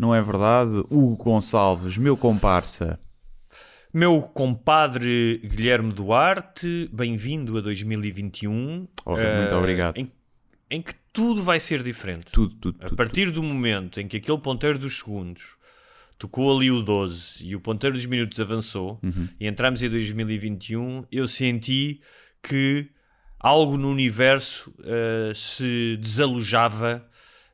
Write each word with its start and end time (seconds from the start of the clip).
Não 0.00 0.14
é 0.14 0.22
verdade? 0.22 0.78
Hugo 0.88 1.14
Gonçalves, 1.16 1.98
meu 1.98 2.16
comparsa. 2.16 2.98
Meu 3.92 4.22
compadre 4.22 5.38
Guilherme 5.44 5.92
Duarte, 5.92 6.88
bem-vindo 6.90 7.58
a 7.58 7.60
2021. 7.60 8.88
Ora, 9.04 9.40
muito 9.40 9.54
eh, 9.54 9.58
obrigado. 9.58 9.98
Em, 9.98 10.10
em 10.70 10.80
que 10.80 10.94
tudo 11.12 11.42
vai 11.42 11.60
ser 11.60 11.82
diferente. 11.82 12.32
Tudo, 12.32 12.54
tudo, 12.54 12.78
A 12.80 12.84
tudo. 12.86 12.96
partir 12.96 13.30
do 13.30 13.42
momento 13.42 14.00
em 14.00 14.08
que 14.08 14.16
aquele 14.16 14.38
ponteiro 14.38 14.78
dos 14.78 14.96
segundos 15.00 15.56
tocou 16.16 16.56
ali 16.56 16.70
o 16.70 16.80
12 16.80 17.44
e 17.44 17.54
o 17.54 17.60
ponteiro 17.60 17.94
dos 17.94 18.06
minutos 18.06 18.40
avançou 18.40 18.98
Uhum. 19.02 19.28
e 19.38 19.46
entramos 19.46 19.82
em 19.82 19.90
2021, 19.90 21.04
eu 21.12 21.28
senti 21.28 22.00
que 22.42 22.88
algo 23.38 23.76
no 23.76 23.90
universo 23.90 24.72
eh, 24.82 25.32
se 25.34 25.98
desalojava 26.00 27.06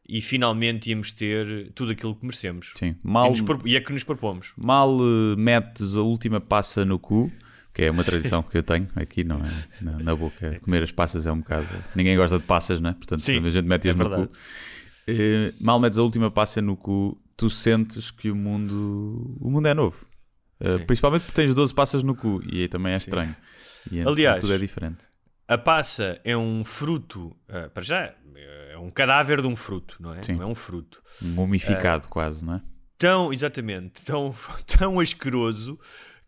e 0.08 0.20
finalmente 0.20 0.90
íamos 0.90 1.12
ter 1.12 1.70
tudo 1.74 1.92
aquilo 1.92 2.14
que 2.14 2.24
merecemos. 2.24 2.72
Sim, 2.76 2.88
E, 2.88 2.96
mal, 3.02 3.34
pro- 3.44 3.62
e 3.66 3.76
é 3.76 3.80
que 3.80 3.92
nos 3.92 4.04
propomos. 4.04 4.52
mal 4.56 4.90
eh, 5.00 5.36
metes 5.36 5.96
a 5.96 6.00
última 6.02 6.40
passa 6.40 6.84
no 6.84 6.98
cu, 6.98 7.30
que 7.74 7.82
é 7.82 7.90
uma 7.90 8.02
tradição 8.04 8.42
que 8.42 8.56
eu 8.56 8.62
tenho 8.62 8.88
aqui, 8.96 9.22
não 9.24 9.36
é? 9.40 9.82
Na, 9.82 9.98
na 9.98 10.14
boca. 10.16 10.58
Comer 10.62 10.82
as 10.82 10.92
passas 10.92 11.26
é 11.26 11.32
um 11.32 11.38
bocado. 11.40 11.66
Ninguém 11.94 12.16
gosta 12.16 12.38
de 12.38 12.44
passas, 12.44 12.80
né? 12.80 12.92
Portanto, 12.94 13.20
Sim, 13.22 13.44
a 13.44 13.50
gente 13.50 13.66
mete-as 13.66 13.94
é 13.94 13.98
no 13.98 14.08
verdade. 14.08 14.28
cu. 14.28 14.36
Eh, 15.08 15.52
mal 15.60 15.78
metes 15.78 15.98
a 15.98 16.02
última 16.02 16.30
passa 16.30 16.60
no 16.62 16.76
cu, 16.76 17.20
tu 17.36 17.48
sentes 17.50 18.10
que 18.10 18.30
o 18.30 18.34
mundo, 18.36 19.36
o 19.40 19.50
mundo 19.50 19.66
é 19.68 19.74
novo. 19.74 20.06
Eh, 20.58 20.78
principalmente 20.78 21.22
porque 21.22 21.40
tens 21.42 21.54
12 21.54 21.74
passas 21.74 22.02
no 22.02 22.14
cu 22.14 22.42
e 22.50 22.62
aí 22.62 22.68
também 22.68 22.92
é 22.92 22.96
estranho. 22.96 23.36
E 23.92 24.00
Aliás, 24.00 24.40
tudo 24.40 24.52
é 24.54 24.58
diferente. 24.58 24.98
A 25.46 25.56
passa 25.58 26.20
é 26.24 26.36
um 26.36 26.64
fruto, 26.64 27.36
para 27.72 27.82
já, 27.84 28.14
é 28.76 28.78
um 28.78 28.90
cadáver 28.90 29.40
de 29.40 29.46
um 29.46 29.56
fruto, 29.56 29.96
não 29.98 30.14
é? 30.14 30.22
Sim. 30.22 30.34
Não 30.34 30.42
é 30.42 30.46
um 30.46 30.54
fruto. 30.54 31.02
Mumificado 31.20 32.08
quase, 32.08 32.44
não 32.44 32.54
é? 32.54 32.62
Tão, 32.98 33.32
exatamente, 33.32 34.04
tão, 34.04 34.34
tão 34.66 35.00
asqueroso 35.00 35.78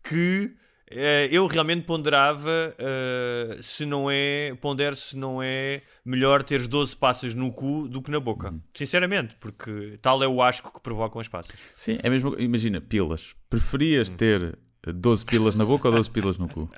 que 0.03 0.51
eh, 0.89 1.29
eu 1.31 1.45
realmente 1.45 1.85
ponderava 1.85 2.75
eh, 2.77 3.59
se 3.61 3.85
não 3.85 4.09
é, 4.09 4.55
pondero 4.59 4.95
se 4.95 5.15
não 5.15 5.41
é 5.41 5.83
melhor 6.03 6.43
teres 6.43 6.67
12 6.67 6.95
passas 6.95 7.35
no 7.35 7.51
cu 7.51 7.87
do 7.87 8.01
que 8.01 8.09
na 8.09 8.19
boca. 8.19 8.49
Uhum. 8.49 8.61
Sinceramente, 8.73 9.35
porque 9.39 9.99
tal 10.01 10.23
é 10.23 10.27
o 10.27 10.41
asco 10.41 10.73
que 10.73 10.79
provocam 10.81 11.21
as 11.21 11.27
passas. 11.27 11.55
Sim, 11.77 11.99
é 12.01 12.09
mesmo. 12.09 12.35
Imagina, 12.39 12.81
pilas. 12.81 13.35
Preferias 13.49 14.09
ter 14.09 14.57
12 14.83 15.25
pilas 15.25 15.53
na 15.53 15.65
boca 15.65 15.87
ou 15.87 15.93
12 15.93 16.09
pilas 16.09 16.37
no 16.39 16.49
cu? 16.49 16.69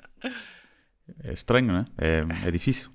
É 1.24 1.32
estranho, 1.32 1.68
não 1.68 1.78
é? 1.78 1.84
É, 1.98 2.48
é 2.48 2.50
difícil. 2.50 2.90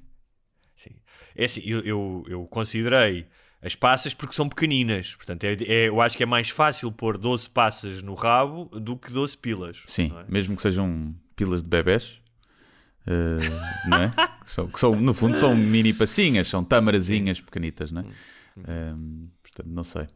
É 1.37 1.45
assim, 1.45 1.61
eu, 1.63 1.79
eu, 1.81 2.25
eu 2.27 2.45
considerei 2.47 3.27
as 3.61 3.75
passas 3.75 4.13
porque 4.13 4.35
são 4.35 4.49
pequeninas. 4.49 5.15
Portanto, 5.15 5.43
é, 5.43 5.53
é- 5.53 5.87
eu 5.89 6.01
acho 6.01 6.17
que 6.17 6.23
é 6.23 6.25
mais 6.25 6.49
fácil 6.49 6.91
pôr 6.91 7.17
12 7.17 7.49
passas 7.49 8.01
no 8.01 8.13
rabo 8.15 8.65
do 8.79 8.97
que 8.97 9.11
12 9.11 9.37
pilas. 9.37 9.81
Sim, 9.85 10.11
é? 10.17 10.25
mesmo 10.31 10.55
que 10.55 10.61
sejam 10.61 11.15
pilas 11.35 11.61
de 11.63 11.69
bebés. 11.69 12.19
eh, 13.05 13.39
não 13.87 13.97
é? 14.03 14.09
Que 14.43 14.51
são, 14.51 14.67
que 14.67 14.79
são- 14.79 14.99
no 14.99 15.13
fundo 15.13 15.37
são 15.37 15.55
mini 15.55 15.93
passinhas, 15.93 16.47
são 16.47 16.63
tamarazinhas 16.63 17.39
pequenitas, 17.39 17.91
não 17.91 18.01
é? 18.01 18.05
Ehm, 18.67 19.27
portanto, 19.41 19.67
não 19.69 19.83
sei. 19.83 20.07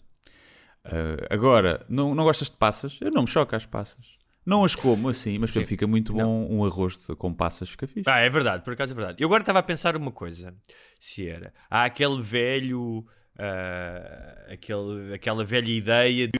Eh, 0.84 1.28
agora, 1.30 1.86
não, 1.88 2.14
não 2.16 2.24
gostas 2.24 2.50
de 2.50 2.58
passas? 2.58 2.98
Eu 3.02 3.12
não 3.12 3.22
me 3.22 3.28
choco 3.28 3.56
às 3.56 3.66
passas. 3.66 4.04
Não 4.46 4.64
as 4.64 4.76
como 4.76 5.10
assim, 5.10 5.38
mas 5.38 5.52
Sim. 5.52 5.66
fica 5.66 5.86
muito 5.86 6.14
bom 6.14 6.48
um 6.50 6.66
arroz 6.66 6.98
com 7.18 7.32
passas, 7.34 7.70
fica 7.70 7.86
fixe. 7.86 8.10
Ah, 8.10 8.20
é 8.20 8.30
verdade, 8.30 8.64
por 8.64 8.74
acaso 8.74 8.94
é 8.94 8.96
verdade. 8.96 9.22
Eu 9.22 9.28
agora 9.28 9.44
estava 9.44 9.60
a 9.60 9.64
pensar 9.64 9.96
uma 9.96 10.12
coisa: 10.12 10.54
se 11.00 11.28
era. 11.28 11.54
Há 11.70 11.86
aquele 11.86 12.22
velho. 12.22 13.06
ah, 13.38 14.46
aquele, 14.54 15.14
aquela 15.14 15.46
velha 15.46 15.70
ideia 15.72 16.28
de. 16.28 16.40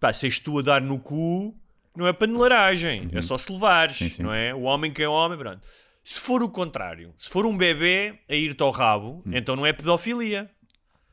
Pá, 0.00 0.12
se 0.12 0.26
és 0.26 0.38
tu 0.40 0.58
a 0.58 0.62
dar 0.62 0.80
no 0.82 0.98
cu, 0.98 1.54
não 1.96 2.06
é 2.06 2.12
panelaragem, 2.12 3.08
é 3.12 3.22
só 3.22 3.38
se 3.38 3.50
levares, 3.50 3.96
Sim, 3.96 4.10
sim. 4.10 4.22
não 4.22 4.32
é? 4.32 4.54
O 4.54 4.62
homem 4.62 4.92
que 4.92 5.02
é 5.02 5.08
homem, 5.08 5.38
pronto. 5.38 5.60
Se 6.04 6.20
for 6.20 6.42
o 6.42 6.48
contrário, 6.48 7.14
se 7.18 7.28
for 7.30 7.46
um 7.46 7.56
bebê 7.56 8.18
a 8.28 8.34
ir-te 8.34 8.62
ao 8.62 8.70
rabo, 8.70 9.22
então 9.26 9.56
não 9.56 9.64
é 9.66 9.72
pedofilia. 9.72 10.48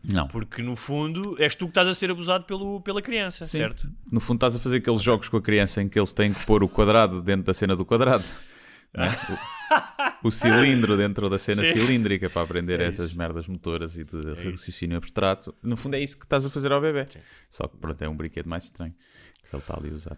Não. 0.04 0.28
Porque 0.28 0.62
no 0.62 0.76
fundo 0.76 1.36
és 1.42 1.56
tu 1.56 1.66
que 1.66 1.72
estás 1.72 1.88
a 1.88 1.96
ser 1.96 2.12
abusado 2.12 2.44
pelo, 2.46 2.82
pela 2.82 3.02
criança, 3.02 3.46
Sim. 3.46 3.60
certo? 3.60 3.90
No 4.12 4.20
fundo 4.20 4.38
estás 4.38 4.56
a 4.56 4.60
fazer 4.60 4.78
aqueles 4.78 5.02
jogos 5.02 5.30
com 5.30 5.38
a 5.38 5.42
criança 5.42 5.82
em 5.82 5.88
que 5.88 5.98
eles 5.98 6.12
têm 6.12 6.34
que 6.34 6.46
pôr 6.46 6.64
o 6.64 6.68
quadrado 6.68 7.22
dentro 7.22 7.44
da 7.46 7.54
cena 7.54 7.76
do 7.76 7.86
quadrado. 7.86 8.24
não 8.94 9.06
é? 9.06 9.10
o, 10.22 10.28
o 10.28 10.32
cilindro 10.32 10.98
dentro 10.98 11.30
da 11.30 11.40
cena 11.40 11.64
Sim. 11.64 11.72
cilíndrica 11.74 12.30
para 12.30 12.42
aprender 12.42 12.82
É 12.82 12.86
essas 12.88 13.14
merdas 13.14 13.48
motoras 13.48 13.98
e 13.98 14.04
de 14.04 14.34
raciocínio 14.34 14.98
abstrato. 14.98 15.56
No 15.64 15.78
fundo 15.78 15.96
é 15.96 16.00
isso 16.00 16.18
que 16.18 16.26
estás 16.26 16.46
a 16.46 16.50
fazer 16.50 16.72
ao 16.74 16.82
bebê. 16.82 17.08
Só 17.50 17.68
que 17.68 17.78
pronto, 17.78 18.02
é 18.02 18.10
um 18.10 18.16
brinquedo 18.16 18.48
mais 18.48 18.66
estranho 18.66 18.94
que 19.50 19.56
ele 19.56 19.62
está 19.62 19.78
ali 19.78 19.90
a 19.90 19.94
usar. 19.94 20.18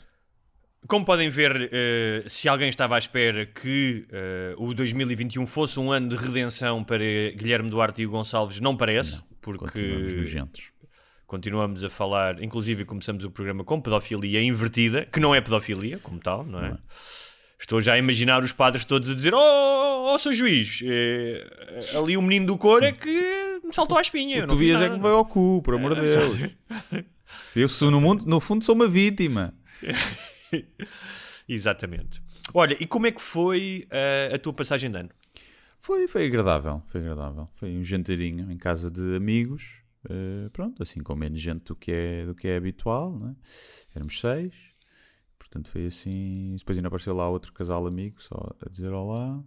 Como 0.87 1.03
podem 1.03 1.29
ver, 1.29 1.69
eh, 1.71 2.25
se 2.27 2.47
alguém 2.47 2.69
estava 2.69 2.93
à 2.93 2.99
espera 2.99 3.45
que 3.45 4.05
eh, 4.11 4.53
o 4.57 4.71
2021 4.71 5.47
fosse 5.47 5.79
um 5.79 5.91
ano 5.91 6.09
de 6.09 6.15
redenção 6.15 6.83
para 6.83 6.99
Guilherme 7.35 7.71
Duarte 7.71 8.03
e 8.03 8.05
o 8.05 8.11
Gonçalves, 8.11 8.59
não 8.59 8.77
parece, 8.77 9.19
porque 9.53 9.65
Continuamos 9.65 10.13
nojentos. 10.13 10.71
continuamos 11.27 11.83
a 11.83 11.89
falar, 11.89 12.41
inclusive 12.41 12.85
começamos 12.85 13.23
o 13.23 13.31
programa 13.31 13.63
com 13.63 13.79
pedofilia 13.79 14.41
invertida, 14.41 15.05
que 15.05 15.19
não 15.19 15.33
é 15.35 15.41
pedofilia, 15.41 15.99
como 15.99 16.19
tal, 16.19 16.43
não 16.43 16.63
é? 16.63 16.77
Estou 17.59 17.81
já 17.81 17.93
a 17.93 17.97
imaginar 17.97 18.43
os 18.43 18.51
padres 18.51 18.83
todos 18.85 19.09
a 19.09 19.13
dizer: 19.13 19.33
Oh, 19.33 19.37
oh, 19.39 20.13
oh 20.13 20.19
seu 20.19 20.33
juiz, 20.33 20.81
eh, 20.83 21.47
ali 21.97 22.17
o 22.17 22.21
menino 22.21 22.47
do 22.47 22.57
cor 22.57 22.83
é 22.83 22.91
que 22.91 23.59
me 23.63 23.73
saltou 23.73 23.97
à 23.97 24.01
espinha. 24.01 24.39
O 24.39 24.41
não 24.41 24.47
tu 24.47 24.57
vias 24.57 24.75
é 24.75 24.79
nada." 24.81 24.89
que 24.89 24.97
me 24.97 25.01
veio 25.01 25.15
ao 25.15 25.25
cu, 25.25 25.61
por 25.63 25.73
amor 25.73 25.95
de 25.95 26.01
Deus. 26.01 26.51
Eu 27.55 27.69
sou 27.69 27.89
no 27.89 28.01
mundo, 28.01 28.25
no 28.25 28.39
fundo 28.39 28.63
sou 28.63 28.75
uma 28.75 28.87
vítima. 28.87 29.53
Exatamente. 31.47 32.21
Olha, 32.53 32.77
e 32.79 32.85
como 32.85 33.07
é 33.07 33.11
que 33.11 33.21
foi 33.21 33.87
eh, 33.89 34.31
a 34.33 34.37
tua 34.37 34.53
passagem 34.53 34.91
de 34.91 34.97
ano? 34.97 35.09
Foi, 35.85 36.07
foi 36.07 36.25
agradável, 36.25 36.81
foi 36.87 36.99
agradável. 36.99 37.47
Foi 37.57 37.77
um 37.77 37.83
janteirinho 37.83 38.51
em 38.51 38.57
casa 38.57 38.89
de 38.89 39.15
amigos, 39.15 39.83
eh, 40.09 40.49
pronto, 40.51 40.81
assim 40.81 40.99
com 41.03 41.13
menos 41.13 41.39
gente 41.39 41.65
do 41.65 41.75
que 41.75 41.91
é, 41.91 42.25
do 42.25 42.33
que 42.33 42.47
é 42.47 42.57
habitual, 42.57 43.15
né? 43.19 43.35
Éramos 43.93 44.19
seis, 44.19 44.55
portanto 45.37 45.69
foi 45.69 45.85
assim. 45.85 46.55
Depois 46.57 46.75
ainda 46.75 46.87
apareceu 46.87 47.13
lá 47.15 47.29
outro 47.29 47.53
casal 47.53 47.85
amigo, 47.85 48.19
só 48.19 48.35
a 48.65 48.67
dizer 48.67 48.91
olá. 48.91 49.43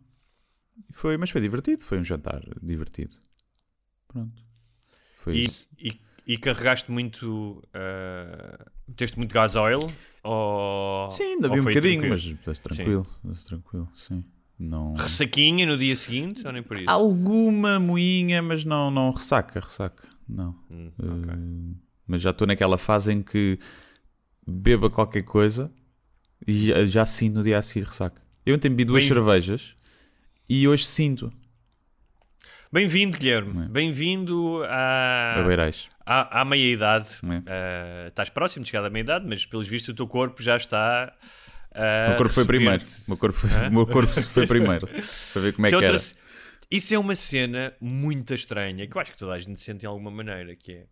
Foi, 0.93 1.17
mas 1.17 1.29
foi 1.29 1.41
divertido, 1.41 1.83
foi 1.83 1.99
um 1.99 2.05
jantar 2.05 2.41
divertido. 2.63 3.17
Pronto. 4.07 4.41
Foi 5.17 5.35
E, 5.35 5.45
isso. 5.47 5.69
e, 5.77 6.01
e 6.25 6.39
carregaste 6.39 6.89
muito. 6.89 7.65
Uh, 7.75 8.71
meteste 8.87 9.19
muito 9.19 9.35
gasóleo? 9.35 9.81
Ou, 10.23 11.11
Sim, 11.11 11.33
ainda 11.33 11.49
vi 11.49 11.59
um 11.59 11.65
bocadinho, 11.65 12.09
mas, 12.09 12.33
mas 12.47 12.61
tranquilo, 12.61 13.07
mas 13.25 13.43
tranquilo, 13.43 13.89
sim. 13.97 14.25
Não... 14.59 14.95
Ressaquinha 14.95 15.65
no 15.65 15.79
dia 15.79 15.95
seguinte? 15.95 16.45
Ou 16.45 16.53
nem 16.53 16.63
por 16.63 16.77
isso? 16.77 16.91
Alguma 16.91 17.79
moinha, 17.79 18.43
mas 18.43 18.65
não, 18.65 18.91
não 18.91 19.11
ressaca, 19.11 19.61
ressaca, 19.61 20.09
não. 20.29 20.55
Hum, 20.71 20.91
Uh, 20.99 21.77
mas 22.07 22.21
já 22.23 22.31
estou 22.31 22.47
naquela 22.47 22.79
fase 22.79 23.13
em 23.13 23.23
que 23.23 23.59
beba 24.47 24.89
qualquer 24.91 25.23
coisa 25.23 25.71
e 26.47 26.69
já, 26.69 26.87
já 26.87 27.07
sinto 27.07 27.35
no 27.37 27.43
dia 27.43 27.59
a 27.59 27.63
seguir 27.63 27.87
ressaca. 27.87 28.21
Eu 28.45 28.57
ontem 28.57 28.69
bebi 28.71 28.85
duas 28.85 29.05
Bem- 29.05 29.15
cervejas 29.15 29.77
e 30.49 30.67
hoje 30.67 30.87
sinto. 30.87 31.31
Bem-vindo, 32.73 33.17
Guilherme. 33.17 33.65
É. 33.65 33.69
Bem-vindo 33.69 34.63
A 34.65 35.35
à, 36.05 36.41
à 36.41 36.45
meia-idade. 36.45 37.09
É. 37.23 38.07
Uh, 38.07 38.09
estás 38.09 38.29
próximo 38.29 38.65
de 38.65 38.71
chegar 38.71 38.85
à 38.85 38.91
meia-idade, 38.91 39.27
mas 39.29 39.45
pelos 39.47 39.69
vistos 39.69 39.93
o 39.93 39.97
teu 39.97 40.07
corpo 40.07 40.43
já 40.43 40.57
está. 40.57 41.15
Uh, 41.71 42.07
O 42.07 42.09
meu 42.09 42.17
corpo 42.19 42.33
foi 42.33 42.45
primeiro. 42.45 42.85
O 42.85 43.11
meu 43.11 43.17
corpo 43.17 43.39
meu 43.71 43.87
corpo 43.87 44.13
foi 44.23 44.47
primeiro. 44.47 44.87
Para 45.33 45.43
ver 45.43 45.53
como 45.53 45.67
é 45.67 45.71
Isso 45.71 45.79
que 45.79 45.85
era. 45.85 46.01
Isso 46.71 46.95
é 46.95 46.99
uma 46.99 47.17
cena 47.17 47.75
muito 47.81 48.35
estranha 48.35 48.87
que 48.87 48.97
eu 48.97 49.01
acho 49.01 49.13
que 49.13 49.19
toda 49.19 49.33
a 49.33 49.39
gente 49.39 49.61
sente 49.61 49.81
de 49.81 49.87
alguma 49.87 50.11
maneira, 50.11 50.55
que 50.55 50.73
é. 50.73 50.87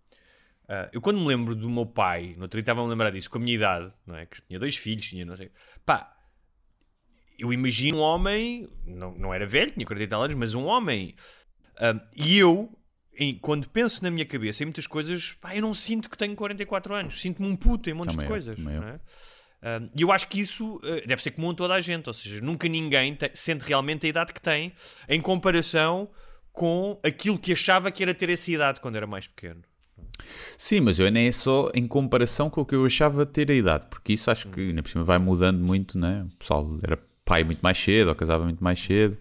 ah, 0.68 0.88
eu 0.92 1.00
quando 1.02 1.18
me 1.20 1.26
lembro 1.26 1.54
do 1.54 1.68
meu 1.68 1.84
pai, 1.86 2.34
no 2.36 2.42
outro 2.44 2.56
dia 2.56 2.62
estava 2.62 2.80
a 2.80 2.86
lembrar 2.86 3.10
disso, 3.10 3.28
com 3.28 3.36
a 3.38 3.40
minha 3.40 3.54
idade, 3.56 3.92
não 4.06 4.16
é? 4.16 4.24
Que 4.26 4.40
tinha 4.42 4.58
dois 4.58 4.76
filhos, 4.76 5.06
tinha 5.06 5.24
não 5.26 5.36
sei. 5.36 5.50
Pá, 5.84 6.14
eu 7.38 7.52
imagino 7.52 7.98
um 7.98 8.00
homem, 8.00 8.68
não, 8.86 9.12
não 9.18 9.34
era 9.34 9.46
velho, 9.46 9.70
tinha 9.70 9.84
40 9.84 10.04
e 10.04 10.06
tal 10.08 10.22
anos, 10.22 10.36
mas 10.36 10.54
um 10.54 10.64
homem. 10.64 11.14
ah, 11.78 12.00
e 12.16 12.38
eu, 12.38 12.70
em- 13.18 13.38
quando 13.38 13.68
penso 13.68 14.02
na 14.02 14.10
minha 14.10 14.24
cabeça 14.24 14.62
em 14.62 14.66
muitas 14.66 14.86
coisas, 14.86 15.32
pá, 15.40 15.54
eu 15.54 15.60
não 15.60 15.74
sinto 15.74 16.08
que 16.08 16.16
tenho 16.16 16.34
44 16.34 16.94
anos, 16.94 17.20
sinto-me 17.20 17.48
um 17.48 17.56
puto 17.56 17.90
em 17.90 17.92
montes 17.92 18.14
Também 18.14 18.26
de 18.26 18.32
coisas. 18.32 18.58
eu. 18.58 18.64
não 18.64 18.88
é? 18.88 19.00
E 19.96 20.02
eu 20.02 20.12
acho 20.12 20.28
que 20.28 20.38
isso 20.40 20.76
uh, 20.76 21.06
deve 21.06 21.20
ser 21.22 21.32
comum 21.32 21.50
a 21.50 21.54
toda 21.54 21.74
a 21.74 21.80
gente, 21.80 22.06
ou 22.08 22.14
seja, 22.14 22.40
nunca 22.40 22.68
ninguém 22.68 23.14
te- 23.14 23.30
sente 23.34 23.64
realmente 23.64 24.06
a 24.06 24.08
idade 24.08 24.32
que 24.32 24.40
tem 24.40 24.72
em 25.08 25.20
comparação 25.20 26.08
com 26.52 26.98
aquilo 27.02 27.38
que 27.38 27.52
achava 27.52 27.90
que 27.90 28.02
era 28.02 28.14
ter 28.14 28.30
essa 28.30 28.50
idade 28.50 28.80
quando 28.80 28.96
era 28.96 29.06
mais 29.06 29.26
pequeno. 29.26 29.62
Sim, 30.56 30.80
mas 30.80 30.98
eu 30.98 31.10
nem 31.10 31.28
é 31.28 31.32
só 31.32 31.70
em 31.74 31.86
comparação 31.86 32.48
com 32.48 32.60
o 32.60 32.66
que 32.66 32.74
eu 32.74 32.86
achava 32.86 33.26
ter 33.26 33.50
a 33.50 33.54
idade, 33.54 33.86
porque 33.90 34.12
isso 34.12 34.30
acho 34.30 34.48
que 34.48 34.72
por 34.82 34.88
cima 34.88 35.04
vai 35.04 35.18
mudando 35.18 35.58
muito, 35.58 35.98
né? 35.98 36.26
O 36.32 36.36
pessoal 36.38 36.78
era 36.82 36.98
pai 37.24 37.42
muito 37.44 37.60
mais 37.60 37.76
cedo, 37.78 38.08
ou 38.08 38.14
casava 38.14 38.44
muito 38.44 38.62
mais 38.62 38.78
cedo. 38.80 39.16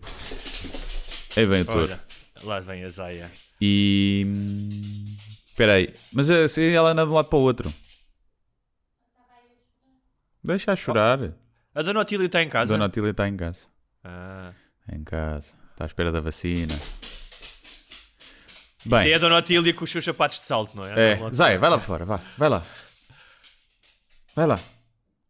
Aí 1.35 1.45
vem 1.45 1.61
o 1.61 1.65
touro. 1.65 1.99
Lá 2.43 2.59
vem 2.59 2.83
a 2.83 2.89
Zaya. 2.89 3.31
E. 3.59 4.23
hum, 4.27 5.15
Espera 5.49 5.73
aí, 5.75 5.93
mas 6.11 6.29
eh, 6.29 6.47
se 6.49 6.69
ela 6.73 6.91
anda 6.91 7.03
de 7.05 7.09
um 7.11 7.13
lado 7.13 7.29
para 7.29 7.37
o 7.39 7.41
outro. 7.41 7.73
Deixa 10.45 10.71
a 10.71 10.75
chorar. 10.75 11.33
A 11.73 11.81
Dona 11.81 11.99
Otília 12.01 12.25
está 12.25 12.41
em 12.41 12.47
A 12.47 12.49
casa? 12.49 12.73
Dona 12.73 12.85
Otília 12.85 13.11
está 13.11 13.27
em 13.27 13.35
casa. 13.35 13.67
Ah. 14.03 14.51
Em 14.91 15.03
casa. 15.03 15.53
Está 15.71 15.85
à 15.85 15.87
espera 15.87 16.11
da 16.11 16.21
vacina. 16.21 16.73
Isso 18.79 18.89
Bem, 18.89 19.11
é 19.11 19.15
a 19.15 19.17
Dona 19.17 19.37
Otília 19.37 19.73
com 19.73 19.83
os 19.83 19.91
seus 19.91 20.05
sapatos 20.05 20.39
de 20.39 20.45
salto, 20.45 20.75
não 20.75 20.85
é? 20.85 21.13
é. 21.13 21.31
Zaya, 21.33 21.57
vai 21.57 21.69
lá 21.69 21.77
para 21.77 21.85
fora, 21.87 22.05
vá. 22.05 22.21
Vai 22.37 22.49
lá. 22.49 22.63
Vai 24.35 24.45
lá. 24.45 24.59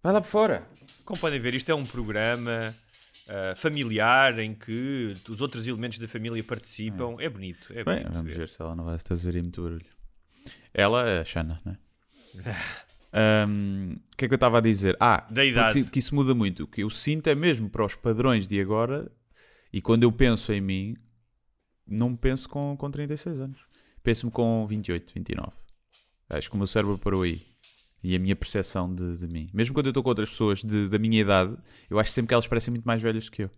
Vai 0.04 0.14
lá 0.14 0.22
para 0.22 0.30
fora. 0.30 0.68
Como 1.06 1.20
podem 1.20 1.40
ver, 1.40 1.54
isto 1.56 1.72
é 1.72 1.76
um 1.76 1.86
programa 1.86 2.76
ah, 3.28 3.56
familiar 3.56 4.38
em 4.40 4.54
que 4.54 5.16
os 5.30 5.42
outros 5.42 5.66
elementos 5.68 5.98
da 5.98 6.08
família 6.08 6.44
participam. 6.44 7.16
É, 7.20 7.28
bonito, 7.30 7.72
é 7.72 7.84
Bem, 7.84 7.96
bonito. 8.04 8.12
vamos 8.12 8.32
ver. 8.32 8.38
ver 8.40 8.50
se 8.50 8.62
ela 8.62 8.76
não 8.76 8.84
vai 8.86 9.00
fazer 9.00 9.34
muito 9.42 9.62
barulho. 9.64 9.86
Ela 10.74 11.10
é 11.10 11.20
a 11.22 11.26
Xana, 11.26 11.60
né? 11.66 11.78
Ahm, 12.36 12.54
O 13.18 14.16
que 14.18 14.26
é 14.26 14.28
que 14.28 14.34
eu 14.34 14.38
estava 14.38 14.58
a 14.58 14.62
dizer? 14.62 14.98
Ah, 15.00 15.26
Da 15.30 15.44
idade. 15.46 15.80
porque 15.80 15.92
que 15.92 16.00
isso 16.00 16.14
muda 16.16 16.34
muito. 16.36 16.64
O 16.64 16.68
que 16.68 16.82
eu 16.84 16.90
sinto 16.90 17.28
é 17.28 17.36
mesmo 17.36 17.70
para 17.70 17.86
os 17.86 17.96
padrões 17.96 18.48
de 18.48 18.60
agora, 18.60 19.12
e 19.72 19.82
quando 19.82 20.04
eu 20.04 20.12
penso 20.12 20.52
em 20.52 20.62
mim, 20.62 20.98
não 21.88 22.10
me 22.12 22.18
penso 22.18 22.50
com, 22.50 22.76
com 22.78 22.92
36 22.92 23.40
anos. 23.40 23.60
Penso-me 24.04 24.32
com 24.32 24.66
28, 24.66 25.14
29. 25.14 25.52
Acho 26.30 26.50
que 26.50 26.56
o 26.56 26.58
meu 26.58 26.68
cérebro 26.68 26.98
parou 26.98 27.22
aí. 27.24 27.42
E 28.04 28.16
a 28.16 28.20
minha 28.20 28.36
percepção 28.36 28.94
de, 28.94 29.18
de 29.18 29.28
mim. 29.28 29.50
Mesmo 29.54 29.74
quando 29.74 29.88
eu 29.88 29.92
estou 29.92 30.04
com 30.04 30.10
outras 30.10 30.30
pessoas 30.30 30.64
de- 30.64 30.90
da 30.90 31.00
minha 31.00 31.20
idade, 31.22 31.58
eu 31.90 32.00
acho 32.00 32.12
sempre 32.12 32.28
que 32.30 32.34
elas 32.36 32.48
parecem 32.48 32.72
muito 32.72 32.86
mais 32.86 33.02
velhas 33.02 33.30
que 33.30 33.44
eu. 33.44 33.50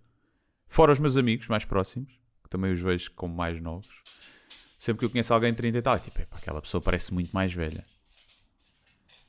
Fora 0.70 0.92
os 0.94 1.00
meus 1.00 1.18
amigos 1.18 1.48
mais 1.48 1.66
próximos, 1.66 2.10
que 2.44 2.50
também 2.50 2.72
os 2.72 2.80
vejo 2.80 3.12
como 3.12 3.36
mais 3.36 3.62
novos. 3.62 4.04
Sempre 4.80 5.00
que 5.00 5.06
eu 5.06 5.10
conheço 5.10 5.34
alguém 5.34 5.52
de 5.52 5.58
30 5.58 5.78
e 5.78 5.82
tal, 5.82 5.96
é 5.96 6.00
tipo, 6.00 6.22
"Epá, 6.22 6.38
aquela 6.38 6.62
pessoa 6.62 6.80
parece 6.82 7.14
muito 7.14 7.32
mais 7.32 7.54
velha. 7.54 7.84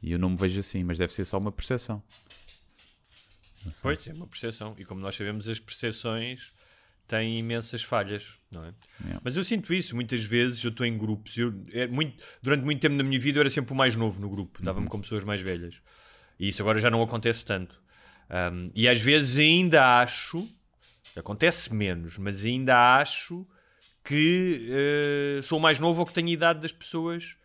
E 0.02 0.12
eu 0.12 0.18
não 0.18 0.30
me 0.30 0.36
vejo 0.36 0.60
assim, 0.60 0.84
mas 0.84 0.98
deve 0.98 1.12
ser 1.12 1.24
só 1.24 1.38
uma 1.38 1.50
percepção. 1.52 2.02
Pois, 3.82 4.06
é 4.06 4.12
uma 4.12 4.26
percepção. 4.26 4.74
E 4.78 4.84
como 4.84 5.00
nós 5.00 5.16
sabemos, 5.16 5.48
as 5.48 5.58
percepções 5.58 6.52
têm 7.06 7.38
imensas 7.38 7.82
falhas, 7.82 8.38
não 8.50 8.64
é? 8.64 8.74
Yeah. 9.00 9.20
Mas 9.24 9.36
eu 9.36 9.42
sinto 9.44 9.72
isso, 9.74 9.94
muitas 9.94 10.22
vezes 10.22 10.62
eu 10.62 10.70
estou 10.70 10.86
em 10.86 10.96
grupos. 10.96 11.36
Eu, 11.36 11.52
é 11.72 11.86
muito, 11.86 12.22
durante 12.42 12.64
muito 12.64 12.80
tempo 12.80 12.94
na 12.94 13.02
minha 13.02 13.18
vida 13.18 13.38
eu 13.38 13.40
era 13.40 13.50
sempre 13.50 13.72
o 13.72 13.76
mais 13.76 13.96
novo 13.96 14.20
no 14.20 14.28
grupo, 14.28 14.62
dava-me 14.62 14.84
Uhum. 14.86 14.90
com 14.90 15.00
pessoas 15.00 15.24
mais 15.24 15.40
velhas. 15.40 15.80
E 16.38 16.48
isso 16.48 16.62
agora 16.62 16.78
já 16.78 16.90
não 16.90 17.02
acontece 17.02 17.44
tanto. 17.44 17.80
Um, 18.30 18.70
e 18.74 18.86
às 18.88 19.00
vezes 19.00 19.38
ainda 19.38 20.00
acho, 20.00 20.46
acontece 21.16 21.74
menos, 21.74 22.18
mas 22.18 22.44
ainda 22.44 22.96
acho 22.98 23.46
que 24.04 24.68
eh, 24.70 25.40
sou 25.42 25.58
mais 25.58 25.78
novo 25.78 26.00
ou 26.00 26.06
que 26.06 26.12
tenho 26.12 26.28
a 26.28 26.32
idade 26.32 26.60
das 26.60 26.72
pessoas 26.72 27.36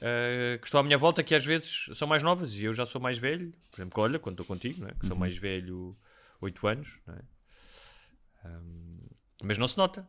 eh, 0.00 0.58
que 0.60 0.66
estão 0.66 0.80
à 0.80 0.82
minha 0.82 0.98
volta, 0.98 1.22
que 1.22 1.34
às 1.34 1.44
vezes 1.44 1.86
são 1.94 2.06
mais 2.08 2.22
novas 2.22 2.52
e 2.54 2.64
eu 2.64 2.74
já 2.74 2.84
sou 2.86 3.00
mais 3.00 3.18
velho. 3.18 3.52
Por 3.70 3.80
exemplo, 3.80 4.02
olha, 4.02 4.18
quando 4.18 4.40
estou 4.40 4.46
contigo, 4.46 4.80
não 4.82 4.88
é? 4.88 4.92
que 4.92 5.06
sou 5.06 5.16
mais 5.16 5.36
velho 5.36 5.96
8 6.40 6.66
anos, 6.66 6.98
não 7.06 7.14
é? 7.14 8.48
Um, 8.48 8.98
mas 9.42 9.58
não 9.58 9.66
se 9.68 9.78
nota. 9.78 10.06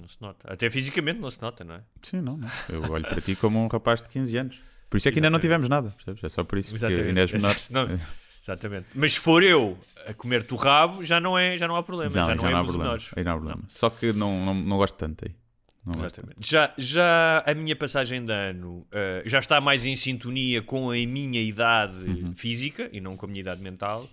Não 0.00 0.08
se 0.08 0.20
nota. 0.20 0.52
Até 0.52 0.68
fisicamente 0.70 1.20
não 1.20 1.30
se 1.30 1.40
nota, 1.40 1.62
não 1.64 1.76
é? 1.76 1.82
Sim, 2.02 2.20
não, 2.20 2.36
não. 2.36 2.50
Eu 2.68 2.82
olho 2.90 3.04
para 3.04 3.20
ti 3.20 3.36
como 3.36 3.62
um 3.62 3.68
rapaz 3.68 4.02
de 4.02 4.08
15 4.08 4.36
anos. 4.36 4.60
Por 4.90 4.96
isso 4.98 5.08
é 5.08 5.12
que 5.12 5.18
ainda 5.18 5.30
não 5.30 5.38
tivemos 5.38 5.68
nada, 5.68 5.90
percebes? 5.90 6.22
É 6.22 6.28
só 6.28 6.44
por 6.44 6.58
isso. 6.58 6.70
Porque 6.70 6.86
ainda 6.86 7.20
és 7.20 7.32
menor. 7.32 7.56
Não, 7.70 7.98
exatamente. 8.42 8.86
Mas 8.94 9.14
se 9.14 9.20
for 9.20 9.42
eu 9.42 9.78
a 10.06 10.14
comer-te 10.14 10.52
o 10.54 10.56
rabo, 10.56 11.02
já 11.02 11.18
não, 11.18 11.36
é, 11.36 11.56
já 11.58 11.66
não 11.66 11.76
há 11.76 11.82
problema. 11.82 12.14
Não, 12.14 12.26
já 12.26 12.34
não 12.34 12.48
é 12.48 12.52
há 12.52 12.58
abuso 12.58 12.72
de 12.72 12.78
problema. 12.78 12.84
menores. 12.84 13.10
Aí 13.16 13.24
não 13.24 13.32
há 13.32 13.36
problema. 13.36 13.62
Só 13.74 13.90
que 13.90 14.12
não, 14.12 14.44
não, 14.44 14.54
não 14.54 14.76
gosto 14.76 14.96
tanto 14.96 15.24
aí. 15.26 15.34
Não. 15.86 15.94
Exatamente. 15.98 16.36
Já, 16.40 16.72
já 16.78 17.42
a 17.46 17.54
minha 17.54 17.76
passagem 17.76 18.24
de 18.24 18.32
ano 18.32 18.86
eh, 18.90 19.22
já 19.26 19.38
está 19.38 19.60
mais 19.60 19.84
em 19.84 19.94
sintonia 19.96 20.62
com 20.62 20.90
a 20.90 20.94
minha 20.94 21.40
idade 21.42 21.98
Uhum. 21.98 22.34
física 22.34 22.88
e 22.92 23.00
não 23.00 23.16
com 23.16 23.26
a 23.26 23.28
minha 23.28 23.40
idade 23.40 23.60
mental, 23.60 24.08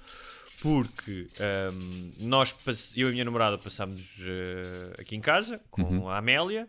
porque 0.62 1.28
ehm, 1.40 2.12
nós, 2.20 2.54
eu 2.96 3.08
e 3.08 3.10
a 3.10 3.14
minha 3.14 3.26
namorada 3.26 3.58
passámos 3.58 4.02
eh, 4.22 4.94
aqui 5.02 5.16
em 5.16 5.22
casa 5.22 5.60
com 5.72 5.82
Uhum. 5.82 6.10
a 6.10 6.18
Amélia. 6.18 6.68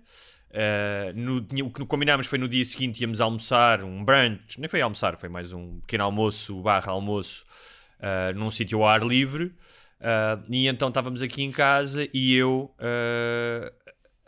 Eh, 0.55 1.13
no, 1.17 1.39
o 1.67 1.71
que 1.71 1.85
combinámos 1.87 2.27
foi 2.27 2.39
no 2.39 2.49
dia 2.49 2.65
seguinte 2.65 3.01
íamos 3.01 3.21
almoçar 3.21 3.83
um 3.83 4.05
brunch, 4.05 4.59
nem 4.61 4.69
foi 4.69 4.81
almoçar, 4.83 5.17
foi 5.17 5.29
mais 5.29 5.53
um 5.53 5.81
pequeno 5.81 6.05
almoço 6.05 6.61
barra 6.63 6.93
almoço 6.93 7.45
num 8.35 8.51
sítio 8.51 8.79
ao 8.83 8.89
ar 8.89 9.03
livre. 9.03 9.53
Eh, 10.01 10.39
e 10.49 10.67
então 10.69 10.89
estávamos 10.89 11.23
aqui 11.23 11.43
em 11.43 11.51
casa 11.53 12.09
e 12.13 12.35
eu 12.35 12.75
eh, 12.79 13.73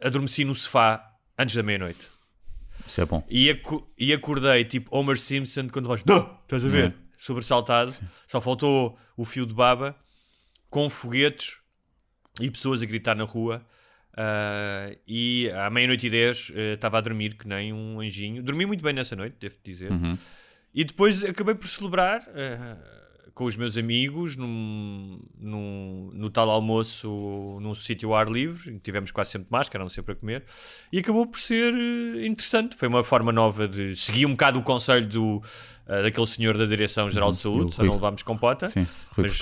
adormeci 0.05 0.45
no 0.45 0.55
sofá 0.55 1.13
antes 1.37 1.57
da 1.57 1.63
meia-noite. 1.63 2.01
Isso 2.87 3.01
é 3.01 3.05
bom. 3.07 3.27
E, 3.29 3.61
e 3.99 4.13
acordei 4.13 4.65
tipo 4.65 4.95
Homer 4.97 5.19
Simpson 5.19 5.69
quando 5.69 5.89
vais, 5.89 6.01
estás 6.01 6.65
a 6.65 6.69
ver? 6.69 6.91
É. 6.91 6.95
Sobressaltado. 7.19 7.95
Só 8.27 8.41
faltou 8.41 8.99
o 9.17 9.25
fio 9.25 9.47
de 9.47 9.55
baba 9.55 9.97
com 10.69 10.91
foguetes 10.91 11.57
e 12.41 12.51
pessoas 12.51 12.83
a 12.83 12.87
gritar 12.87 13.17
na 13.17 13.25
rua. 13.25 13.65
Ah, 14.17 14.95
e 15.09 15.51
à 15.51 15.71
meia-noite 15.71 16.07
e 16.07 16.11
dez 16.11 16.53
eh, 16.55 16.75
estava 16.75 16.99
a 16.99 17.01
dormir 17.01 17.35
que 17.35 17.49
nem 17.49 17.73
um 17.73 18.01
anjinho. 18.01 18.43
Dormi 18.43 18.67
muito 18.67 18.83
bem 18.85 18.93
nessa 18.93 19.17
noite, 19.17 19.37
devo 19.41 19.57
dizer. 19.65 19.91
Uhum. 19.91 20.19
E 20.75 20.85
depois 20.85 21.25
acabei 21.25 21.55
por 21.55 21.67
celebrar 21.67 22.29
eh, 22.35 22.77
com 23.35 23.45
os 23.47 23.57
meus 23.57 23.77
amigos 23.77 24.37
num, 24.37 25.19
num- 25.37 26.11
no 26.15 26.31
tal 26.31 26.49
almoço 26.51 27.59
num 27.61 27.75
sítio 27.75 28.11
ao 28.11 28.17
ar 28.17 28.29
livre, 28.31 28.71
em 28.71 28.75
que 28.75 28.81
tivemos 28.85 29.11
quase 29.11 29.33
sempre 29.33 29.49
máscara, 29.51 29.83
não 29.83 29.89
sempre 29.89 30.13
a 30.13 30.15
comer, 30.15 30.45
e 30.93 30.99
acabou 31.01 31.27
por 31.27 31.41
ser 31.41 31.75
eh, 31.75 32.27
interessante. 32.27 32.77
Foi 32.77 32.87
uma 32.87 33.03
forma 33.03 33.33
nova 33.33 33.67
de 33.67 33.97
seguir 33.97 34.25
um 34.27 34.31
bocado 34.31 34.61
o 34.61 34.63
conselho 34.63 35.07
do, 35.09 35.43
eh, 35.89 36.03
daquele 36.05 36.27
senhor 36.29 36.57
da 36.57 36.65
Direção-Geral 36.65 37.31
de 37.33 37.37
Uhum. 37.37 37.43
Saúde, 37.43 37.75
só 37.75 37.83
Rui- 37.83 37.89
não 37.89 37.95
levámos 37.97 38.23
compota. 38.23 38.69
Sim, 38.69 38.87
Rui 39.17 39.27
mas, 39.27 39.37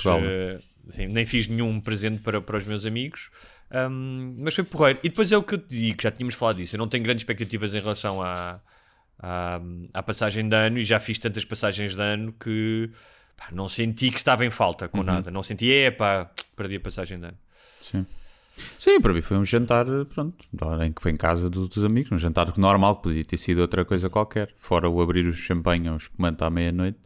sim, 0.95 1.07
nem 1.07 1.25
fiz 1.25 1.47
nenhum 1.47 1.79
presente 1.79 2.19
para, 2.21 2.41
para 2.41 2.57
os 2.57 2.65
meus 2.65 2.85
amigos. 2.87 3.29
Ahm, 3.69 4.35
mas 4.39 4.55
foi 4.55 4.63
porreiro. 4.63 4.99
E 5.03 5.09
depois 5.09 5.31
é 5.31 5.37
o 5.37 5.43
que 5.43 5.53
eu 5.53 5.59
te 5.59 5.69
digo, 5.69 6.01
já 6.01 6.09
tínhamos 6.11 6.33
falado 6.35 6.57
disso. 6.57 6.75
Eu 6.75 6.79
não 6.79 6.87
tenho 6.87 7.03
grandes 7.03 7.21
expectativas 7.21 7.73
em 7.75 7.79
relação 7.79 8.21
à, 8.23 8.59
à, 9.19 9.59
à 9.93 10.01
passagem 10.03 10.49
de 10.49 10.55
ano 10.55 10.77
e 10.79 10.83
já 10.83 10.99
fiz 10.99 11.19
tantas 11.19 11.45
passagens 11.45 11.95
de 11.95 12.01
ano 12.01 12.33
que 12.33 12.89
pá, 13.37 13.47
não 13.51 13.67
senti 13.67 14.09
que 14.11 14.17
estava 14.17 14.45
em 14.45 14.49
falta 14.51 14.85
Uhum. 14.85 14.91
com 14.91 15.03
nada. 15.03 15.29
Não 15.31 15.43
senti, 15.43 15.71
é 15.71 15.91
pá, 15.91 16.29
perdi 16.55 16.75
a 16.75 16.79
passagem 16.79 17.19
de 17.19 17.25
ano. 17.27 17.37
Sim. 17.81 18.05
Sim, 18.77 19.01
para 19.01 19.13
mim 19.13 19.21
foi 19.21 19.35
um 19.37 19.43
jantar, 19.43 19.85
pronto, 20.13 20.35
em 20.85 20.91
que 20.91 21.01
foi 21.01 21.11
em 21.11 21.15
casa 21.15 21.49
do- 21.49 21.67
dos 21.67 21.83
amigos, 21.83 22.11
um 22.11 22.19
jantar 22.19 22.55
normal, 22.57 22.97
podia 22.97 23.25
ter 23.25 23.37
sido 23.37 23.61
outra 23.61 23.83
coisa 23.83 24.09
qualquer, 24.11 24.53
fora 24.59 24.87
o 24.87 25.01
abrir 25.01 25.25
o 25.25 25.33
champanhe 25.33 25.89
ou 25.89 25.97
espumante 25.97 26.43
à 26.43 26.49
meia-noite. 26.51 26.99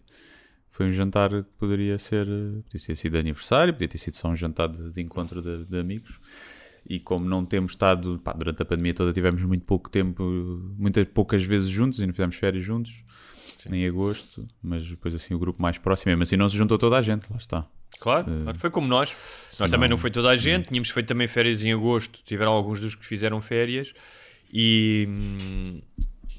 Foi 0.68 0.86
um 0.88 0.92
jantar 0.92 1.30
que 1.30 1.44
poderia 1.58 1.98
ser, 1.98 2.28
eh, 2.28 2.62
podia 2.70 2.86
ter 2.88 2.96
sido 2.98 3.18
aniversário, 3.18 3.74
podia 3.74 3.88
ter 3.88 3.98
sido 3.98 4.14
só 4.16 4.28
um 4.28 4.36
jantar 4.36 4.68
de, 4.68 4.92
de 4.92 5.02
encontro 5.02 5.42
de, 5.42 5.64
de 5.66 5.80
amigos. 5.80 6.20
E 6.90 7.00
como 7.00 7.26
não 7.28 7.44
temos 7.44 7.74
estado, 7.74 8.20
pá, 8.24 8.32
durante 8.32 8.62
a 8.62 8.66
pandemia 8.66 8.94
toda 8.94 9.12
tivemos 9.12 9.42
muito 9.44 9.66
pouco 9.66 9.90
tempo, 9.90 10.24
muitas 10.78 11.06
poucas 11.06 11.44
vezes 11.44 11.68
juntos 11.68 12.00
e 12.00 12.06
não 12.06 12.14
fizemos 12.14 12.36
férias 12.38 12.64
juntos, 12.64 12.94
em 13.70 13.86
agosto, 13.86 14.48
mas 14.64 14.86
depois 14.88 15.14
assim 15.14 15.34
o 15.34 15.40
grupo 15.40 15.62
mais 15.62 15.78
próximo, 15.78 16.12
mesmo 16.12 16.24
assim 16.24 16.38
não 16.38 16.48
se 16.48 16.56
juntou 16.56 16.78
toda 16.78 16.98
a 16.98 17.02
gente, 17.02 17.26
lá 17.30 17.38
está. 17.38 17.66
Claro, 18.00 18.32
Eh, 18.32 18.44
claro, 18.44 18.60
foi 18.60 18.70
como 18.70 18.88
nós. 18.88 19.14
Nós 19.60 19.70
também 19.70 19.90
não 19.90 19.98
foi 19.98 20.12
toda 20.12 20.30
a 20.30 20.36
gente, 20.38 20.70
tínhamos 20.70 20.90
feito 20.90 21.08
também 21.08 21.28
férias 21.28 21.62
em 21.64 21.74
agosto, 21.74 22.22
tiveram 22.24 22.52
alguns 22.54 22.80
dos 22.80 22.96
que 22.96 23.06
fizeram 23.06 23.42
férias 23.42 23.94
e 24.54 25.82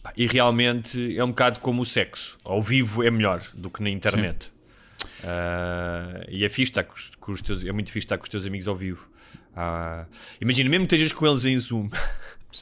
pá, 0.02 0.12
E 0.17 0.26
realmente 0.26 1.14
é 1.19 1.23
um 1.23 1.28
bocado 1.28 1.61
como 1.61 1.83
o 1.83 1.87
sexo. 1.87 2.38
Ao 2.45 2.62
vivo 2.62 3.02
é 3.02 3.11
melhor 3.11 3.43
do 3.55 3.69
que 3.69 3.83
na 3.83 3.90
internet. 3.90 4.50
Ah, 5.23 6.25
e 6.28 6.45
é 6.45 6.49
fixe 6.49 6.71
estar 6.71 6.85
com 6.85 6.95
os, 6.95 7.11
com 7.21 7.33
os 7.33 7.43
teus, 7.43 7.64
é 7.64 7.73
muito 7.73 7.93
fixe 7.93 8.07
estar 8.07 8.17
com 8.17 8.25
os 8.25 8.31
teus 8.31 8.47
amigos 8.47 8.67
ao 8.67 8.75
vivo. 8.76 9.09
Ah, 9.56 10.06
imagina, 10.40 10.68
mesmo 10.70 10.87
que 10.87 10.94
estejas 10.94 11.12
com 11.12 11.26
eles 11.26 11.44
em 11.44 11.58
Zoom, 11.58 11.88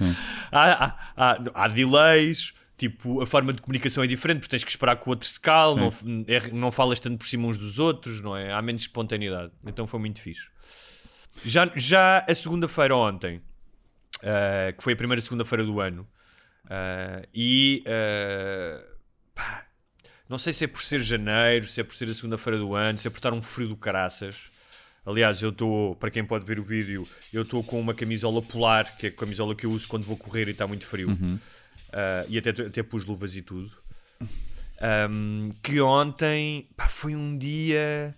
há, 0.50 0.84
há, 0.86 0.98
há, 1.16 1.38
há 1.54 1.68
delays, 1.68 2.54
tipo, 2.78 3.20
a 3.22 3.26
forma 3.26 3.52
de 3.52 3.60
comunicação 3.62 4.02
é 4.02 4.06
diferente, 4.06 4.38
porque 4.40 4.50
tens 4.50 4.64
que 4.64 4.70
esperar 4.70 4.96
que 4.96 5.06
o 5.06 5.10
outro 5.10 5.28
se 5.28 5.38
cale, 5.38 5.74
não, 5.76 6.24
é- 6.26 6.50
não 6.52 6.72
falas 6.72 6.98
tanto 7.00 7.18
por 7.18 7.26
cima 7.26 7.46
uns 7.48 7.58
dos 7.58 7.78
outros, 7.78 8.20
não 8.20 8.36
é? 8.36 8.52
Há 8.52 8.60
menos 8.62 8.82
espontaneidade. 8.82 9.52
Então 9.66 9.86
foi 9.86 10.00
muito 10.00 10.20
fixe. 10.20 10.48
Já, 11.44 11.70
já 11.76 12.24
a 12.28 12.34
segunda-feira 12.34 12.96
ontem, 12.96 13.42
ah, 14.22 14.72
que 14.72 14.82
foi 14.82 14.94
a 14.94 14.96
primeira 14.96 15.20
segunda-feira 15.20 15.64
do 15.64 15.80
ano, 15.80 16.06
ah, 16.70 17.22
e 17.34 17.84
ah, 17.86 18.82
pá, 19.34 19.66
não 20.28 20.38
sei 20.38 20.52
se 20.52 20.64
é 20.64 20.66
por 20.66 20.82
ser 20.82 21.02
janeiro, 21.02 21.66
se 21.66 21.80
é 21.80 21.84
por 21.84 21.94
ser 21.94 22.08
a 22.08 22.14
segunda-feira 22.14 22.58
do 22.58 22.74
ano, 22.74 22.98
se 22.98 23.06
é 23.06 23.10
por 23.10 23.18
estar 23.18 23.32
um 23.34 23.42
frio 23.42 23.68
do 23.68 23.76
caraças. 23.76 24.50
Aliás, 25.06 25.40
eu 25.40 25.50
estou, 25.50 25.94
para 25.94 26.10
quem 26.10 26.24
pode 26.24 26.44
ver 26.44 26.58
o 26.58 26.64
vídeo, 26.64 27.06
eu 27.32 27.42
estou 27.42 27.62
com 27.62 27.80
uma 27.80 27.94
camisola 27.94 28.42
polar, 28.42 28.96
que 28.96 29.06
é 29.06 29.08
a 29.08 29.12
camisola 29.12 29.54
que 29.54 29.64
eu 29.64 29.70
uso 29.70 29.86
quando 29.86 30.02
vou 30.02 30.16
correr 30.16 30.48
e 30.48 30.50
está 30.50 30.66
muito 30.66 30.84
frio. 30.84 31.16
Ah, 31.92 32.26
e 32.28 32.36
até, 32.36 32.50
até 32.50 32.82
pus 32.82 33.04
luvas 33.04 33.34
e 33.36 33.42
tudo. 33.42 33.70
Um, 35.10 35.52
que 35.62 35.80
ontem 35.80 36.68
pá, 36.76 36.88
foi 36.88 37.16
um 37.16 37.38
dia 37.38 38.14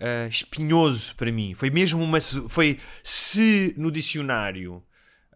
ah, 0.00 0.26
espinhoso 0.26 1.14
para 1.14 1.30
mim. 1.30 1.54
Foi 1.54 1.70
mesmo 1.70 2.02
uma. 2.02 2.20
Foi 2.20 2.78
se 3.02 3.74
no 3.76 3.92
dicionário 3.92 4.82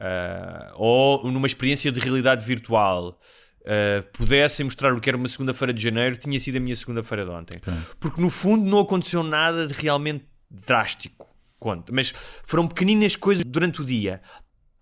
ah, 0.00 0.72
ou 0.74 1.30
numa 1.30 1.46
experiência 1.46 1.92
de 1.92 2.00
realidade 2.00 2.44
virtual 2.44 3.20
ah, 3.64 4.02
pudessem 4.12 4.64
mostrar 4.64 4.92
o 4.92 5.00
que 5.00 5.08
era 5.08 5.16
uma 5.16 5.28
segunda-feira 5.28 5.72
de 5.72 5.82
janeiro, 5.82 6.16
tinha 6.16 6.40
sido 6.40 6.56
a 6.56 6.60
minha 6.60 6.74
segunda-feira 6.74 7.24
de 7.24 7.30
ontem. 7.30 7.58
Porque 8.00 8.20
no 8.20 8.30
fundo 8.30 8.68
não 8.68 8.80
aconteceu 8.80 9.22
nada 9.22 9.68
de 9.68 9.74
realmente 9.74 10.24
drástico. 10.50 11.26
Conta. 11.58 11.92
Mas 11.92 12.12
foram 12.44 12.68
pequeninas 12.68 13.16
coisas 13.16 13.44
durante 13.44 13.82
o 13.82 13.84
dia. 13.84 14.20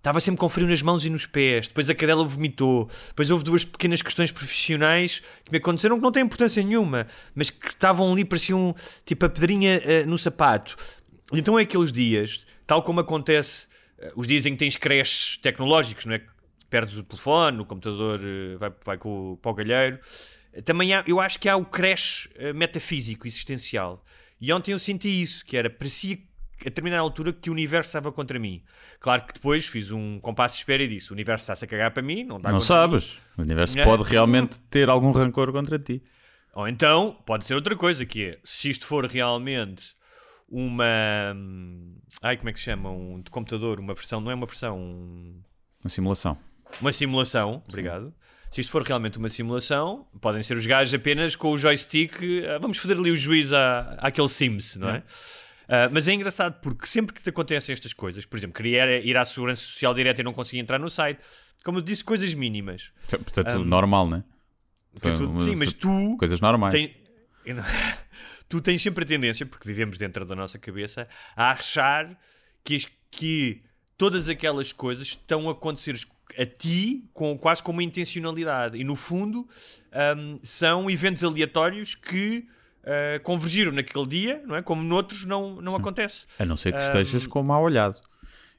Estava 0.06 0.20
sempre 0.20 0.38
com 0.38 0.48
frio 0.48 0.68
nas 0.68 0.82
mãos 0.82 1.04
e 1.04 1.10
nos 1.10 1.26
pés. 1.26 1.66
Depois 1.66 1.90
a 1.90 1.94
cadela 1.94 2.22
vomitou. 2.22 2.88
Depois 3.08 3.28
houve 3.28 3.42
duas 3.42 3.64
pequenas 3.64 4.00
questões 4.00 4.30
profissionais 4.30 5.20
que 5.44 5.50
me 5.50 5.58
aconteceram 5.58 5.96
que 5.96 6.02
não 6.02 6.12
têm 6.12 6.22
importância 6.22 6.62
nenhuma, 6.62 7.08
mas 7.34 7.50
que 7.50 7.66
estavam 7.66 8.12
ali, 8.12 8.24
pareciam 8.24 8.72
tipo 9.04 9.26
a 9.26 9.28
pedrinha 9.28 9.80
eh, 9.82 10.04
no 10.04 10.16
sapato. 10.16 10.76
Então 11.32 11.58
é 11.58 11.62
aqueles 11.62 11.90
dias, 11.92 12.46
tal 12.68 12.84
como 12.84 13.00
acontece 13.00 13.66
eh, 13.98 14.12
os 14.14 14.28
dias 14.28 14.46
em 14.46 14.52
que 14.52 14.58
tens 14.58 14.76
creches 14.76 15.38
tecnológicos, 15.38 16.06
não 16.06 16.14
é? 16.14 16.22
Perdes 16.70 16.96
o 16.96 17.02
telefone, 17.02 17.62
o 17.62 17.64
computador 17.64 18.20
eh, 18.22 18.56
vai, 18.58 18.72
vai 18.84 18.98
com 18.98 19.36
para 19.42 19.50
o 19.50 19.54
galheiro. 19.54 19.98
Também 20.64 20.94
há, 20.94 21.02
eu 21.04 21.20
acho 21.20 21.36
que 21.40 21.48
há 21.48 21.56
o 21.56 21.64
creche 21.64 22.30
metafísico, 22.54 23.26
existencial. 23.26 24.04
E 24.40 24.52
ontem 24.52 24.72
eu 24.72 24.78
senti 24.78 25.08
isso, 25.22 25.44
que 25.44 25.56
era, 25.56 25.70
parecia 25.70 26.18
a 26.60 26.64
determinada 26.64 27.00
altura 27.02 27.32
que 27.32 27.48
o 27.50 27.52
universo 27.52 27.88
estava 27.88 28.10
contra 28.12 28.38
mim. 28.38 28.62
Claro 29.00 29.24
que 29.26 29.34
depois 29.34 29.66
fiz 29.66 29.90
um 29.90 30.18
compasso 30.20 30.54
de 30.54 30.60
espera 30.60 30.82
e 30.82 30.88
disse: 30.88 31.10
o 31.10 31.14
universo 31.14 31.42
está-se 31.42 31.64
a 31.64 31.68
cagar 31.68 31.90
para 31.92 32.02
mim, 32.02 32.24
não 32.24 32.40
dá 32.40 32.50
Não 32.50 32.58
contra 32.58 32.74
mim. 32.76 32.80
sabes. 32.82 33.20
O 33.36 33.42
universo 33.42 33.78
É. 33.78 33.84
pode 33.84 34.02
realmente 34.04 34.60
ter 34.62 34.88
algum 34.88 35.10
rancor 35.10 35.52
contra 35.52 35.78
ti. 35.78 36.02
Ou 36.54 36.66
então, 36.66 37.16
pode 37.26 37.44
ser 37.44 37.54
outra 37.54 37.76
coisa, 37.76 38.06
que 38.06 38.24
é, 38.24 38.38
se 38.42 38.70
isto 38.70 38.86
for 38.86 39.04
realmente 39.06 39.94
uma... 40.48 41.34
Ai, 42.22 42.36
como 42.36 42.48
é 42.48 42.52
que 42.52 42.58
se 42.58 42.64
chama? 42.64 42.90
Um 42.90 43.20
de 43.20 43.30
computador, 43.30 43.78
uma 43.78 43.94
versão, 43.94 44.20
não 44.20 44.30
é 44.30 44.34
uma 44.34 44.46
versão, 44.46 44.78
um- 44.78 45.40
Uma 45.84 45.90
simulação. 45.90 46.38
uma 46.80 46.92
simulação, 46.92 47.62
obrigado. 47.68 48.12
Se 48.56 48.62
isto 48.62 48.70
for 48.70 48.82
realmente 48.82 49.18
uma 49.18 49.28
simulação, 49.28 50.06
podem 50.18 50.42
ser 50.42 50.56
os 50.56 50.64
gajos 50.66 50.94
apenas 50.94 51.36
com 51.36 51.50
o 51.52 51.58
joystick, 51.58 52.14
ah, 52.48 52.56
vamos 52.58 52.78
foder 52.78 52.96
ali 52.96 53.10
o 53.10 53.16
juiz 53.16 53.52
à, 53.52 53.98
àquele 54.00 54.30
Sims, 54.30 54.76
não 54.76 54.88
é? 54.88 55.02
Ah, 55.68 55.90
mas 55.92 56.08
é 56.08 56.14
engraçado 56.14 56.58
porque 56.62 56.86
sempre 56.86 57.14
que 57.14 57.22
te 57.22 57.28
acontecem 57.28 57.74
estas 57.74 57.92
coisas, 57.92 58.24
por 58.24 58.38
exemplo, 58.38 58.56
queria 58.56 58.98
ir 59.04 59.14
à 59.14 59.26
Segurança 59.26 59.60
Social 59.60 59.92
direta 59.92 60.22
e 60.22 60.24
não 60.24 60.32
conseguia 60.32 60.62
entrar 60.62 60.78
no 60.78 60.88
site, 60.88 61.20
como 61.62 61.76
eu 61.76 61.82
disse, 61.82 62.02
coisas 62.02 62.32
mínimas. 62.32 62.92
Portanto, 63.10 63.58
Um, 63.58 63.64
normal, 63.66 64.08
né? 64.08 64.24
Foi 64.94 65.10
Foi 65.10 65.18
tudo- 65.18 65.30
uma- 65.32 65.40
sim, 65.44 65.54
mas 65.54 65.74
tu 65.74 66.16
Coisas 66.18 66.40
normais. 66.40 66.72
não- 67.46 67.62
tu 68.48 68.62
tens 68.62 68.80
sempre 68.80 69.04
a 69.04 69.06
tendência, 69.06 69.44
porque 69.44 69.68
vivemos 69.68 69.98
dentro 69.98 70.24
da 70.24 70.34
nossa 70.34 70.58
cabeça, 70.58 71.06
a 71.36 71.50
achar 71.50 72.18
que, 72.64 72.86
que 73.10 73.62
todas 73.98 74.30
aquelas 74.30 74.72
coisas 74.72 75.08
estão 75.08 75.46
a 75.46 75.52
acontecer 75.52 75.94
a 76.38 76.46
ti 76.46 77.04
com, 77.12 77.36
quase 77.38 77.62
com 77.62 77.72
uma 77.72 77.82
intencionalidade. 77.82 78.78
E 78.78 78.84
no 78.84 78.96
fundo 78.96 79.48
hum, 80.16 80.38
são 80.42 80.90
eventos 80.90 81.22
aleatórios 81.24 81.94
que 81.94 82.46
ah, 82.84 83.18
convergiram 83.22 83.72
naquele 83.72 84.06
dia, 84.06 84.42
não 84.46 84.54
é? 84.56 84.62
Como 84.62 84.82
noutros 84.82 85.24
não, 85.24 85.60
não 85.60 85.74
acontece. 85.76 86.24
A 86.38 86.44
não 86.44 86.56
ser 86.56 86.72
que 86.72 86.78
Um, 86.78 86.82
estejas 86.82 87.26
com 87.26 87.40
o 87.40 87.44
mau 87.44 87.62
olhado 87.62 88.00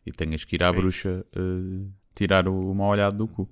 e 0.05 0.11
tenhas 0.11 0.43
que 0.43 0.55
ir 0.55 0.63
à 0.63 0.67
É 0.67 0.71
bruxa 0.71 1.25
eh, 1.35 1.87
tirar 2.15 2.47
o 2.47 2.73
mau 2.73 2.89
olhado 2.89 3.15
do 3.17 3.27
cu. 3.27 3.49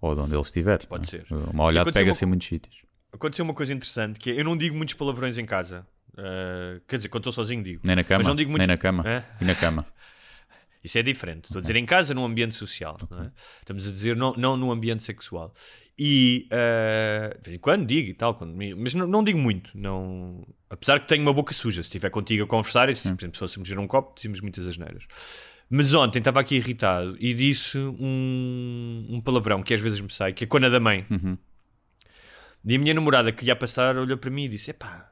Ou 0.00 0.14
de 0.14 0.20
onde 0.20 0.34
ele 0.34 0.42
estiver. 0.42 0.86
Pode 0.86 1.04
é? 1.04 1.10
ser. 1.20 1.26
O 1.32 1.54
mau 1.54 1.66
olhado 1.66 1.92
pega-se 1.92 2.24
uma 2.24 2.28
em 2.28 2.30
muitos 2.30 2.48
sítios. 2.48 2.76
Aconteceu 3.12 3.44
uma 3.44 3.54
coisa 3.54 3.72
interessante 3.72 4.18
que 4.18 4.30
é, 4.30 4.40
eu 4.40 4.44
não 4.44 4.56
digo 4.56 4.76
muitos 4.76 4.94
palavrões 4.94 5.36
em 5.38 5.44
casa. 5.44 5.86
Ah, 6.16 6.80
quer 6.88 6.96
dizer, 6.96 7.08
quando 7.08 7.22
estou 7.22 7.32
sozinho 7.32 7.62
digo. 7.62 7.80
Nem 7.84 7.94
na 7.96 8.04
cama. 8.04 8.18
Mas 8.18 8.26
não 8.26 8.34
digo 8.34 8.48
Nem 8.50 8.58
muitos- 8.58 8.68
na 8.68 8.76
cama. 8.78 9.04
É? 9.08 9.24
E 9.40 9.44
na 9.44 9.54
cama. 9.54 9.86
Isso 10.86 10.98
é 10.98 11.02
diferente. 11.02 11.46
Estou 11.46 11.58
a 11.58 11.60
dizer 11.60 11.76
em 11.76 11.84
casa, 11.84 12.14
num 12.14 12.24
ambiente 12.24 12.54
social. 12.54 12.96
é? 13.20 13.30
Estamos 13.58 13.86
a 13.86 13.90
dizer 13.90 14.16
não, 14.16 14.32
não 14.34 14.56
num 14.56 14.70
ambiente 14.70 15.02
sexual. 15.02 15.52
E 15.98 16.46
eh, 16.50 17.36
de 17.42 17.50
vez 17.50 17.56
em 17.56 17.58
quando 17.58 17.86
digo 17.86 18.08
e 18.08 18.14
tal, 18.14 18.34
quando 18.34 18.54
mas 18.76 18.94
não, 18.94 19.06
não 19.06 19.24
digo 19.24 19.38
muito. 19.38 19.70
Não... 19.74 20.46
Apesar 20.70 21.00
que 21.00 21.08
tenho 21.08 21.22
uma 21.22 21.32
boca 21.32 21.52
suja. 21.52 21.82
Se 21.82 21.88
estiver 21.88 22.10
contigo 22.10 22.44
a 22.44 22.46
conversar, 22.46 22.88
e 22.88 22.94
se, 22.94 23.02
por 23.02 23.18
exemplo, 23.18 23.34
se 23.34 23.40
fôssemos 23.40 23.68
ver 23.68 23.78
um 23.78 23.86
copo, 23.86 24.14
dizemos 24.14 24.40
muitas 24.40 24.66
asneiras. 24.66 25.04
Mas 25.68 25.92
ontem 25.92 26.20
estava 26.20 26.38
aqui 26.40 26.54
irritado 26.54 27.16
e 27.18 27.34
disse 27.34 27.76
um, 27.78 29.06
um 29.10 29.20
palavrão 29.20 29.62
que 29.62 29.74
às 29.74 29.80
vezes 29.80 30.00
me 30.00 30.10
sai, 30.12 30.32
que 30.32 30.44
é 30.44 30.46
cona 30.46 30.70
da 30.70 30.78
mãe. 30.78 31.04
E 32.64 32.76
a 32.76 32.78
minha 32.78 32.94
namorada 32.94 33.32
que 33.32 33.44
ia 33.44 33.56
passar 33.56 33.96
olhou 33.96 34.18
para 34.18 34.30
mim 34.30 34.44
e 34.44 34.48
disse: 34.48 34.70
Epá, 34.70 35.10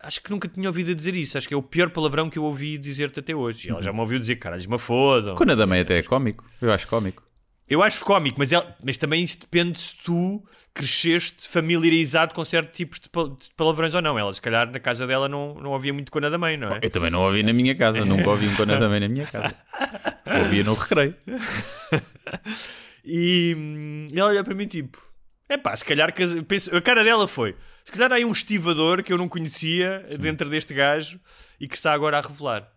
acho 0.00 0.20
que 0.22 0.30
nunca 0.30 0.48
tinha 0.48 0.68
ouvido 0.68 0.94
dizer 0.94 1.14
isso. 1.16 1.36
Acho 1.38 1.46
que 1.48 1.54
é 1.54 1.56
o 1.56 1.62
pior 1.62 1.90
palavrão 1.90 2.28
que 2.30 2.38
eu 2.38 2.44
ouvi 2.44 2.78
dizer-te 2.78 3.20
até 3.20 3.34
hoje. 3.34 3.68
E 3.68 3.70
ela 3.70 3.82
já 3.82 3.92
me 3.92 4.00
ouviu 4.00 4.18
dizer: 4.18 4.36
Caralho, 4.36 4.70
me 4.70 4.78
fodam. 4.78 5.34
Quando 5.34 5.54
da 5.56 5.66
mãe 5.66 5.80
até 5.80 5.98
é 5.98 6.02
cómico. 6.02 6.44
Eu 6.60 6.72
acho 6.72 6.86
cómico. 6.88 7.22
Eu 7.70 7.82
acho 7.82 8.02
cómico, 8.02 8.36
mas, 8.38 8.50
ela- 8.50 8.74
mas 8.82 8.96
também 8.96 9.22
isso 9.22 9.38
depende 9.40 9.78
se 9.78 9.94
tu 9.98 10.42
cresceste 10.72 11.46
familiarizado 11.46 12.32
com 12.32 12.42
certos 12.42 12.74
tipos 12.74 12.98
de, 12.98 13.10
pal- 13.10 13.28
de 13.28 13.46
palavrões 13.54 13.94
ou 13.94 14.00
não. 14.00 14.18
Ela, 14.18 14.32
se 14.32 14.40
calhar, 14.40 14.70
na 14.70 14.80
casa 14.80 15.06
dela 15.06 15.28
não, 15.28 15.52
não 15.54 15.74
havia 15.74 15.92
muito 15.92 16.10
cona 16.10 16.30
da 16.30 16.38
mãe, 16.38 16.56
não 16.56 16.72
é? 16.76 16.80
Eu 16.82 16.88
também 16.88 17.10
não 17.10 17.20
ouvi 17.22 17.42
na 17.42 17.52
minha 17.52 17.74
casa. 17.74 18.02
Nunca 18.06 18.30
ouvi 18.30 18.46
um 18.48 18.54
cona 18.56 18.78
da 18.78 18.88
mãe 18.88 19.00
na 19.00 19.08
minha 19.08 19.26
casa. 19.26 19.54
Ouvia 20.44 20.64
no 20.64 20.72
recreio. 20.72 21.14
E 23.04 23.54
hum, 23.56 24.06
ela 24.14 24.28
olha 24.30 24.44
para 24.44 24.54
mim 24.54 24.66
tipo: 24.66 24.98
é 25.48 25.56
pá, 25.56 25.74
se 25.74 25.84
calhar 25.84 26.12
penso- 26.46 26.74
a 26.74 26.80
cara 26.80 27.02
dela 27.04 27.26
foi: 27.26 27.56
se 27.88 27.92
calhar 27.92 28.12
há 28.12 28.16
aí 28.16 28.24
um 28.24 28.32
estivador 28.32 29.02
que 29.02 29.10
eu 29.10 29.16
não 29.16 29.30
conhecia 29.30 30.00
dentro 30.20 30.50
deste 30.50 30.74
gajo 30.74 31.18
e 31.58 31.66
que 31.66 31.74
está 31.74 31.90
agora 31.94 32.18
a 32.18 32.20
revelar. 32.20 32.70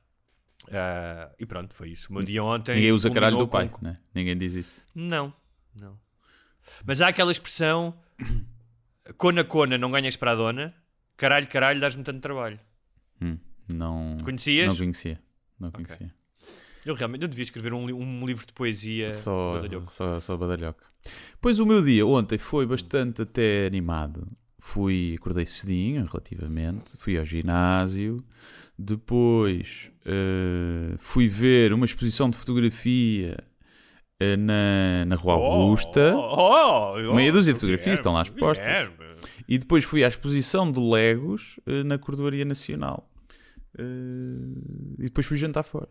Ah, 0.71 1.29
e 1.37 1.45
pronto, 1.45 1.73
foi 1.75 1.89
isso. 1.89 2.07
O 2.09 2.13
meu 2.13 2.23
dia 2.23 2.41
ontem. 2.41 2.75
Ninguém 2.75 2.93
usa 2.93 3.11
caralho 3.11 3.37
do 3.37 3.45
pai. 3.47 3.67
com- 3.67 3.83
Né? 3.83 3.97
Ninguém 4.15 4.37
diz 4.37 4.53
isso. 4.53 4.81
Não, 4.95 5.33
não. 5.77 5.99
Mas 6.85 7.01
há 7.01 7.09
aquela 7.09 7.29
expressão: 7.33 7.93
cona, 9.17 9.43
cona, 9.43 9.77
não 9.77 9.91
ganhas 9.91 10.15
para 10.15 10.31
a 10.31 10.35
dona, 10.35 10.73
caralho, 11.17 11.45
caralho, 11.47 11.81
dás-me 11.81 12.03
tanto 12.05 12.21
trabalho. 12.21 12.57
Hum, 13.21 13.37
não. 13.67 14.17
Conhecias? 14.23 14.67
Não 14.69 14.77
conhecia. 14.77 15.19
Não 15.59 15.71
conhecia. 15.71 16.13
Eu 16.85 16.95
realmente 16.95 17.21
eu 17.23 17.27
devia 17.27 17.43
escrever 17.43 17.73
um, 17.73 17.83
um 17.93 18.25
livro 18.25 18.45
de 18.47 18.53
poesia. 18.53 19.11
Só, 19.11 19.53
badalhoco. 19.59 19.91
só, 19.91 20.19
só 20.21 20.37
badalhoca. 20.37 20.85
Pois 21.41 21.59
o 21.59 21.65
meu 21.65 21.81
dia 21.83 22.05
ontem 22.07 22.37
foi 22.39 22.65
bastante 22.65 23.21
até 23.23 23.67
animado. 23.67 24.27
Fui, 24.63 25.15
acordei 25.17 25.45
cedinho, 25.47 26.05
relativamente. 26.05 26.95
Fui 26.95 27.17
ao 27.17 27.25
ginásio. 27.25 28.23
Depois 28.77 29.91
eh, 30.05 30.95
fui 30.99 31.27
ver 31.27 31.73
uma 31.73 31.83
exposição 31.83 32.29
de 32.29 32.37
fotografia 32.37 33.43
eh, 34.19 34.37
na, 34.37 35.03
na 35.07 35.15
Rua 35.15 35.33
Augusta. 35.33 36.13
Oh, 36.15 36.93
oh, 36.95 37.09
oh, 37.09 37.15
Meia 37.15 37.31
dúzia 37.31 37.53
de 37.53 37.59
fotografias 37.59 37.99
estão 37.99 38.13
lá 38.13 38.21
expostas. 38.21 38.89
E 39.49 39.57
depois 39.57 39.83
fui 39.83 40.03
à 40.03 40.07
exposição 40.07 40.71
de 40.71 40.79
Legos 40.79 41.59
eh, 41.65 41.83
na 41.83 41.97
Cordoaria 41.97 42.45
Nacional. 42.45 43.09
E 43.79 45.03
depois 45.05 45.25
fui 45.25 45.37
jantar 45.37 45.63
fora. 45.63 45.89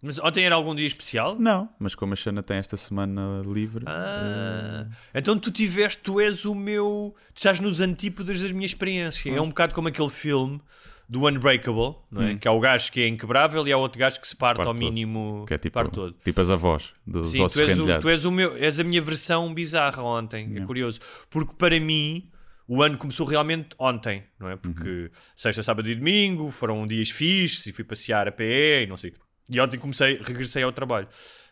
Mas 0.00 0.18
ontem 0.20 0.44
era 0.44 0.54
algum 0.54 0.74
dia 0.74 0.86
especial? 0.86 1.36
Não, 1.38 1.68
mas 1.78 1.94
como 1.94 2.12
a 2.12 2.16
Xana 2.16 2.42
tem 2.42 2.56
esta 2.56 2.76
semana 2.76 3.42
livre. 3.44 3.84
Ah, 3.88 4.86
então 5.14 5.36
tu 5.38 5.50
tiveste, 5.50 6.02
tu 6.02 6.20
és 6.20 6.44
o 6.44 6.54
meu. 6.54 7.14
Tu 7.34 7.38
estás 7.38 7.58
nos 7.60 7.80
antípodas 7.80 8.40
da 8.40 8.48
minha 8.50 8.66
experiência. 8.66 9.30
É 9.30 9.40
um 9.40 9.48
bocado 9.48 9.74
como 9.74 9.88
aquele 9.88 10.10
filme 10.10 10.60
do 11.08 11.26
Unbreakable, 11.26 11.96
não 12.10 12.22
é? 12.22 12.32
Hum. 12.32 12.38
Que 12.38 12.46
há 12.46 12.52
o 12.52 12.60
gajo 12.60 12.92
que 12.92 13.00
é 13.00 13.08
inquebrável 13.08 13.66
e 13.66 13.72
há 13.72 13.76
outro 13.78 13.98
gajo 13.98 14.20
que 14.20 14.28
se 14.28 14.36
parte, 14.36 14.58
Parte 14.58 14.68
ao 14.68 14.74
mínimo. 14.74 15.44
Que 15.48 15.54
é 15.54 15.58
tipo, 15.58 15.74
parte 15.74 15.92
todo. 15.94 16.14
tipo 16.22 16.40
as 16.40 16.50
avós 16.50 16.92
dos 17.06 17.30
Sim, 17.30 17.48
tu 17.48 17.60
és, 17.60 17.78
o, 17.78 18.00
tu 18.00 18.08
és 18.08 18.24
o 18.24 18.30
meu, 18.30 18.56
és 18.56 18.78
a 18.78 18.84
minha 18.84 19.00
versão 19.02 19.52
bizarra 19.52 20.02
ontem. 20.02 20.52
É 20.56 20.60
curioso. 20.60 21.00
Porque 21.30 21.54
para 21.54 21.80
mim, 21.80 22.30
o 22.68 22.82
ano 22.82 22.98
começou 22.98 23.26
realmente 23.26 23.70
ontem, 23.78 24.22
não 24.38 24.48
é? 24.50 24.56
Porque 24.56 24.88
Uhum. 24.88 25.08
sexta, 25.34 25.62
sábado 25.62 25.88
e 25.88 25.94
domingo 25.94 26.50
foram 26.50 26.86
dias 26.86 27.08
fixes 27.10 27.66
e 27.66 27.72
fui 27.72 27.84
passear 27.84 28.28
a 28.28 28.32
pé 28.32 28.82
e 28.82 28.86
não 28.86 28.96
sei. 28.98 29.12
E 29.48 29.60
ontem 29.60 29.78
comecei, 29.78 30.16
regressei 30.22 30.62
ao 30.62 30.72
trabalho. 30.72 31.08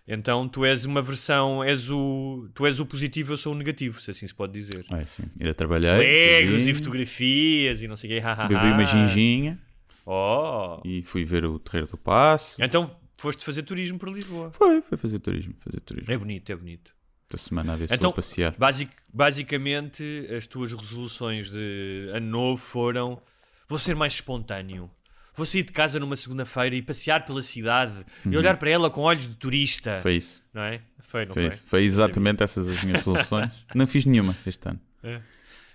Então 0.09 0.49
tu 0.49 0.65
és 0.65 0.85
uma 0.85 1.03
versão, 1.03 1.65
és 1.65 1.91
o, 1.91 2.49
tu 2.55 2.65
és 2.67 2.79
o 2.79 2.87
positivo, 2.87 3.33
eu 3.33 3.37
sou 3.37 3.53
o 3.53 3.57
negativo, 3.57 4.01
se 4.01 4.11
assim 4.11 4.27
se 4.27 4.35
pode 4.35 4.53
dizer. 4.53 4.85
É, 4.93 5.05
sim. 5.05 5.25
Ainda 5.41 5.53
trabalhei. 5.55 5.91
Legos 5.99 6.61
bebi, 6.63 6.71
e 6.71 6.75
fotografias 6.75 7.83
e 7.83 7.89
não 7.89 7.97
sei 7.97 8.11
o 8.19 8.23
quê. 8.23 8.29
Bebi 8.49 8.67
uma 8.73 8.85
ginginha 8.85 9.59
Oh! 10.07 10.81
e 10.85 11.03
fui 11.03 11.25
ver 11.25 11.45
o 11.45 11.59
Terreiro 11.59 11.89
do 11.89 11.97
Passo. 11.97 12.57
Então 12.63 12.97
foste 13.17 13.45
fazer 13.45 13.63
turismo 13.65 13.99
por 13.99 14.09
Lisboa. 14.09 14.53
Foi, 14.53 14.81
foi 14.81 14.97
fazer 14.97 15.19
turismo. 15.19 15.55
Fazer 15.59 15.81
turismo. 15.81 16.13
É 16.13 16.17
bonito, 16.17 16.53
é 16.53 16.55
bonito. 16.55 16.95
Esta 17.29 17.49
semana 17.49 17.73
a 17.73 17.77
ver 17.77 17.89
se 17.89 17.95
Então, 17.97 18.11
vou 18.11 18.15
passear. 18.17 18.55
basic- 18.57 18.93
basicamente, 19.13 20.29
as 20.37 20.47
tuas 20.47 20.73
resoluções 20.73 21.51
de 21.51 22.09
ano 22.13 22.27
novo 22.29 22.57
foram: 22.63 23.21
vou 23.69 23.79
ser 23.79 23.97
mais 23.97 24.13
espontâneo. 24.13 24.89
Vou 25.37 25.45
sair 25.45 25.63
de 25.63 25.73
casa 25.73 26.01
numa 26.01 26.17
segunda-feira 26.17 26.75
e 26.75 26.83
passear 26.83 27.25
pela 27.25 27.43
cidade 27.43 28.05
e 28.25 28.37
olhar 28.37 28.57
para 28.57 28.71
ela 28.71 28.89
com 28.89 29.03
olhos 29.03 29.29
de 29.29 29.35
turista. 29.35 29.97
Uhum. 29.97 30.03
Foi 30.03 30.17
isso. 30.17 30.43
Não 30.53 30.63
é? 30.63 30.81
Foi, 31.01 31.27
não 31.27 31.35
Foi, 31.35 31.43
foi? 31.43 31.53
isso. 31.53 31.63
Foi 31.67 31.85
exatamente 31.85 32.43
essas 32.43 32.67
as 32.67 32.83
minhas 32.83 32.99
resoluções. 33.01 33.53
não 33.75 33.87
fiz 33.87 34.07
nenhuma 34.07 34.35
este 34.47 34.69
ano. 34.69 34.81
É. 35.03 35.21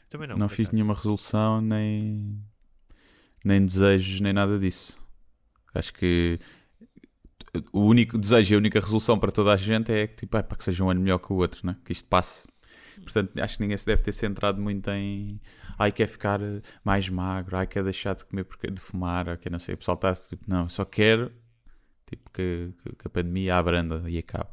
Também 0.10 0.28
não. 0.28 0.38
Não, 0.38 0.50
fiz 0.50 0.68
acaso. 0.68 0.76
nenhuma 0.76 0.94
resolução, 0.94 1.62
nem, 1.62 2.44
nem 3.46 3.66
desejos, 3.66 4.20
nem 4.20 4.34
nada 4.34 4.60
disso. 4.60 4.98
Acho 5.74 5.94
que 5.94 6.40
o 7.72 7.82
único 7.82 8.18
desejo 8.18 8.54
e 8.54 8.56
a 8.56 8.58
única 8.58 8.80
resolução 8.80 9.18
para 9.20 9.32
toda 9.32 9.54
a 9.54 9.58
gente 9.58 9.92
é 9.92 10.08
que, 10.08 10.16
tipo, 10.16 10.38
é, 10.38 10.44
para 10.44 10.58
que 10.58 10.64
seja 10.64 10.84
um 10.84 10.90
ano 10.90 11.02
melhor 11.02 11.20
que 11.20 11.32
o 11.32 11.36
outro, 11.36 11.66
né? 11.66 11.76
que 11.86 11.92
isto 11.92 12.08
passe. 12.08 12.48
Portanto, 13.04 13.40
acho 13.42 13.58
que 13.58 13.62
ninguém 13.64 13.78
se 13.78 13.86
deve 13.86 14.02
ter 14.02 14.12
centrado 14.12 14.62
muito 14.62 14.90
em 14.92 15.40
ai, 15.78 15.92
quer 15.92 16.08
ficar 16.08 16.40
mais 16.84 17.10
magro, 17.10 17.58
ai, 17.58 17.68
quer 17.68 17.84
deixar 17.84 18.16
de 18.16 18.24
comer 18.26 18.44
porque 18.44 18.70
de 18.70 18.80
fumar, 18.82 19.28
ou 19.30 19.38
quer 19.38 19.52
não 19.52 19.60
sei. 19.60 19.76
O 19.76 19.78
pessoal 19.78 19.96
está 19.96 20.14
tipo, 20.16 20.44
não, 20.48 20.70
só 20.70 20.86
quero 20.86 21.32
tipo, 22.08 22.30
que, 22.32 22.72
que- 22.84 23.08
a 23.08 23.10
pandemia 23.10 23.56
abranda 23.56 24.04
e 24.10 24.18
acabe. 24.18 24.50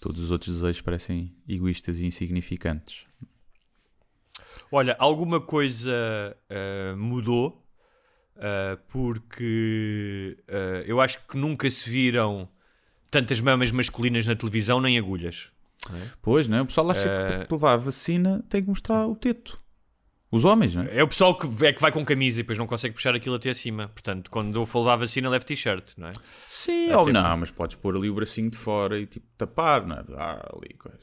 Todos 0.00 0.22
os 0.22 0.30
outros 0.30 0.54
desejos 0.54 0.80
parecem 0.80 1.34
egoístas 1.48 1.98
e 1.98 2.06
insignificantes. 2.06 3.04
Olha, 4.70 4.94
alguma 4.98 5.40
coisa 5.40 6.36
ah, 6.50 6.94
mudou 6.96 7.64
ah, 8.36 8.78
porque 8.88 10.36
ah, 10.48 10.82
eu 10.86 11.00
acho 11.00 11.26
que 11.26 11.36
nunca 11.36 11.70
se 11.70 11.88
viram 11.88 12.48
tantas 13.10 13.40
mamas 13.40 13.70
masculinas 13.72 14.26
na 14.26 14.36
televisão 14.36 14.80
nem 14.80 14.98
agulhas. 14.98 15.50
Pois, 16.20 16.48
não 16.48 16.58
é? 16.58 16.62
O 16.62 16.66
pessoal 16.66 16.90
acha 16.90 17.08
Eh, 17.08 17.44
que 17.46 17.52
levar 17.54 17.72
a 17.74 17.76
vacina 17.76 18.44
tem 18.48 18.62
que 18.62 18.68
mostrar 18.68 19.06
o 19.06 19.14
teto. 19.16 19.58
Os 20.30 20.44
homens, 20.44 20.74
não 20.74 20.82
é? 20.82 20.98
É 20.98 21.02
o 21.02 21.08
pessoal 21.08 21.34
que, 21.38 21.46
é 21.64 21.72
que 21.72 21.80
vai 21.80 21.90
com 21.90 22.04
camisa 22.04 22.38
e 22.40 22.42
depois 22.42 22.58
não 22.58 22.66
consegue 22.66 22.94
puxar 22.94 23.14
aquilo 23.14 23.36
até 23.36 23.48
acima. 23.48 23.88
Portanto, 23.88 24.30
quando 24.30 24.54
eu 24.60 24.66
for 24.66 24.80
levar 24.80 24.92
a 24.94 24.96
vacina, 24.96 25.28
leve 25.30 25.46
t-shirt, 25.46 25.92
não 25.96 26.08
é? 26.08 26.12
Sim, 26.48 26.90
É, 26.90 26.96
ou 26.96 27.10
não, 27.10 27.36
mas 27.38 27.50
podes 27.50 27.76
pôr 27.76 27.96
ali 27.96 28.10
o 28.10 28.14
bracinho 28.14 28.50
de 28.50 28.58
fora 28.58 28.98
e 28.98 29.06
tipo 29.06 29.26
tapar, 29.38 29.86
não 29.86 29.96
é? 29.96 30.04
Ah, 30.18 30.50
ali 30.54 30.74
coisa. 30.74 30.98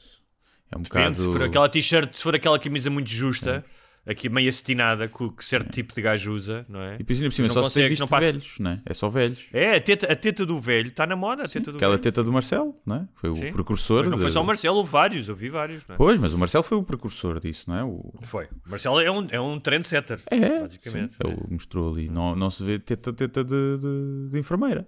É 0.70 0.76
um 0.78 0.82
Depende, 0.82 0.88
bocado. 1.04 1.16
se 1.16 1.32
for 1.32 1.42
aquela 1.42 1.68
t-shirt, 1.68 2.14
se 2.14 2.22
for 2.22 2.34
aquela 2.36 2.58
camisa 2.58 2.88
muito 2.88 3.10
justa, 3.10 3.64
aqui 4.06 4.28
meio 4.28 4.48
acetinada, 4.48 5.08
que 5.08 5.22
o 5.22 5.32
que 5.32 5.44
certo 5.44 5.70
tipo 5.72 5.92
de 5.94 6.00
gajo 6.00 6.32
usa, 6.32 6.64
não 6.68 6.80
é? 6.80 6.96
E 7.00 7.04
por 7.04 7.14
cima 7.14 7.28
Mas 7.38 7.52
só 7.52 7.62
não 7.62 7.68
se 7.70 7.80
tem 7.80 7.88
visto 7.88 8.00
não 8.02 8.08
passa- 8.08 8.20
velhos, 8.26 8.54
não 8.60 8.70
é? 8.70 8.82
É 8.86 8.94
só 8.94 9.08
velhos. 9.08 9.46
É, 9.52 9.76
a 9.76 9.80
teta, 9.80 10.12
a 10.12 10.16
teta 10.16 10.46
do 10.46 10.60
velho 10.60 10.88
está 10.88 11.06
na 11.06 11.16
moda, 11.16 11.42
a 11.44 11.48
teta 11.48 11.72
do 11.72 11.76
Aquela 11.76 11.92
velho. 11.94 12.02
teta 12.02 12.22
do 12.22 12.32
Marcelo, 12.32 12.74
não 12.86 12.96
é? 12.96 13.08
Foi 13.16 13.30
o 13.30 13.34
Sim. 13.34 13.52
precursor. 13.52 14.02
Mas 14.02 14.10
não 14.10 14.18
foi 14.18 14.26
de- 14.28 14.32
só 14.34 14.42
o 14.42 14.46
Marcelo, 14.46 14.84
vários, 14.84 15.28
eu 15.28 15.34
vi 15.34 15.48
vários, 15.48 15.86
não 15.88 15.94
é? 15.94 15.98
Pois, 15.98 16.18
mas 16.18 16.32
o 16.34 16.38
Marcelo 16.38 16.62
foi 16.64 16.78
o 16.78 16.82
precursor 16.82 17.40
disso, 17.40 17.68
não 17.68 17.76
é? 17.78 17.84
O... 17.84 18.14
Foi. 18.22 18.44
O 18.44 18.70
Marcelo 18.70 19.00
é 19.00 19.10
um, 19.10 19.26
é 19.30 19.40
um 19.40 19.58
trendsetter, 19.58 20.20
É, 20.30 20.60
basicamente. 20.60 21.12
sim, 21.14 21.28
ele 21.28 21.36
mostrou 21.50 21.92
ali. 21.92 22.08
Não, 22.08 22.36
não 22.36 22.48
se 22.48 22.62
vê 22.62 22.78
teta, 22.78 23.12
teta 23.12 23.42
de, 23.42 23.78
de, 23.78 24.30
de 24.30 24.38
enfermeira. 24.38 24.86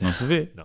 Não 0.00 0.12
se 0.12 0.24
vê. 0.24 0.50
Não. 0.56 0.64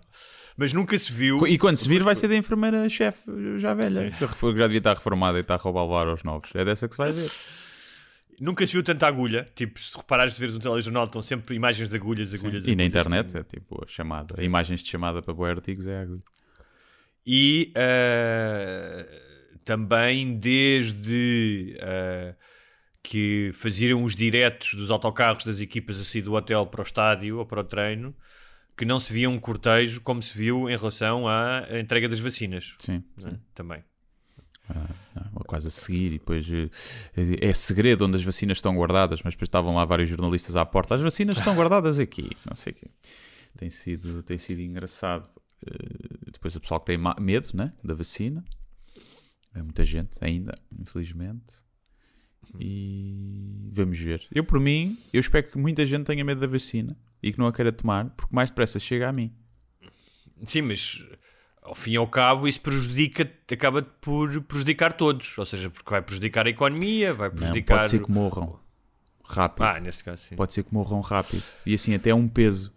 Mas 0.58 0.74
nunca 0.74 0.98
se 0.98 1.14
viu. 1.14 1.46
E 1.48 1.58
quando 1.58 1.78
se 1.78 1.88
vir, 1.88 2.02
vai 2.04 2.16
ser 2.16 2.28
da 2.28 2.36
enfermeira-chefe 2.36 3.32
já 3.60 3.74
velha. 3.74 4.12
Já 4.20 4.28
devia 4.66 4.78
estar 4.80 4.96
reformada 4.96 5.38
e 5.38 5.42
está 5.42 5.54
a 5.54 5.58
roubar 5.58 6.08
aos 6.08 6.24
novos. 6.24 6.50
É 6.56 6.66
dessa 6.66 6.88
que 6.88 6.96
se 6.96 6.98
vai 6.98 7.12
ver. 7.12 7.30
Nunca 8.40 8.66
se 8.66 8.74
viu 8.74 8.84
tanta 8.84 9.06
agulha. 9.08 9.48
Tipo, 9.56 9.80
se 9.80 9.96
reparares 9.98 10.34
de 10.34 10.40
veres 10.40 10.56
um 10.56 10.60
telejornal, 10.60 11.06
estão 11.06 11.22
sempre 11.22 11.56
imagens 11.56 11.90
de 11.90 11.96
agulhas, 11.96 12.34
agulhas, 12.34 12.64
E 12.64 12.68
na 12.76 12.84
agulhas. 12.84 12.88
internet, 12.88 13.38
é 13.38 13.44
tipo 13.44 13.84
a 13.84 13.88
chamada. 13.88 14.42
Imagens 14.44 14.82
de 14.82 14.90
chamada 14.90 15.22
para 15.22 15.34
boi 15.34 15.50
artigos 15.52 15.86
é 15.88 15.98
a 15.98 16.02
agulha. 16.02 16.24
E 17.26 17.72
eh, 17.76 19.22
também 19.66 20.38
desde 20.40 21.76
eh, 21.80 22.36
que 23.04 23.52
faziam 23.54 24.04
os 24.04 24.16
diretos 24.16 24.74
dos 24.74 24.90
autocarros 24.90 25.46
das 25.46 25.60
equipas 25.60 26.00
a 26.00 26.06
sair 26.06 26.22
do 26.22 26.34
hotel 26.34 26.66
para 26.66 26.82
o 26.82 26.84
estádio 26.84 27.38
ou 27.40 27.46
para 27.46 27.62
o 27.62 27.64
treino, 27.64 28.16
que 28.76 28.86
não 28.86 29.00
se 29.00 29.12
via 29.12 29.30
um 29.30 29.38
cortejo 29.40 30.00
como 30.02 30.22
se 30.22 30.36
viu 30.38 30.70
em 30.70 30.78
relação 30.78 31.28
à 31.28 31.68
entrega 31.80 32.08
das 32.08 32.20
vacinas. 32.20 32.76
Sim. 32.80 33.04
não 33.18 33.30
é? 33.30 33.40
Também. 33.54 33.84
Não, 35.16 35.42
quase 35.46 35.68
a 35.68 35.72
seguir. 35.72 36.08
E 36.14 36.20
depois 36.20 36.48
eh, 36.52 36.70
é 37.42 37.54
segredo 37.54 38.06
onde 38.06 38.16
as 38.18 38.24
vacinas 38.24 38.58
estão 38.58 38.76
guardadas, 38.76 39.22
mas 39.24 39.34
depois 39.34 39.48
estavam 39.48 39.76
lá 39.76 39.86
vários 39.86 40.10
jornalistas 40.10 40.56
à 40.56 40.66
porta. 40.66 40.96
As 40.96 41.02
vacinas 41.02 41.38
estão 41.38 41.56
guardadas 41.56 42.00
aqui. 42.00 42.30
Não 42.48 42.56
sei 42.56 42.74
o 42.74 42.76
quê. 42.76 42.88
Tem 43.58 43.70
sido, 43.70 44.24
tem 44.24 44.38
sido 44.38 44.62
engraçado. 44.62 45.28
Eh, 45.66 46.32
Depois 46.32 46.56
o 46.56 46.62
pessoal 46.62 46.80
que 46.80 46.86
tem 46.88 46.98
medo 47.20 47.50
né, 47.54 47.74
da 47.84 47.94
vacina. 47.94 48.44
É 49.54 49.62
muita 49.62 49.84
gente 49.84 50.12
ainda, 50.22 50.58
infelizmente. 50.80 51.56
E 52.60 53.70
vamos 53.72 53.98
ver. 54.00 54.26
Eu, 54.32 54.44
por 54.44 54.60
mim, 54.60 54.98
eu 55.12 55.20
espero 55.20 55.48
que 55.52 55.58
muita 55.58 55.86
gente 55.86 56.06
tenha 56.06 56.24
medo 56.24 56.42
da 56.42 56.48
vacina 56.48 56.98
e 57.22 57.32
que 57.32 57.40
não 57.40 57.48
a 57.48 57.54
queira 57.54 57.72
tomar, 57.72 58.10
porque 58.12 58.34
mais 58.34 58.50
depressa 58.50 58.80
chega 58.80 59.10
a 59.10 59.12
mim. 59.12 59.34
Sim, 60.46 60.62
mas 60.64 61.04
ao 61.62 61.76
fim 61.76 61.92
e 61.92 61.98
ao 61.98 62.08
cabo 62.08 62.48
isso 62.48 62.62
prejudica, 62.62 63.30
acaba 63.52 63.82
por 63.82 64.42
prejudicar 64.44 64.94
todos. 64.94 65.38
Ou 65.38 65.46
seja, 65.46 65.70
porque 65.70 65.90
vai 65.90 66.02
prejudicar 66.02 66.48
a 66.48 66.50
economia, 66.50 67.14
vai 67.14 67.30
Não, 67.30 67.36
prejudicar. 67.36 67.80
pode 67.80 67.90
ser 67.90 68.04
que 68.04 68.12
morram 68.12 68.60
rápido. 69.24 69.64
Ah, 69.66 69.80
neste 69.80 70.04
caso, 70.04 70.22
sim. 70.28 70.36
pode 70.36 70.54
ser 70.54 70.64
que 70.64 70.74
morram 70.74 71.00
rápido. 71.02 71.44
E 71.66 71.74
assim, 71.76 71.94
até 71.94 72.14
um 72.14 72.28
peso 72.28 72.74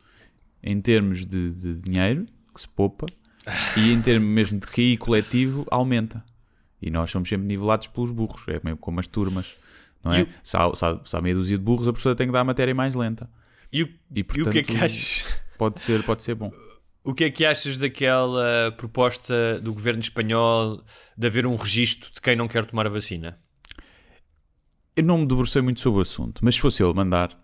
em 0.62 0.80
termos 0.80 1.24
de, 1.26 1.50
de 1.50 1.74
dinheiro 1.74 2.26
que 2.54 2.60
se 2.60 2.68
poupa 2.68 3.06
e 3.76 3.92
em 3.92 4.00
termos 4.02 4.28
mesmo 4.28 4.58
de 4.60 4.66
QI 4.66 4.96
coletivo 4.96 5.66
aumenta. 5.70 6.22
E 6.80 6.90
nós 6.90 7.10
somos 7.10 7.28
sempre 7.28 7.46
nivelados 7.46 7.86
pelos 7.86 8.10
burros, 8.10 8.42
é 8.48 8.60
mesmo 8.62 8.76
como 8.76 8.98
as 9.00 9.06
turmas. 9.06 9.54
Não 10.04 10.12
é? 10.12 10.22
O- 10.22 10.28
Se, 10.42 10.56
há, 10.56 10.74
se, 10.74 10.84
há, 10.84 11.00
se 11.04 11.16
há 11.16 11.20
meia 11.20 11.34
dúzia 11.34 11.56
de 11.56 11.62
burros, 11.62 11.86
a 11.86 11.92
professora 11.92 12.16
tem 12.16 12.26
que 12.26 12.32
dar 12.32 12.40
a 12.40 12.44
matéria 12.44 12.74
mais 12.74 12.94
lenta. 12.94 13.30
E 13.72 13.84
o, 13.84 13.86
E, 13.86 14.18
e 14.18 14.20
o 14.22 14.24
portanto, 14.24 14.52
que 14.52 14.58
é 14.58 14.62
que 14.64 14.76
achas? 14.76 15.24
Pode 15.56 15.80
ser, 15.80 16.02
pode 16.02 16.22
ser 16.24 16.34
bom. 16.34 16.52
O 17.04 17.12
que 17.14 17.24
é 17.24 17.30
que 17.30 17.44
achas 17.44 17.76
daquela 17.76 18.72
proposta 18.76 19.60
do 19.60 19.74
governo 19.74 20.00
espanhol 20.00 20.84
de 21.16 21.26
haver 21.26 21.46
um 21.46 21.56
registro 21.56 22.12
de 22.12 22.20
quem 22.20 22.36
não 22.36 22.46
quer 22.46 22.64
tomar 22.64 22.86
a 22.86 22.90
vacina? 22.90 23.38
Eu 24.94 25.02
não 25.02 25.18
me 25.18 25.26
debrucei 25.26 25.60
muito 25.62 25.80
sobre 25.80 25.98
o 25.98 26.02
assunto, 26.02 26.44
mas 26.44 26.54
se 26.54 26.60
fosse 26.60 26.82
eu 26.82 26.94
mandar 26.94 27.36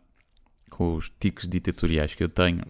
com 0.71 0.95
os 0.95 1.11
tiques 1.19 1.49
ditatoriais 1.49 2.15
que 2.15 2.23
eu 2.23 2.29
tenho, 2.29 2.63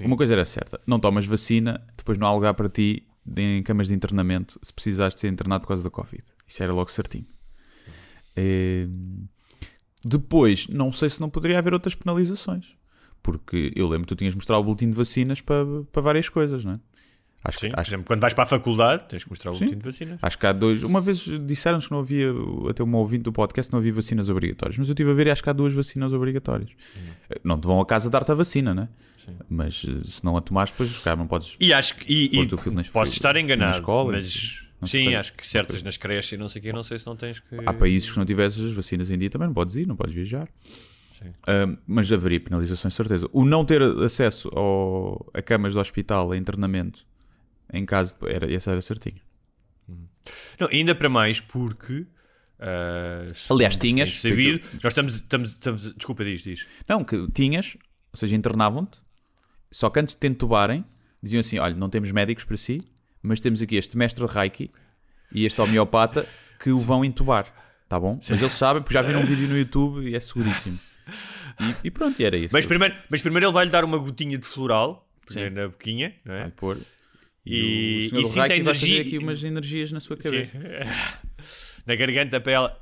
uma 0.00 0.16
coisa 0.16 0.32
era 0.32 0.44
certa: 0.44 0.80
não 0.86 0.98
tomas 0.98 1.26
vacina, 1.26 1.86
depois 1.96 2.18
não 2.18 2.26
há 2.26 2.34
lugar 2.34 2.54
para 2.54 2.68
ti 2.68 3.06
em 3.36 3.62
camas 3.62 3.88
de 3.88 3.94
internamento 3.94 4.58
se 4.62 4.72
precisares 4.72 5.14
de 5.14 5.20
ser 5.20 5.28
internado 5.28 5.62
por 5.62 5.68
causa 5.68 5.84
da 5.84 5.90
Covid. 5.90 6.24
Isso 6.46 6.62
era 6.62 6.72
logo 6.72 6.90
certinho. 6.90 7.26
Eh, 8.34 8.88
Depois, 10.04 10.66
não 10.66 10.92
sei 10.92 11.08
se 11.08 11.20
não 11.20 11.30
poderia 11.30 11.58
haver 11.58 11.72
outras 11.72 11.94
penalizações. 11.94 12.76
Porque 13.22 13.72
eu 13.76 13.86
lembro 13.88 14.02
que 14.06 14.14
tu 14.14 14.16
tinhas 14.16 14.32
de 14.32 14.36
mostrar 14.36 14.58
o 14.58 14.64
boletim 14.64 14.90
de 14.90 14.96
vacinas 14.96 15.40
para, 15.40 15.64
para 15.92 16.02
várias 16.02 16.28
coisas, 16.28 16.64
não 16.64 16.72
é? 16.72 16.80
Acho, 17.44 17.58
Sim, 17.60 17.66
que- 17.68 17.72
por 17.74 17.80
acho, 17.80 17.90
exemplo, 17.90 18.06
quando 18.06 18.20
vais 18.20 18.34
para 18.34 18.44
a 18.44 18.46
faculdade, 18.46 19.04
tens 19.08 19.24
que 19.24 19.30
mostrar 19.30 19.50
o 19.50 19.54
Sim. 19.54 19.60
boletim 19.66 19.78
de 19.80 19.84
vacinas. 19.90 20.18
acho 20.22 20.38
que 20.38 20.46
há 20.46 20.52
dois. 20.52 20.82
Uma 20.84 21.00
vez 21.00 21.18
disseram-nos 21.46 21.86
que 21.86 21.92
não 21.92 21.98
havia, 22.00 22.32
até 22.70 22.82
uma 22.84 22.98
ouvinte 22.98 23.22
do 23.24 23.32
podcast, 23.32 23.72
não 23.72 23.80
havia 23.80 23.92
vacinas 23.92 24.28
obrigatórias. 24.28 24.78
Mas 24.78 24.88
eu 24.88 24.92
estive 24.92 25.10
a 25.10 25.14
ver 25.14 25.26
e 25.26 25.30
acho 25.30 25.42
que 25.42 25.50
há 25.50 25.52
duas 25.52 25.72
vacinas 25.74 26.12
obrigatórias. 26.12 26.70
Eh, 27.30 27.40
Não 27.42 27.58
te 27.60 27.66
vão 27.66 27.80
a 27.80 27.86
casa 27.86 28.08
dar-te 28.10 28.30
a 28.30 28.34
vacina, 28.34 28.72
né? 28.74 28.88
Mas 29.48 29.84
eh, 29.88 30.04
se 30.04 30.24
não 30.24 30.36
a 30.36 30.40
tomares, 30.40 30.70
depois, 30.72 30.98
calhar 30.98 31.16
não 31.16 31.26
podes. 31.26 31.56
E 31.60 31.72
acho 31.72 31.96
que. 31.96 32.12
E, 32.12 32.36
e 32.42 32.70
nas- 32.72 32.88
posso 32.88 33.12
estar 33.12 33.34
na 33.34 33.40
enganado, 33.40 33.78
escola, 33.78 34.12
mas. 34.12 34.64
não 34.80 34.86
Sim, 34.88 35.04
coisa. 35.04 35.20
acho 35.20 35.32
que 35.34 35.46
certas 35.46 35.82
nas 35.82 35.96
creches 35.96 36.32
e 36.32 36.36
não 36.36 36.48
sei 36.48 36.60
o 36.60 36.62
quê, 36.62 36.72
não 36.72 36.82
sei 36.84 36.98
se 37.00 37.06
não 37.06 37.16
tens 37.16 37.38
que. 37.40 37.56
Há 37.66 37.72
países 37.72 38.06
que 38.08 38.12
se 38.14 38.18
não 38.20 38.26
tivesses 38.26 38.64
as 38.64 38.72
vacinas 38.72 39.10
em 39.10 39.18
dia 39.18 39.30
também 39.30 39.46
não 39.48 39.54
podes 39.54 39.74
ir, 39.76 39.86
não 39.86 39.96
podes 39.96 40.14
viajar. 40.14 40.48
Ah, 41.46 41.76
mas 41.86 42.10
haveria 42.12 42.40
penalizações, 42.40 42.94
certeza. 42.94 43.28
O 43.32 43.44
não 43.44 43.64
ter 43.64 43.82
acesso 43.82 44.48
ao, 44.54 45.30
a 45.34 45.40
camas 45.42 45.72
de 45.72 45.78
hospital, 45.78 46.32
a 46.32 46.36
internamento, 46.36 47.06
em 47.72 47.84
caso. 47.84 48.16
de- 48.20 48.30
Era, 48.32 48.50
esse 48.52 48.68
era 48.70 48.80
certinho. 48.82 49.20
Não, 50.58 50.68
ainda 50.70 50.94
para 50.94 51.08
mais 51.08 51.40
porque 51.40 52.06
Uh, 52.64 53.26
Aliás, 53.52 53.76
tinhas, 53.76 54.20
Sabido. 54.20 54.60
Nós 54.74 54.92
estamos, 54.92 55.14
estamos, 55.16 55.50
estamos. 55.50 55.94
Desculpa, 55.96 56.24
diz, 56.24 56.42
diz. 56.42 56.64
Não, 56.88 57.02
que 57.02 57.26
tinhas, 57.32 57.76
ou 58.12 58.16
seja, 58.16 58.36
internavam-te, 58.36 59.00
só 59.68 59.90
que 59.90 59.98
antes 59.98 60.14
de 60.14 60.20
te 60.20 60.28
entubarem, 60.28 60.84
diziam 61.20 61.40
assim: 61.40 61.58
olha, 61.58 61.74
não 61.74 61.88
temos 61.90 62.12
médicos 62.12 62.44
para 62.44 62.56
si, 62.56 62.78
mas 63.20 63.40
temos 63.40 63.60
aqui 63.62 63.74
este 63.74 63.96
mestre 63.98 64.24
de 64.24 64.32
Reiki 64.32 64.70
e 65.32 65.44
este 65.44 65.60
homeopata 65.60 66.24
que 66.60 66.70
o 66.70 66.78
vão 66.78 67.04
entubar, 67.04 67.52
tá 67.88 67.98
bom? 67.98 68.20
Mas 68.30 68.40
eles 68.40 68.52
sabem, 68.52 68.80
porque 68.80 68.94
já 68.94 69.02
viram 69.02 69.22
um 69.22 69.26
vídeo 69.26 69.48
no 69.48 69.58
YouTube 69.58 70.08
e 70.08 70.14
é 70.14 70.20
seguríssimo. 70.20 70.78
E, 71.60 71.86
e 71.88 71.90
pronto, 71.90 72.20
e 72.20 72.24
era 72.24 72.36
isso. 72.36 72.50
Mas 72.52 72.66
primeiro, 72.66 72.94
mas 73.10 73.20
primeiro 73.22 73.46
ele 73.46 73.52
vai-lhe 73.52 73.70
dar 73.70 73.84
uma 73.84 73.98
gotinha 73.98 74.38
de 74.38 74.46
floral 74.46 75.08
Sim. 75.28 75.50
na 75.50 75.68
boquinha, 75.68 76.14
não 76.24 76.34
é? 76.34 76.40
Vai 76.42 76.50
pôr. 76.50 76.78
E- 77.44 78.06
o 78.06 78.08
senhor 78.10 78.20
e 78.22 78.24
sinta 78.26 78.40
Reiki 78.46 78.62
vai 78.62 78.72
energia- 78.74 78.96
fazer 78.98 79.00
aqui 79.08 79.18
umas 79.18 79.42
energias 79.42 79.92
na 79.92 80.00
sua 80.00 80.16
cabeça. 80.16 80.56
Na 81.84 81.96
garganta 81.96 82.40
para 82.40 82.52
ela 82.52 82.80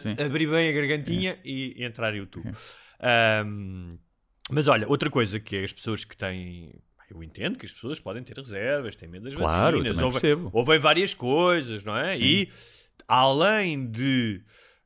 Sim. 0.00 0.14
abrir 0.24 0.48
bem 0.50 0.68
a 0.68 0.72
gargantinha 0.72 1.38
e 1.44 1.76
entrar 1.84 2.12
o 2.14 2.26
tubo. 2.26 2.50
Ahm, 2.98 3.96
mas 4.50 4.66
olha, 4.66 4.88
outra 4.88 5.08
coisa 5.08 5.38
que 5.38 5.54
é 5.56 5.62
as 5.64 5.72
pessoas 5.72 6.04
que 6.04 6.16
têm. 6.16 6.74
Eu 7.08 7.22
entendo 7.22 7.56
que 7.58 7.66
as 7.66 7.72
pessoas 7.72 8.00
podem 8.00 8.22
ter 8.24 8.36
reservas, 8.36 8.96
têm 8.96 9.08
medo 9.08 9.24
das 9.26 9.34
Claro, 9.36 9.78
vacinas, 9.78 10.02
ouvem, 10.02 10.50
ouvem 10.52 10.78
várias 10.80 11.14
coisas, 11.14 11.84
não 11.84 11.96
é? 11.96 12.16
Sim. 12.16 12.22
E 12.24 12.48
além 13.06 13.88
de 13.88 14.42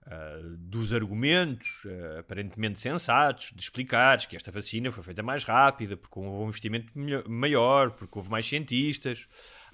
ah, 0.06 0.38
dos 0.58 0.92
argumentos 0.92 1.68
ah, 1.86 2.20
aparentemente 2.20 2.78
sensatos 2.80 3.52
de 3.54 3.62
explicares 3.62 4.26
que 4.26 4.36
esta 4.36 4.50
vacina 4.50 4.90
foi 4.92 5.02
feita 5.02 5.22
mais 5.22 5.44
rápida, 5.44 5.96
porque 5.96 6.18
houve 6.18 6.44
um 6.44 6.48
investimento 6.48 6.86
melhor- 6.94 7.28
maior, 7.28 7.90
porque 7.92 8.18
houve 8.18 8.30
mais 8.30 8.46
cientistas. 8.46 9.26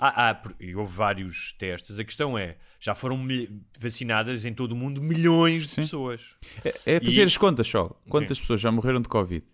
Ah, 0.03 0.31
ah, 0.31 0.43
e 0.59 0.75
houve 0.75 0.97
vários 0.97 1.53
testes. 1.59 1.99
A 1.99 2.05
questão 2.05 2.38
é, 2.38 2.57
já 2.81 2.95
foram 2.95 3.19
vacinadas 3.79 4.45
em 4.47 4.55
todo 4.55 4.73
o 4.73 4.77
mundo 4.77 5.01
milhões 5.03 5.64
de 5.66 5.73
Sim. 5.73 5.83
pessoas. 5.83 6.37
É, 6.64 6.95
é 6.97 7.01
fazer 7.01 7.21
E- 7.21 7.25
as 7.25 7.37
contas 7.37 7.66
só. 7.66 7.88
Quantas 8.09 8.40
pessoas 8.40 8.61
já 8.61 8.73
morreram 8.73 9.01
de 9.03 9.09
Covid? 9.09 9.45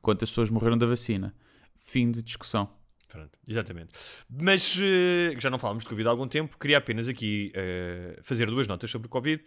Quantas 0.00 0.28
pessoas 0.30 0.50
morreram 0.50 0.78
da 0.78 0.86
vacina? 0.86 1.34
Fim 1.74 2.10
de 2.12 2.22
discussão. 2.22 2.70
Pronto, 3.08 3.36
exatamente. 3.48 3.88
Mas 4.30 4.78
eh, 4.80 5.34
já 5.40 5.48
não 5.50 5.58
falamos 5.58 5.82
de 5.82 5.88
Covid 5.88 6.06
há 6.06 6.10
algum 6.10 6.28
tempo, 6.28 6.58
queria 6.58 6.76
apenas 6.78 7.08
aqui 7.08 7.50
eh, 7.54 8.18
fazer 8.22 8.46
duas 8.46 8.66
notas 8.66 8.90
sobre 8.90 9.06
o 9.06 9.08
Covid, 9.10 9.42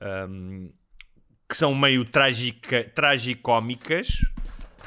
ahm, 0.00 0.68
que 1.48 1.56
são 1.56 1.74
meio 1.74 2.04
trágica, 2.04 2.84
tragicómicas 2.94 4.18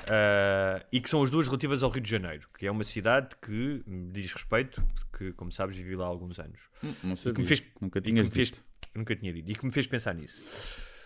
ah, 0.09 0.83
e 0.91 0.99
que 0.99 1.09
são 1.09 1.23
as 1.23 1.29
duas 1.29 1.47
relativas 1.47 1.83
ao 1.83 1.89
Rio 1.89 2.01
de 2.01 2.09
Janeiro, 2.09 2.47
que 2.57 2.65
é 2.67 2.71
uma 2.71 2.83
cidade 2.83 3.29
que 3.41 3.83
me 3.87 4.11
diz 4.11 4.31
respeito, 4.33 4.83
porque, 5.11 5.31
como 5.33 5.51
sabes, 5.51 5.77
vivi 5.77 5.95
lá 5.95 6.05
há 6.05 6.07
alguns 6.09 6.39
anos. 6.39 6.59
Não 7.03 7.15
que 7.15 7.39
me 7.41 7.45
fez- 7.45 7.63
Nunca 7.81 8.01
tinhas 8.01 8.29
me 8.29 8.35
fez- 8.35 8.51
dito. 8.51 8.63
nunca 8.95 9.15
tinha 9.15 9.31
dito. 9.33 9.49
E 9.51 9.55
que 9.55 9.65
me 9.65 9.71
fez 9.71 9.87
pensar 9.87 10.13
nisso. 10.15 10.35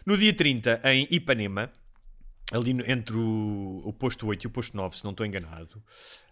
No 0.06 0.18
dia 0.18 0.34
30, 0.34 0.82
em 0.86 1.08
Ipanema, 1.12 1.72
ali 2.52 2.72
entre 2.92 3.16
o, 3.18 3.80
o 3.84 3.94
posto 3.94 4.28
8 4.28 4.44
e 4.44 4.48
o 4.48 4.50
posto 4.50 4.76
9, 4.76 4.98
se 4.98 5.04
não 5.04 5.12
estou 5.12 5.26
enganado. 5.26 5.82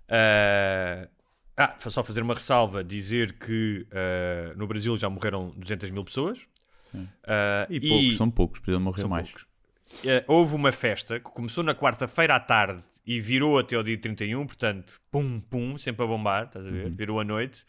ah, 0.10 1.08
ah, 1.58 1.76
só 1.90 2.04
fazer 2.04 2.22
uma 2.22 2.34
ressalva, 2.34 2.84
dizer 2.84 3.34
que 3.34 3.86
ah, 3.92 4.54
no 4.56 4.66
Brasil 4.68 4.98
já 4.98 5.10
morreram 5.10 5.52
200 5.58 5.90
mil 5.92 6.04
pessoas. 6.04 6.48
Ah, 7.26 7.68
E 7.70 7.80
poucos, 7.80 8.18
são 8.18 8.30
poucos, 8.30 8.60
podiam 8.60 8.80
morrer 8.80 9.08
mais. 9.08 9.30
poucos. 9.30 9.46
Eh, 10.06 10.24
houve 10.28 10.56
uma 10.56 10.72
festa 10.72 11.20
que 11.20 11.30
começou 11.32 11.64
na 11.64 11.76
quarta-feira 11.76 12.36
à 12.36 12.40
tarde 12.40 12.84
e 13.06 13.20
virou 13.20 13.60
até 13.60 13.76
ao 13.76 13.84
dia 13.84 13.98
31, 13.98 14.46
portanto, 14.46 15.02
pum, 15.12 15.40
pum, 15.40 15.78
sempre 15.78 16.04
a 16.04 16.08
bombar, 16.08 16.46
estás 16.46 16.66
a 16.66 16.70
ver? 16.70 16.86
Uhum. 16.86 16.96
Virou 16.96 17.20
à 17.20 17.24
noite. 17.24 17.66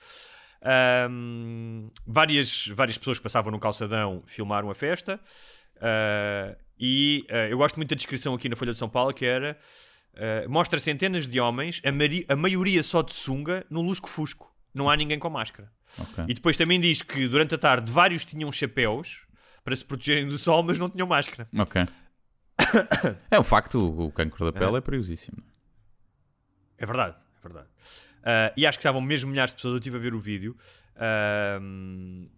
Ahm, 0.63 1.89
várias, 2.07 2.69
várias 2.69 2.97
pessoas 2.97 3.19
que 3.19 3.25
passavam 3.25 3.51
no 3.51 3.59
calçadão 3.59 4.23
filmaram 4.27 4.71
a 4.71 4.75
festa. 4.75 5.19
Ah, 5.81 6.57
e 6.79 7.25
ah, 7.29 7.49
eu 7.49 7.59
gosto 7.59 7.77
muito 7.77 7.91
da 7.91 7.97
descrição 7.97 8.35
aqui 8.35 8.49
na 8.49 8.57
Folha 8.57 8.73
de 8.73 8.79
São 8.79 8.89
Paulo 8.89 9.13
que 9.13 9.25
era 9.25 9.59
ah, 10.17 10.45
mostra 10.49 10.79
centenas 10.79 11.27
de 11.27 11.41
homens, 11.41 11.83
a, 11.85 12.33
a 12.33 12.37
maioria 12.37 12.83
só 12.83 13.03
de 13.03 13.13
sunga, 13.13 13.67
no 13.69 13.83
lusco-fusco. 13.83 14.53
Não 14.75 14.89
há 14.89 14.97
ninguém 14.97 15.19
com 15.19 15.29
máscara. 15.29 15.71
Ok. 15.99 16.25
E 16.29 16.35
depois 16.35 16.57
também 16.57 16.81
diz 16.81 17.03
que 17.03 17.29
durante 17.29 17.55
a 17.55 17.59
tarde 17.59 17.91
vários 17.91 18.25
tinham 18.25 18.51
chapéus 18.51 19.27
para 19.65 19.77
se 19.77 19.85
protegerem 19.85 20.29
do 20.29 20.39
sol, 20.39 20.63
mas 20.63 20.79
não 20.79 20.89
tinham 20.89 21.07
máscara. 21.07 21.49
Ok. 21.57 21.87
É 23.31 23.39
um 23.39 23.45
facto, 23.45 23.79
o, 23.79 24.07
o 24.07 24.13
cancro 24.13 24.51
da 24.51 24.59
pele 24.59 24.77
é 24.77 24.81
perigosíssimo. 24.81 25.39
É 26.79 26.87
verdade, 26.87 27.17
é 27.39 27.43
verdade. 27.43 27.69
Ah, 28.25 28.53
e 28.57 28.67
acho 28.67 28.79
que 28.79 28.83
estavam 28.83 29.01
mesmo 29.01 29.31
milhares 29.31 29.53
de 29.53 29.57
pessoas, 29.57 29.73
eu 29.73 29.79
estive 29.79 29.97
a 29.97 30.01
ver 30.01 30.15
o 30.15 30.21
vídeo. 30.21 30.57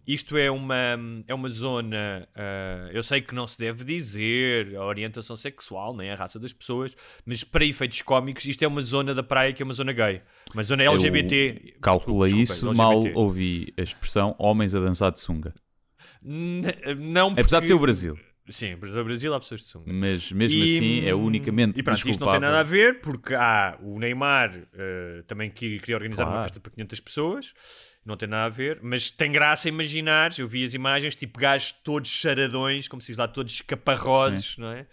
Isto 0.06 0.36
é 0.36 0.50
uma, 0.50 0.98
é 1.26 1.34
uma 1.34 1.48
zona, 1.48 2.28
ah, 2.34 2.88
eu 2.92 3.02
sei 3.02 3.20
que 3.20 3.34
não 3.34 3.46
se 3.46 3.58
deve 3.58 3.84
dizer 3.84 4.76
a 4.76 4.84
orientação 4.84 5.36
sexual, 5.36 5.96
nem 5.96 6.10
a 6.10 6.14
raça 6.16 6.38
das 6.38 6.52
pessoas, 6.52 6.94
mas 7.24 7.42
para 7.42 7.64
efeitos 7.64 8.02
cómicos, 8.02 8.44
isto 8.44 8.62
é 8.62 8.68
uma 8.68 8.82
zona 8.82 9.14
da 9.14 9.22
praia 9.22 9.52
que 9.52 9.62
é 9.62 9.64
uma 9.64 9.74
zona 9.74 9.92
gay. 9.92 10.20
Uma 10.52 10.62
zona 10.62 10.82
LGBT. 10.84 11.72
Eu 11.74 11.80
calcula 11.80 12.26
Desculpa, 12.28 12.42
isso, 12.52 12.66
LGBT. 12.66 12.76
mal 12.76 13.04
ouvi 13.14 13.72
a 13.78 13.82
expressão 13.82 14.34
homens 14.38 14.74
a 14.74 14.80
dançar 14.80 15.10
de 15.10 15.20
sunga. 15.20 15.54
N- 16.22 16.66
Não 16.98 17.28
Apesar 17.28 17.42
de 17.42 17.50
porque- 17.50 17.66
ser 17.66 17.74
o 17.74 17.78
Brasil. 17.78 18.18
Sim, 18.50 18.74
no 18.74 19.04
Brasil 19.04 19.32
há 19.32 19.40
pessoas 19.40 19.62
de 19.62 19.66
sunga. 19.68 19.90
Mas 19.90 20.30
mesmo 20.30 20.58
E, 20.58 20.62
assim 20.76 21.06
é 21.08 21.14
unicamente 21.14 21.80
E 21.80 21.82
pronto, 21.82 22.06
isto 22.06 22.20
não 22.22 22.30
tem 22.30 22.40
nada 22.40 22.60
a 22.60 22.62
ver, 22.62 23.00
porque 23.00 23.34
há 23.34 23.78
o 23.82 23.98
Neymar 23.98 24.54
eh, 24.74 25.22
também 25.26 25.50
que 25.50 25.78
queria 25.78 25.96
organizar 25.96 26.24
uma 26.24 26.32
Claro. 26.32 26.48
festa 26.48 26.60
para 26.60 26.70
500 26.72 27.00
pessoas, 27.00 27.54
não 28.04 28.16
tem 28.16 28.28
nada 28.28 28.46
a 28.46 28.48
ver, 28.48 28.78
mas 28.82 29.10
tem 29.10 29.32
graça 29.32 29.68
imaginar. 29.68 30.38
Eu 30.38 30.46
vi 30.46 30.64
as 30.64 30.74
imagens, 30.74 31.16
tipo 31.16 31.38
gajos 31.38 31.72
todos 31.82 32.10
charadões, 32.10 32.86
como 32.88 33.00
se 33.00 33.08
diz 33.08 33.16
lá, 33.16 33.26
todos 33.26 33.54
escaparrosos, 33.54 34.58
não 34.58 34.72
é? 34.72 34.86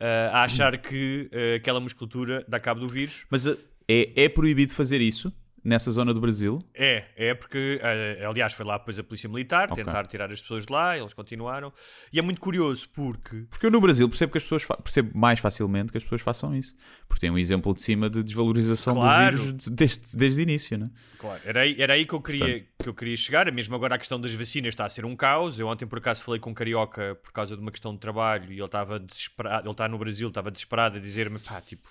Eh, 0.00 0.30
a 0.32 0.42
achar 0.42 0.78
que 0.78 1.28
eh, 1.32 1.56
aquela 1.56 1.80
musculatura 1.80 2.44
dá 2.48 2.60
cabo 2.60 2.80
do 2.80 2.88
vírus. 2.88 3.26
Mas 3.28 3.46
uh, 3.46 3.58
é, 3.88 4.24
é 4.24 4.28
proibido 4.28 4.72
fazer 4.72 5.00
isso 5.00 5.32
nessa 5.68 5.90
zona 5.92 6.12
do 6.14 6.20
Brasil? 6.20 6.58
É, 6.74 7.04
é 7.16 7.34
porque, 7.34 7.78
eh, 7.82 8.24
aliás, 8.26 8.52
foi 8.54 8.64
lá 8.66 8.78
depois 8.78 8.98
a 8.98 9.04
Polícia 9.04 9.28
Militar 9.28 9.70
Ok. 9.70 9.84
tentar 9.84 10.06
tirar 10.06 10.30
as 10.32 10.40
pessoas 10.40 10.66
de 10.66 10.72
lá, 10.72 10.96
eles 10.98 11.12
continuaram. 11.14 11.72
E 12.12 12.18
é 12.18 12.22
muito 12.22 12.40
curioso 12.40 12.88
porque 12.94 13.44
Porque 13.50 13.66
eu 13.66 13.70
no 13.70 13.80
Brasil 13.80 14.08
percebo 14.08 14.32
que 14.32 14.38
as 14.38 14.44
pessoas 14.44 14.64
percebo 14.82 15.16
mais 15.16 15.38
facilmente 15.38 15.92
que 15.92 15.98
as 15.98 16.02
pessoas 16.04 16.22
façam 16.22 16.54
isso. 16.56 16.74
Porque 17.06 17.20
tem 17.20 17.30
um 17.30 17.38
exemplo 17.38 17.72
de 17.74 17.82
cima 17.82 18.10
de 18.10 18.22
desvalorização 18.22 18.94
Claro. 18.94 19.36
do 19.36 19.42
vírus 19.44 19.64
de- 19.64 19.70
desde, 19.70 20.16
desde 20.16 20.40
o 20.40 20.42
início, 20.42 20.76
né? 20.78 20.90
Claro, 21.18 21.40
era 21.44 21.60
aí, 21.60 21.76
era 21.80 21.92
aí 21.94 22.04
que, 22.06 22.12
eu 22.14 22.20
queria, 22.20 22.60
que 22.78 22.88
eu 22.88 22.94
queria 22.94 23.16
chegar. 23.16 23.50
Mesmo 23.52 23.74
agora 23.74 23.94
a 23.94 23.98
questão 23.98 24.20
das 24.20 24.32
vacinas 24.32 24.68
está 24.70 24.84
a 24.86 24.88
ser 24.90 25.04
um 25.04 25.14
caos. 25.16 25.58
Eu 25.58 25.66
ontem, 25.68 25.86
por 25.86 25.98
acaso, 25.98 26.22
falei 26.22 26.40
com 26.40 26.50
um 26.50 26.54
carioca 26.54 27.14
por 27.22 27.32
causa 27.32 27.54
de 27.56 27.62
uma 27.62 27.70
questão 27.70 27.92
de 27.92 27.98
trabalho 28.00 28.50
e 28.52 28.56
ele 28.56 28.64
estava 28.64 28.98
desesperado. 29.00 29.64
Ele 29.66 29.72
está 29.72 29.88
no 29.88 29.98
Brasil, 29.98 30.28
estava 30.28 30.50
desesperado 30.50 30.96
a 30.98 31.00
dizer-me: 31.00 31.38
pá, 31.38 31.60
tipo, 31.60 31.88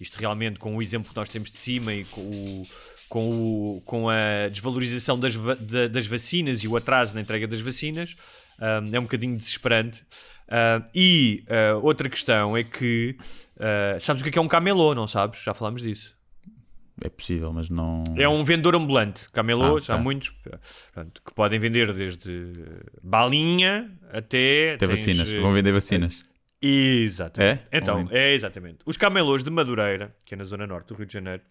isto 0.00 0.16
realmente, 0.18 0.58
com 0.58 0.76
o 0.76 0.82
exemplo 0.82 1.08
que 1.10 1.16
nós 1.16 1.28
temos 1.28 1.50
de 1.50 1.56
cima 1.56 1.92
e 1.94 2.04
com, 2.06 2.20
o, 2.22 2.66
com, 3.08 3.76
o- 3.76 3.80
com 3.84 4.08
a 4.08 4.48
desvalorização 4.50 5.18
das, 5.18 5.34
va- 5.34 5.56
das 5.90 6.06
vacinas 6.06 6.62
e 6.64 6.68
o 6.68 6.76
atraso 6.76 7.14
na 7.14 7.20
entrega 7.20 7.46
das 7.46 7.60
vacinas, 7.60 8.16
hum, 8.58 8.90
é 8.92 8.98
um 8.98 9.02
bocadinho 9.04 9.36
desesperante. 9.36 10.02
Hum, 10.48 10.84
e 10.94 11.44
ah, 11.48 11.76
outra 11.82 12.08
questão 12.08 12.56
é 12.56 12.62
que. 12.64 13.16
ah, 13.58 13.98
sabes 14.00 14.20
o 14.20 14.24
que 14.24 14.28
é 14.28 14.32
que 14.32 14.38
é 14.38 14.42
um 14.42 14.48
camelô, 14.48 14.94
não 14.94 15.06
sabes? 15.08 15.42
Já 15.42 15.54
falámos 15.54 15.82
disso. 15.82 16.14
É 17.02 17.08
possível, 17.08 17.52
mas 17.52 17.68
não. 17.68 18.04
É 18.16 18.28
um 18.28 18.44
vendedor 18.44 18.76
ambulante, 18.76 19.28
camelô, 19.30 19.64
Ah, 19.78 19.80
há 19.88 19.94
ok. 19.94 19.96
muitos 19.96 20.32
pronto, 20.92 21.22
que 21.26 21.34
podem 21.34 21.58
vender 21.58 21.92
desde 21.92 22.52
balinha 23.02 23.90
até. 24.12 24.76
Tem 24.76 24.86
tens, 24.88 25.00
vacinas. 25.00 25.28
eh, 25.28 25.40
Vão 25.40 25.52
vender 25.52 25.72
vacinas. 25.72 26.22
Exatamente. 26.62 27.62
É? 27.72 27.78
Então, 27.78 28.08
é 28.12 28.32
exatamente. 28.32 28.78
Os 28.86 28.96
camelôs 28.96 29.42
de 29.42 29.50
Madureira, 29.50 30.14
que 30.24 30.34
é 30.34 30.36
na 30.36 30.44
zona 30.44 30.66
norte 30.66 30.88
do 30.88 30.94
Rio 30.94 31.04
de 31.06 31.12
Janeiro, 31.12 31.42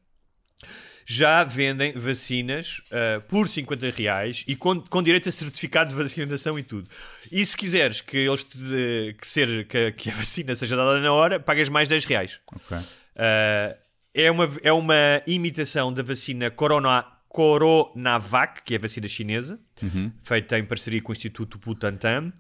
já 1.06 1.44
vendem 1.44 1.92
vacinas 1.94 2.82
ah, 2.92 3.22
por 3.28 3.48
50 3.48 3.90
reais 3.92 4.44
e 4.48 4.56
com, 4.56 4.80
com 4.80 5.04
direito 5.04 5.30
a 5.30 5.32
certificado 5.32 5.90
de 5.90 5.96
vacinação 5.96 6.58
e 6.58 6.64
tudo. 6.64 6.90
E 7.32 7.46
se 7.46 7.56
quiseres 7.58 8.02
que 8.02 8.18
eles 8.18 8.44
te, 8.44 9.16
que, 9.20 9.28
ser, 9.28 9.66
que, 9.68 9.92
que 9.92 10.10
a 10.10 10.14
vacina 10.14 10.56
seja 10.56 10.76
dada 10.76 11.00
na 11.00 11.12
hora, 11.12 11.40
pagas 11.40 11.70
mais 11.70 11.88
10 11.88 12.06
reais. 12.06 12.40
Ok. 12.54 12.78
Uh, 12.78 13.78
é, 14.14 14.32
uma, 14.32 14.50
é 14.62 14.72
uma 14.72 15.22
imitação 15.28 15.92
da 15.92 16.04
vacina 16.04 16.50
Corona, 16.52 17.06
Coronavac, 17.28 18.62
que 18.64 18.76
é 18.76 18.78
a 18.78 18.80
vacina 18.80 19.08
chinesa, 19.08 19.60
Uhum. 19.82 20.12
feita 20.22 20.58
em 20.58 20.64
parceria 20.64 21.02
com 21.02 21.12
o 21.12 21.16
Instituto 21.16 21.58
Butantan, 21.58 22.32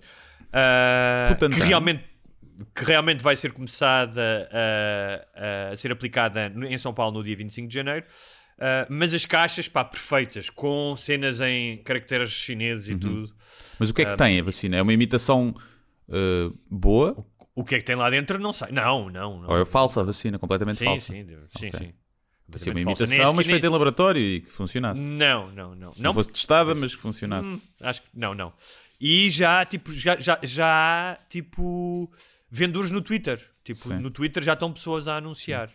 uh, 0.49 1.33
Butantan. 1.33 1.57
Que, 1.57 1.63
realmente, 1.63 2.03
que 2.75 2.85
realmente 2.85 3.23
vai 3.23 3.35
ser 3.35 3.51
começada 3.51 4.49
a, 4.51 5.71
a 5.71 5.75
ser 5.75 5.91
aplicada 5.91 6.53
em 6.69 6.77
São 6.77 6.93
Paulo 6.93 7.17
no 7.17 7.23
dia 7.23 7.35
25 7.35 7.67
de 7.67 7.73
janeiro. 7.73 8.05
Uh, 8.57 8.85
mas 8.89 9.13
as 9.13 9.25
caixas, 9.25 9.67
pá, 9.67 9.83
perfeitas, 9.83 10.49
com 10.49 10.95
cenas 10.95 11.41
em 11.41 11.77
caracteres 11.83 12.29
chineses 12.31 12.87
Uhum. 12.89 12.95
e 12.95 12.99
tudo. 12.99 13.35
Mas 13.79 13.89
o 13.89 13.93
que 13.93 14.01
é 14.03 14.05
que 14.05 14.11
Ah, 14.11 14.17
tem 14.17 14.39
a 14.39 14.43
vacina? 14.43 14.77
É 14.77 14.81
uma 14.81 14.93
imitação 14.93 15.53
uh, 16.07 16.57
boa 16.69 17.25
O 17.55 17.63
que 17.63 17.75
é 17.75 17.79
que 17.79 17.83
tem 17.85 17.95
lá 17.95 18.09
dentro, 18.09 18.39
não 18.39 18.53
sei. 18.53 18.69
Não, 18.71 19.09
não, 19.09 19.41
não. 19.41 19.49
ou 19.49 19.61
é 19.61 19.65
falsa 19.65 20.01
a 20.01 20.03
vacina? 20.03 20.39
Completamente 20.39 20.77
sim, 20.77 20.85
falsa? 20.85 21.05
sim, 21.05 21.25
sim, 21.57 21.67
Ok. 21.67 21.79
sim. 21.79 21.93
Assim, 22.55 22.69
uma 22.69 22.81
imitação, 22.81 23.33
mas 23.33 23.47
feita 23.47 23.65
em 23.65 23.69
laboratório 23.69 24.21
e 24.21 24.41
que 24.41 24.49
funcionasse. 24.51 24.99
Não, 25.01 25.51
não, 25.51 25.73
não. 25.73 25.93
Não 25.97 26.13
fosse 26.13 26.29
testada, 26.29 26.75
mas 26.75 26.93
que 26.95 27.01
funcionasse. 27.01 27.47
Hum, 27.47 27.59
acho 27.81 28.01
que 28.03 28.07
não, 28.13 28.35
não. 28.35 28.53
E 29.01 29.29
já, 29.31 29.65
tipo, 29.65 29.91
já, 29.91 30.17
já, 30.19 30.39
já 30.43 30.67
há, 30.67 31.15
tipo, 31.29 32.11
vendedores 32.51 32.91
no 32.91 33.01
Twitter. 33.01 33.43
Tipo, 33.63 33.79
Sim. 33.87 33.95
no 33.99 34.11
Twitter 34.11 34.43
já 34.43 34.53
estão 34.53 34.71
pessoas 34.71 35.07
a 35.07 35.17
anunciar. 35.17 35.71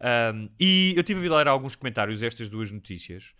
Um, 0.00 0.48
e 0.60 0.92
eu 0.96 1.02
tive 1.02 1.26
a 1.28 1.36
ler 1.38 1.48
alguns 1.48 1.76
comentários 1.76 2.20
destas 2.20 2.48
duas 2.48 2.70
notícias. 2.70 3.32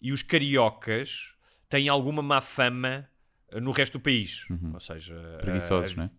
E 0.00 0.12
os 0.12 0.22
cariocas 0.22 1.34
têm 1.68 1.88
alguma 1.88 2.22
má 2.22 2.40
fama 2.40 3.08
eh, 3.50 3.60
no 3.60 3.70
resto 3.70 3.94
do 3.98 4.00
país. 4.00 4.44
Ou 4.72 4.80
seja... 4.80 5.14
Uhum. 5.14 5.38
Preguiçosos, 5.40 5.92
eh, 5.92 5.96
não 5.96 6.04
é? 6.04 6.10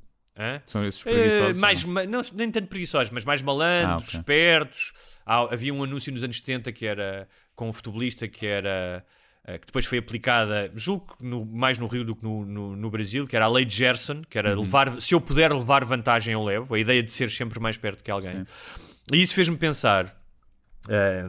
hã? 0.55 0.61
São 0.65 0.85
esses 0.85 1.05
Eh, 1.05 1.09
preguiçosos. 1.11 1.57
mais, 1.57 1.83
não? 1.83 1.93
ma- 1.93 2.05
não, 2.05 2.21
nem 2.33 2.49
tanto 2.51 2.67
preguiçosos, 2.67 3.11
mas 3.11 3.23
mais 3.25 3.41
malandros, 3.41 4.05
Ah, 4.05 4.07
ok. 4.09 4.19
espertos. 4.19 4.93
Há- 5.25 5.53
havia 5.53 5.73
um 5.73 5.83
anúncio 5.83 6.11
nos 6.11 6.23
anos 6.23 6.37
70 6.37 6.71
que 6.71 6.85
era 6.85 7.27
com 7.55 7.69
um 7.69 7.73
futebolista 7.73 8.27
que 8.27 8.45
era 8.47 9.05
que 9.59 9.65
depois 9.67 9.85
foi 9.85 9.97
aplicada, 9.97 10.71
julgo 10.73 11.17
que 11.17 11.25
no- 11.25 11.45
mais 11.45 11.77
no 11.77 11.85
Rio 11.87 12.05
do 12.05 12.15
que 12.15 12.23
no, 12.23 12.45
no, 12.45 12.75
no 12.77 12.89
Brasil, 12.89 13.27
que 13.27 13.35
era 13.35 13.43
a 13.43 13.49
lei 13.49 13.65
de 13.65 13.75
Gerson, 13.75 14.21
que 14.23 14.37
Uhum. 14.39 14.45
era 14.45 14.57
levar, 14.57 15.01
se 15.01 15.13
eu 15.13 15.19
puder 15.19 15.51
levar 15.51 15.83
vantagem, 15.83 16.31
eu 16.33 16.41
levo. 16.41 16.73
A 16.73 16.79
ideia 16.79 17.03
de 17.03 17.11
ser 17.11 17.29
sempre 17.29 17.59
mais 17.59 17.75
perto 17.75 18.01
que 18.01 18.09
alguém. 18.09 18.45
E 19.11 19.21
isso 19.21 19.33
fez-me 19.33 19.57
pensar 19.57 20.15
eh, 20.89 21.25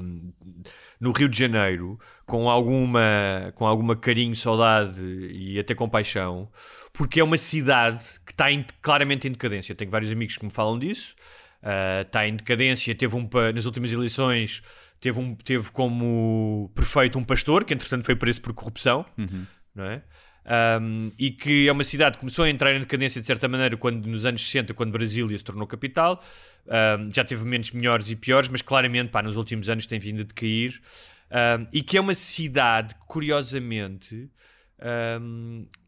no 1.00 1.12
Rio 1.12 1.28
de 1.28 1.38
Janeiro 1.38 1.98
com 2.26 2.48
alguma, 2.48 3.52
com 3.54 3.66
alguma 3.66 3.96
carinho, 3.96 4.34
saudade 4.36 5.00
e 5.02 5.58
até 5.58 5.74
compaixão, 5.74 6.50
porque 6.92 7.20
é 7.20 7.24
uma 7.24 7.36
cidade 7.38 8.04
que 8.24 8.32
está 8.32 8.50
em- 8.52 8.64
claramente 8.80 9.26
em 9.26 9.32
decadência. 9.32 9.74
Tenho 9.74 9.90
vários 9.90 10.12
amigos 10.12 10.36
que 10.36 10.44
me 10.44 10.50
falam 10.50 10.78
disso. 10.78 11.14
Uh, 11.62 12.02
está 12.02 12.28
em 12.28 12.36
decadência. 12.36 12.94
Teve 12.94 13.16
um, 13.16 13.28
nas 13.54 13.64
últimas 13.64 13.90
eleições 13.90 14.62
teve, 15.00 15.18
um, 15.18 15.34
teve 15.34 15.70
como 15.72 16.70
prefeito 16.74 17.18
um 17.18 17.24
pastor 17.24 17.64
que 17.64 17.74
entretanto 17.74 18.04
foi 18.04 18.14
preso 18.16 18.40
por 18.42 18.52
corrupção, 18.52 19.04
não 19.74 19.84
é? 19.84 20.02
Um, 20.46 21.10
e 21.18 21.30
que 21.30 21.68
é 21.68 21.72
uma 21.72 21.84
cidade 21.84 22.16
que 22.16 22.20
começou 22.20 22.44
a 22.44 22.50
entrar 22.50 22.74
em 22.74 22.80
decadência 22.80 23.20
de 23.20 23.26
certa 23.26 23.48
maneira 23.48 23.76
quando 23.76 24.06
nos 24.06 24.24
anos 24.24 24.44
60, 24.44 24.74
quando 24.74 24.92
Brasília 24.92 25.36
se 25.36 25.44
tornou 25.44 25.66
capital. 25.66 26.22
Um, 26.66 27.10
já 27.14 27.24
teve 27.24 27.42
momentos 27.42 27.70
melhores 27.70 28.10
e 28.10 28.16
piores, 28.16 28.48
mas 28.48 28.60
claramente 28.62 29.10
pá, 29.10 29.22
nos 29.22 29.36
últimos 29.36 29.68
anos 29.68 29.86
tem 29.86 29.98
vindo 29.98 30.20
a 30.20 30.24
decair. 30.24 30.80
Um, 31.30 31.66
e 31.72 31.82
que 31.82 31.96
é 31.96 32.00
uma 32.00 32.14
cidade 32.14 32.94
que, 32.94 33.06
curiosamente, 33.06 34.30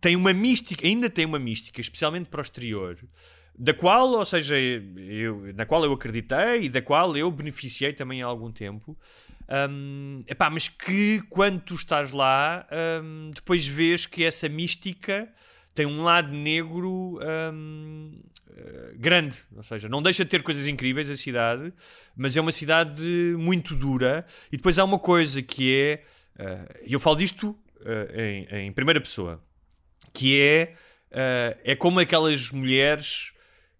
tem 0.00 0.16
uma 0.16 0.32
mística, 0.32 0.86
ainda 0.86 1.10
tem 1.10 1.26
uma 1.26 1.38
mística, 1.38 1.80
especialmente 1.80 2.28
para 2.30 2.40
o 2.40 2.42
exterior, 2.42 2.96
da 3.58 3.74
qual, 3.74 4.08
ou 4.10 4.24
seja, 4.24 4.58
eu, 4.58 5.52
na 5.54 5.66
qual 5.66 5.84
eu 5.84 5.92
acreditei 5.92 6.64
e 6.64 6.68
da 6.68 6.80
qual 6.80 7.16
eu 7.16 7.30
beneficiei 7.30 7.92
também 7.92 8.22
há 8.22 8.26
algum 8.26 8.50
tempo. 8.50 8.96
Um, 9.48 10.24
epá, 10.26 10.50
mas 10.50 10.68
que 10.68 11.22
quando 11.30 11.60
tu 11.60 11.74
estás 11.74 12.10
lá, 12.10 12.66
um, 13.02 13.30
depois 13.34 13.66
vês 13.66 14.04
que 14.04 14.24
essa 14.24 14.48
mística 14.48 15.28
tem 15.74 15.86
um 15.86 16.02
lado 16.02 16.32
negro 16.32 17.20
um, 17.52 18.18
eh, 18.56 18.94
grande, 18.96 19.36
ou 19.54 19.62
seja, 19.62 19.90
não 19.90 20.02
deixa 20.02 20.24
de 20.24 20.30
ter 20.30 20.42
coisas 20.42 20.66
incríveis 20.66 21.10
a 21.10 21.16
cidade, 21.16 21.70
mas 22.16 22.34
é 22.34 22.40
uma 22.40 22.50
cidade 22.50 23.02
muito 23.38 23.76
dura. 23.76 24.24
E 24.50 24.56
depois 24.56 24.78
há 24.78 24.84
uma 24.84 24.98
coisa 24.98 25.42
que 25.42 25.74
é, 25.74 26.02
eh, 26.38 26.82
e 26.86 26.92
eu 26.94 26.98
falo 26.98 27.16
disto 27.16 27.54
eh, 27.84 28.46
em, 28.50 28.66
em 28.66 28.72
primeira 28.72 29.00
pessoa, 29.00 29.42
que 30.14 30.40
é, 30.40 30.72
eh, 31.10 31.56
é 31.62 31.76
como 31.76 32.00
aquelas 32.00 32.50
mulheres 32.50 33.32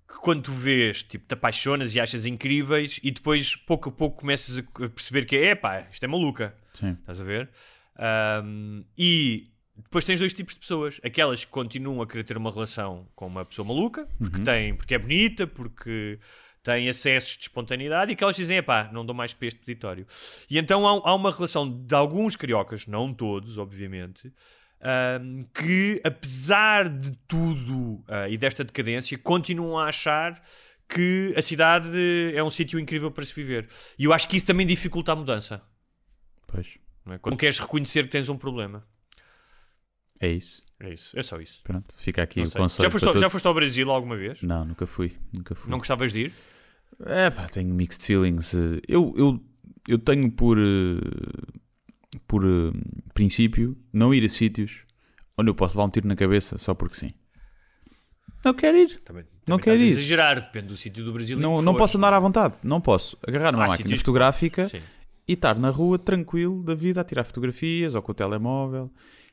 que 0.09 0.15
quando 0.21 0.43
tu 0.43 0.53
vês, 0.53 1.03
tipo, 1.03 1.27
te 1.27 1.35
apaixonas 1.35 1.95
e 1.95 2.01
achas 2.01 2.25
incríveis 2.25 3.01
e 3.03 3.11
depois 3.11 3.57
pouco 3.57 3.89
a 3.89 3.93
pouco 3.93 4.21
começas 4.21 4.59
a 4.59 4.89
perceber 4.89 5.25
que 5.25 5.37
é, 5.37 5.55
pá, 5.55 5.87
isto 5.91 6.05
é 6.05 6.07
maluca. 6.07 6.57
Sim. 6.75 6.97
Estás 7.01 7.21
a 7.21 7.25
ver? 7.25 7.51
Ahm, 7.99 8.85
e 8.97 9.51
depois 9.77 10.05
tens 10.05 10.21
dois 10.21 10.33
tipos 10.33 10.55
de 10.55 10.61
pessoas. 10.61 11.01
Aquelas 11.05 11.45
que 11.45 11.51
continuam 11.51 12.01
a 12.01 12.07
querer 12.07 12.25
ter 12.25 12.37
uma 12.37 12.51
relação 12.51 13.09
com 13.15 13.27
uma 13.27 13.45
pessoa 13.45 13.67
maluca, 13.67 14.09
porque, 14.19 14.41
tem, 14.41 14.75
porque 14.75 14.95
é 14.95 14.99
bonita, 14.99 15.47
porque 15.47 16.19
tem 16.63 16.89
acessos 16.89 17.37
de 17.37 17.43
espontaneidade, 17.43 18.11
e 18.11 18.15
aquelas 18.15 18.35
que 18.35 18.43
dizem, 18.43 18.61
pá, 18.63 18.91
não 18.93 19.07
dou 19.07 19.15
mais 19.15 19.33
para 19.33 19.47
este 19.47 19.61
peditório. 19.61 20.07
E 20.51 20.59
então 20.59 20.87
há, 20.87 21.11
há 21.11 21.15
uma 21.15 21.31
relação 21.31 21.71
de 21.71 21.95
alguns 21.95 22.35
cariocas, 22.37 22.87
não 22.87 23.13
todos, 23.15 23.59
obviamente, 23.59 24.33
ahm, 24.81 25.45
que 25.55 26.01
apesar 26.05 26.89
de 26.89 27.13
tudo 27.29 28.03
ah, 28.09 28.29
e 28.29 28.37
desta 28.37 28.63
decadência, 28.65 29.17
continuam 29.19 29.79
a 29.79 29.89
achar 29.89 30.43
que 30.89 31.35
a 31.37 31.43
cidade 31.43 31.89
é 32.35 32.43
um 32.45 32.51
sítio 32.51 32.79
incrível 32.79 33.11
para 33.11 33.25
se 33.25 33.35
viver. 33.35 33.69
E 33.99 34.05
eu 34.05 34.13
acho 34.13 34.29
que 34.29 34.37
isso 34.37 34.47
também 34.47 34.67
dificulta 34.67 35.13
a 35.13 35.17
mudança. 35.17 35.63
Pois. 36.47 36.79
Não 37.05 37.15
é? 37.15 37.19
Quando 37.19 37.37
queres 37.37 37.59
reconhecer 37.59 38.05
que 38.05 38.11
tens 38.11 38.29
um 38.29 38.37
problema. 38.39 38.87
É 40.21 40.29
isso. 40.29 40.63
É 40.79 40.93
isso, 40.93 41.19
é 41.19 41.23
só 41.23 41.41
isso. 41.41 41.61
Pronto. 41.65 41.95
Fica 41.97 42.23
aqui 42.23 42.41
Não 42.41 42.47
o 42.47 42.51
sei. 42.51 42.61
conselho. 42.61 42.85
Já, 42.87 42.91
foste, 42.91 43.07
ao- 43.09 43.19
já 43.19 43.31
foste 43.31 43.47
ao 43.47 43.55
Brasil 43.55 43.91
alguma 43.91 44.17
vez? 44.17 44.43
Não, 44.43 44.65
nunca 44.65 44.87
fui. 44.87 45.17
Nunca 45.33 45.55
fui. 45.55 45.71
Não 45.71 45.79
gostavas 45.79 46.13
de 46.13 46.27
ir? 46.27 46.35
É 47.05 47.31
pá, 47.31 47.49
tenho 47.49 47.75
mixed 47.75 48.05
feelings. 48.05 48.53
Eu, 48.87 49.13
eu, 49.17 49.43
eu 49.89 49.99
tenho 49.99 50.31
por, 50.31 50.59
eh, 50.59 51.01
por 52.27 52.45
eh, 52.45 52.73
princípio 53.15 53.77
não 53.93 54.13
ir 54.15 54.25
a 54.25 54.29
sítios 54.29 54.85
onde 55.39 55.51
eu 55.51 55.55
posso 55.55 55.77
levar 55.77 55.87
um 55.89 55.91
tiro 55.91 56.09
na 56.09 56.17
cabeça 56.17 56.59
só 56.59 56.75
porque 56.75 56.97
sim. 56.97 57.13
Não 58.45 58.55
quero 58.55 58.77
ir. 58.79 59.01
Também, 59.05 59.25
Não 59.47 59.57
também 59.59 59.65
quero 59.65 59.77
estás 59.77 59.81
a 59.81 59.85
ir. 59.85 59.93
exagerar, 59.93 60.41
depende 60.41 60.69
do 60.69 60.77
sítio 60.77 61.05
do 61.05 61.13
Brasil. 61.13 61.39
Não, 61.39 61.61
não 61.61 61.75
posso 61.75 61.97
andar 61.99 62.13
à 62.13 62.21
vontade. 62.21 62.57
Não 62.63 62.81
posso 62.81 63.19
agarrar 63.27 63.53
numa 63.53 63.65
Há 63.65 63.69
máquina 63.69 63.89
sítios- 63.89 64.01
fotográfica 64.01 64.69
Sim. 64.69 64.81
e 65.27 65.33
estar 65.33 65.59
na 65.59 65.69
rua 65.71 65.99
tranquilo 65.99 66.63
da 66.63 66.75
vida 66.75 67.01
a 67.01 67.05
tirar 67.05 67.25
fotografias 67.25 67.95
ou 67.95 68.03
com 68.03 68.13
o 68.13 68.15
telemóvel. 68.15 68.91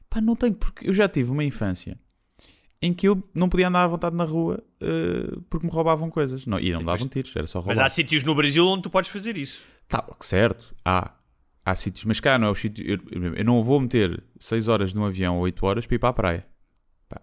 Pá, 0.09 0.19
não 0.19 0.35
tenho 0.35 0.53
porque 0.55 0.89
eu 0.89 0.93
já 0.93 1.07
tive 1.07 1.31
uma 1.31 1.43
infância 1.43 1.97
em 2.81 2.93
que 2.93 3.07
eu 3.07 3.23
não 3.33 3.47
podia 3.47 3.67
andar 3.69 3.83
à 3.83 3.87
vontade 3.87 4.15
na 4.15 4.23
rua 4.25 4.61
eh, 4.81 5.37
porque 5.49 5.65
me 5.65 5.71
roubavam 5.71 6.09
coisas. 6.09 6.45
Não, 6.45 6.59
e 6.59 6.71
não 6.71 6.79
me 6.79 6.85
davam 6.85 7.07
tiros, 7.07 7.35
era 7.35 7.47
só 7.47 7.59
Mas 7.59 7.67
roubar. 7.67 7.85
há 7.85 7.89
sítios 7.89 8.23
no 8.23 8.33
Brasil 8.35 8.65
onde 8.67 8.83
tu 8.83 8.89
podes 8.89 9.09
fazer 9.11 9.37
isso. 9.37 9.61
Tá, 9.87 10.03
certo, 10.21 10.73
há. 10.83 11.11
Há 11.65 11.75
sítios, 11.75 12.03
mas 12.05 12.19
cá 12.19 12.37
não 12.37 12.47
é 12.47 12.51
o 12.51 12.55
sítio. 12.55 12.85
Eu, 12.85 12.99
eu- 13.35 13.45
não 13.45 13.63
vou 13.63 13.79
meter 13.79 14.21
6 14.39 14.67
horas 14.67 14.93
num 14.93 15.05
avião 15.05 15.37
ou 15.37 15.43
8 15.43 15.65
horas 15.65 15.85
para 15.85 15.95
ir 15.95 15.99
para 15.99 16.09
a 16.09 16.13
praia. 16.13 16.47
Pá, 17.07 17.21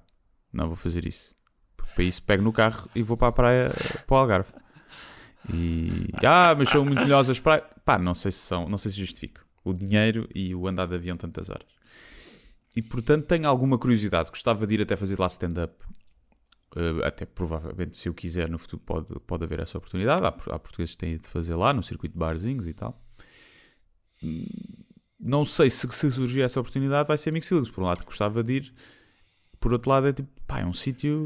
não 0.53 0.67
vou 0.69 0.77
fazer 0.77 1.07
isso. 1.07 1.35
Porque 1.77 1.93
para 1.95 2.05
isso 2.05 2.23
pego 2.23 2.43
no 2.43 2.53
carro 2.53 2.89
e 2.95 3.03
vou 3.03 3.17
para 3.17 3.29
a 3.29 3.33
praia, 3.33 3.71
para 4.07 4.15
o 4.15 4.19
Algarve. 4.19 4.53
E. 5.53 6.09
Ah, 6.25 6.55
mas 6.57 6.69
são 6.69 6.85
muito 6.85 7.01
melhores 7.03 7.29
as 7.29 7.39
praias. 7.41 7.65
Pá, 7.85 7.99
não 7.99 8.15
sei 8.15 8.31
se 8.33 8.39
são, 8.39 8.69
não 8.69 8.79
sei 8.79 8.91
se 8.91 8.99
justifico. 8.99 9.41
O 9.65 9.73
dinheiro 9.73 10.29
e 10.35 10.55
o 10.55 10.67
andar 10.67 10.87
de 10.87 10.95
avião 10.95 11.17
tantas 11.17 11.51
horas. 11.51 11.67
E 12.75 12.81
portanto 12.83 13.27
tenho 13.27 13.47
alguma 13.49 13.77
curiosidade. 13.79 14.31
Gostava 14.31 14.67
de 14.67 14.75
ir 14.75 14.83
até 14.83 14.97
fazer 14.97 15.19
lá 15.19 15.27
stand-up. 15.27 15.75
Eh, 16.77 17.05
até 17.07 17.27
provavelmente, 17.27 17.97
se 17.97 18.09
eu 18.09 18.15
quiser 18.15 18.49
no 18.49 18.59
futuro, 18.59 18.83
pode, 18.87 19.07
pode 19.27 19.45
haver 19.45 19.61
essa 19.61 19.77
oportunidade. 19.77 20.23
Há, 20.25 20.29
há 20.29 20.59
portugueses 20.59 20.95
que 20.95 20.99
têm 21.01 21.13
ido 21.15 21.29
fazer 21.29 21.55
lá, 21.57 21.73
no 21.75 21.83
circuito 21.83 22.13
de 22.15 22.19
barzinhos 22.19 22.67
e 22.67 22.73
tal. 22.73 23.03
Não 25.19 25.45
sei 25.45 25.71
se, 25.71 25.87
se 25.91 26.11
surgir 26.11 26.43
essa 26.43 26.61
oportunidade, 26.61 27.07
vai 27.09 27.19
ser 27.19 27.31
Mixed 27.33 27.49
Feelings. 27.49 27.71
Por 27.71 27.83
um 27.83 27.87
lado, 27.87 28.05
gostava 28.05 28.43
de 28.43 28.53
ir. 28.55 28.75
Por 29.59 29.73
outro 29.73 29.91
lado, 29.91 30.09
é 30.09 30.13
tipo, 30.13 30.29
pá, 30.47 30.61
é 30.61 30.67
um 30.67 30.73
sítio. 30.73 31.19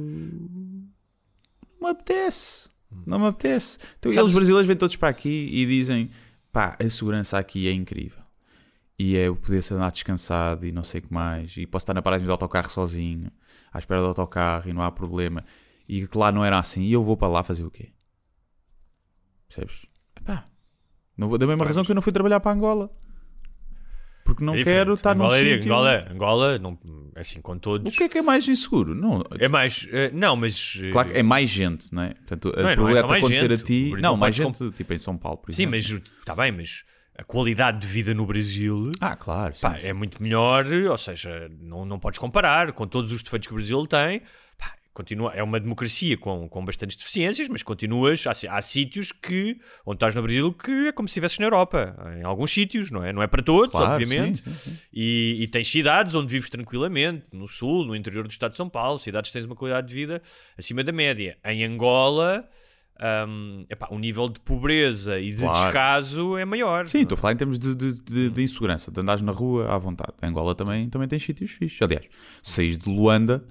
Não 1.81 1.89
me 1.89 1.91
apetece. 1.91 2.69
Não 3.07 3.19
me 3.19 3.27
apetece. 3.27 3.79
Então, 3.99 4.13
Sabes- 4.13 4.17
eles 4.27 4.35
brasileiros 4.35 4.67
vêm 4.67 4.77
todos 4.77 4.97
para 4.97 5.09
aqui 5.09 5.49
e 5.53 5.67
dizem, 5.67 6.11
pá, 6.53 6.77
a 6.81 6.91
segurança 6.91 7.39
aqui 7.39 7.69
é 7.69 7.73
incrível. 7.73 8.23
E 8.99 9.17
é 9.17 9.29
o 9.29 9.35
poder-se 9.37 9.75
andar 9.75 9.91
descansado 9.91 10.65
e 10.67 10.73
não 10.73 10.85
sei 10.85 11.01
o 11.01 11.03
que 11.05 11.13
mais. 11.13 11.57
E 11.57 11.67
posso 11.67 11.83
estar 11.85 11.95
na 11.95 12.03
paragem 12.03 12.27
do 12.27 12.33
autocarro 12.33 12.71
sozinho, 12.71 13.31
à 13.73 13.79
espera 13.79 14.01
do 14.01 14.07
autocarro 14.09 14.69
e 14.69 14.73
não 14.73 14.83
há 14.83 14.91
problema. 14.91 15.45
E 15.89 16.07
que 16.07 16.17
lá 16.19 16.31
não 16.33 16.45
era 16.45 16.59
assim. 16.59 16.83
E 16.83 16.93
eu 16.93 17.03
vou 17.03 17.17
para 17.17 17.29
lá 17.29 17.43
fazer 17.43 17.65
o 17.65 17.71
quê? 17.71 17.93
Percebes? 19.49 19.87
Não 21.17 21.29
vou, 21.29 21.39
da 21.39 21.47
mesma 21.47 21.65
razão 21.65 21.85
que 21.85 21.91
eu 21.91 21.95
não 21.95 22.03
fui 22.03 22.13
trabalhar 22.13 22.41
para 22.41 22.53
Angola. 22.53 22.91
Porque 24.25 24.43
não 24.43 24.55
É 24.55 24.65
quero 24.65 24.95
estar 24.95 25.15
num 25.15 25.25
Angola, 25.25 25.39
é- 25.39 25.55
sítio... 25.57 25.71
Angola, 25.73 26.09
Angola, 26.11 26.59
não, 26.59 26.79
assim, 27.15 27.41
com 27.43 27.53
O 27.53 27.59
todos. 27.61 27.95
que 27.95 28.05
é 28.05 28.09
que 28.09 28.19
é 28.19 28.23
mais 28.23 28.49
inseguro? 28.49 28.95
Não, 28.95 29.23
É 29.39 29.49
mais. 29.49 29.87
eh, 29.93 30.11
não, 30.15 30.35
mas. 30.35 30.79
eh, 30.83 30.91
Claro 30.91 31.11
que 31.13 31.19
é 31.19 31.23
mais 31.23 31.51
gente, 31.51 31.93
não 31.95 32.03
é? 32.03 32.15
Portanto, 32.15 32.47
Não 32.47 32.53
é- 32.53 32.61
a 32.61 32.63
não 32.63 32.71
é 32.71 32.75
probabilidade 32.75 33.09
de 33.09 33.15
acontecer 33.19 33.51
gente. 33.51 33.61
a 33.63 33.65
ti... 33.65 33.73
O 33.87 33.91
Brasil 33.91 34.03
Não, 34.03 34.17
mais 34.17 34.35
gente, 34.35 34.71
tipo 34.73 34.93
em 34.95 34.99
São 34.99 35.17
Paulo, 35.19 35.39
por 35.39 35.53
Sim, 35.55 35.65
exemplo. 35.69 36.01
mas 36.01 36.03
está 36.21 36.35
bem, 36.35 36.53
mas 36.53 36.85
a 37.19 37.23
qualidade 37.23 37.81
de 37.81 37.87
vida 37.87 38.15
no 38.15 38.25
Brasil. 38.25 38.91
Ah, 38.99 39.15
claro, 39.15 39.55
sim, 39.55 39.61
Pá, 39.61 39.79
sim. 39.79 39.87
é 39.89 39.93
muito 39.93 40.23
melhor, 40.23 40.67
ou 40.67 40.99
seja, 40.99 41.51
não, 41.61 41.85
não 41.85 41.99
podes 42.01 42.19
comparar 42.19 42.73
com 42.73 42.87
todos 42.87 43.13
os 43.13 43.23
defeitos 43.23 43.47
que 43.47 43.53
o 43.53 43.57
Brasil 43.57 43.87
tem. 43.87 44.21
Pá, 44.59 44.73
continua, 44.95 45.33
é 45.35 45.43
uma 45.43 45.61
democracia 45.61 46.17
com, 46.17 46.49
com 46.49 46.65
bastantes 46.65 46.97
deficiências, 46.97 47.49
mas 47.49 47.63
continuas. 47.63 48.25
Há, 48.27 48.33
há 48.57 48.63
sítios 48.63 49.13
que, 49.13 49.59
onde 49.85 49.97
estás 49.97 50.15
no 50.15 50.23
Brasil, 50.23 50.53
que 50.53 50.71
é 50.89 50.93
como 50.93 51.09
se 51.09 51.13
estivesses 51.13 51.39
na 51.41 51.47
Europa. 51.47 51.95
Em 52.19 52.23
alguns 52.23 52.53
sítios, 52.53 52.91
não 52.91 53.05
é? 53.05 53.13
Não 53.13 53.23
é 53.23 53.27
para 53.27 53.43
todos, 53.43 53.73
Claro, 53.73 53.93
obviamente. 53.93 54.41
sim, 54.41 54.51
sim, 54.53 54.71
sim. 54.71 54.79
E, 54.93 55.37
e 55.41 55.49
tens 55.49 55.69
cidades 55.71 56.15
onde 56.15 56.29
vives 56.29 56.49
tranquilamente, 56.49 57.27
no 57.35 57.47
sul, 57.49 57.85
no 57.85 57.95
interior 57.95 58.27
do 58.27 58.31
estado 58.31 58.53
de 58.53 58.57
São 58.57 58.69
Paulo, 58.69 58.99
cidades 58.99 59.31
que 59.31 59.37
tens 59.37 59.45
uma 59.47 59.57
qualidade 59.57 59.89
de 59.89 59.95
vida 59.95 60.23
acima 60.57 60.83
da 60.85 60.93
média. 60.93 61.37
Em 61.45 61.65
Angola. 61.65 62.49
hum, 63.29 63.67
epá, 63.69 63.89
o 63.91 63.99
nível 63.99 64.29
de 64.29 64.39
pobreza 64.41 65.19
e 65.19 65.33
de 65.33 65.39
Claro. 65.39 65.53
descaso 65.65 66.37
é 66.39 66.45
maior. 66.45 66.87
Sim, 66.89 67.01
estou 67.03 67.17
a 67.17 67.19
falar 67.21 67.33
em 67.35 67.37
termos 67.37 67.59
de, 67.59 67.75
de, 67.75 67.93
de- 68.01 68.31
de 68.31 68.43
insegurança, 68.43 68.91
de 68.93 69.01
andares 69.01 69.21
na 69.21 69.33
rua 69.33 69.69
à 69.75 69.77
vontade. 69.79 70.13
Angola 70.23 70.55
também, 70.55 70.89
também 70.89 71.09
tem 71.09 71.19
sítios 71.19 71.51
fixos. 71.51 71.83
Aliás, 71.83 72.05
saís 72.43 72.79
de 72.79 72.89
Luanda, 72.89 73.45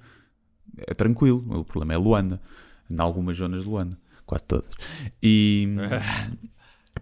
é 0.78 0.94
tranquilo. 0.94 1.44
O 1.60 1.64
problema 1.64 1.94
é 1.94 1.96
Luanda. 1.96 2.40
Em 2.90 3.00
algumas 3.00 3.36
zonas 3.36 3.62
de 3.62 3.68
Luanda. 3.68 3.98
Quase 4.26 4.44
todas. 4.44 4.70
E. 5.22 5.68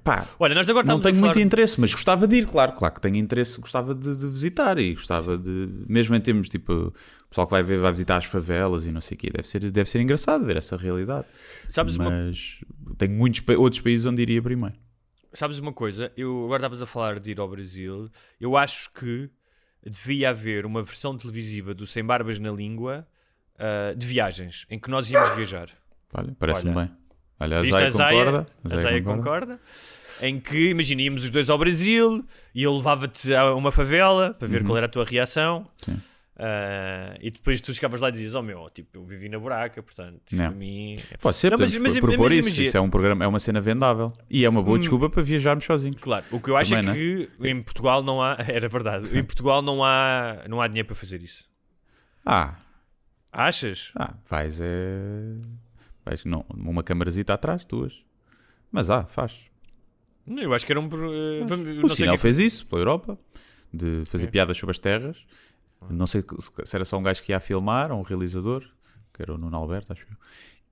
Pá, 0.02 0.26
Olha, 0.38 0.54
nós 0.54 0.68
agora 0.68 0.86
não 0.86 0.98
tenho 0.98 1.14
a 1.16 1.20
falar... 1.20 1.34
muito 1.34 1.46
interesse, 1.46 1.80
mas 1.80 1.92
gostava 1.92 2.26
de 2.26 2.36
ir, 2.36 2.46
claro, 2.46 2.72
claro 2.72 2.94
que 2.94 3.00
tenho 3.00 3.16
interesse, 3.16 3.60
gostava 3.60 3.94
de, 3.94 4.16
de 4.16 4.26
visitar 4.26 4.78
e 4.78 4.94
gostava 4.94 5.36
de, 5.38 5.68
mesmo 5.86 6.14
em 6.16 6.20
termos 6.20 6.48
tipo, 6.48 6.72
o 6.72 7.28
pessoal 7.28 7.46
que 7.46 7.50
vai 7.52 7.62
ver, 7.62 7.78
vai 7.78 7.92
visitar 7.92 8.16
as 8.16 8.24
favelas 8.24 8.84
e 8.86 8.90
não 8.90 9.00
sei 9.00 9.16
o 9.16 9.18
quê, 9.18 9.30
deve 9.30 9.46
ser, 9.46 9.70
deve 9.70 9.88
ser 9.88 10.00
engraçado 10.00 10.44
ver 10.44 10.56
essa 10.56 10.76
realidade. 10.76 11.26
Sabes 11.68 11.96
uma- 11.96 12.10
mas 12.10 12.60
tenho 12.98 13.12
muitos 13.12 13.42
outros 13.56 13.80
países 13.80 14.04
onde 14.06 14.22
iria 14.22 14.42
primeiro. 14.42 14.74
Sabes 15.34 15.58
uma 15.58 15.72
coisa? 15.72 16.10
Eu 16.16 16.44
agora 16.46 16.62
estavas 16.62 16.82
a 16.82 16.86
falar 16.86 17.20
de 17.20 17.30
ir 17.30 17.38
ao 17.38 17.48
Brasil. 17.48 18.08
Eu 18.40 18.56
acho 18.56 18.90
que 18.92 19.30
devia 19.88 20.30
haver 20.30 20.66
uma 20.66 20.82
versão 20.82 21.16
televisiva 21.16 21.74
do 21.74 21.86
Sem 21.86 22.04
Barbas 22.04 22.38
na 22.40 22.50
Língua 22.50 23.06
ah, 23.62 23.94
de 23.96 24.06
viagens, 24.06 24.66
em 24.68 24.78
que 24.78 24.90
nós 24.90 25.10
íamos 25.10 25.36
viajar. 25.36 25.68
Olha, 26.12 26.34
parece-me 26.38 26.74
bem. 26.74 26.90
Olha, 27.40 27.58
a 27.60 27.64
Zaya 27.64 27.90
concorda. 27.92 28.46
A 28.64 28.68
Zaya 28.68 29.02
concorda. 29.02 29.60
Em 30.20 30.38
que, 30.38 30.68
imagina, 30.70 31.02
íamos 31.02 31.24
os 31.24 31.30
dois 31.30 31.48
ao 31.48 31.56
Brasil 31.58 32.24
e 32.54 32.62
eu 32.62 32.76
levava-te 32.76 33.34
a 33.34 33.54
uma 33.54 33.72
favela 33.72 34.34
para 34.34 34.46
ver 34.46 34.62
qual 34.62 34.76
era 34.76 34.86
a 34.86 34.88
tua 34.88 35.04
reação. 35.04 35.66
Uhum. 35.88 35.94
Sim. 35.94 36.02
Ah, 36.38 37.14
e 37.20 37.30
depois 37.30 37.60
tu 37.60 37.72
chegavas 37.74 38.00
lá 38.00 38.08
e 38.08 38.12
dizias: 38.12 38.34
Oh 38.34 38.42
meu, 38.42 38.68
tipo, 38.70 38.98
eu 38.98 39.04
vivi 39.04 39.28
na 39.28 39.38
buraca, 39.38 39.82
portanto, 39.82 40.20
Não. 40.32 40.46
para 40.46 40.50
mim. 40.56 40.98
Pode 41.20 41.36
ser, 41.36 41.50
Não, 41.52 41.58
mas- 41.58 41.74
mas- 41.76 41.98
propor 41.98 42.30
mas 42.30 42.46
isso. 42.46 42.62
Isso 42.62 42.76
é 42.76 42.80
um 42.80 42.88
programa, 42.90 43.24
é 43.24 43.28
uma 43.28 43.38
cena 43.40 43.60
vendável. 43.60 44.12
E 44.30 44.44
é 44.44 44.48
uma 44.48 44.62
boa 44.62 44.76
Hum. 44.76 44.80
desculpa 44.80 45.08
para 45.10 45.22
viajarmos 45.22 45.64
sozinhos. 45.64 45.96
Claro, 46.00 46.24
o 46.30 46.40
que 46.40 46.50
eu 46.50 46.56
acho 46.56 46.74
Também, 46.74 46.90
é 46.90 46.94
que 46.94 47.30
em 47.48 47.62
Portugal 47.62 48.02
não 48.02 48.22
há. 48.22 48.36
Era 48.48 48.68
verdade, 48.68 49.16
em 49.18 49.24
Portugal 49.24 49.60
não 49.62 49.84
há, 49.84 50.38
não 50.48 50.60
há 50.60 50.66
dinheiro 50.68 50.86
para 50.86 50.96
fazer 50.96 51.20
isso. 51.22 51.44
Ah, 52.24 52.54
Achas? 53.32 53.90
ah, 53.96 54.14
vais 54.28 54.60
é. 54.60 55.36
Vais, 56.04 56.24
não, 56.24 56.44
uma 56.54 56.82
camarazita 56.82 57.32
atrás, 57.34 57.64
duas. 57.64 58.04
Mas 58.70 58.90
ah, 58.90 59.04
faz. 59.04 59.46
Eu 60.26 60.52
acho 60.54 60.66
que 60.66 60.72
era 60.72 60.80
um. 60.80 60.88
vamos- 60.88 61.78
O 61.78 61.82
não 61.82 61.88
Sinal 61.88 62.16
que- 62.16 62.22
fez 62.22 62.38
isso 62.38 62.66
pela 62.66 62.80
Europa, 62.82 63.18
de 63.72 64.04
fazer 64.06 64.26
É. 64.26 64.30
piadas 64.30 64.56
sobre 64.58 64.72
as 64.72 64.78
terras. 64.78 65.24
Não 65.90 66.06
sei 66.06 66.22
se- 66.64 66.76
era 66.76 66.84
só 66.84 66.96
um 66.98 67.02
gajo 67.02 67.22
que 67.22 67.32
ia 67.32 67.40
filmar, 67.40 67.90
ou 67.90 67.98
um 67.98 68.02
realizador, 68.02 68.64
que 69.12 69.22
era 69.22 69.32
o 69.34 69.38
Nuno 69.38 69.56
Alberto, 69.56 69.92
acho 69.92 70.02
eu. 70.02 70.16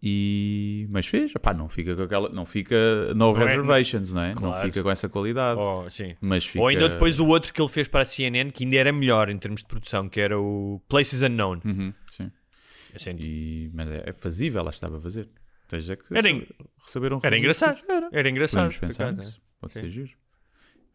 E... 0.02 0.86
Mas 0.90 1.06
fez, 1.06 1.34
Epá, 1.34 1.52
não 1.52 1.68
fica 1.68 1.94
com 1.94 2.02
aquela. 2.02 2.28
Não 2.30 2.46
fica 2.46 2.74
no 3.14 3.32
Não 3.32 3.36
é- 3.36 3.44
reservations, 3.44 4.12
não 4.14 4.22
é? 4.22 4.28
Não 4.28 4.34
Claro. 4.42 4.66
fica 4.66 4.82
com 4.82 4.90
essa 4.90 5.08
qualidade. 5.08 5.60
Oh, 5.60 5.88
sim. 5.90 6.16
Mas 6.20 6.46
fica. 6.46 6.60
Ou 6.60 6.68
ainda 6.68 6.88
depois 6.88 7.20
o 7.20 7.26
outro 7.26 7.52
que 7.52 7.60
ele 7.60 7.68
fez 7.68 7.86
para 7.86 8.00
a 8.00 8.04
CNN, 8.04 8.50
que 8.50 8.64
ainda 8.64 8.76
era 8.76 8.92
melhor 8.92 9.28
em 9.28 9.36
termos 9.38 9.60
de 9.60 9.66
produção, 9.66 10.08
que 10.08 10.20
era 10.20 10.38
o 10.40 10.80
Places 10.88 11.20
Unknown. 11.22 11.60
Uhum, 11.64 11.92
sim. 12.10 12.30
E... 13.20 13.70
Mas 13.72 13.90
é, 13.90 14.05
é 14.07 14.12
fazível, 14.12 14.62
lá 14.62 14.70
estava 14.70 14.98
a 14.98 15.00
fazer. 15.00 15.29
Seja 15.68 15.96
que 15.96 16.16
Era 16.16 16.29
en- 16.29 16.46
receberam 16.85 17.20
Era 17.22 17.38
engraçado. 17.38 17.81
Era. 17.88 18.09
Era 18.12 18.29
engraçado. 18.29 18.72
Podemos 18.72 18.79
pensar 18.79 19.09
acaso, 19.11 19.29
nisso. 19.29 19.42
Pode 19.61 19.74
Sim. 19.74 19.81
ser 19.81 19.88
giro. 19.90 20.11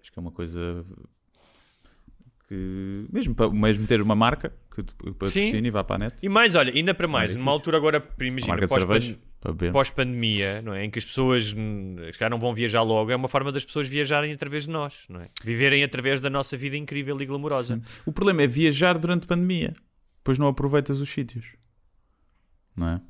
Acho 0.01 0.11
que 0.11 0.19
é 0.19 0.21
uma 0.21 0.31
coisa 0.31 0.85
que 2.47 3.07
mesmo 3.11 3.33
para 3.33 3.49
mesmo 3.49 3.87
ter 3.87 4.01
uma 4.01 4.15
marca 4.15 4.53
que 4.73 4.83
patrocine 5.13 5.67
e 5.67 5.71
vá 5.71 5.83
para 5.83 5.95
a 5.95 5.99
net. 5.99 6.15
E 6.23 6.29
mais, 6.29 6.53
olha, 6.55 6.71
ainda 6.73 6.93
para 6.93 7.07
mais, 7.07 7.33
é 7.33 7.37
numa 7.37 7.51
altura 7.51 7.77
agora, 7.77 8.05
imagina, 8.19 8.55
pós-pandemia, 9.71 10.61
não 10.61 10.73
é? 10.73 10.83
Em 10.85 10.89
que 10.89 10.99
as 10.99 11.05
pessoas 11.05 11.45
se 11.49 12.19
calhar 12.19 12.29
não 12.29 12.39
vão 12.39 12.53
viajar 12.53 12.81
logo, 12.81 13.11
é 13.11 13.15
uma 13.15 13.27
forma 13.27 13.51
das 13.51 13.63
pessoas 13.65 13.87
viajarem 13.87 14.33
através 14.33 14.65
de 14.65 14.69
nós, 14.69 15.05
não 15.09 15.21
é? 15.21 15.29
Viverem 15.43 15.83
através 15.83 16.19
da 16.19 16.29
nossa 16.29 16.55
vida 16.57 16.75
incrível 16.77 17.19
e 17.19 17.25
glamourosa. 17.25 17.77
Sim. 17.77 17.81
O 18.05 18.11
problema 18.11 18.43
é 18.43 18.47
viajar 18.47 18.97
durante 18.97 19.23
a 19.23 19.27
pandemia. 19.27 19.73
Depois 20.17 20.37
não 20.37 20.47
aproveitas 20.47 20.99
os 20.99 21.09
sítios. 21.09 21.45
Não 22.75 22.87
é? 22.89 23.01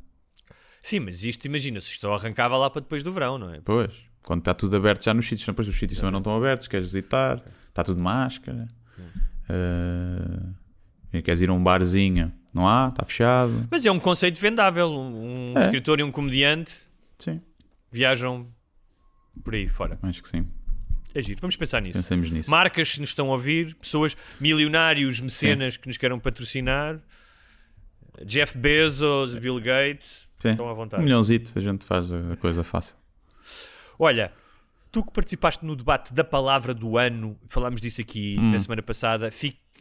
Sim, 0.81 0.99
mas 0.99 1.23
isto, 1.23 1.45
imagina, 1.45 1.81
se 1.81 1.89
isto 1.91 2.01
só 2.01 2.13
arrancava 2.13 2.55
lá 2.57 2.69
para 2.69 2.81
depois 2.81 3.01
do 3.01 3.11
verão, 3.11 3.37
não 3.37 3.53
é? 3.53 3.59
Pois. 3.63 3.91
Quando 4.23 4.39
está 4.39 4.53
tudo 4.53 4.75
aberto 4.75 5.03
já 5.03 5.13
nos 5.13 5.25
sítios. 5.27 5.45
Depois 5.45 5.67
os 5.67 5.75
sítios 5.77 5.99
também 5.99 6.11
não 6.11 6.19
estão 6.19 6.35
abertos. 6.35 6.67
Queres 6.67 6.85
visitar. 6.91 7.41
Está 7.69 7.83
tudo 7.83 7.97
de 7.97 8.01
máscara. 8.03 8.67
Ah, 9.49 11.21
queres 11.23 11.41
ir 11.41 11.49
a 11.49 11.53
um 11.53 11.63
barzinho. 11.63 12.31
Não 12.53 12.67
há. 12.67 12.87
Está 12.89 13.05
fechado. 13.05 13.67
Mas 13.69 13.85
é 13.85 13.91
um 13.91 13.99
conceito 13.99 14.39
vendável. 14.39 14.89
Um, 14.91 15.53
É. 15.55 15.65
escritor 15.65 15.99
e 15.99 16.03
um 16.03 16.11
comediante 16.11 16.71
Sim. 17.17 17.41
viajam 17.91 18.47
por 19.43 19.53
aí 19.55 19.67
fora. 19.67 19.99
Acho 20.01 20.23
que 20.23 20.29
sim. 20.29 20.47
É 21.13 21.21
giro, 21.21 21.39
vamos 21.39 21.55
pensar 21.55 21.81
nisso. 21.81 21.97
Pensemos 21.97 22.29
nisso. 22.29 22.49
Marcas 22.51 22.93
que 22.93 22.99
nos 22.99 23.09
estão 23.09 23.27
a 23.29 23.33
ouvir, 23.33 23.75
pessoas, 23.75 24.17
milionários, 24.39 25.21
mecenas 25.21 25.77
que 25.77 25.87
nos 25.87 25.95
queiram 25.97 26.19
patrocinar, 26.19 26.99
Jeff 28.25 28.57
Bezos, 28.57 29.35
Bill 29.35 29.59
Gates, 29.59 30.27
Sim. 30.39 30.51
estão 30.51 30.67
à 30.67 30.73
Um 30.73 30.75
vontade. 30.75 31.03
milhãozito. 31.03 31.51
A 31.57 31.61
gente 31.61 31.83
faz 31.85 32.11
a 32.11 32.35
coisa 32.37 32.63
fácil. 32.63 32.95
Olha, 33.97 34.31
tu 34.91 35.03
que 35.03 35.11
participaste 35.11 35.65
no 35.65 35.75
debate 35.75 36.13
da 36.13 36.23
palavra 36.23 36.73
do 36.73 36.97
ano, 36.97 37.37
falámos 37.47 37.81
disso 37.81 38.01
aqui 38.01 38.35
Hum. 38.39 38.51
na 38.51 38.59
semana 38.59 38.81
passada, 38.81 39.29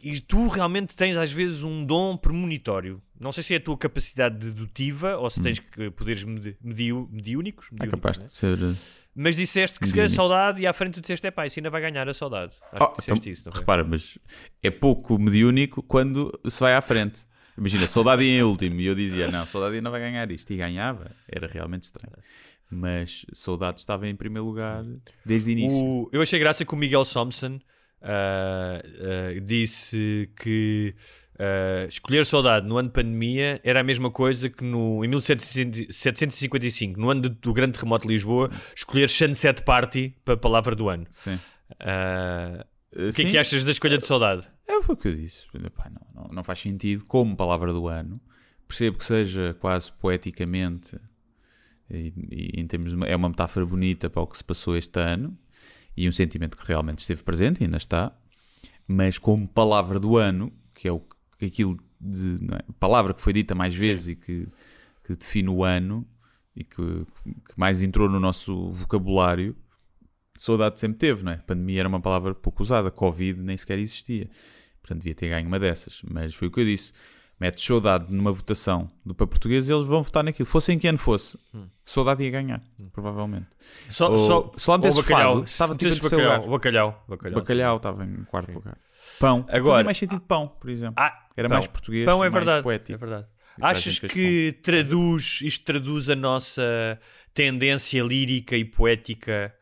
e 0.03 0.19
tu 0.21 0.47
realmente 0.47 0.95
tens 0.95 1.17
às 1.17 1.31
vezes 1.31 1.63
um 1.63 1.85
dom 1.85 2.15
premonitório. 2.17 3.01
Não 3.19 3.31
sei 3.31 3.43
se 3.43 3.53
é 3.53 3.57
a 3.57 3.61
tua 3.61 3.77
capacidade 3.77 4.37
dedutiva 4.37 5.17
ou 5.17 5.29
se 5.29 5.41
tens 5.41 5.57
que 5.59 5.89
poderes 5.91 6.23
medi 6.23 6.55
medi- 6.61 6.93
mediúnicos. 7.09 7.67
Hum. 7.71 7.77
É 7.81 7.87
capaz 7.87 8.19
né? 8.19 8.25
de 8.25 8.31
ser. 8.33 8.57
uh, 8.61 8.75
Mas 9.15 9.35
disseste 9.37 9.79
que 9.79 9.87
se 9.87 9.93
calhar 9.93 10.07
a 10.07 10.09
Mediúnico. 10.09 10.15
saudade 10.33 10.61
e 10.61 10.67
à 10.67 10.73
frente 10.73 10.95
tu 10.95 11.01
disseste, 11.01 11.25
é 11.25 11.31
pá, 11.31 11.45
isso 11.47 11.57
ainda 11.59 11.69
vai 11.69 11.81
ganhar 11.81 12.07
a 12.07 12.13
saudade. 12.13 12.53
Acho 12.73 12.83
Oh, 12.83 12.87
que 12.89 12.99
disseste 12.99 13.19
então, 13.21 13.31
isso, 13.31 13.43
não 13.45 13.51
foi? 13.53 13.61
repara, 13.61 13.83
mas 13.85 14.17
é 14.61 14.69
pouco 14.69 15.17
mediúnico 15.17 15.81
quando 15.81 16.37
se 16.49 16.59
vai 16.59 16.75
à 16.75 16.81
frente. 16.81 17.21
Imagina, 17.57 17.87
saudade 17.87 18.23
em 18.23 18.41
último 18.43 18.79
e 18.81 18.85
eu 18.85 18.95
dizia, 18.95 19.29
não, 19.31 19.45
saudade 19.45 19.79
não 19.81 19.91
vai 19.91 20.01
ganhar 20.01 20.29
isto. 20.31 20.51
E 20.51 20.57
ganhava. 20.57 21.11
Era 21.27 21.47
realmente 21.47 21.83
estranho. 21.83 22.13
Mas 22.69 23.25
saudade 23.33 23.79
estava 23.79 24.07
em 24.07 24.15
primeiro 24.15 24.45
lugar 24.45 24.83
desde 25.25 25.49
o 25.49 25.51
início. 25.51 25.77
O- 25.77 26.09
eu 26.11 26.21
achei 26.21 26.39
graça 26.39 26.65
que 26.65 26.73
o 26.73 26.77
Miguel 26.77 27.05
Thompson 27.05 27.59
ah, 28.01 28.81
ah, 28.83 29.39
disse 29.41 30.29
que 30.41 30.93
ah, 31.39 31.85
escolher 31.87 32.25
saudade 32.25 32.67
no 32.67 32.77
ano 32.77 32.89
de 32.89 32.93
pandemia 32.93 33.61
era 33.63 33.79
a 33.79 33.83
mesma 33.83 34.09
coisa 34.11 34.49
que 34.49 34.63
no, 34.63 35.05
em 35.05 35.07
1755, 35.07 36.99
no 36.99 37.09
ano 37.09 37.21
de- 37.21 37.29
do 37.29 37.53
grande 37.53 37.73
terremoto 37.73 38.07
de 38.07 38.13
Lisboa, 38.13 38.49
escolher 38.75 39.09
Sunset 39.09 39.63
Party 39.63 40.15
para 40.23 40.33
a 40.33 40.37
palavra 40.37 40.75
do 40.75 40.89
ano. 40.89 41.05
Sim. 41.09 41.39
Uh, 41.73 42.63
o 42.95 43.13
que 43.13 43.21
é 43.21 43.25
sim, 43.25 43.31
que 43.31 43.37
achas 43.37 43.63
da 43.63 43.71
escolha 43.71 43.97
de 43.97 44.05
saudade? 44.05 44.47
É 44.67 44.81
foi 44.81 44.95
o 44.95 44.97
que 44.97 45.07
eu 45.07 45.15
disse. 45.15 45.45
Epá, 45.53 45.89
não, 45.89 46.23
não, 46.23 46.33
não 46.35 46.43
faz 46.43 46.59
sentido 46.59 47.03
como 47.05 47.35
palavra 47.35 47.73
do 47.73 47.87
ano. 47.87 48.21
Percebo 48.67 48.97
que 48.97 49.03
seja 49.03 49.55
quase 49.59 49.91
poeticamente 49.91 50.97
e, 51.89 52.13
e 52.31 52.59
em 52.59 52.65
termos 52.65 52.95
de 52.95 53.07
é 53.07 53.15
uma 53.15 53.29
metáfora 53.29 53.65
bonita 53.65 54.09
para 54.09 54.21
o 54.21 54.27
que 54.27 54.37
se 54.37 54.43
passou 54.43 54.75
este 54.75 54.99
ano 54.99 55.37
e 55.95 56.07
um 56.07 56.11
sentimento 56.11 56.57
que 56.57 56.65
realmente 56.65 56.99
esteve 56.99 57.23
presente 57.23 57.61
e 57.61 57.65
ainda 57.65 57.77
está. 57.77 58.11
Mas 58.87 59.17
como 59.17 59.47
palavra 59.47 59.99
do 59.99 60.17
ano, 60.17 60.51
que 60.73 60.87
é 60.87 60.91
o 60.91 61.01
que 61.37 61.45
aquilo 61.45 61.77
de 61.99 62.37
é? 62.53 62.63
palavra 62.79 63.13
que 63.13 63.21
foi 63.21 63.33
dita 63.33 63.55
mais 63.55 63.73
vezes 63.73 64.09
e 64.09 64.15
que, 64.15 64.47
que 65.03 65.15
define 65.15 65.49
o 65.49 65.63
ano 65.63 66.07
e 66.55 66.63
que, 66.63 66.75
que 66.75 67.57
mais 67.57 67.81
entrou 67.81 68.09
no 68.09 68.19
nosso 68.19 68.69
vocabulário, 68.71 69.55
saudade 70.37 70.79
sempre 70.79 70.97
teve, 70.97 71.23
não 71.23 71.31
é? 71.31 71.37
Pandemia 71.37 71.81
era 71.81 71.89
uma 71.89 71.99
palavra 72.01 72.33
pouco 72.35 72.61
usada, 72.63 72.89
Covid 72.91 73.41
nem 73.41 73.57
sequer 73.57 73.79
existia. 73.79 74.29
Portanto, 74.81 74.99
devia 75.01 75.15
ter 75.15 75.29
ganho 75.29 75.47
uma 75.47 75.59
dessas. 75.59 76.01
Mas 76.09 76.33
foi 76.35 76.47
o 76.47 76.51
que 76.51 76.59
eu 76.61 76.65
disse. 76.65 76.91
Metes 77.39 77.65
saudade 77.65 78.05
numa 78.13 78.31
votação 78.31 78.89
do 79.05 79.13
para 79.13 79.27
português 79.27 79.69
eles 79.69 79.83
vão 79.85 80.01
votar 80.01 80.23
naquilo. 80.23 80.47
Fosse 80.47 80.71
em 80.71 80.79
que 80.79 80.87
ano 80.87 80.97
fosse, 80.97 81.37
saudade 81.83 82.23
ia 82.23 82.31
ganhar, 82.31 82.61
provavelmente. 82.93 83.47
Só, 83.89 84.09
Ou- 84.09 84.51
só, 84.57 84.77
metesse 84.77 84.97
ou 84.97 85.03
bacalhau. 85.03 85.33
fado, 85.35 85.45
estava 85.45 85.75
tipo 85.75 86.01
bacalhau, 86.09 86.49
bacalhau, 86.49 87.05
bacalhau. 87.09 87.39
Bacalhau 87.41 87.77
estava 87.77 88.05
em 88.05 88.23
quarto 88.23 88.53
lugar. 88.53 88.77
Pão. 89.19 89.45
Agora- 89.49 89.73
Fazia 89.75 89.83
mais 89.83 89.97
sentido 89.97 90.21
pão, 90.21 90.47
por 90.47 90.69
exemplo. 90.69 90.95
Ah, 90.97 91.27
Era 91.35 91.49
pão. 91.49 91.57
mais 91.57 91.67
português, 91.67 92.05
Pão 92.05 92.15
é 92.23 92.29
mais 92.29 92.33
verdade. 92.33 92.63
poético. 92.63 92.93
É 92.93 92.97
verdade. 92.97 93.27
Achas 93.61 93.99
que 93.99 94.57
traduz, 94.63 95.39
isto 95.41 95.65
traduz 95.65 96.09
a 96.09 96.15
nossa 96.15 96.97
tendência 97.33 98.01
lírica 98.01 98.55
e 98.55 98.63
poética? 98.63 99.53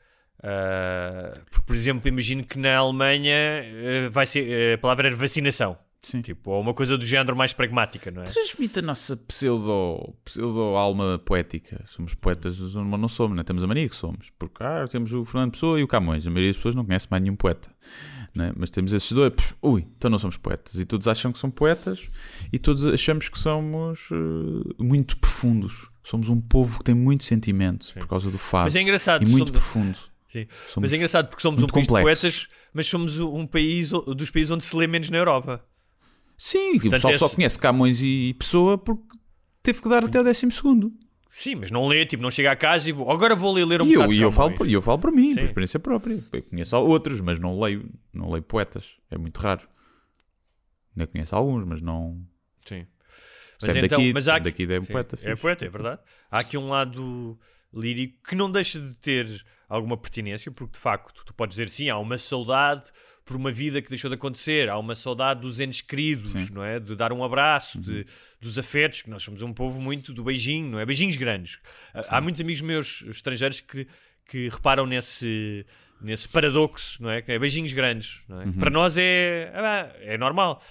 Porque, 1.49 1.65
por 1.65 1.75
exemplo, 1.75 2.07
imagino 2.07 2.43
que 2.43 2.57
na 2.59 2.75
Alemanha 2.77 3.35
ah, 3.63 4.09
vai 4.09 4.25
ser, 4.25 4.75
a 4.75 4.77
palavra 4.77 5.07
era 5.07 5.15
vacinação. 5.15 5.77
Sim. 6.01 6.21
Tipo, 6.21 6.51
ou 6.51 6.59
uma 6.61 6.73
coisa 6.73 6.97
do 6.97 7.05
género 7.05 7.33
mais 7.33 7.53
pragmática, 7.53 8.11
não 8.11 8.23
é? 8.23 8.25
Transmite 8.25 8.79
a 8.79 8.81
nossa 8.81 9.15
pseudo, 9.15 10.13
pseudo 10.25 10.61
alma 10.75 11.17
poética. 11.23 11.81
Somos 11.87 12.13
poetas, 12.13 12.59
mas 12.59 12.99
não 12.99 13.07
somos, 13.07 13.37
né? 13.37 13.43
temos 13.43 13.63
a 13.63 13.67
mania 13.67 13.87
que 13.87 13.95
somos. 13.95 14.29
Porque 14.37 14.61
ah, 14.61 14.85
temos 14.89 15.13
o 15.13 15.23
Fernando 15.23 15.51
Pessoa 15.51 15.79
e 15.79 15.83
o 15.83 15.87
Camões. 15.87 16.27
A 16.27 16.29
maioria 16.29 16.49
das 16.49 16.57
pessoas 16.57 16.75
não 16.75 16.83
conhece 16.83 17.07
mais 17.09 17.23
nenhum 17.23 17.37
poeta. 17.37 17.69
Né? 18.35 18.51
Mas 18.57 18.69
temos 18.69 18.91
esses 18.91 19.11
dois. 19.13 19.31
Pff, 19.33 19.55
ui, 19.61 19.87
então 19.95 20.11
não 20.11 20.19
somos 20.19 20.35
poetas. 20.35 20.75
E 20.75 20.83
todos 20.83 21.07
acham 21.07 21.31
que 21.31 21.39
são 21.39 21.49
poetas 21.49 22.01
e 22.51 22.59
todos 22.59 22.83
achamos 22.85 23.29
que 23.29 23.39
somos 23.39 24.09
eh, 24.11 24.73
muito 24.83 25.17
profundos. 25.17 25.89
Somos 26.03 26.27
um 26.27 26.41
povo 26.41 26.79
que 26.79 26.83
tem 26.83 26.95
muito 26.95 27.23
sentimento 27.23 27.93
por 27.93 28.07
causa 28.07 28.29
do 28.29 28.37
fado. 28.37 28.65
Mas 28.65 28.75
é 28.75 28.81
engraçado. 28.81 29.23
E 29.23 29.25
muito 29.25 29.47
somos- 29.47 29.51
profundo. 29.51 30.12
Sim. 30.33 30.47
Somos 30.67 30.89
Mas 30.89 30.93
é 30.93 30.95
engraçado 30.95 31.27
porque 31.29 31.41
somos 31.43 31.63
um 31.63 31.67
país 31.67 31.85
de 31.87 31.93
complexos. 31.93 32.21
poetas, 32.47 32.49
mas 32.73 32.87
somos 32.87 33.19
um 33.19 33.45
país 33.45 33.91
dos 33.91 34.29
países 34.31 34.49
onde 34.51 34.63
se 34.65 34.75
lê 34.75 34.87
menos 34.87 35.09
na 35.11 35.17
Europa. 35.17 35.63
Sim, 36.35 36.57
e 36.57 36.69
o 36.69 36.71
Portanto, 36.81 36.91
pessoal 36.93 37.13
só 37.17 37.25
esse- 37.27 37.35
conhece 37.35 37.59
Camões 37.59 38.01
e 38.01 38.33
Pessoa 38.39 38.77
porque 38.77 39.15
teve 39.61 39.79
que 39.81 39.87
dar 39.87 40.03
até 40.03 40.19
o 40.19 40.23
décimo 40.23 40.51
segundo. 40.51 40.91
Sim, 41.29 41.55
mas 41.55 41.71
não 41.71 41.87
lê, 41.87 42.05
tipo, 42.05 42.21
não 42.21 42.29
chega 42.31 42.51
a 42.51 42.55
casa 42.55 42.89
e 42.89 42.91
vou, 42.91 43.09
agora 43.11 43.35
vou 43.35 43.53
ler, 43.53 43.65
ler 43.65 43.81
um 43.81 43.85
E 43.85 43.93
eu, 43.93 44.11
e 44.11 44.17
de 44.17 44.21
eu, 44.23 44.31
falo, 44.31 44.53
por- 44.55 44.67
e 44.67 44.73
eu 44.73 44.81
falo 44.81 44.99
para 44.99 45.11
mim, 45.11 45.29
Sim. 45.29 45.35
por 45.39 45.45
experiência 45.45 45.79
própria. 45.79 46.23
Eu 46.33 46.43
conheço 46.43 46.75
outros, 46.77 47.21
mas 47.21 47.39
não 47.39 47.59
leio, 47.59 47.89
não 48.11 48.29
leio 48.31 48.43
poetas. 48.43 48.85
É 49.09 49.17
muito 49.17 49.37
raro. 49.39 49.61
Ainda 50.95 51.07
conheço 51.07 51.35
alguns, 51.35 51.65
mas 51.65 51.81
não. 51.81 52.21
Sim. 52.67 52.85
Sam 53.59 53.73
Daqui, 53.87 54.13
mas 54.13 54.27
há 54.27 54.35
aqui- 54.35 54.43
Daqui 54.45 54.73
é 54.73 54.79
um 54.79 54.83
sim, 54.83 54.91
poeta. 54.91 55.19
É 55.21 55.35
poeta, 55.35 55.65
é 55.65 55.69
verdade. 55.69 56.01
Há 56.29 56.39
aqui 56.39 56.57
um 56.57 56.67
lado 56.69 57.39
lírico 57.73 58.21
que 58.27 58.35
não 58.35 58.51
deixa 58.51 58.79
de 58.79 58.93
ter 58.95 59.43
alguma 59.75 59.97
pertinência, 59.97 60.51
porque 60.51 60.73
de 60.73 60.79
facto 60.79 61.23
tu 61.25 61.33
podes 61.33 61.55
dizer 61.55 61.69
sim, 61.69 61.89
há 61.89 61.97
uma 61.97 62.17
saudade 62.17 62.83
por 63.25 63.35
uma 63.37 63.51
vida 63.51 63.81
que 63.81 63.87
deixou 63.89 64.09
de 64.09 64.15
acontecer, 64.15 64.69
há 64.69 64.77
uma 64.77 64.95
saudade 64.95 65.39
dos 65.41 65.59
entes 65.59 65.81
queridos, 65.81 66.33
não 66.49 66.61
é? 66.63 66.77
De 66.79 66.93
dar 66.95 67.13
um 67.13 67.23
abraço, 67.23 67.77
Uhum. 67.77 67.83
de, 67.83 68.05
dos 68.41 68.57
afetos, 68.59 69.01
que 69.01 69.09
nós 69.09 69.23
somos 69.23 69.41
um 69.41 69.53
povo 69.53 69.79
muito 69.81 70.13
do 70.13 70.23
beijinho, 70.25 70.69
não 70.71 70.79
é? 70.79 70.85
Beijinhos 70.85 71.15
grandes. 71.15 71.59
Há 71.93 72.19
muitos 72.19 72.41
amigos 72.41 72.61
meus 72.61 73.01
estrangeiros 73.03 73.61
que, 73.61 73.87
que 74.25 74.49
reparam 74.49 74.85
nesse, 74.85 75.65
nesse 76.01 76.27
paradoxo, 76.27 77.01
não 77.01 77.09
é? 77.09 77.21
Que 77.21 77.31
é 77.31 77.39
beijinhos 77.39 77.71
grandes, 77.71 78.21
é? 78.29 78.33
Uhum. 78.33 78.53
Para 78.53 78.69
nós 78.69 78.97
é, 78.97 79.51
ah, 79.55 79.89
é 80.01 80.17
normal. 80.17 80.61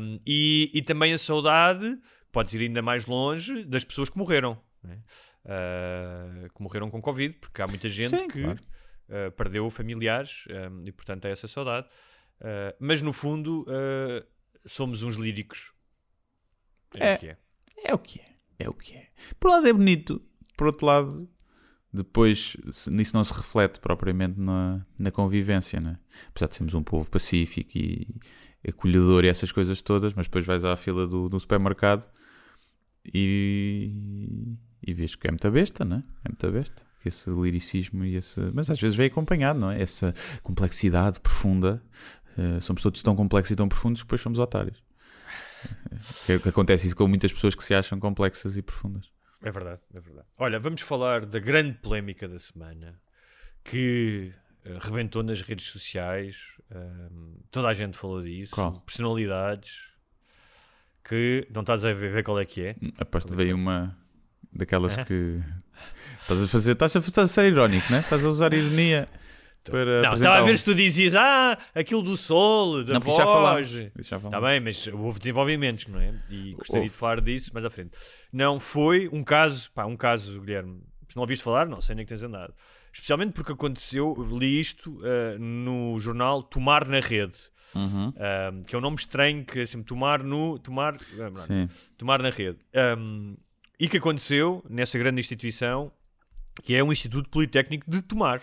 Um, 0.00 0.20
e, 0.24 0.70
e 0.72 0.82
também 0.82 1.12
a 1.12 1.18
saudade, 1.18 1.98
podes 2.30 2.54
ir 2.54 2.60
ainda 2.62 2.80
mais 2.82 3.04
longe, 3.04 3.64
das 3.64 3.82
pessoas 3.82 4.08
que 4.08 4.16
morreram, 4.16 4.56
é? 4.88 4.96
Ah, 5.44 6.48
que 6.54 6.62
morreram 6.62 6.90
com 6.90 7.00
Covid, 7.00 7.34
porque 7.40 7.62
há 7.62 7.66
muita 7.66 7.88
gente 7.88 8.10
Sim, 8.10 8.28
que 8.28 8.42
claro. 8.42 8.60
ah, 9.08 9.30
perdeu 9.32 9.68
familiares 9.70 10.44
um, 10.70 10.86
e, 10.86 10.92
portanto, 10.92 11.24
é 11.26 11.30
essa 11.32 11.48
saudade. 11.48 11.88
Ah, 12.40 12.74
mas 12.78 13.00
no 13.02 13.12
fundo, 13.12 13.66
somos 14.66 15.02
uns 15.02 15.16
líricos. 15.16 15.72
É, 16.96 17.12
É. 17.12 17.14
o 17.14 17.18
que 17.18 17.28
é. 17.28 17.36
É 17.84 17.94
o 17.94 17.98
que 17.98 18.20
é. 18.20 18.30
É 18.58 18.68
o 18.68 18.74
que 18.74 18.94
é. 18.94 19.08
Por 19.38 19.48
um 19.50 19.54
lado 19.54 19.68
é 19.68 19.72
bonito, 19.72 20.22
por 20.56 20.66
outro 20.66 20.84
lado, 20.86 21.30
depois 21.92 22.56
nisso 22.88 23.16
não 23.16 23.24
se 23.24 23.32
reflete 23.32 23.80
propriamente 23.80 24.38
na, 24.38 24.84
na 24.98 25.10
convivência, 25.10 25.80
né? 25.80 25.98
Apesar 26.28 26.48
de 26.48 26.56
sermos 26.56 26.74
um 26.74 26.82
povo 26.82 27.10
pacífico 27.10 27.70
e 27.78 28.06
acolhedor 28.68 29.24
e 29.24 29.28
essas 29.28 29.50
coisas 29.50 29.80
todas, 29.80 30.12
mas 30.12 30.26
depois 30.26 30.44
vais 30.44 30.62
à 30.64 30.76
fila 30.76 31.06
do, 31.06 31.28
do 31.28 31.40
supermercado 31.40 32.06
e, 33.14 33.94
e 34.86 34.94
vês 34.94 35.14
que 35.14 35.26
é 35.28 35.30
muita 35.30 35.50
besta, 35.50 35.84
né? 35.84 36.02
É 36.24 36.28
muita 36.28 36.50
besta. 36.50 36.82
Que 37.02 37.08
Esse 37.08 37.30
liricismo 37.30 38.04
e 38.04 38.16
esse. 38.16 38.40
Mas 38.52 38.70
às 38.70 38.80
vezes 38.80 38.96
vem 38.96 39.06
acompanhado, 39.06 39.58
não 39.58 39.70
é? 39.70 39.80
Essa 39.80 40.14
complexidade 40.42 41.20
profunda. 41.20 41.82
Eh, 42.36 42.60
somos 42.60 42.82
todos 42.82 43.02
tão 43.02 43.16
complexos 43.16 43.52
e 43.52 43.56
tão 43.56 43.68
profundos 43.68 44.02
que 44.02 44.06
depois 44.06 44.20
somos 44.20 44.38
otários. 44.38 44.82
Que, 46.24 46.38
que 46.38 46.48
acontece 46.48 46.86
isso 46.86 46.96
com 46.96 47.06
muitas 47.06 47.30
pessoas 47.30 47.54
que 47.54 47.62
se 47.62 47.74
acham 47.74 48.00
complexas 48.00 48.56
e 48.56 48.62
profundas. 48.62 49.10
É 49.42 49.50
verdade, 49.50 49.80
é 49.92 50.00
verdade. 50.00 50.26
Olha, 50.38 50.58
vamos 50.58 50.80
falar 50.80 51.26
da 51.26 51.38
grande 51.38 51.74
polémica 51.74 52.26
da 52.26 52.38
semana 52.38 52.98
que 53.62 54.32
eh, 54.64 54.78
rebentou 54.80 55.22
nas 55.22 55.42
redes 55.42 55.66
sociais. 55.66 56.56
toda 57.50 57.68
a 57.68 57.74
gente 57.74 57.98
falou 57.98 58.22
disso. 58.22 58.52
Qual? 58.52 58.80
Personalidades 58.80 59.90
que 61.04 61.46
não 61.52 61.62
estás 61.62 61.84
a 61.84 61.92
ver, 61.92 62.12
ver 62.12 62.22
qual 62.22 62.38
é 62.38 62.44
que 62.44 62.62
é. 62.62 62.76
Aposto 62.98 63.28
que 63.28 63.36
veio 63.36 63.56
uma 63.56 63.96
daquelas 64.52 64.96
que 65.04 65.40
estás 66.20 66.42
a 66.42 66.46
fazer, 66.46 66.72
estás 66.72 66.96
a, 66.96 66.98
estás 67.00 67.30
a 67.30 67.32
ser 67.32 67.50
irónico, 67.52 67.90
né? 67.92 68.00
Estás 68.00 68.24
a 68.24 68.28
usar 68.28 68.52
ironia 68.52 69.08
para 69.64 70.00
Não, 70.02 70.14
estava 70.14 70.38
a 70.38 70.42
ver 70.42 70.54
um- 70.54 70.56
se 70.56 70.64
tu 70.64 70.74
dizias, 70.74 71.14
ah, 71.14 71.58
aquilo 71.74 72.02
do 72.02 72.16
sol, 72.16 72.82
da 72.82 72.94
Não, 72.94 73.00
voz. 73.00 73.16
já 73.16 73.24
falámos. 73.24 73.72
Está 73.98 74.40
bem, 74.40 74.60
mas 74.60 74.86
houve 74.88 75.18
desenvolvimentos, 75.18 75.86
não 75.86 76.00
é? 76.00 76.14
E 76.30 76.54
gostaria 76.54 76.82
Houve. 76.82 76.90
de 76.90 76.96
falar 76.96 77.20
disso 77.20 77.50
mais 77.52 77.64
à 77.66 77.70
frente. 77.70 77.90
Não, 78.32 78.58
foi 78.58 79.08
um 79.12 79.22
caso, 79.22 79.70
pá, 79.72 79.84
um 79.84 79.96
caso, 79.96 80.40
Guilherme, 80.40 80.80
se 81.08 81.16
não 81.16 81.22
ouviste 81.22 81.44
falar, 81.44 81.66
não 81.66 81.80
sei 81.80 81.94
nem 81.94 82.04
que 82.06 82.10
tens 82.14 82.22
andado. 82.22 82.54
Especialmente 82.92 83.32
porque 83.34 83.52
aconteceu, 83.52 84.16
li 84.36 84.58
isto 84.60 85.00
ah, 85.04 85.36
no 85.38 85.98
jornal 86.00 86.42
Tomar 86.42 86.86
na 86.88 87.00
Rede, 87.00 87.38
Uhum. 87.74 88.12
ah, 88.16 88.52
que 88.66 88.74
é 88.74 88.78
um 88.78 88.80
nome 88.80 88.96
estranho, 88.96 89.44
que 89.44 89.60
é 89.60 89.62
assim, 89.62 89.80
tomar 89.82 90.22
no, 90.24 90.58
tomar, 90.58 90.94
ah, 90.94 91.30
não, 91.30 91.36
Sim. 91.42 91.68
tomar 91.96 92.20
na 92.22 92.30
rede. 92.30 92.58
Um, 92.98 93.36
e 93.80 93.88
que 93.88 93.96
aconteceu 93.96 94.62
nessa 94.68 94.98
grande 94.98 95.20
instituição, 95.20 95.90
que 96.62 96.76
é 96.76 96.84
um 96.84 96.92
Instituto 96.92 97.30
Politécnico 97.30 97.90
de 97.90 98.02
Tomar. 98.02 98.42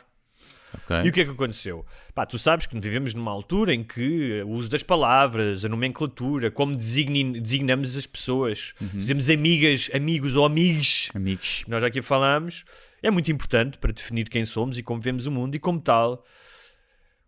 Ok. 0.74 0.98
E 1.06 1.10
o 1.10 1.14
que 1.14 1.22
é 1.22 1.26
que 1.26 1.32
aconteceu? 1.32 1.86
Pá, 2.14 2.26
tu 2.26 2.38
sabes 2.40 2.66
que 2.66 2.78
vivemos 2.78 3.14
numa 3.14 3.32
altura 3.32 3.74
em 3.74 3.84
que 3.84 4.42
o 4.42 4.50
uso 4.50 4.68
das 4.68 4.84
palavras, 4.84 5.64
a 5.64 5.70
nomenclatura, 5.70 6.52
como 6.52 6.76
designamos 6.76 7.96
as 7.96 8.06
pessoas, 8.06 8.74
dizemos 8.94 9.30
amigas, 9.30 9.90
amigos 9.94 10.36
ou 10.36 10.46
amigos, 10.46 11.10
Amigos. 11.14 11.64
nós 11.68 11.82
já 11.82 11.88
aqui 11.88 12.02
falámos, 12.02 12.66
é 13.02 13.10
muito 13.10 13.32
importante 13.32 13.78
para 13.78 13.94
definir 13.94 14.28
quem 14.30 14.44
somos 14.44 14.78
e 14.78 14.84
como 14.84 15.00
vemos 15.00 15.26
o 15.26 15.32
mundo, 15.32 15.56
e 15.56 15.60
como 15.60 15.80
tal, 15.80 16.26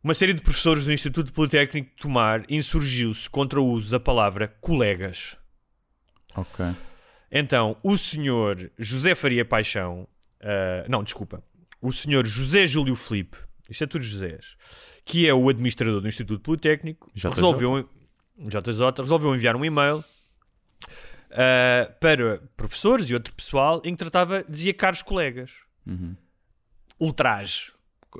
uma 0.03 0.14
série 0.14 0.34
de 0.34 0.41
professores 0.41 0.84
do 0.84 0.91
Instituto 0.91 1.32
Politécnico 1.32 1.91
de 1.91 1.95
Tomar 1.95 2.43
insurgiu-se 2.49 3.30
contra 3.30 3.62
o 3.62 3.68
uso 3.68 3.91
da 3.91 3.99
palavra 3.99 4.47
colegas. 4.47 5.38
Ok. 6.36 6.66
Então, 7.32 7.78
o 7.84 7.98
senhor 7.98 8.72
José 8.78 9.16
Faria 9.16 9.46
Paixão, 9.46 10.08
ah, 10.42 10.86
não, 10.88 11.04
desculpa, 11.04 11.44
o 11.82 11.92
senhor 11.92 12.26
José 12.26 12.66
Júlio 12.68 12.96
Filipe, 12.96 13.38
isto 13.70 13.84
é 13.84 13.88
tudo 13.88 14.04
Josés, 14.04 14.56
que 15.06 15.28
é 15.28 15.34
o 15.34 15.48
administrador 15.50 16.02
do 16.02 16.08
Instituto 16.08 16.42
Politécnico, 16.42 17.10
JJ. 17.14 17.32
resolveu, 17.32 17.90
JJ, 18.38 19.02
resolveu 19.02 19.36
enviar 19.36 19.56
um 19.56 19.64
e-mail 19.64 20.04
ah, 21.32 21.92
para 22.00 22.42
professores 22.58 23.10
e 23.10 23.14
outro 23.14 23.34
pessoal 23.34 23.82
em 23.86 23.92
que 23.94 23.98
tratava, 24.00 24.44
dizia 24.48 24.74
caros 24.74 25.02
colegas. 25.02 25.52
Ultraje. 27.00 27.72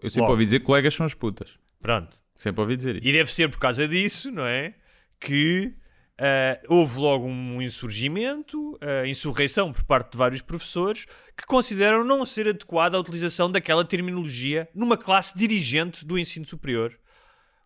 Eu 0.02 0.10
sempre 0.10 0.22
Logo. 0.22 0.32
ouvi 0.32 0.46
dizer 0.46 0.60
que 0.60 0.66
colegas 0.66 0.94
são 0.94 1.06
as 1.06 1.14
putas. 1.14 1.58
Pronto. 1.82 2.18
Sempre 2.36 2.62
ouvi 2.62 2.78
dizer 2.78 2.96
isso. 2.98 3.08
E 3.08 3.12
deve 3.12 3.34
ser 3.34 3.50
por 3.50 3.60
causa 3.60 3.88
disso, 3.88 4.32
não 4.32 4.46
é? 4.46 4.74
Que 5.20 5.74
ah, 6.20 6.60
houve 6.68 7.00
logo 7.00 7.26
um 7.26 7.62
insurgimento, 7.62 8.78
ah, 8.82 9.08
insurreição 9.08 9.72
por 9.72 9.84
parte 9.86 10.12
de 10.12 10.18
vários 10.18 10.42
professores 10.42 11.06
que 11.38 11.46
consideram 11.46 12.04
não 12.04 12.26
ser 12.26 12.48
adequada 12.50 12.98
a 12.98 13.00
utilização 13.00 13.50
daquela 13.52 13.86
terminologia 13.86 14.68
numa 14.76 14.98
classe 14.98 15.38
dirigente 15.38 16.06
do 16.06 16.20
ensino 16.20 16.46
superior. 16.46 16.94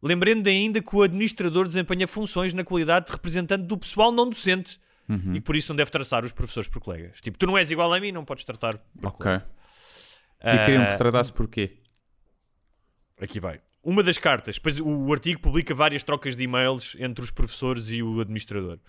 Lembrando 0.01 0.47
ainda 0.47 0.81
que 0.81 0.95
o 0.95 1.01
administrador 1.01 1.65
desempenha 1.65 2.07
funções 2.07 2.53
na 2.53 2.63
qualidade 2.63 3.05
de 3.07 3.11
representante 3.13 3.63
do 3.65 3.77
pessoal 3.77 4.11
não 4.11 4.29
docente 4.29 4.79
e 5.33 5.39
por 5.41 5.55
isso 5.55 5.71
não 5.71 5.75
deve 5.75 5.91
tratar 5.91 6.23
os 6.23 6.31
professores 6.31 6.67
por 6.69 6.81
colegas. 6.81 7.19
Tipo, 7.21 7.37
tu 7.37 7.45
não 7.47 7.57
és 7.57 7.69
igual 7.71 7.93
a 7.93 7.99
mim, 7.99 8.11
não 8.11 8.25
podes 8.25 8.43
tratar 8.43 8.77
por 8.77 9.07
Ok. 9.07 9.17
colega. 9.17 9.45
E 10.43 10.65
queriam 10.65 10.83
que 10.85 10.89
se 10.91 10.95
Ah, 10.95 10.97
tratasse 10.97 11.31
porquê? 11.31 11.77
Aqui 13.21 13.39
vai. 13.39 13.61
Uma 13.83 14.01
das 14.01 14.17
cartas, 14.17 14.55
depois 14.55 14.79
o, 14.79 15.11
artigo 15.11 15.41
publica 15.41 15.75
várias 15.75 16.03
trocas 16.03 16.37
de 16.37 16.43
e-mails 16.43 16.95
entre 16.99 17.21
os 17.21 17.29
professores 17.29 17.89
e 17.89 18.01
o 18.01 18.21
administrador. 18.21 18.79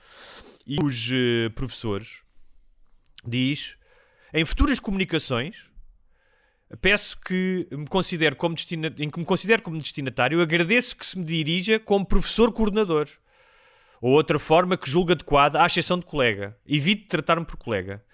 E 0.64 0.76
os 0.82 1.10
eh, 1.12 1.48
professores 1.48 2.22
diz: 3.26 3.76
em 4.32 4.44
futuras 4.44 4.78
comunicações, 4.78 5.68
peço 6.80 7.18
que 7.20 7.66
me 7.72 7.86
considere 7.86 8.36
como 8.36 8.54
em 8.98 9.10
que 9.10 9.18
me 9.18 9.24
considere 9.24 9.62
como 9.62 9.80
destinatário, 9.80 10.40
agradeço 10.40 10.96
que 10.96 11.04
se 11.04 11.18
me 11.18 11.24
dirija 11.24 11.80
como 11.80 12.06
professor 12.06 12.52
coordenador. 12.52 13.08
Ou 14.00 14.12
outra 14.12 14.38
forma 14.38 14.76
que 14.76 14.88
julgue 14.88 15.12
adequada, 15.12 15.62
à 15.62 15.66
exceção 15.66 15.98
de 15.98 16.04
colega. 16.04 16.56
Evite 16.66 17.06
tratar-me 17.06 17.46
por 17.46 17.56
colega. 17.56 18.04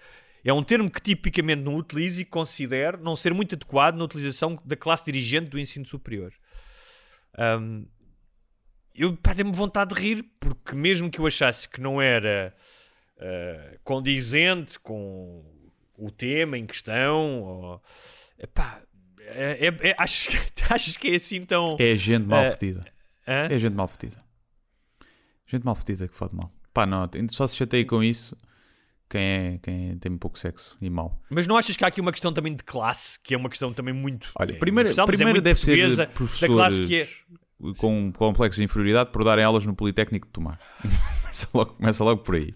É 0.43 0.51
um 0.51 0.63
termo 0.63 0.89
que 0.89 1.01
tipicamente 1.01 1.61
não 1.61 1.75
utilizo 1.75 2.21
e 2.21 2.25
considero 2.25 2.97
não 3.03 3.15
ser 3.15 3.33
muito 3.33 3.53
adequado 3.53 3.97
na 3.97 4.05
utilização 4.05 4.59
da 4.65 4.75
classe 4.75 5.05
dirigente 5.05 5.49
do 5.49 5.59
ensino 5.59 5.85
superior. 5.85 6.33
Ahm, 7.37 7.85
eu 8.93 9.15
pá, 9.17 9.33
dei-me 9.33 9.51
vontade 9.51 9.95
de 9.95 10.01
rir, 10.01 10.23
porque 10.39 10.75
mesmo 10.75 11.09
que 11.09 11.19
eu 11.19 11.25
achasse 11.27 11.67
que 11.67 11.79
não 11.81 12.01
era 12.01 12.53
ah, 13.19 13.77
condizente 13.83 14.79
com 14.79 15.43
o 15.97 16.09
tema 16.11 16.57
em 16.57 16.65
questão, 16.65 17.41
ou, 17.43 17.81
epá, 18.37 18.81
é, 19.19 19.67
é- 19.67 19.89
é- 19.89 19.95
acho, 19.97 20.29
que- 20.29 20.37
acho 20.73 20.99
que 20.99 21.09
é 21.09 21.15
assim 21.15 21.43
tão. 21.43 21.75
É 21.79 21.95
gente 21.95 22.25
mal 22.25 22.43
Eh, 22.43 22.51
fedida. 22.51 22.85
hã? 23.27 23.47
É 23.49 23.59
gente 23.59 23.73
mal 23.73 23.87
fedida. 23.87 24.21
Gente 25.47 25.63
mal 25.65 25.75
fedida 25.75 26.07
que 26.07 26.15
fode 26.15 26.35
mal. 26.35 26.51
Pá, 26.73 26.85
não, 26.85 27.09
só 27.29 27.47
se 27.47 27.55
chateia 27.57 27.85
com 27.85 28.01
isso 28.03 28.35
quem, 29.11 29.21
é, 29.21 29.59
quem 29.61 29.97
tem 29.97 30.17
pouco 30.17 30.39
sexo 30.39 30.77
e 30.81 30.89
mal. 30.89 31.19
Mas 31.29 31.45
não 31.45 31.57
achas 31.57 31.75
que 31.75 31.83
há 31.83 31.87
aqui 31.87 31.99
uma 31.99 32.11
questão 32.11 32.31
também 32.31 32.55
de 32.55 32.63
classe, 32.63 33.19
que 33.19 33.33
é 33.33 33.37
uma 33.37 33.49
questão 33.49 33.73
também 33.73 33.93
muito. 33.93 34.29
Olha, 34.39 34.53
é, 34.53 34.55
primeiro, 34.55 34.89
é 34.89 35.05
primeiro 35.05 35.31
muito 35.31 35.43
deve 35.43 35.59
ser 35.59 36.07
professores 36.07 36.39
da 36.39 36.47
classe 36.47 36.85
que 36.85 37.01
é. 37.01 37.09
com 37.77 38.11
complexos 38.13 38.57
de 38.57 38.63
inferioridade 38.63 39.11
por 39.11 39.25
darem 39.25 39.43
aulas 39.43 39.65
no 39.65 39.75
Politécnico 39.75 40.27
de 40.27 40.31
Tomar. 40.31 40.59
começa, 41.21 41.47
logo, 41.53 41.73
começa 41.73 42.03
logo 42.03 42.21
por 42.23 42.35
aí. 42.35 42.55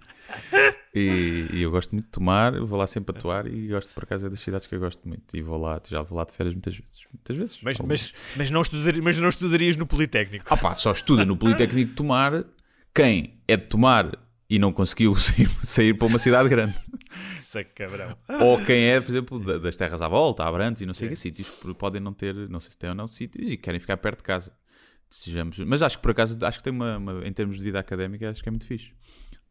E, 0.93 1.47
e 1.51 1.61
eu 1.61 1.71
gosto 1.71 1.91
muito 1.91 2.05
de 2.05 2.11
tomar, 2.11 2.57
vou 2.61 2.79
lá 2.79 2.87
sempre 2.87 3.17
atuar 3.17 3.47
e 3.47 3.67
gosto 3.67 3.93
por 3.93 4.03
acaso 4.03 4.27
é 4.27 4.29
das 4.29 4.39
cidades 4.39 4.65
que 4.65 4.75
eu 4.75 4.79
gosto 4.79 5.05
muito. 5.05 5.35
E 5.35 5.41
vou 5.41 5.59
lá, 5.59 5.81
já 5.85 6.01
vou 6.01 6.17
lá 6.17 6.23
de 6.23 6.31
férias 6.31 6.53
muitas 6.53 6.73
vezes. 6.73 7.01
Muitas 7.13 7.35
vezes. 7.35 7.59
Mas, 7.61 7.79
mas, 7.79 8.13
mas, 8.37 8.49
não 8.49 8.61
mas 9.03 9.19
não 9.19 9.27
estudarias 9.27 9.75
no 9.75 9.85
Politécnico. 9.85 10.45
Ah 10.49 10.55
pá, 10.55 10.75
só 10.77 10.93
estuda 10.93 11.25
no 11.25 11.35
Politécnico 11.35 11.89
de 11.89 11.95
Tomar 11.95 12.45
quem 12.93 13.33
é 13.45 13.57
de 13.57 13.67
Tomar 13.67 14.17
e 14.49 14.59
não 14.59 14.71
conseguiu 14.71 15.15
sair, 15.17 15.49
sair 15.63 15.93
para 15.93 16.07
uma 16.07 16.19
cidade 16.19 16.47
grande. 16.49 16.75
Saco 17.41 17.69
cabrão. 17.75 18.17
Ou 18.41 18.63
quem 18.65 18.83
é, 18.85 18.99
por 19.01 19.11
exemplo, 19.11 19.39
da- 19.39 19.57
das 19.57 19.75
terras 19.75 20.01
à 20.01 20.07
volta, 20.07 20.43
Abrantes 20.43 20.81
e 20.81 20.85
não 20.85 20.93
sei 20.93 21.07
o 21.07 21.11
que, 21.11 21.15
sítios 21.15 21.49
podem 21.77 22.01
não 22.01 22.13
ter, 22.13 22.33
não 22.49 22.59
sei 22.59 22.71
se 22.71 22.77
têm 22.77 22.89
ou 22.89 22.95
não 22.95 23.07
sítios 23.07 23.49
e 23.49 23.57
querem 23.57 23.79
ficar 23.79 23.97
perto 23.97 24.17
de 24.19 24.23
casa. 24.23 24.51
Sejamos, 25.09 25.59
mas 25.59 25.81
acho 25.81 25.97
que 25.97 26.01
por 26.01 26.11
acaso, 26.11 26.37
acho 26.45 26.57
que 26.57 26.63
tem 26.63 26.73
uma, 26.73 26.97
uma- 26.97 27.27
em 27.27 27.31
termos 27.31 27.57
de 27.57 27.63
vida 27.63 27.79
académica, 27.79 28.29
acho 28.29 28.41
que 28.43 28.49
é 28.49 28.51
muito 28.51 28.65
fixe. 28.67 28.91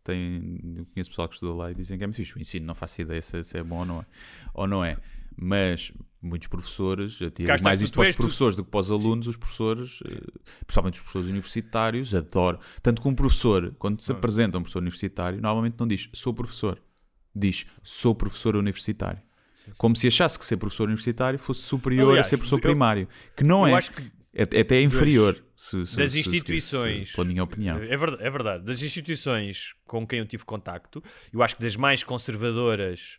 Tem, 0.03 0.87
conheço 0.93 1.09
pessoal 1.09 1.27
que 1.29 1.35
estudou 1.35 1.57
lá 1.57 1.71
e 1.71 1.75
dizem 1.75 1.97
que 1.97 2.05
é 2.05 2.07
muito 2.07 2.17
fixe. 2.17 2.37
O 2.37 2.41
ensino 2.41 2.67
não 2.67 2.75
faço 2.75 3.01
ideia 3.01 3.23
se, 3.23 3.43
se 3.43 3.57
é 3.57 3.63
bom 3.63 3.79
ou 3.79 3.85
não 3.87 4.01
é. 4.01 4.07
Ou 4.53 4.67
não 4.67 4.85
é. 4.85 4.99
Mas 5.37 5.93
muitos 6.23 6.49
professores, 6.49 7.21
eu 7.21 7.31
tiro 7.31 7.47
Cá 7.49 7.57
estás 7.57 7.63
mais 7.63 7.83
isto 7.83 7.95
para 7.95 8.09
os 8.09 8.15
tu. 8.17 8.19
professores 8.23 8.57
do 8.57 8.65
que 8.65 8.71
para 8.71 8.81
os 8.81 8.91
alunos, 8.91 9.27
os 9.27 9.37
professores, 9.37 10.01
eh, 10.07 10.21
principalmente 10.67 10.95
os 10.95 11.01
professores 11.01 11.29
universitários, 11.29 12.15
adoram. 12.15 12.59
Tanto 12.83 13.03
que 13.03 13.09
um 13.09 13.15
professor, 13.15 13.75
quando 13.79 14.01
se 14.01 14.11
apresenta 14.13 14.57
um 14.59 14.63
professor 14.63 14.81
universitário, 14.81 15.41
normalmente 15.41 15.77
não 15.79 15.87
diz 15.87 16.09
sou 16.15 16.33
professor, 16.33 16.81
diz 17.35 17.67
sou 17.83 18.15
professor 18.15 18.57
universitário. 18.57 19.21
Como 19.79 19.97
se 19.97 20.07
achasse 20.07 20.39
que 20.39 20.45
ser 20.45 20.57
professor 20.59 20.85
universitário 20.85 21.39
fosse 21.39 21.63
superior 21.63 22.11
Aliás, 22.11 22.27
a 22.27 22.31
ser 22.31 22.37
professor 22.37 22.57
eu- 22.59 22.63
primário. 22.63 23.09
Que 23.37 23.43
não 23.45 23.67
é. 23.67 23.81
que 23.83 24.03
É, 24.37 24.43
é 24.43 24.61
até 24.63 24.81
inferior. 24.83 25.43
se- 25.57 25.87
se- 25.87 25.97
das 25.97 26.11
se- 26.13 26.19
instituições, 26.21 27.13
pela 27.13 27.25
minha 27.27 27.43
opinião. 27.43 27.79
É 27.79 27.97
verdade, 27.97 28.23
é 28.23 28.31
verdade. 28.31 28.65
Das 28.65 28.83
instituições 28.83 29.75
com 29.87 30.07
quem 30.07 30.19
eu 30.19 30.27
tive 30.27 30.45
contacto, 30.45 31.03
eu 31.33 31.43
acho 31.43 31.57
que 31.57 31.63
das 31.63 31.77
mais 31.77 32.03
conservadoras, 32.03 33.19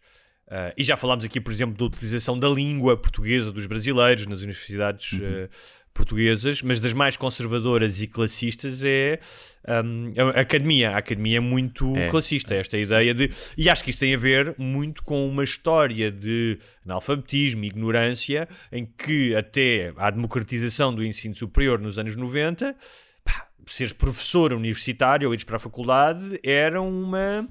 ah, 0.49 0.73
e 0.77 0.83
já 0.83 0.95
falámos 0.97 1.23
aqui, 1.25 1.39
por 1.41 1.51
exemplo, 1.53 1.75
da 1.77 1.85
utilização 1.85 2.37
da 2.37 2.47
língua 2.49 2.95
portuguesa 2.97 3.51
dos 3.51 3.65
brasileiros 3.65 4.27
nas 4.27 4.39
universidades 4.41 5.13
Uhum. 5.13 5.45
ah, 5.45 5.49
portuguesas, 5.93 6.61
mas 6.61 6.81
das 6.81 6.91
mais 6.91 7.15
conservadoras 7.15 8.01
e 8.01 8.07
classistas 8.07 8.83
é 8.83 9.17
ahm, 9.65 10.11
a 10.35 10.41
academia. 10.41 10.91
A 10.91 10.97
academia 10.97 11.37
é 11.37 11.39
muito 11.39 11.95
É. 11.95 12.09
classista, 12.09 12.53
esta 12.53 12.77
ideia 12.77 13.13
de. 13.13 13.31
E 13.57 13.69
acho 13.69 13.81
que 13.81 13.91
isso 13.91 13.99
tem 13.99 14.13
a 14.13 14.17
ver 14.17 14.53
muito 14.57 15.01
com 15.03 15.25
uma 15.25 15.41
história 15.45 16.11
de 16.11 16.59
analfabetismo 16.85 17.63
e 17.63 17.67
ignorância, 17.67 18.45
em 18.73 18.85
que 18.85 19.33
até 19.37 19.93
à 19.95 20.11
democratização 20.11 20.93
do 20.93 21.01
ensino 21.01 21.33
superior 21.33 21.79
nos 21.79 21.97
anos 21.97 22.17
90 22.17 22.75
pá, 23.23 23.47
seres 23.65 23.93
professor 23.93 24.51
universitário 24.51 25.29
ou 25.29 25.33
ires 25.33 25.45
para 25.45 25.55
a 25.55 25.59
faculdade 25.59 26.37
era 26.43 26.81
uma. 26.81 27.47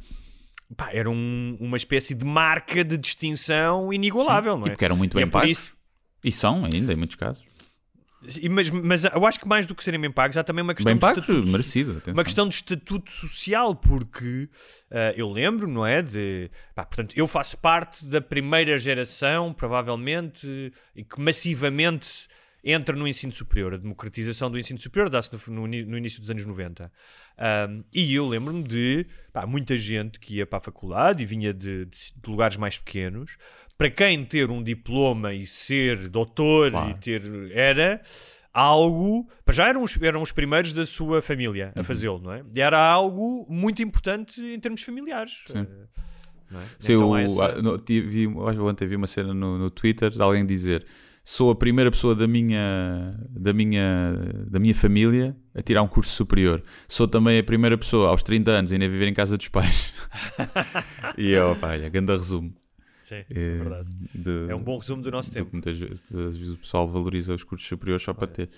Pá, 0.77 0.91
era 0.93 1.09
um- 1.11 1.57
uma 1.61 1.77
espécie 1.77 2.15
de 2.15 2.25
marca 2.25 2.85
de 2.85 2.97
distinção 2.97 3.93
inigualável, 3.93 4.57
não 4.59 4.67
E 4.67 4.71
é? 4.71 4.73
porque 4.73 4.85
eram 4.85 4.97
muito 4.97 5.13
E 5.15 5.17
bem 5.17 5.25
é 5.25 5.31
pagos. 5.31 5.51
isso- 5.51 5.77
E 6.23 6.33
são 6.33 6.65
ainda, 6.65 6.93
em 6.93 6.97
muitos 6.97 7.17
casos. 7.17 7.43
e- 8.41 8.49
mas, 8.49 8.71
mas 8.71 9.05
eu 9.05 9.27
acho 9.27 9.39
que 9.39 9.47
mais 9.47 9.67
do 9.67 9.75
que 9.75 9.85
serem 9.85 10.01
bem 10.01 10.11
pagos, 10.11 10.37
há 10.39 10.43
também 10.43 10.63
uma 10.65 10.75
questão 10.75 10.91
Bem 10.91 10.97
de 10.97 11.01
pagos, 11.01 11.19
estatuto- 11.25 11.47
merecido. 11.49 11.91
Atenção. 11.99 12.15
uma 12.15 12.25
questão 12.25 12.49
de 12.49 12.55
estatuto 12.55 13.11
social, 13.11 13.75
porque 13.75 14.49
ah, 14.91 15.13
eu 15.17 15.31
lembro, 15.31 15.69
não 15.69 15.87
é? 15.87 16.01
De, 16.01 16.51
pá, 16.75 16.85
portanto, 16.87 17.13
eu 17.17 17.29
faço 17.29 17.59
parte 17.59 18.05
da 18.07 18.21
primeira 18.23 18.79
geração, 18.79 19.53
provavelmente, 19.53 20.73
e 20.97 21.05
que 21.05 21.21
massivamente 21.21 22.09
entra 22.65 22.97
no 22.97 23.07
ensino 23.07 23.33
superior. 23.33 23.75
A 23.75 23.77
democratização 23.77 24.51
do 24.51 24.59
ensino 24.59 24.79
superior 24.79 25.11
dá-se 25.11 25.31
no, 25.51 25.67
no 25.67 25.67
no 25.67 25.99
início 25.99 26.21
dos 26.21 26.31
anos 26.31 26.45
90. 26.47 26.91
Ahm, 27.39 27.83
e 27.93 28.15
eu 28.15 28.27
lembro-me 28.27 28.63
de 28.63 29.07
pá, 29.33 29.47
muita 29.47 29.77
gente 29.77 30.19
que 30.19 30.37
ia 30.37 30.47
para 30.47 30.59
a 30.59 30.63
faculdade 30.63 31.23
e 31.23 31.27
vinha 31.27 31.53
de, 31.53 31.85
de- 31.85 32.13
de 32.17 32.31
lugares 32.31 32.57
mais 32.57 32.79
pequenos. 32.79 33.37
Para 33.77 33.91
quem 33.91 34.25
ter 34.25 34.51
um 34.51 34.63
diploma 34.63 35.35
e 35.35 35.45
ser 35.47 36.09
doutor 36.09 36.71
Claro. 36.71 36.91
e 36.91 36.95
ter. 36.99 37.23
era 37.53 38.01
algo. 38.53 39.29
Já 39.51 39.69
eram 39.69 39.83
os, 39.83 40.01
eram 40.01 40.23
os 40.23 40.33
primeiros 40.33 40.73
da 40.73 40.87
sua 40.87 41.21
família 41.21 41.73
Uhum. 41.75 41.81
a 41.81 41.85
fazê-lo, 41.85 42.21
não 42.21 42.33
é? 42.33 42.43
E 42.55 42.61
era 42.61 42.79
algo 42.79 43.47
muito 43.49 43.83
importante 43.83 44.41
em 44.41 44.59
termos 44.61 44.83
familiares. 44.83 45.43
Sim. 45.49 45.67
Não 46.51 46.61
é? 46.61 46.65
Sim, 46.79 46.93
Então 46.93 47.19
eu, 47.19 47.27
essa- 47.27 47.61
no- 47.63 47.79
tive, 47.79 48.29
ontem 48.29 48.87
vi 48.87 48.95
uma 48.97 49.07
cena 49.09 49.35
no, 49.35 49.59
no 49.59 49.71
Twitter 49.71 50.11
de 50.11 50.23
alguém 50.23 50.47
dizer 50.47 50.87
sou 51.25 51.51
a 51.51 51.55
primeira 51.57 51.91
pessoa 51.91 52.15
da 52.15 52.27
minha, 52.29 53.19
da, 53.31 53.53
minha, 53.53 54.13
da 54.47 54.59
minha 54.61 54.75
família 54.75 55.35
a 55.55 55.63
tirar 55.63 55.83
um 55.83 55.89
curso 55.89 56.11
superior. 56.15 56.63
Sou 56.87 57.09
também 57.09 57.39
a 57.39 57.43
primeira 57.43 57.77
pessoa 57.79 58.11
aos 58.11 58.23
30 58.23 58.51
anos 58.51 58.73
ainda 58.73 58.85
a 58.85 58.89
viver 58.89 59.09
em 59.09 59.15
casa 59.15 59.37
dos 59.39 59.49
pais. 59.49 59.93
e 61.17 61.31
eu, 61.31 61.57
pá, 61.57 61.71
olha, 61.71 61.89
grande 61.89 62.13
resumo. 62.13 62.53
Sim, 63.05 63.17
é 63.31 63.57
verdade. 63.59 63.89
de- 64.15 64.47
É 64.51 64.55
um 64.55 64.63
bom 64.63 64.79
resumo 64.79 65.03
do 65.03 65.11
nosso 65.11 65.31
tempo. 65.31 65.51
muitas 65.53 65.79
vezes, 65.79 65.99
o 66.11 66.57
pessoal 66.59 66.91
valoriza 66.91 67.35
os 67.35 67.45
cursos 67.45 67.69
superiores 67.69 68.03
só 68.03 68.15
para 68.15 68.27
ter. 68.27 68.49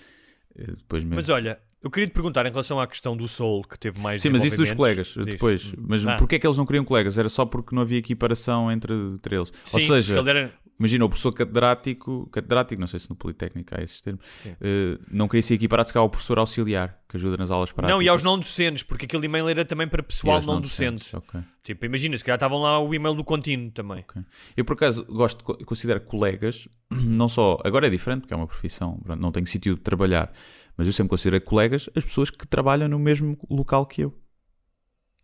eh, 0.57 0.67
Depois 0.77 1.03
mesmo. 1.03 1.15
Mas 1.15 1.27
olha, 1.29 1.59
eu 1.83 1.91
queria 1.91 2.07
te 2.07 2.13
perguntar 2.13 2.45
em 2.45 2.49
relação 2.49 2.79
à 2.79 2.87
questão 2.87 3.15
do 3.15 3.27
Soul, 3.27 3.63
que 3.63 3.77
teve 3.77 3.99
mais 3.99 4.21
Sim, 4.21 4.29
mas 4.29 4.43
isso 4.45 4.57
dos 4.57 4.71
colegas, 4.71 5.07
Diz. 5.07 5.25
depois. 5.25 5.73
Mas 5.77 6.05
Ah. 6.07 6.15
porquê 6.15 6.35
é 6.35 6.39
que 6.39 6.47
eles 6.47 6.57
não 6.57 6.65
queriam 6.65 6.85
colegas? 6.85 7.17
Era 7.17 7.27
só 7.29 7.45
porque 7.45 7.75
não 7.75 7.81
havia 7.81 7.97
equiparação 7.99 8.71
entre, 8.71 8.93
entre 8.93 9.35
eles. 9.35 9.51
Ou 9.73 9.79
Sim, 9.81 9.85
seja, 9.87 10.15
porque 10.15 10.29
ele 10.29 10.39
era- 10.39 10.53
imagina 10.79 11.05
o 11.05 11.09
professor 11.09 11.31
catedrático, 11.31 12.27
catedrático, 12.31 12.79
não 12.79 12.87
sei 12.87 12.99
se 12.99 13.09
no 13.09 13.15
Politécnico 13.15 13.75
há 13.75 13.83
esses 13.83 13.99
termos, 14.01 14.23
eh, 14.45 14.97
não 15.11 15.27
queria 15.27 15.41
ser 15.41 15.55
equiparado 15.55 15.87
se 15.87 15.93
calhar 15.93 16.03
ao 16.03 16.09
professor 16.09 16.37
auxiliar, 16.39 17.01
que 17.07 17.17
ajuda 17.17 17.37
nas 17.37 17.51
aulas 17.51 17.71
práticas. 17.71 17.95
Não, 17.95 18.01
e 18.01 18.07
aos 18.07 18.21
não 18.21 18.37
docentes, 18.37 18.83
porque 18.83 19.05
aquele 19.05 19.25
e-mail 19.25 19.49
era 19.49 19.65
também 19.65 19.87
para 19.87 20.03
pessoal 20.03 20.37
aos 20.37 20.45
não, 20.45 20.61
docente. 20.61 21.15
ok. 21.15 21.41
Tipo, 21.63 21.85
imagina, 21.85 22.17
se 22.17 22.23
calhar 22.23 22.37
estavam 22.37 22.59
lá 22.59 22.79
o 22.79 22.93
e-mail 22.93 23.15
do 23.15 23.23
contínuo 23.23 23.71
também. 23.71 23.99
Ok. 23.99 24.21
Eu, 24.55 24.63
por 24.63 24.73
acaso, 24.73 25.03
gosto, 25.05 25.43
de 25.57 25.99
colegas, 26.01 26.67
não 26.89 27.27
só. 27.27 27.57
Agora 27.63 27.87
é 27.87 27.89
diferente, 27.89 28.21
porque 28.21 28.33
é 28.33 28.37
uma 28.37 28.47
profissão, 28.47 29.01
não 29.17 29.31
tenho 29.31 29.47
sítio 29.47 29.75
de 29.75 29.81
trabalhar, 29.81 30.31
mas 30.77 30.87
eu 30.87 30.93
sempre 30.93 31.09
considero 31.09 31.43
colegas 31.43 31.89
as 31.95 32.05
pessoas 32.05 32.29
que 32.29 32.47
trabalham 32.47 32.87
no 32.87 32.99
mesmo 32.99 33.37
local 33.49 33.85
que 33.85 34.01
eu. 34.01 34.13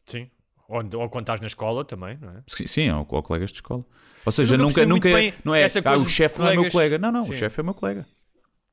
Sim. 0.06 0.30
Ou, 0.74 1.01
ou 1.01 1.09
quando 1.09 1.24
estás 1.24 1.39
na 1.39 1.47
escola 1.47 1.86
também, 1.86 2.17
não 2.19 2.30
é? 2.30 2.43
Sim, 2.47 2.67
sim 2.67 2.91
ou, 2.91 3.05
ou 3.07 3.24
colegas 3.24 3.51
de 3.51 3.57
escola. 3.57 3.86
Ou 4.26 4.32
seja, 4.32 4.57
nunca 4.57 4.86
nunca, 4.86 5.09
nunca 5.09 5.21
é, 5.21 5.34
não 5.43 5.53
é 5.53 5.65
ah, 5.65 5.97
o 5.97 6.07
chefe 6.07 6.39
não 6.39 6.47
é 6.47 6.55
meu 6.55 6.71
colega. 6.71 6.97
Não, 6.97 7.11
não, 7.11 7.21
o 7.21 7.26
Sim. 7.26 7.34
chefe 7.34 7.59
é 7.59 7.63
meu 7.63 7.74
colega. 7.74 8.05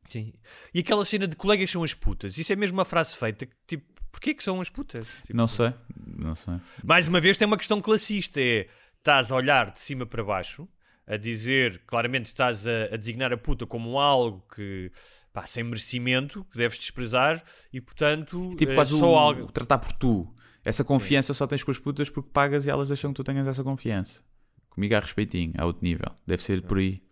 Sim. 0.08 0.32
E 0.72 0.80
aquela 0.80 1.04
cena 1.04 1.26
de 1.26 1.36
colegas 1.36 1.70
são 1.70 1.82
as 1.82 1.92
putas. 1.92 2.38
Isso 2.38 2.52
é 2.52 2.56
mesmo 2.56 2.78
uma 2.78 2.84
frase 2.84 3.16
feita 3.16 3.46
que, 3.46 3.54
tipo, 3.66 3.84
porquê 4.10 4.34
que 4.34 4.42
são 4.42 4.60
as 4.60 4.68
putas? 4.68 5.06
Tipo, 5.26 5.36
Não 5.36 5.46
sei, 5.46 5.72
não 6.16 6.34
sei. 6.34 6.54
Mais 6.82 7.08
uma 7.08 7.20
vez 7.20 7.36
tem 7.36 7.46
uma 7.46 7.56
questão 7.58 7.80
classista, 7.80 8.40
é 8.40 8.68
estás 8.98 9.30
a 9.32 9.34
olhar 9.36 9.72
de 9.72 9.80
cima 9.80 10.06
para 10.06 10.22
baixo, 10.22 10.68
a 11.06 11.16
dizer, 11.16 11.82
claramente 11.86 12.26
estás 12.26 12.66
a, 12.66 12.84
a 12.92 12.96
designar 12.96 13.32
a 13.32 13.36
puta 13.36 13.66
como 13.66 13.98
algo 13.98 14.44
que, 14.54 14.92
pá, 15.32 15.46
sem 15.46 15.64
merecimento, 15.64 16.44
que 16.44 16.58
deves 16.58 16.78
desprezar, 16.78 17.42
e 17.72 17.80
portanto, 17.80 18.50
Tipo, 18.56 18.72
eh, 18.72 18.74
quase 18.74 18.98
só 18.98 19.12
o, 19.12 19.16
algo... 19.16 19.42
o 19.44 19.52
tratar 19.52 19.78
por 19.78 19.92
tu. 19.92 20.32
Essa 20.64 20.84
confiança 20.84 21.32
só 21.34 21.46
tens 21.46 21.62
com 21.64 21.70
as 21.70 21.78
putas 21.78 22.08
porque 22.10 22.30
pagas 22.32 22.66
e 22.66 22.70
elas 22.70 22.88
deixam 22.88 23.10
que 23.12 23.16
tu 23.16 23.24
tenhas 23.24 23.46
essa 23.48 23.64
confiança. 23.64 24.20
Comigo 24.68 24.94
há 24.94 25.00
respeitinho, 25.00 25.52
há 25.58 25.64
outro 25.64 25.82
nível. 25.82 26.10
Deve 26.26 26.42
ser 26.42 26.62
por 26.62 26.78
aí. 26.78 27.02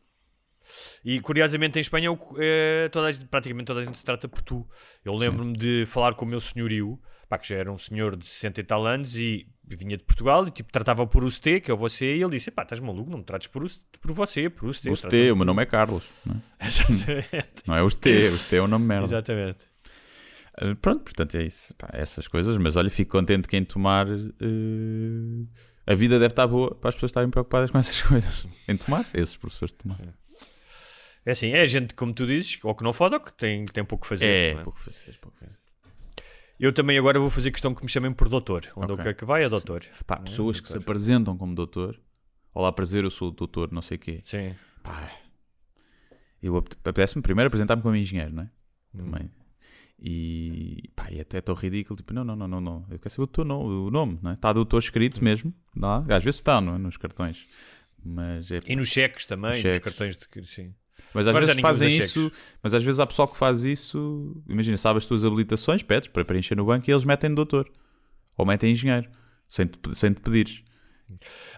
E 1.04 1.18
curiosamente 1.20 1.78
em 1.78 1.80
Espanha 1.80 2.10
eh, 2.38 2.88
toda 2.92 3.06
a 3.08 3.12
gente- 3.12 3.26
praticamente 3.26 3.66
toda 3.66 3.80
a 3.80 3.84
gente 3.84 3.96
se 3.98 4.04
trata 4.04 4.28
por 4.28 4.42
tu. 4.42 4.68
Eu 5.04 5.14
lembro-me 5.14 5.56
de 5.56 5.84
falar 5.86 6.14
com 6.14 6.26
o 6.26 6.28
meu 6.28 6.40
senhorio, 6.42 7.00
pá, 7.28 7.38
que 7.38 7.48
já 7.48 7.56
era 7.56 7.72
um 7.72 7.78
senhor 7.78 8.16
de 8.16 8.26
60 8.26 8.60
e 8.60 8.64
tal 8.64 8.86
anos 8.86 9.16
e 9.16 9.46
vinha 9.64 9.96
de 9.96 10.04
Portugal 10.04 10.46
e 10.46 10.50
tipo 10.50 10.70
tratava 10.70 11.06
por 11.06 11.22
você, 11.24 11.58
que 11.58 11.70
é 11.70 11.74
o 11.74 11.76
você, 11.76 12.16
e 12.16 12.22
ele 12.22 12.32
disse: 12.32 12.50
pá, 12.50 12.62
estás 12.64 12.80
maluco, 12.80 13.10
não 13.10 13.18
me 13.18 13.24
trates 13.24 13.48
por, 13.48 13.64
por 13.98 14.12
você, 14.12 14.50
por. 14.50 14.68
O 14.68 14.74
ST, 14.74 15.30
o 15.32 15.36
meu 15.36 15.46
nome 15.46 15.62
é 15.62 15.66
Carlos. 15.66 16.06
Não 16.26 16.34
é, 16.60 16.66
Exatamente. 16.68 17.62
não 17.66 17.74
é 17.74 17.82
o 17.82 17.88
ST, 17.88 18.10
o 18.10 18.32
ST 18.38 18.56
é 18.56 18.60
o 18.60 18.68
nome 18.68 18.84
merda. 18.84 19.06
Exatamente. 19.06 19.58
Uh, 20.60 20.74
Pronto, 20.76 21.02
portanto 21.04 21.36
é 21.36 21.44
isso. 21.44 21.74
Pá, 21.74 21.88
essas 21.92 22.26
coisas, 22.28 22.56
mas 22.58 22.76
olha, 22.76 22.90
fico 22.90 23.12
contente 23.12 23.46
que 23.48 23.56
em 23.56 23.64
tomar. 23.64 24.06
uh, 24.08 25.48
a 25.86 25.94
vida 25.94 26.18
deve 26.18 26.32
estar 26.32 26.46
boa 26.46 26.74
para 26.74 26.88
as 26.88 26.94
pessoas 26.94 27.10
estarem 27.10 27.30
preocupadas 27.30 27.70
com 27.70 27.78
essas 27.78 28.00
coisas. 28.02 28.46
Em 28.68 28.76
tomar, 28.76 29.06
esses 29.14 29.36
professores 29.36 29.72
de 29.72 29.78
tomar. 29.78 29.98
É 31.24 31.32
assim, 31.32 31.52
é 31.52 31.66
gente, 31.66 31.94
como 31.94 32.12
tu 32.12 32.26
dizes, 32.26 32.58
ou 32.62 32.74
que 32.74 32.82
não 32.82 32.92
foda 32.92 33.16
ou 33.16 33.20
que 33.22 33.32
tem, 33.32 33.64
tem 33.66 33.84
pouco 33.84 34.04
a 34.06 34.08
fazer. 34.08 34.26
É, 34.26 34.50
é? 34.50 34.54
pouco 34.62 34.78
fazer, 34.78 35.16
pouco 35.20 35.36
fazer. 35.38 35.52
Eu 36.58 36.72
também 36.72 36.98
agora 36.98 37.20
vou 37.20 37.30
fazer 37.30 37.50
questão 37.52 37.72
que 37.74 37.82
me 37.84 37.88
chamem 37.88 38.12
por 38.12 38.28
doutor. 38.28 38.66
Onde 38.74 38.86
Ok. 38.92 38.94
eu 38.94 39.02
quero 39.04 39.14
que 39.16 39.24
vai 39.24 39.44
é 39.44 39.48
doutor. 39.48 39.84
Pá, 40.06 40.16
pessoas 40.16 40.58
que 40.60 40.68
se 40.68 40.76
apresentam 40.76 41.36
como 41.36 41.54
doutor. 41.54 42.00
Olá, 42.52 42.72
prazer, 42.72 43.04
eu 43.04 43.10
sou 43.10 43.28
o 43.28 43.30
doutor, 43.30 43.70
não 43.70 43.80
sei 43.80 43.96
o 43.96 44.00
quê. 44.00 44.20
Sim. 44.24 44.54
Pá, 44.82 45.12
eu 46.42 46.56
apete- 46.56 46.76
apetece-me 46.80 47.22
primeiro 47.22 47.46
apresentar-me 47.46 47.80
como 47.82 47.94
engenheiro, 47.94 48.32
não 48.34 48.42
é? 48.42 48.50
Hum. 48.94 48.98
Também. 48.98 49.30
E, 50.00 50.84
pá, 50.94 51.08
e 51.10 51.20
até 51.20 51.40
tão 51.40 51.54
ridículo, 51.54 51.96
tipo, 51.96 52.14
não, 52.14 52.22
não, 52.24 52.36
não, 52.36 52.46
não, 52.48 52.60
não. 52.60 52.86
Eu 52.90 52.98
quero 52.98 53.10
saber 53.10 53.24
o 53.24 53.26
teu 53.26 53.44
nome, 53.44 53.68
o 53.88 53.90
nome, 53.90 54.18
não 54.22 54.30
é? 54.30 54.34
Está 54.34 54.52
doutor 54.52 54.78
escrito 54.78 55.22
mesmo, 55.22 55.52
lá. 55.76 55.98
às 56.08 56.22
vezes 56.22 56.36
está, 56.38 56.60
não 56.60 56.76
é? 56.76 56.78
Nos 56.78 56.96
cartões. 56.96 57.46
Mas 58.04 58.50
é 58.52 58.60
E 58.66 58.76
nos 58.76 58.88
cheques 58.88 59.26
também, 59.26 59.50
Nos 59.50 59.56
nos, 59.64 59.72
cheques. 59.72 59.84
cartões 59.84 60.16
de. 60.16 60.46
Sim. 60.46 60.72
Mas 61.12 61.26
às 61.26 61.30
Agora 61.34 61.46
vezes 61.46 61.60
fazem 61.60 61.90
cheques. 61.90 62.10
isso, 62.10 62.32
mas 62.62 62.74
às 62.74 62.82
vezes 62.82 63.00
há 63.00 63.06
pessoal 63.06 63.26
que 63.28 63.36
faz 63.36 63.64
isso. 63.64 64.40
Imagina, 64.48 64.76
sabe 64.76 64.98
as 64.98 65.06
tuas 65.06 65.24
habilitações, 65.24 65.82
pedes 65.82 66.08
para 66.08 66.24
preencher 66.24 66.54
no 66.54 66.64
banco 66.64 66.88
e 66.88 66.92
eles 66.92 67.04
metem 67.04 67.34
doutor 67.34 67.68
ou 68.36 68.46
metem 68.46 68.70
engenheiro 68.72 69.08
sem 69.48 69.66
te, 69.66 69.78
sem 69.96 70.12
te 70.12 70.20
pedires. 70.20 70.62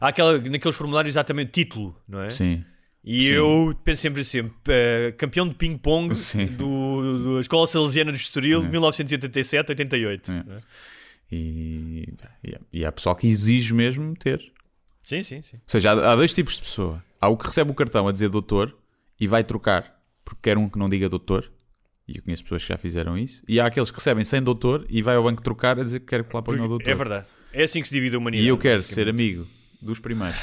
Há 0.01 0.09
aquela, 0.09 0.39
naqueles 0.41 0.77
formulários 0.77 1.13
exatamente 1.15 1.51
título, 1.53 2.01
não 2.09 2.23
é? 2.23 2.31
Sim, 2.31 2.65
E 3.03 3.29
Sim. 3.29 3.35
eu 3.35 3.75
penso 3.83 4.03
sempre 4.03 4.21
assim: 4.21 4.51
eh, 4.69 5.15
campeão 5.17 5.49
de 5.49 5.55
ping-pong 5.55 6.09
da 6.11 7.41
Escola 7.41 7.67
Salesiana 7.67 8.13
de 8.13 8.19
Estoril, 8.19 8.63
É. 8.65 8.69
1987-88. 8.69 10.29
É. 10.29 10.33
não 10.47 10.57
é? 10.57 10.61
e, 11.33 12.09
e, 12.45 12.55
há- 12.55 12.61
e 12.73 12.85
há 12.85 12.93
pessoal 12.93 13.15
que 13.17 13.27
exige 13.27 13.73
mesmo 13.73 14.15
ter. 14.17 14.41
Sim, 15.03 15.23
sim, 15.23 15.41
sim. 15.43 15.57
Ou 15.57 15.61
seja, 15.67 15.93
há, 15.93 16.13
há 16.13 16.17
dois 16.17 16.35
tipos 16.35 16.57
de 16.57 16.63
pessoa. 16.63 17.03
Há 17.21 17.29
o 17.29 17.37
que 17.37 17.47
recebe 17.47 17.71
o 17.71 17.75
cartão 17.75 18.07
a 18.09 18.13
dizer 18.13 18.29
doutor 18.29 18.77
e 19.19 19.27
vai 19.27 19.45
trocar 19.45 19.99
porque 20.25 20.41
quer 20.43 20.59
um 20.59 20.69
que 20.69 20.79
não 20.79 20.89
diga 20.89 21.09
doutor. 21.09 21.51
E 22.07 22.17
eu 22.19 22.23
conheço 22.23 22.43
pessoas 22.43 22.63
que 22.63 22.69
já 22.69 22.77
fizeram 22.77 23.17
isso. 23.17 23.43
E 23.49 23.61
há 23.61 23.67
aqueles 23.67 23.91
que 23.91 23.97
recebem 23.97 24.25
sem 24.25 24.43
doutor 24.43 24.85
e 24.91 25.01
vai 25.01 25.15
ao 25.17 25.23
banco 25.23 25.41
trocar 25.43 25.79
a 25.79 25.85
dizer 25.85 26.01
que 26.01 26.07
quer 26.07 26.25
que 26.25 26.35
lá 26.35 26.43
ponha 26.43 26.63
o 26.65 26.69
doutor. 26.69 26.91
É 26.91 26.95
verdade. 26.95 27.29
É 27.53 27.63
assim 27.63 27.81
que 27.81 27.89
se 27.89 27.95
divide 27.95 28.17
a 28.17 28.19
humanidade. 28.19 28.45
E 28.45 28.49
eu 28.49 28.59
quero 28.59 28.83
ser 28.83 29.09
amigo 29.09 29.47
dos 29.81 29.99
primeiros 30.01 30.41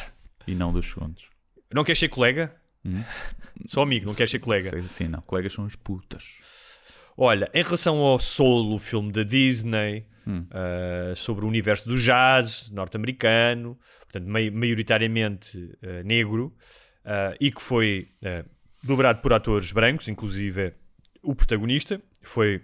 e 0.48 0.56
não 0.56 0.72
dos 0.72 0.86
segundos. 0.88 1.24
Não 1.74 1.84
queres 1.84 2.00
ser 2.00 2.10
colega? 2.10 2.56
Hum? 2.86 3.04
Só 3.68 3.82
amigo, 3.82 4.06
não 4.08 4.16
queres 4.16 4.32
ser 4.32 4.40
colega. 4.40 4.82
Sim, 4.84 5.08
não. 5.10 5.22
Colegas 5.22 5.54
são 5.54 5.66
as 5.66 5.76
putas. 5.76 6.36
Olha, 7.18 7.50
em 7.54 7.64
relação 7.64 7.98
ao 7.98 8.20
Solo, 8.20 8.76
o 8.76 8.80
filme 8.80 9.12
da 9.12 9.24
Disney, 9.24 10.06
Hum. 10.30 10.46
uh, 10.52 11.16
sobre 11.16 11.46
o 11.46 11.48
universo 11.48 11.88
do 11.88 11.96
jazz 11.98 12.70
norte-americano, 12.70 13.80
portanto, 14.02 14.28
mai- 14.28 14.50
maioritariamente 14.50 15.58
uh, 15.58 16.04
negro, 16.04 16.54
uh, 17.06 17.34
e 17.40 17.50
que 17.50 17.62
foi 17.62 18.10
dobrado 18.84 19.22
por 19.22 19.32
atores 19.32 19.72
brancos, 19.72 20.10
inclusive 20.10 20.74
o 21.24 21.34
protagonista, 21.34 22.02
foi 22.22 22.62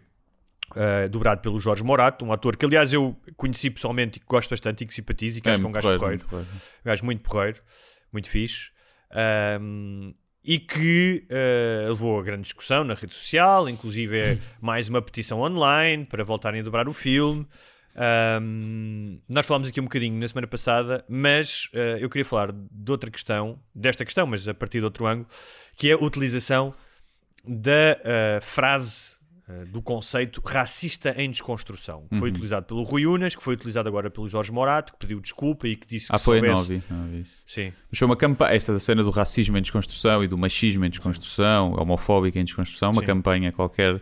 uh, 0.76 1.08
dobrado 1.10 1.40
pelo 1.42 1.58
Jorge 1.58 1.84
Morato, 1.86 2.26
um 2.26 2.34
ator 2.34 2.58
que, 2.58 2.66
aliás, 2.66 2.92
eu 2.92 3.16
conheci 3.38 3.70
pessoalmente 3.70 4.18
e 4.18 4.20
que 4.20 4.26
gosto 4.28 4.50
bastante 4.50 4.84
e 4.84 4.86
que 4.88 4.94
simpatizo 4.94 5.40
e 5.40 5.42
que 5.42 5.48
acho 5.50 5.60
que 5.62 5.66
é 5.66 5.70
um 5.70 5.72
gajo 5.72 5.98
porreiro. 5.98 6.26
Um 6.34 6.46
gajo 6.84 7.06
muito 7.06 7.22
porreiro, 7.22 7.62
muito 8.12 8.30
fixe. 8.30 8.72
Ahm, 9.14 10.14
e 10.44 10.60
que 10.60 11.26
ah, 11.30 11.90
levou 11.90 12.20
a 12.20 12.24
grande 12.24 12.44
discussão 12.44 12.84
na 12.84 12.94
rede 12.96 13.14
social, 13.14 13.70
inclusive 13.70 14.18
é 14.18 14.38
mais 14.60 14.90
uma 14.90 15.02
petição 15.02 15.42
online 15.42 16.06
para 16.06 16.24
voltarem 16.24 16.62
a 16.62 16.64
dobrar 16.64 16.88
o 16.88 16.94
filme. 16.94 17.48
Ahm, 17.96 19.20
nós 19.30 19.46
falámos 19.46 19.70
aqui 19.70 19.80
um 19.80 19.84
bocadinho 19.84 20.20
na 20.20 20.28
semana 20.28 20.48
passada, 20.48 21.06
mas 21.08 21.70
ah, 21.74 21.98
eu 22.00 22.10
queria 22.10 22.26
falar 22.26 22.52
de 22.52 22.92
outra 22.92 23.10
questão, 23.10 23.60
desta 23.74 24.04
questão, 24.04 24.26
mas 24.26 24.48
a 24.48 24.54
partir 24.54 24.80
de 24.80 24.86
outro 24.86 25.06
ângulo, 25.06 25.28
que 25.78 25.90
é 25.90 25.94
a 25.94 25.98
utilização 25.98 26.74
da 27.48 27.98
ah, 28.04 28.42
frase 28.42 29.14
ah, 29.48 29.64
do 29.68 29.82
conceito 29.82 30.42
racista 30.46 31.14
em 31.18 31.30
desconstrução, 31.30 32.08
que 32.10 32.18
foi 32.18 32.30
Uhum. 32.30 32.36
utilizado 32.36 32.66
pelo 32.66 32.84
Rui 32.84 33.06
Unas, 33.06 33.36
que 33.36 33.44
foi 33.44 33.56
utilizado 33.56 33.90
agora 33.90 34.10
pelo 34.10 34.28
Jorge 34.30 34.52
Morato, 34.52 34.94
que 34.94 35.00
pediu 35.00 35.20
desculpa 35.20 35.68
e 35.68 35.76
que 35.76 35.86
disse 35.88 36.08
que 36.08 36.16
Ah, 36.16 36.20
foi? 36.20 36.40
soubesse... 36.40 36.84
Não. 36.90 37.24
Sim. 37.46 37.74
Mas 37.92 38.00
foi 38.00 38.06
uma 38.06 38.16
campanha, 38.16 38.56
esta 38.56 38.72
da 38.74 38.80
cena 38.80 39.04
do 39.04 39.10
racismo 39.10 39.58
em 39.58 39.62
desconstrução 39.62 40.24
e 40.24 40.28
do 40.28 40.38
machismo 40.38 40.86
em 40.86 40.90
desconstrução, 40.90 41.74
homofóbico 41.74 42.38
em 42.38 42.44
desconstrução, 42.46 42.92
uma 42.92 43.02
Sim. 43.02 43.08
campanha 43.08 43.52
qualquer, 43.52 44.02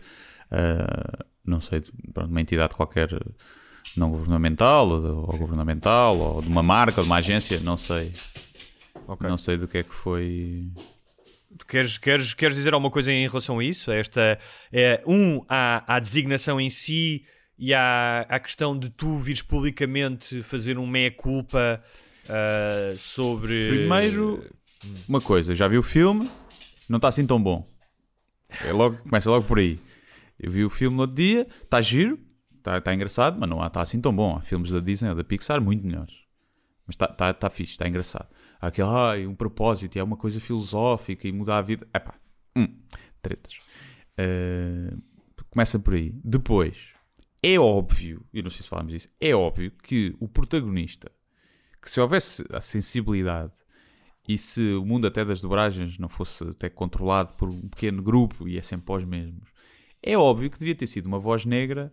ah, 0.52 1.26
não 1.46 1.60
sei, 1.60 1.84
uma 2.16 2.40
entidade 2.42 2.76
qualquer 2.76 3.10
não 3.98 4.10
governamental 4.12 4.88
ou, 4.90 5.32
ou 5.32 5.38
governamental 5.38 6.18
ou 6.18 6.42
de 6.42 6.48
uma 6.48 6.62
marca 6.64 7.02
ou 7.02 7.04
de 7.04 7.10
uma 7.10 7.18
agência, 7.18 7.60
não 7.62 7.76
sei. 7.78 8.12
Ok. 9.08 9.28
Não 9.28 9.38
sei 9.38 9.58
do 9.58 9.68
que 9.68 9.80
é 9.80 9.84
que 9.84 9.94
foi. 9.94 10.66
Tu 11.58 11.66
queres, 11.66 11.98
queres, 11.98 12.34
queres 12.34 12.56
dizer 12.56 12.74
alguma 12.74 12.92
coisa 12.92 13.12
em 13.12 13.28
relação 13.28 13.60
a 13.60 13.64
isso? 13.64 13.92
A 13.92 13.96
Esta, 13.96 14.40
é, 14.72 15.04
um, 15.06 15.44
à, 15.48 15.96
à 15.96 16.00
designação 16.00 16.60
em 16.60 16.70
si 16.70 17.26
e 17.58 17.74
à, 17.74 18.26
à 18.30 18.40
questão 18.40 18.78
de 18.78 18.90
tu 18.90 19.18
vires 19.18 19.42
publicamente 19.42 20.42
fazer 20.44 20.78
um 20.78 20.88
meia-culpa 20.88 21.84
ah, 22.30 22.94
sobre... 22.98 23.70
Primeiro, 23.70 24.44
uma 25.08 25.22
coisa, 25.22 25.54
já 25.54 25.68
vi 25.68 25.78
o 25.78 25.84
filme, 25.84 26.30
não 26.90 26.98
está 26.98 27.10
assim 27.10 27.26
tão 27.26 27.42
bom. 27.42 27.68
É 28.66 28.72
logo, 28.72 28.98
começa 28.98 29.30
logo 29.30 29.46
por 29.46 29.60
aí. 29.60 29.80
Eu 30.40 30.52
vi 30.52 30.66
o 30.66 30.70
filme 30.70 30.96
no 30.96 31.04
outro 31.04 31.16
dia, 31.16 31.48
está 31.64 31.82
giro, 31.82 32.20
está 32.58 32.80
tá 32.82 32.94
engraçado, 32.94 33.38
mas 33.40 33.50
não 33.50 33.66
está 33.66 33.82
assim 33.82 34.02
tão 34.02 34.14
bom. 34.14 34.36
Há 34.36 34.42
filmes 34.42 34.72
da 34.72 34.80
Disney 34.80 35.10
ou 35.10 35.16
da 35.16 35.24
Pixar 35.24 35.62
muito 35.62 35.86
melhores. 35.86 36.16
Mas 36.88 36.96
está 36.96 37.08
tá, 37.08 37.34
tá 37.34 37.50
fixe, 37.50 37.74
está 37.74 37.88
engraçado. 37.88 38.28
Aquele, 38.62 38.88
ai, 38.88 39.26
um 39.26 39.34
propósito, 39.34 39.96
e 39.96 40.00
é 40.00 40.04
uma 40.04 40.16
coisa 40.16 40.40
filosófica 40.40 41.28
e 41.28 41.32
mudar 41.32 41.58
a 41.58 41.62
vida. 41.62 41.88
Epá, 41.94 42.14
hum, 42.56 42.68
tretas. 43.22 43.58
Eh, 44.18 44.94
começa 45.50 45.80
por 45.80 45.96
aí. 45.96 46.14
Depois, 46.24 46.90
é 47.42 47.60
óbvio, 47.60 48.24
eu 48.32 48.44
não 48.44 48.52
sei 48.52 48.62
se 48.62 48.70
falámos 48.70 48.94
disso, 48.94 49.10
é 49.20 49.34
óbvio 49.36 49.72
que 49.84 50.16
o 50.20 50.28
protagonista, 50.28 51.12
que 51.82 51.90
se 51.90 52.00
houvesse 52.00 52.46
a 52.52 52.62
sensibilidade 52.62 53.54
e 54.28 54.38
se 54.38 54.74
o 54.74 54.86
mundo 54.86 55.08
até 55.08 55.26
das 55.26 55.42
dobragens 55.42 55.98
não 55.98 56.08
fosse 56.08 56.44
até 56.44 56.70
controlado 56.70 57.34
por 57.34 57.50
um 57.50 57.68
pequeno 57.68 58.04
grupo 58.04 58.48
e 58.48 58.60
é 58.60 58.62
sempre 58.62 58.94
aos 58.94 59.04
mesmos, 59.04 59.50
é 60.04 60.16
óbvio 60.16 60.52
que 60.52 60.60
devia 60.60 60.76
ter 60.76 60.86
sido 60.86 61.08
uma 61.08 61.18
voz 61.18 61.46
negra 61.46 61.92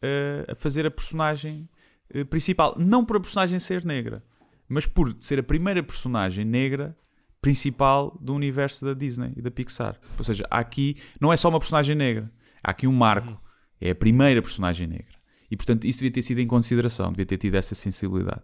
eh, 0.00 0.46
a 0.48 0.54
fazer 0.54 0.86
a 0.86 0.90
personagem 0.90 1.68
eh, 2.08 2.24
principal. 2.24 2.74
Não 2.78 3.04
por 3.04 3.16
a 3.16 3.20
personagem 3.20 3.58
ser 3.58 3.84
negra, 3.84 4.24
mas 4.72 4.86
por 4.86 5.16
ser 5.20 5.38
a 5.38 5.42
primeira 5.42 5.82
personagem 5.82 6.44
negra 6.44 6.96
principal 7.40 8.16
do 8.20 8.34
universo 8.34 8.84
da 8.84 8.94
Disney 8.94 9.32
e 9.36 9.42
da 9.42 9.50
Pixar. 9.50 9.98
Ou 10.16 10.24
seja, 10.24 10.46
aqui 10.50 10.96
não 11.20 11.32
é 11.32 11.36
só 11.36 11.48
uma 11.48 11.58
personagem 11.58 11.94
negra, 11.96 12.30
há 12.62 12.70
aqui 12.70 12.86
um 12.86 12.92
marco. 12.92 13.40
É 13.80 13.90
a 13.90 13.94
primeira 13.96 14.40
personagem 14.40 14.86
negra. 14.86 15.14
E 15.50 15.56
portanto 15.56 15.84
isso 15.84 15.98
devia 15.98 16.12
ter 16.12 16.22
sido 16.22 16.38
em 16.38 16.46
consideração, 16.46 17.10
devia 17.10 17.26
ter 17.26 17.36
tido 17.36 17.56
essa 17.56 17.74
sensibilidade. 17.74 18.42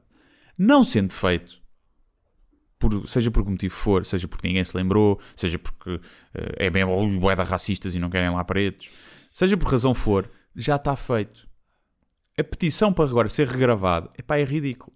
Não 0.58 0.82
sendo 0.82 1.12
feito, 1.12 1.62
por- 2.78 3.06
seja 3.08 3.30
por 3.30 3.44
que 3.44 3.50
motivo 3.50 3.74
for, 3.74 4.04
seja 4.04 4.26
porque 4.26 4.46
ninguém 4.48 4.64
se 4.64 4.76
lembrou, 4.76 5.20
seja 5.36 5.58
porque 5.58 6.00
eh, 6.34 6.66
é 6.66 6.70
bem 6.70 6.84
boeda 7.18 7.44
racistas 7.44 7.94
e 7.94 8.00
não 8.00 8.10
querem 8.10 8.30
lá 8.30 8.42
pretos, 8.42 8.88
seja 9.32 9.56
por 9.56 9.70
razão 9.70 9.94
for, 9.94 10.28
já 10.56 10.74
está 10.74 10.96
feito. 10.96 11.48
A 12.36 12.42
petição 12.42 12.92
para 12.92 13.04
agora 13.08 13.28
ser 13.28 13.46
regravado 13.46 14.10
epá, 14.18 14.38
é 14.38 14.44
ridículo. 14.44 14.92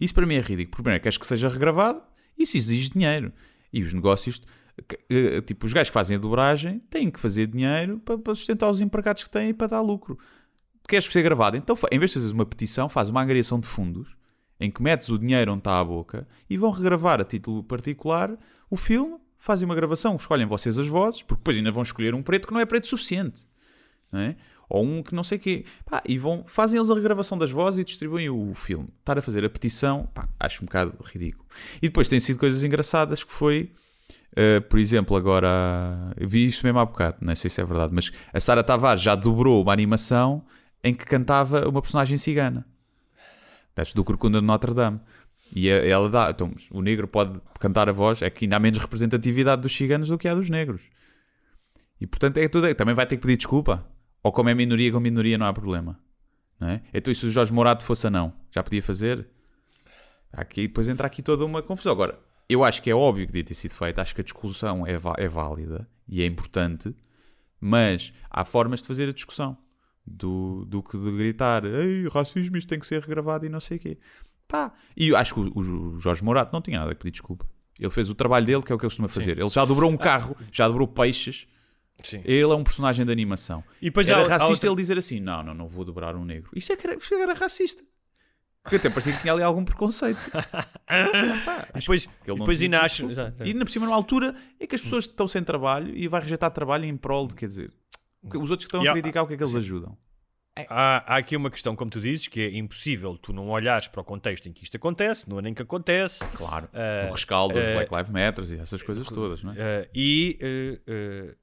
Isso 0.00 0.14
para 0.14 0.26
mim 0.26 0.36
é 0.36 0.40
ridículo. 0.40 0.82
Primeiro, 0.82 1.02
queres 1.02 1.18
que 1.18 1.26
seja 1.26 1.48
regravado, 1.48 2.00
isso 2.38 2.56
exige 2.56 2.90
dinheiro. 2.90 3.32
E 3.72 3.82
os 3.82 3.92
negócios, 3.92 4.40
eh, 5.08 5.40
tipo, 5.42 5.66
os 5.66 5.72
gajos 5.72 5.90
que 5.90 5.94
fazem 5.94 6.16
a 6.16 6.18
dobragem 6.18 6.80
têm 6.90 7.10
que 7.10 7.20
fazer 7.20 7.46
dinheiro 7.46 8.00
para, 8.00 8.34
sustentar 8.34 8.70
os 8.70 8.80
empregados 8.80 9.22
que 9.22 9.30
têm 9.30 9.50
e 9.50 9.54
para 9.54 9.68
dar 9.68 9.80
lucro. 9.80 10.18
Queres 10.88 11.04
ser 11.04 11.22
gravado? 11.22 11.56
Então, 11.56 11.76
em 11.92 11.98
vez 11.98 12.10
de 12.10 12.14
fazeres 12.14 12.32
uma 12.32 12.46
petição, 12.46 12.88
faz 12.88 13.10
uma 13.10 13.22
angariação 13.22 13.60
de 13.60 13.68
fundos 13.68 14.16
em 14.60 14.70
que 14.70 14.82
metes 14.82 15.08
o 15.08 15.18
dinheiro 15.18 15.52
onde 15.52 15.60
está 15.60 15.80
a 15.80 15.84
boca 15.84 16.28
e 16.48 16.56
vão 16.56 16.70
regravar 16.70 17.20
a 17.20 17.24
título 17.24 17.64
particular 17.64 18.36
o 18.68 18.76
filme, 18.76 19.16
fazem 19.38 19.64
uma 19.64 19.74
gravação, 19.74 20.14
escolhem 20.16 20.46
vocês 20.46 20.78
as 20.78 20.86
vozes, 20.86 21.22
porque 21.22 21.40
depois 21.40 21.56
ainda 21.56 21.72
vão 21.72 21.82
escolher 21.82 22.14
um 22.14 22.22
preto 22.22 22.46
que 22.46 22.52
não 22.52 22.60
é 22.60 22.66
preto 22.66 22.86
suficiente. 22.86 23.46
Não 24.12 24.20
é? 24.20 24.36
Ou 24.70 24.84
um 24.84 25.02
que 25.02 25.14
não 25.14 25.24
sei 25.24 25.36
quê. 25.36 25.64
Pá, 25.84 26.00
e 26.06 26.16
vão, 26.16 26.44
fazem 26.46 26.78
eles 26.78 26.88
a 26.88 26.94
regravação 26.94 27.36
das 27.36 27.50
vozes 27.50 27.80
e 27.80 27.84
distribuem 27.84 28.30
o 28.30 28.54
filme. 28.54 28.88
Estar 29.00 29.18
a 29.18 29.22
fazer 29.22 29.44
a 29.44 29.50
petição, 29.50 30.08
pá, 30.14 30.28
acho 30.38 30.62
um 30.62 30.66
bocado 30.66 30.94
ridículo. 31.04 31.44
E 31.82 31.88
depois 31.88 32.08
têm 32.08 32.20
sido 32.20 32.38
coisas 32.38 32.62
engraçadas 32.62 33.24
que 33.24 33.32
foi, 33.32 33.72
eh, 34.36 34.60
por 34.60 34.78
exemplo, 34.78 35.16
agora, 35.16 36.14
vi 36.16 36.46
isso 36.46 36.64
mesmo 36.64 36.78
há 36.78 36.86
bocado, 36.86 37.16
não 37.20 37.34
sei 37.34 37.50
se 37.50 37.60
é 37.60 37.64
verdade, 37.64 37.92
mas 37.92 38.12
a 38.32 38.38
Sara 38.38 38.62
Tavares 38.62 39.02
já 39.02 39.16
dobrou 39.16 39.60
uma 39.60 39.72
animação 39.72 40.44
em 40.84 40.94
que 40.94 41.04
cantava 41.04 41.68
uma 41.68 41.82
personagem 41.82 42.16
cigana. 42.16 42.64
Do 43.94 44.04
Corcunda 44.04 44.40
de 44.40 44.46
Notre 44.46 44.74
Dame. 44.74 45.00
E 45.56 45.68
ela 45.68 46.08
dá, 46.08 46.30
então, 46.30 46.52
o 46.70 46.82
negro 46.82 47.08
pode 47.08 47.40
cantar 47.58 47.88
a 47.88 47.92
voz, 47.92 48.20
é 48.20 48.28
que 48.28 48.44
ainda 48.44 48.56
há 48.56 48.58
menos 48.60 48.78
representatividade 48.78 49.62
dos 49.62 49.74
ciganos 49.74 50.08
do 50.08 50.18
que 50.18 50.28
há 50.28 50.34
dos 50.34 50.50
negros. 50.50 50.82
E 52.00 52.06
portanto 52.06 52.36
é 52.36 52.46
tudo, 52.46 52.72
também 52.74 52.94
vai 52.94 53.06
ter 53.06 53.16
que 53.16 53.22
pedir 53.22 53.38
desculpa. 53.38 53.84
Ou 54.22 54.32
como 54.32 54.48
é 54.48 54.54
minoria 54.54 54.92
com 54.92 55.00
minoria 55.00 55.38
não 55.38 55.46
há 55.46 55.52
problema. 55.52 55.98
Não 56.58 56.68
é? 56.68 56.82
Então 56.92 57.10
e 57.10 57.16
se 57.16 57.26
o 57.26 57.30
Jorge 57.30 57.52
Morato 57.52 57.84
fosse 57.84 58.06
anão? 58.06 58.32
Já 58.50 58.62
podia 58.62 58.82
fazer? 58.82 59.26
Aqui, 60.32 60.68
depois 60.68 60.88
entra 60.88 61.06
aqui 61.06 61.22
toda 61.22 61.44
uma 61.44 61.62
confusão. 61.62 61.92
Agora, 61.92 62.18
eu 62.48 62.62
acho 62.62 62.82
que 62.82 62.90
é 62.90 62.94
óbvio 62.94 63.26
que 63.26 63.32
devia 63.32 63.44
ter 63.44 63.54
sido 63.54 63.74
feito, 63.74 63.98
acho 64.00 64.14
que 64.14 64.20
a 64.20 64.24
discussão 64.24 64.86
é, 64.86 64.92
é 65.18 65.28
válida 65.28 65.88
e 66.08 66.22
é 66.22 66.26
importante, 66.26 66.94
mas 67.60 68.12
há 68.28 68.44
formas 68.44 68.80
de 68.80 68.88
fazer 68.88 69.08
a 69.08 69.12
discussão 69.12 69.56
do, 70.06 70.64
do 70.64 70.82
que 70.82 70.98
de 70.98 71.16
gritar 71.16 71.64
Ei, 71.64 72.08
racismo, 72.08 72.56
isto 72.56 72.68
tem 72.68 72.78
que 72.78 72.86
ser 72.86 73.00
regravado 73.00 73.46
e 73.46 73.48
não 73.48 73.60
sei 73.60 73.76
o 73.76 73.80
quê. 73.80 73.98
Pá. 74.48 74.72
E 74.96 75.08
eu 75.08 75.16
acho 75.16 75.34
que 75.34 75.40
o, 75.40 75.58
o 75.58 75.98
Jorge 75.98 76.24
Morato 76.24 76.52
não 76.52 76.60
tinha 76.60 76.80
nada 76.80 76.92
que 76.94 77.00
pedir 77.00 77.12
desculpa. 77.12 77.46
Ele 77.78 77.90
fez 77.90 78.10
o 78.10 78.14
trabalho 78.14 78.44
dele, 78.44 78.62
que 78.62 78.72
é 78.72 78.74
o 78.74 78.78
que 78.78 78.84
ele 78.84 78.90
costuma 78.90 79.08
fazer. 79.08 79.38
Ele 79.38 79.48
já 79.48 79.64
dobrou 79.64 79.90
um 79.90 79.96
carro, 79.96 80.36
já 80.52 80.68
dobrou 80.68 80.86
peixes. 80.86 81.46
Sim. 82.02 82.20
Ele 82.24 82.42
é 82.42 82.54
um 82.54 82.62
personagem 82.64 83.04
de 83.04 83.12
animação. 83.12 83.62
E 83.80 83.86
depois 83.86 84.08
era 84.08 84.20
há- 84.22 84.24
há 84.24 84.28
racista 84.28 84.50
outra- 84.52 84.68
ele 84.68 84.76
dizer 84.76 84.98
assim: 84.98 85.20
não, 85.20 85.42
não, 85.42 85.54
não 85.54 85.66
vou 85.68 85.84
dobrar 85.84 86.14
um 86.16 86.24
negro. 86.24 86.50
Isso 86.54 86.72
é 86.72 86.76
que 86.76 86.86
era, 86.86 86.96
é 86.96 87.22
era 87.22 87.34
racista. 87.34 87.82
Porque 88.62 88.76
até 88.76 88.90
parecia 88.90 89.14
que 89.14 89.20
tinha 89.22 89.32
ali 89.32 89.42
algum 89.42 89.64
preconceito. 89.64 90.20
Depois, 91.74 92.06
que 92.06 92.34
depois 92.34 92.60
ainda 92.60 92.80
acho... 92.80 93.08
E 93.10 93.42
ainda 93.50 93.64
por 93.64 93.70
cima, 93.70 93.86
numa 93.86 93.96
altura 93.96 94.34
em 94.60 94.66
que 94.66 94.74
as 94.74 94.82
pessoas 94.82 95.04
estão 95.04 95.26
sem 95.26 95.42
trabalho 95.42 95.96
e 95.96 96.06
vai 96.08 96.20
rejeitar 96.20 96.50
trabalho 96.50 96.84
em 96.84 96.96
prol 96.96 97.26
de, 97.26 97.34
quer 97.34 97.46
dizer, 97.48 97.72
os 98.22 98.50
outros 98.50 98.56
que 98.56 98.64
estão 98.76 98.82
E 98.84 98.88
a 98.88 98.90
há- 98.90 98.94
criticar, 98.94 99.24
o 99.24 99.26
que 99.26 99.34
é 99.34 99.36
que 99.36 99.42
eles 99.42 99.54
ajudam? 99.54 99.96
Há, 100.68 101.14
há 101.14 101.16
aqui 101.16 101.36
uma 101.36 101.50
questão, 101.50 101.74
como 101.74 101.90
tu 101.90 102.00
dizes, 102.00 102.28
que 102.28 102.40
é 102.42 102.54
impossível 102.58 103.16
tu 103.16 103.32
não 103.32 103.48
olhares 103.48 103.88
para 103.88 104.02
o 104.02 104.04
contexto 104.04 104.46
em 104.46 104.52
que 104.52 104.62
isto 104.64 104.76
acontece, 104.76 105.26
no 105.28 105.38
ano 105.38 105.48
em 105.48 105.54
que 105.54 105.62
acontece. 105.62 106.18
Claro. 106.34 106.68
Ah, 106.74 107.06
o 107.08 107.12
rescaldo 107.12 107.54
dos 107.54 107.62
ah, 107.66 107.72
Black 107.72 107.94
Lives 107.94 108.10
Matter 108.10 108.44
e 108.58 108.60
essas 108.60 108.82
coisas 108.82 109.06
todas, 109.08 109.42
não 109.42 109.52
é? 109.52 109.56
ah, 109.84 109.88
e 109.94 110.38
ah, 110.42 110.80
ah, 111.30 111.34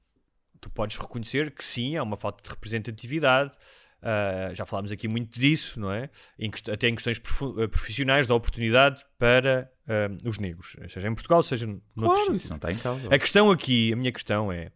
tu 0.60 0.70
podes 0.70 0.98
reconhecer 0.98 1.52
que 1.52 1.64
sim, 1.64 1.96
há 1.96 2.04
uma 2.04 2.18
falta 2.18 2.44
de 2.44 2.50
representatividade. 2.50 3.52
Uh, 3.98 4.54
já 4.54 4.64
falámos 4.64 4.92
aqui 4.92 5.08
muito 5.08 5.40
disso, 5.40 5.80
não 5.80 5.92
é? 5.92 6.10
Em, 6.38 6.52
até 6.72 6.88
em 6.88 6.94
questões 6.94 7.18
uh, 7.18 7.68
profissionais 7.68 8.28
da 8.28 8.36
oportunidade 8.36 9.04
para 9.18 9.72
uh, 9.88 10.30
os 10.30 10.38
negros, 10.38 10.76
seja 10.88 11.08
em 11.08 11.16
Portugal, 11.16 11.42
seja 11.42 11.66
no 11.66 11.82
Claro, 11.96 12.36
isso 12.36 12.50
não 12.50 12.58
está 12.58 12.72
em 12.72 12.78
causa. 12.78 13.08
A 13.14 13.18
questão 13.18 13.50
aqui, 13.50 13.92
a 13.92 13.96
minha 13.96 14.12
questão 14.12 14.52
é: 14.52 14.72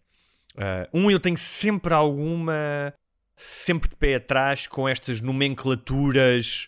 um, 0.92 1.12
eu 1.12 1.20
tenho 1.20 1.38
sempre 1.38 1.94
alguma. 1.94 2.94
sempre 3.38 3.90
de 3.90 3.96
pé 3.96 4.16
atrás 4.16 4.66
com 4.66 4.90
estas 4.90 5.22
nomenclaturas. 5.22 6.68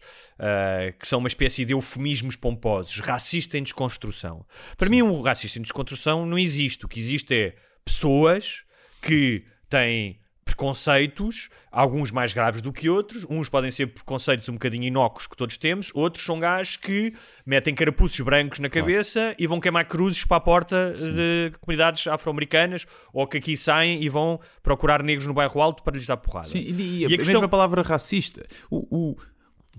que 0.99 1.07
são 1.07 1.19
uma 1.19 1.27
espécie 1.27 1.65
de 1.65 1.73
eufemismos 1.73 2.35
pomposos, 2.35 2.99
racista 2.99 3.57
em 3.57 3.63
desconstrução. 3.63 4.45
Para 4.77 4.89
mim, 4.89 5.01
um 5.01 5.21
racista 5.21 5.57
em 5.57 5.63
desconstrução 5.63 6.23
não 6.23 6.37
existe. 6.37 6.85
O 6.85 6.87
que 6.87 6.99
existe 6.99 7.33
é 7.33 7.55
pessoas 7.83 8.63
que 9.03 9.43
têm 9.69 10.17
preconceitos, 10.45 11.49
alguns 11.71 12.11
mais 12.11 12.33
graves 12.33 12.61
do 12.61 12.71
que 12.71 12.89
outros. 12.89 13.25
Uns 13.29 13.49
podem 13.49 13.71
ser 13.71 13.87
preconceitos 13.87 14.47
um 14.47 14.53
bocadinho 14.53 14.83
inócuos 14.83 15.25
que 15.25 15.35
todos 15.35 15.57
temos, 15.57 15.91
outros 15.93 16.23
são 16.23 16.39
gajos 16.39 16.77
que 16.77 17.13
metem 17.45 17.73
carapuços 17.73 18.19
brancos 18.21 18.59
na 18.59 18.69
cabeça 18.69 19.19
claro. 19.19 19.35
e 19.39 19.47
vão 19.47 19.59
queimar 19.59 19.85
cruzes 19.87 20.23
para 20.23 20.37
a 20.37 20.39
porta 20.39 20.93
Sim. 20.95 21.13
de 21.13 21.51
comunidades 21.59 22.05
afro-americanas 22.07 22.85
ou 23.11 23.27
que 23.27 23.37
aqui 23.37 23.57
saem 23.57 24.01
e 24.01 24.09
vão 24.09 24.39
procurar 24.61 25.01
negros 25.01 25.27
no 25.27 25.33
bairro 25.33 25.59
alto 25.61 25.81
para 25.81 25.95
lhes 25.95 26.05
dar 26.05 26.17
porrada. 26.17 26.49
Sim, 26.49 26.59
e, 26.59 26.99
e, 26.99 27.03
a, 27.03 27.07
a 27.07 27.09
questão... 27.09 27.33
mesma 27.33 27.49
palavra 27.49 27.81
racista. 27.81 28.45
o, 28.69 29.11
o 29.11 29.17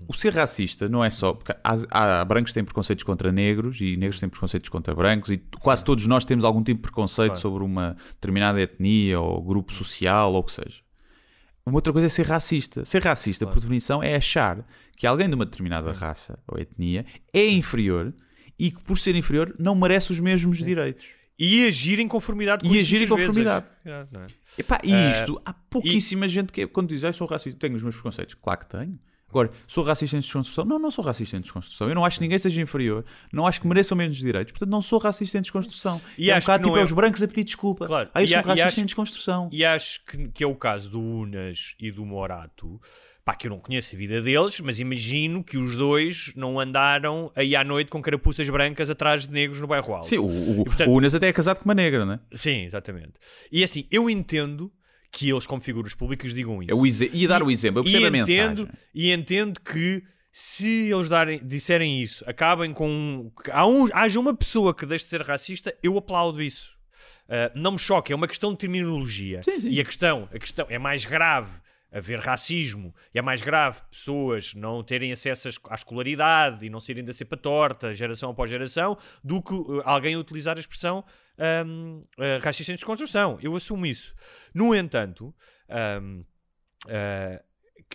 o 0.07 0.13
ser 0.13 0.33
racista 0.33 0.89
não 0.89 1.03
é 1.03 1.09
só. 1.09 1.33
Porque 1.33 1.53
há, 1.63 2.21
há, 2.21 2.25
brancos 2.25 2.51
que 2.51 2.55
têm 2.55 2.63
preconceitos 2.63 3.03
contra 3.03 3.31
negros 3.31 3.79
e 3.79 3.95
negros 3.95 4.19
têm 4.19 4.29
preconceitos 4.29 4.69
contra 4.69 4.93
brancos 4.93 5.31
e 5.31 5.37
quase 5.59 5.83
todos 5.83 6.05
nós 6.05 6.25
temos 6.25 6.43
algum 6.43 6.61
tipo 6.61 6.77
de 6.77 6.81
preconceito 6.83 7.29
claro. 7.29 7.41
sobre 7.41 7.63
uma 7.63 7.95
determinada 8.13 8.61
etnia 8.61 9.19
ou 9.19 9.41
grupo 9.41 9.73
social 9.73 10.33
ou 10.33 10.39
o 10.39 10.43
que 10.43 10.51
seja. 10.51 10.81
Uma 11.65 11.77
outra 11.77 11.91
coisa 11.91 12.07
é 12.07 12.09
ser 12.09 12.27
racista. 12.27 12.85
Ser 12.85 13.01
racista, 13.01 13.45
claro. 13.45 13.55
por 13.55 13.61
definição, 13.61 14.03
é 14.03 14.15
achar 14.15 14.65
que 14.95 15.07
alguém 15.07 15.27
de 15.27 15.33
uma 15.33 15.45
determinada 15.45 15.91
raça 15.91 16.37
ou 16.47 16.59
etnia 16.59 17.05
é 17.33 17.47
inferior 17.47 18.13
e 18.59 18.71
que, 18.71 18.81
por 18.83 18.97
ser 18.97 19.15
inferior, 19.15 19.55
não 19.57 19.73
merece 19.73 20.11
os 20.11 20.19
mesmos 20.19 20.57
direitos. 20.59 21.05
E 21.37 21.67
agir 21.67 21.99
em 21.99 22.07
conformidade 22.07 22.63
com 22.63 22.73
E 22.73 22.79
agir 22.79 23.01
em 23.01 23.07
conformidade. 23.07 23.65
Vezes. 23.83 24.07
É? 24.13 24.61
Epá, 24.61 24.79
e 24.83 24.93
uh, 24.93 25.11
isto, 25.11 25.41
há 25.43 25.53
pouquíssima 25.53 26.27
e... 26.27 26.29
gente 26.29 26.53
que, 26.53 26.61
é, 26.61 26.67
quando 26.67 26.89
diz, 26.89 27.03
ah, 27.03 27.11
sou 27.11 27.27
racista, 27.27 27.59
tenho 27.59 27.75
os 27.75 27.83
meus 27.83 27.95
preconceitos. 27.95 28.35
Claro 28.35 28.59
que 28.59 28.67
tenho. 28.67 28.99
Agora, 29.35 29.51
sou 29.67 29.83
racista 29.83 30.15
em 30.15 30.21
desconstrução? 30.21 30.63
Não, 30.63 30.79
não 30.79 30.89
sou 30.89 31.03
racista 31.03 31.35
em 31.35 31.41
desconstrução. 31.41 31.89
Eu 31.89 31.95
não 31.95 32.05
acho 32.05 32.19
que 32.19 32.23
ninguém 32.23 32.39
seja 32.39 32.61
inferior. 32.61 33.03
Não 33.33 33.45
acho 33.45 33.59
que 33.59 33.67
mereçam 33.67 33.97
menos 33.97 34.15
direitos. 34.15 34.53
Portanto, 34.53 34.69
não 34.69 34.81
sou 34.81 34.97
racista 34.97 35.37
em 35.37 35.41
desconstrução. 35.41 36.01
E, 36.17 36.31
é 36.31 36.37
um 36.37 36.39
bocado 36.39 36.63
tipo 36.63 36.77
é... 36.77 36.83
os 36.83 36.91
brancos 36.93 37.21
a 37.21 37.27
pedir 37.27 37.43
desculpa. 37.43 37.85
Claro. 37.85 38.09
Ah, 38.13 38.23
eu 38.23 38.27
sou 38.27 38.37
racista 38.37 38.67
acho... 38.67 38.79
em 38.79 38.85
desconstrução. 38.85 39.49
E 39.51 39.65
acho 39.65 40.05
que, 40.05 40.29
que 40.29 40.41
é 40.41 40.47
o 40.47 40.55
caso 40.55 40.89
do 40.89 41.01
Unas 41.01 41.75
e 41.77 41.91
do 41.91 42.05
Morato. 42.05 42.79
Pá, 43.25 43.35
que 43.35 43.47
eu 43.47 43.49
não 43.49 43.59
conheço 43.59 43.93
a 43.93 43.97
vida 43.97 44.21
deles, 44.21 44.61
mas 44.61 44.79
imagino 44.79 45.43
que 45.43 45.57
os 45.57 45.75
dois 45.75 46.31
não 46.33 46.57
andaram 46.57 47.29
aí 47.35 47.57
à 47.57 47.63
noite 47.63 47.89
com 47.89 48.01
carapuças 48.01 48.47
brancas 48.49 48.89
atrás 48.89 49.27
de 49.27 49.33
negros 49.33 49.59
no 49.59 49.67
bairro 49.67 49.95
alto. 49.95 50.07
Sim, 50.07 50.19
o, 50.19 50.27
o, 50.27 50.61
e, 50.61 50.63
portanto... 50.63 50.89
o 50.89 50.93
Unas 50.93 51.13
até 51.13 51.27
é 51.27 51.33
casado 51.33 51.57
com 51.57 51.65
uma 51.65 51.73
negra, 51.73 52.05
não 52.05 52.13
é? 52.13 52.19
Sim, 52.31 52.63
exatamente. 52.63 53.13
E 53.51 53.65
assim, 53.65 53.85
eu 53.91 54.09
entendo 54.09 54.71
que 55.15 55.29
eles, 55.29 55.47
como 55.47 55.61
figuras 55.61 55.93
públicas, 55.93 56.33
digam 56.33 56.61
isso. 56.61 56.69
É 56.69 56.75
o 56.75 56.85
ia 56.85 57.27
dar 57.27 57.39
e, 57.39 57.45
o 57.45 57.49
exemplo, 57.49 57.79
eu 57.79 57.83
percebo 57.83 58.05
a 58.05 58.09
entendo, 58.09 58.63
mensagem. 58.63 58.79
E 58.93 59.13
entendo 59.13 59.61
que 59.61 60.03
se 60.29 60.91
eles 60.91 61.07
darem, 61.07 61.39
disserem 61.41 62.01
isso, 62.01 62.21
acabem 62.27 62.73
com. 62.73 63.31
Há 63.49 63.65
um, 63.65 63.87
haja 63.93 64.19
uma 64.19 64.35
pessoa 64.35 64.75
que 64.75 64.85
deixe 64.85 65.05
de 65.05 65.09
ser 65.09 65.21
racista, 65.21 65.73
eu 65.81 65.97
aplaudo 65.97 66.41
isso. 66.41 66.75
Uh, 67.27 67.57
não 67.57 67.71
me 67.71 67.79
choca, 67.79 68.11
é 68.11 68.15
uma 68.15 68.27
questão 68.27 68.51
de 68.51 68.57
terminologia. 68.57 69.41
Sim, 69.41 69.61
sim. 69.61 69.69
E 69.69 69.79
a 69.79 69.85
questão, 69.85 70.27
a 70.33 70.37
questão 70.37 70.67
é 70.69 70.77
mais 70.77 71.05
grave 71.05 71.63
haver 71.89 72.19
racismo 72.19 72.93
e 73.13 73.19
é 73.19 73.21
mais 73.21 73.41
grave 73.41 73.79
pessoas 73.89 74.53
não 74.53 74.83
terem 74.83 75.13
acesso 75.13 75.47
à 75.69 75.75
escolaridade 75.75 76.65
e 76.65 76.69
não 76.69 76.81
serem 76.81 77.05
da 77.05 77.13
cepa 77.13 77.37
torta, 77.37 77.93
geração 77.93 78.31
após 78.31 78.49
geração, 78.49 78.97
do 79.23 79.41
que 79.41 79.53
uh, 79.53 79.81
alguém 79.85 80.17
utilizar 80.17 80.57
a 80.57 80.59
expressão 80.59 81.05
um, 81.37 82.03
uh, 82.17 82.43
racista 82.43 82.71
em 82.71 82.75
desconstrução. 82.75 83.37
Eu 83.41 83.55
assumo 83.55 83.85
isso. 83.85 84.13
No 84.53 84.73
entanto, 84.75 85.33
um, 86.01 86.23
uh, 86.85 87.43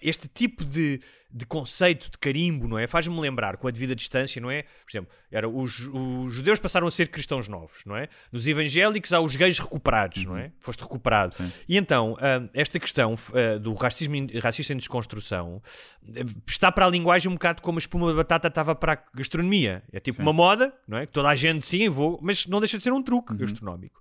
este 0.03 0.28
tipo 0.28 0.64
de, 0.64 1.01
de 1.32 1.46
conceito 1.46 2.10
de 2.10 2.18
carimbo, 2.18 2.66
não 2.66 2.78
é? 2.78 2.86
Faz-me 2.86 3.18
lembrar, 3.20 3.56
com 3.56 3.68
a 3.68 3.70
devida 3.70 3.94
distância, 3.94 4.40
não 4.40 4.50
é? 4.50 4.62
Por 4.62 4.90
exemplo, 4.90 5.10
era, 5.30 5.48
os, 5.48 5.78
os 5.92 6.34
judeus 6.34 6.58
passaram 6.58 6.86
a 6.86 6.90
ser 6.90 7.08
cristãos 7.08 7.46
novos, 7.48 7.82
não 7.86 7.96
é? 7.96 8.08
Nos 8.32 8.46
evangélicos 8.46 9.12
há 9.12 9.20
os 9.20 9.36
gays 9.36 9.58
recuperados, 9.58 10.24
uhum. 10.24 10.32
não 10.32 10.38
é? 10.38 10.44
Uhum. 10.44 10.52
Foste 10.58 10.80
recuperado. 10.80 11.34
Sim. 11.34 11.52
E 11.68 11.76
então, 11.76 12.14
uh, 12.14 12.50
esta 12.52 12.78
questão 12.78 13.14
uh, 13.14 13.58
do 13.60 13.74
racismo 13.74 14.14
racista 14.42 14.72
em 14.72 14.76
desconstrução 14.76 15.62
uh, 16.02 16.40
está 16.46 16.72
para 16.72 16.86
a 16.86 16.88
linguagem 16.88 17.30
um 17.30 17.34
bocado 17.34 17.62
como 17.62 17.78
a 17.78 17.80
espuma 17.80 18.10
de 18.10 18.16
batata 18.16 18.48
estava 18.48 18.74
para 18.74 18.94
a 18.94 18.98
gastronomia. 19.14 19.82
É 19.92 20.00
tipo 20.00 20.16
Sim. 20.16 20.22
uma 20.22 20.32
moda, 20.32 20.72
não 20.86 20.98
é? 20.98 21.06
Que 21.06 21.12
toda 21.12 21.28
a 21.28 21.34
gente, 21.34 21.66
sim, 21.66 21.88
vou, 21.88 22.18
mas 22.22 22.46
não 22.46 22.58
deixa 22.58 22.76
de 22.76 22.82
ser 22.82 22.92
um 22.92 23.02
truque 23.02 23.32
uhum. 23.32 23.38
gastronómico. 23.38 24.00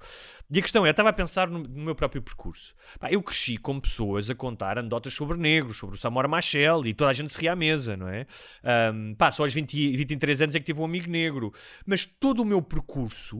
E 0.51 0.57
a 0.57 0.61
questão 0.63 0.83
é, 0.83 0.89
eu 0.89 0.91
estava 0.91 1.09
a 1.09 1.13
pensar 1.13 1.47
no, 1.47 1.59
no 1.59 1.83
meu 1.83 1.93
próprio 1.93 2.23
percurso. 2.23 2.73
Pá, 2.99 3.11
eu 3.11 3.21
cresci 3.21 3.55
com 3.57 3.79
pessoas 3.79 4.31
a 4.31 4.35
contar 4.35 4.79
anedotas 4.79 5.13
sobre 5.13 5.37
negros, 5.37 5.77
sobre 5.77 5.95
o 5.95 5.99
Samora 5.99 6.27
Machel, 6.27 6.87
e 6.87 6.93
toda 6.93 7.11
a 7.11 7.13
gente 7.13 7.18
se 7.27 7.37
ria 7.37 7.53
à 7.53 7.55
mesa, 7.55 7.97
não 7.97 8.07
é? 8.07 8.25
Um, 8.93 9.13
pá, 9.15 9.31
só 9.31 9.43
aos 9.43 9.53
20, 9.53 9.97
23 9.97 10.41
anos 10.41 10.55
é 10.55 10.59
que 10.59 10.65
tive 10.65 10.79
um 10.79 10.85
amigo 10.85 11.09
negro. 11.09 11.51
Mas 11.85 12.05
todo 12.05 12.41
o 12.41 12.45
meu 12.45 12.61
percurso 12.61 13.37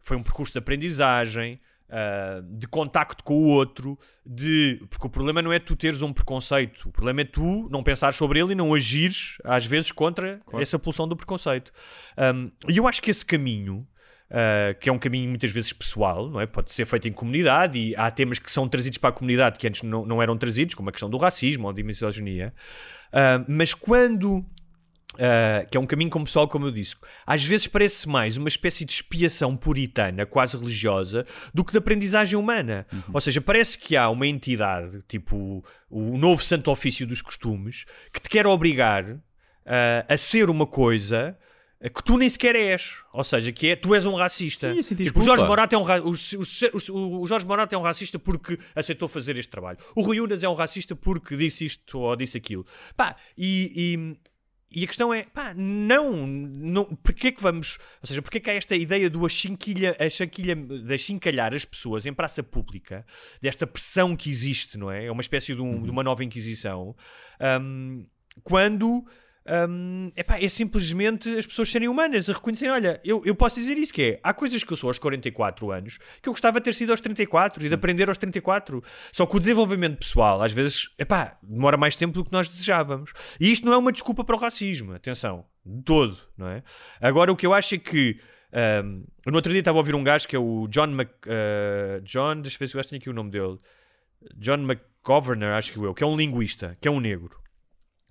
foi 0.00 0.16
um 0.16 0.22
percurso 0.22 0.52
de 0.52 0.58
aprendizagem, 0.58 1.60
Uh, 1.86 2.42
de 2.56 2.66
contacto 2.66 3.22
com 3.22 3.34
o 3.34 3.46
outro, 3.46 3.96
de 4.24 4.82
porque 4.88 5.06
o 5.06 5.10
problema 5.10 5.42
não 5.42 5.52
é 5.52 5.58
tu 5.60 5.76
teres 5.76 6.00
um 6.00 6.14
preconceito, 6.14 6.88
o 6.88 6.90
problema 6.90 7.20
é 7.20 7.24
tu 7.24 7.68
não 7.70 7.84
pensar 7.84 8.14
sobre 8.14 8.40
ele 8.40 8.52
e 8.52 8.54
não 8.54 8.74
agires 8.74 9.36
às 9.44 9.66
vezes 9.66 9.92
contra 9.92 10.40
claro. 10.46 10.62
essa 10.62 10.78
pulsão 10.78 11.06
do 11.06 11.14
preconceito. 11.14 11.70
Um, 12.18 12.50
e 12.68 12.78
eu 12.78 12.88
acho 12.88 13.02
que 13.02 13.10
esse 13.10 13.24
caminho 13.24 13.86
Uh, 14.34 14.74
que 14.80 14.88
é 14.88 14.92
um 14.92 14.98
caminho 14.98 15.28
muitas 15.28 15.52
vezes 15.52 15.72
pessoal, 15.72 16.28
não 16.28 16.40
é? 16.40 16.46
Pode 16.46 16.72
ser 16.72 16.84
feito 16.86 17.06
em 17.06 17.12
comunidade 17.12 17.78
e 17.78 17.94
há 17.94 18.10
temas 18.10 18.40
que 18.40 18.50
são 18.50 18.68
trazidos 18.68 18.98
para 18.98 19.10
a 19.10 19.12
comunidade 19.12 19.60
que 19.60 19.68
antes 19.68 19.84
não, 19.84 20.04
não 20.04 20.20
eram 20.20 20.36
trazidos, 20.36 20.74
como 20.74 20.88
a 20.88 20.92
questão 20.92 21.08
do 21.08 21.16
racismo 21.16 21.68
ou 21.68 21.72
da 21.72 21.80
misoginia. 21.84 22.52
Uh, 23.12 23.44
mas 23.46 23.72
quando. 23.72 24.44
Uh, 25.14 25.70
que 25.70 25.78
é 25.78 25.80
um 25.80 25.86
caminho 25.86 26.10
como 26.10 26.24
pessoal, 26.24 26.48
como 26.48 26.66
eu 26.66 26.72
disse, 26.72 26.96
às 27.24 27.44
vezes 27.44 27.68
parece 27.68 28.08
mais 28.08 28.36
uma 28.36 28.48
espécie 28.48 28.84
de 28.84 28.94
expiação 28.94 29.56
puritana, 29.56 30.26
quase 30.26 30.56
religiosa, 30.56 31.24
do 31.54 31.64
que 31.64 31.70
de 31.70 31.78
aprendizagem 31.78 32.36
humana. 32.36 32.84
Uhum. 32.92 33.02
Ou 33.12 33.20
seja, 33.20 33.40
parece 33.40 33.78
que 33.78 33.96
há 33.96 34.10
uma 34.10 34.26
entidade, 34.26 35.00
tipo 35.06 35.64
o 35.88 36.18
novo 36.18 36.42
santo 36.42 36.72
ofício 36.72 37.06
dos 37.06 37.22
costumes, 37.22 37.84
que 38.12 38.20
te 38.20 38.28
quer 38.28 38.48
obrigar 38.48 39.16
a 40.08 40.16
ser 40.16 40.50
uma 40.50 40.66
coisa 40.66 41.38
que 41.88 42.02
tu 42.02 42.16
nem 42.16 42.28
sequer 42.30 42.56
és. 42.56 43.02
Ou 43.12 43.22
seja, 43.22 43.52
que 43.52 43.68
é 43.68 43.76
tu 43.76 43.94
és 43.94 44.06
um 44.06 44.14
racista. 44.14 44.72
Sim, 44.72 44.80
assim, 44.80 44.94
tipo, 44.94 45.20
o 45.20 45.22
Jorge 45.22 45.44
Morato 45.44 45.74
é 45.74 45.78
um 45.78 45.82
o, 45.82 46.12
o, 46.12 47.20
o, 47.20 47.26
Jorge 47.26 47.46
Morato 47.46 47.74
é 47.74 47.78
um 47.78 47.82
racista 47.82 48.18
porque 48.18 48.58
aceitou 48.74 49.06
fazer 49.06 49.36
este 49.36 49.50
trabalho. 49.50 49.78
O 49.94 50.02
Rui 50.02 50.20
Unas 50.20 50.42
é 50.42 50.48
um 50.48 50.54
racista 50.54 50.96
porque 50.96 51.36
disse 51.36 51.66
isto 51.66 51.98
ou 51.98 52.16
disse 52.16 52.38
aquilo. 52.38 52.66
Pá, 52.96 53.16
e, 53.36 54.16
e, 54.72 54.80
e 54.80 54.84
a 54.84 54.86
questão 54.86 55.12
é, 55.12 55.24
pá, 55.24 55.52
não, 55.54 56.26
não 56.26 56.84
porque 56.84 57.28
é 57.28 57.32
que 57.32 57.42
vamos, 57.42 57.78
ou 58.00 58.08
seja, 58.08 58.22
porque 58.22 58.38
é 58.38 58.40
que 58.40 58.50
há 58.50 58.54
esta 58.54 58.74
ideia 58.74 59.10
do 59.10 59.24
achinquilha, 59.24 59.94
achinquilha, 60.00 60.56
de 60.56 60.94
achincalhar 60.94 61.54
as 61.54 61.64
pessoas 61.64 62.06
em 62.06 62.12
praça 62.12 62.42
pública, 62.42 63.06
desta 63.40 63.66
pressão 63.66 64.16
que 64.16 64.30
existe, 64.30 64.78
não 64.78 64.90
é? 64.90 65.04
É 65.04 65.12
uma 65.12 65.20
espécie 65.20 65.54
de, 65.54 65.60
um, 65.60 65.74
uhum. 65.74 65.82
de 65.82 65.90
uma 65.90 66.02
nova 66.02 66.24
inquisição, 66.24 66.96
um, 67.60 68.04
quando 68.42 69.04
um, 69.46 70.10
epá, 70.16 70.38
é 70.40 70.48
simplesmente 70.48 71.28
as 71.36 71.46
pessoas 71.46 71.70
serem 71.70 71.86
humanas, 71.86 72.30
a 72.30 72.32
reconhecerem, 72.32 72.72
olha, 72.72 73.00
eu, 73.04 73.22
eu 73.26 73.34
posso 73.34 73.56
dizer 73.56 73.76
isso 73.76 73.92
que 73.92 74.02
é, 74.02 74.20
há 74.22 74.32
coisas 74.32 74.64
que 74.64 74.72
eu 74.72 74.76
sou 74.76 74.88
aos 74.88 74.98
44 74.98 75.70
anos 75.70 75.98
que 76.22 76.28
eu 76.28 76.32
gostava 76.32 76.58
de 76.58 76.64
ter 76.64 76.72
sido 76.72 76.90
aos 76.90 77.00
34 77.00 77.64
e 77.64 77.68
de 77.68 77.74
aprender 77.74 78.08
aos 78.08 78.16
34. 78.16 78.82
Só 79.12 79.26
que 79.26 79.36
o 79.36 79.38
desenvolvimento 79.38 79.98
pessoal, 79.98 80.42
às 80.42 80.52
vezes, 80.52 80.88
epá, 80.98 81.36
demora 81.42 81.76
mais 81.76 81.94
tempo 81.94 82.14
do 82.14 82.24
que 82.24 82.32
nós 82.32 82.48
desejávamos. 82.48 83.12
E 83.38 83.52
isto 83.52 83.66
não 83.66 83.74
é 83.74 83.76
uma 83.76 83.92
desculpa 83.92 84.24
para 84.24 84.34
o 84.34 84.38
racismo, 84.38 84.94
atenção, 84.94 85.44
de 85.64 85.82
todo, 85.82 86.16
não 86.36 86.48
é? 86.48 86.62
Agora, 87.00 87.30
o 87.30 87.36
que 87.36 87.46
eu 87.46 87.52
acho 87.52 87.74
é 87.74 87.78
que 87.78 88.18
um, 88.82 89.04
no 89.26 89.36
outro 89.36 89.50
dia 89.50 89.60
estava 89.60 89.76
a 89.76 89.80
ouvir 89.80 89.94
um 89.94 90.04
gajo 90.04 90.26
que 90.26 90.36
é 90.36 90.38
o 90.38 90.66
John 90.68 90.86
Mc... 90.86 91.10
Uh, 91.26 92.00
John, 92.02 92.40
deixa 92.40 92.56
eu 92.56 92.60
ver 92.60 92.68
se 92.68 92.78
eu 92.78 92.84
tenho 92.84 93.00
aqui 93.00 93.10
o 93.10 93.12
nome 93.12 93.30
dele. 93.30 93.58
John 94.36 94.58
McGovernor, 94.58 95.50
acho 95.54 95.72
que 95.72 95.78
eu, 95.78 95.92
que 95.92 96.02
é 96.02 96.06
um 96.06 96.16
linguista, 96.16 96.78
que 96.80 96.88
é 96.88 96.90
um 96.90 97.00
negro. 97.00 97.43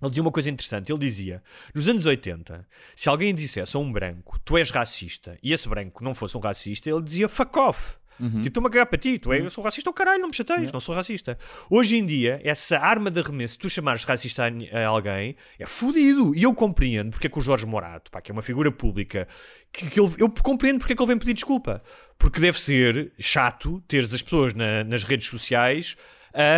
Ele 0.04 0.10
dizia 0.10 0.22
uma 0.22 0.32
coisa 0.32 0.50
interessante. 0.50 0.92
Ele 0.92 0.98
dizia: 0.98 1.42
nos 1.74 1.88
anos 1.88 2.06
80, 2.06 2.66
se 2.94 3.08
alguém 3.08 3.34
dissesse 3.34 3.76
a 3.76 3.80
um 3.80 3.92
branco, 3.92 4.38
tu 4.44 4.56
és 4.56 4.70
racista, 4.70 5.38
e 5.42 5.52
esse 5.52 5.68
branco 5.68 6.02
não 6.02 6.14
fosse 6.14 6.36
um 6.36 6.40
racista, 6.40 6.88
ele 6.88 7.02
dizia 7.02 7.28
fuck 7.28 7.58
off. 7.58 7.96
Uhum. 8.18 8.28
Tipo, 8.28 8.48
estou-me 8.48 8.68
a 8.68 8.70
cagar 8.70 8.86
para 8.86 8.98
ti, 8.98 9.18
tu 9.18 9.32
és, 9.32 9.40
uhum. 9.40 9.46
eu 9.46 9.50
sou 9.50 9.64
racista, 9.64 9.90
ou 9.90 9.92
oh, 9.92 9.94
caralho, 9.94 10.20
não 10.20 10.28
me 10.28 10.34
chateias, 10.34 10.60
yeah. 10.60 10.72
não 10.72 10.80
sou 10.80 10.94
racista. 10.94 11.38
Hoje 11.68 11.96
em 11.96 12.06
dia, 12.06 12.40
essa 12.44 12.78
arma 12.78 13.10
de 13.10 13.20
arremesso, 13.20 13.58
tu 13.58 13.68
chamares 13.68 14.04
racista 14.04 14.44
a, 14.44 14.78
a 14.78 14.86
alguém, 14.86 15.36
é 15.58 15.66
fodido. 15.66 16.34
E 16.34 16.42
eu 16.42 16.54
compreendo 16.54 17.10
porque 17.10 17.26
é 17.26 17.30
que 17.30 17.38
o 17.38 17.42
Jorge 17.42 17.66
Morato, 17.66 18.10
pá, 18.10 18.20
que 18.20 18.30
é 18.30 18.32
uma 18.32 18.42
figura 18.42 18.70
pública, 18.70 19.26
que, 19.72 19.90
que 19.90 20.00
ele, 20.00 20.14
eu 20.18 20.30
compreendo 20.30 20.78
porque 20.78 20.92
é 20.92 20.96
que 20.96 21.02
ele 21.02 21.08
vem 21.08 21.18
pedir 21.18 21.34
desculpa. 21.34 21.82
Porque 22.16 22.40
deve 22.40 22.60
ser 22.60 23.12
chato 23.18 23.82
teres 23.88 24.12
as 24.14 24.22
pessoas 24.22 24.54
na, 24.54 24.84
nas 24.84 25.02
redes 25.02 25.26
sociais 25.26 25.96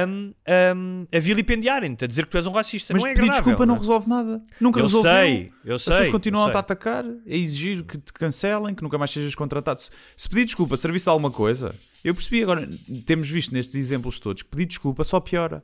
um, 0.08 0.32
um, 0.74 1.06
a 1.14 1.18
vilipendiarem-te, 1.20 2.04
a 2.04 2.08
dizer 2.08 2.24
que 2.24 2.30
tu 2.30 2.36
és 2.38 2.46
um 2.46 2.52
racista. 2.52 2.92
Mas 2.94 3.02
não 3.02 3.10
é 3.10 3.12
pedir 3.14 3.24
agradável, 3.28 3.44
desculpa 3.44 3.66
não 3.66 3.74
é? 3.74 3.78
resolve 3.78 4.08
nada. 4.08 4.42
Nunca 4.60 4.80
Eu 4.80 4.84
resolveu. 4.84 5.10
sei, 5.12 5.52
eu 5.64 5.74
As 5.76 5.82
sei, 5.82 5.90
pessoas 5.92 6.08
eu 6.08 6.12
continuam 6.12 6.46
a 6.46 6.58
atacar, 6.58 7.04
a 7.04 7.12
exigir 7.26 7.84
que 7.84 7.98
te 7.98 8.12
cancelem, 8.12 8.74
que 8.74 8.82
nunca 8.82 8.96
mais 8.98 9.10
sejas 9.10 9.34
contratado. 9.34 9.80
Se- 9.80 9.90
Se 10.16 10.28
pedir 10.28 10.46
desculpa 10.46 10.76
servisse 10.76 11.04
de 11.04 11.10
alguma 11.10 11.30
coisa, 11.30 11.74
eu 12.02 12.14
percebi 12.14 12.42
agora, 12.42 12.68
temos 13.04 13.28
visto 13.28 13.52
nestes 13.52 13.74
exemplos 13.76 14.18
todos, 14.18 14.42
que 14.42 14.48
pedir 14.48 14.66
desculpa 14.66 15.04
só 15.04 15.20
piora. 15.20 15.62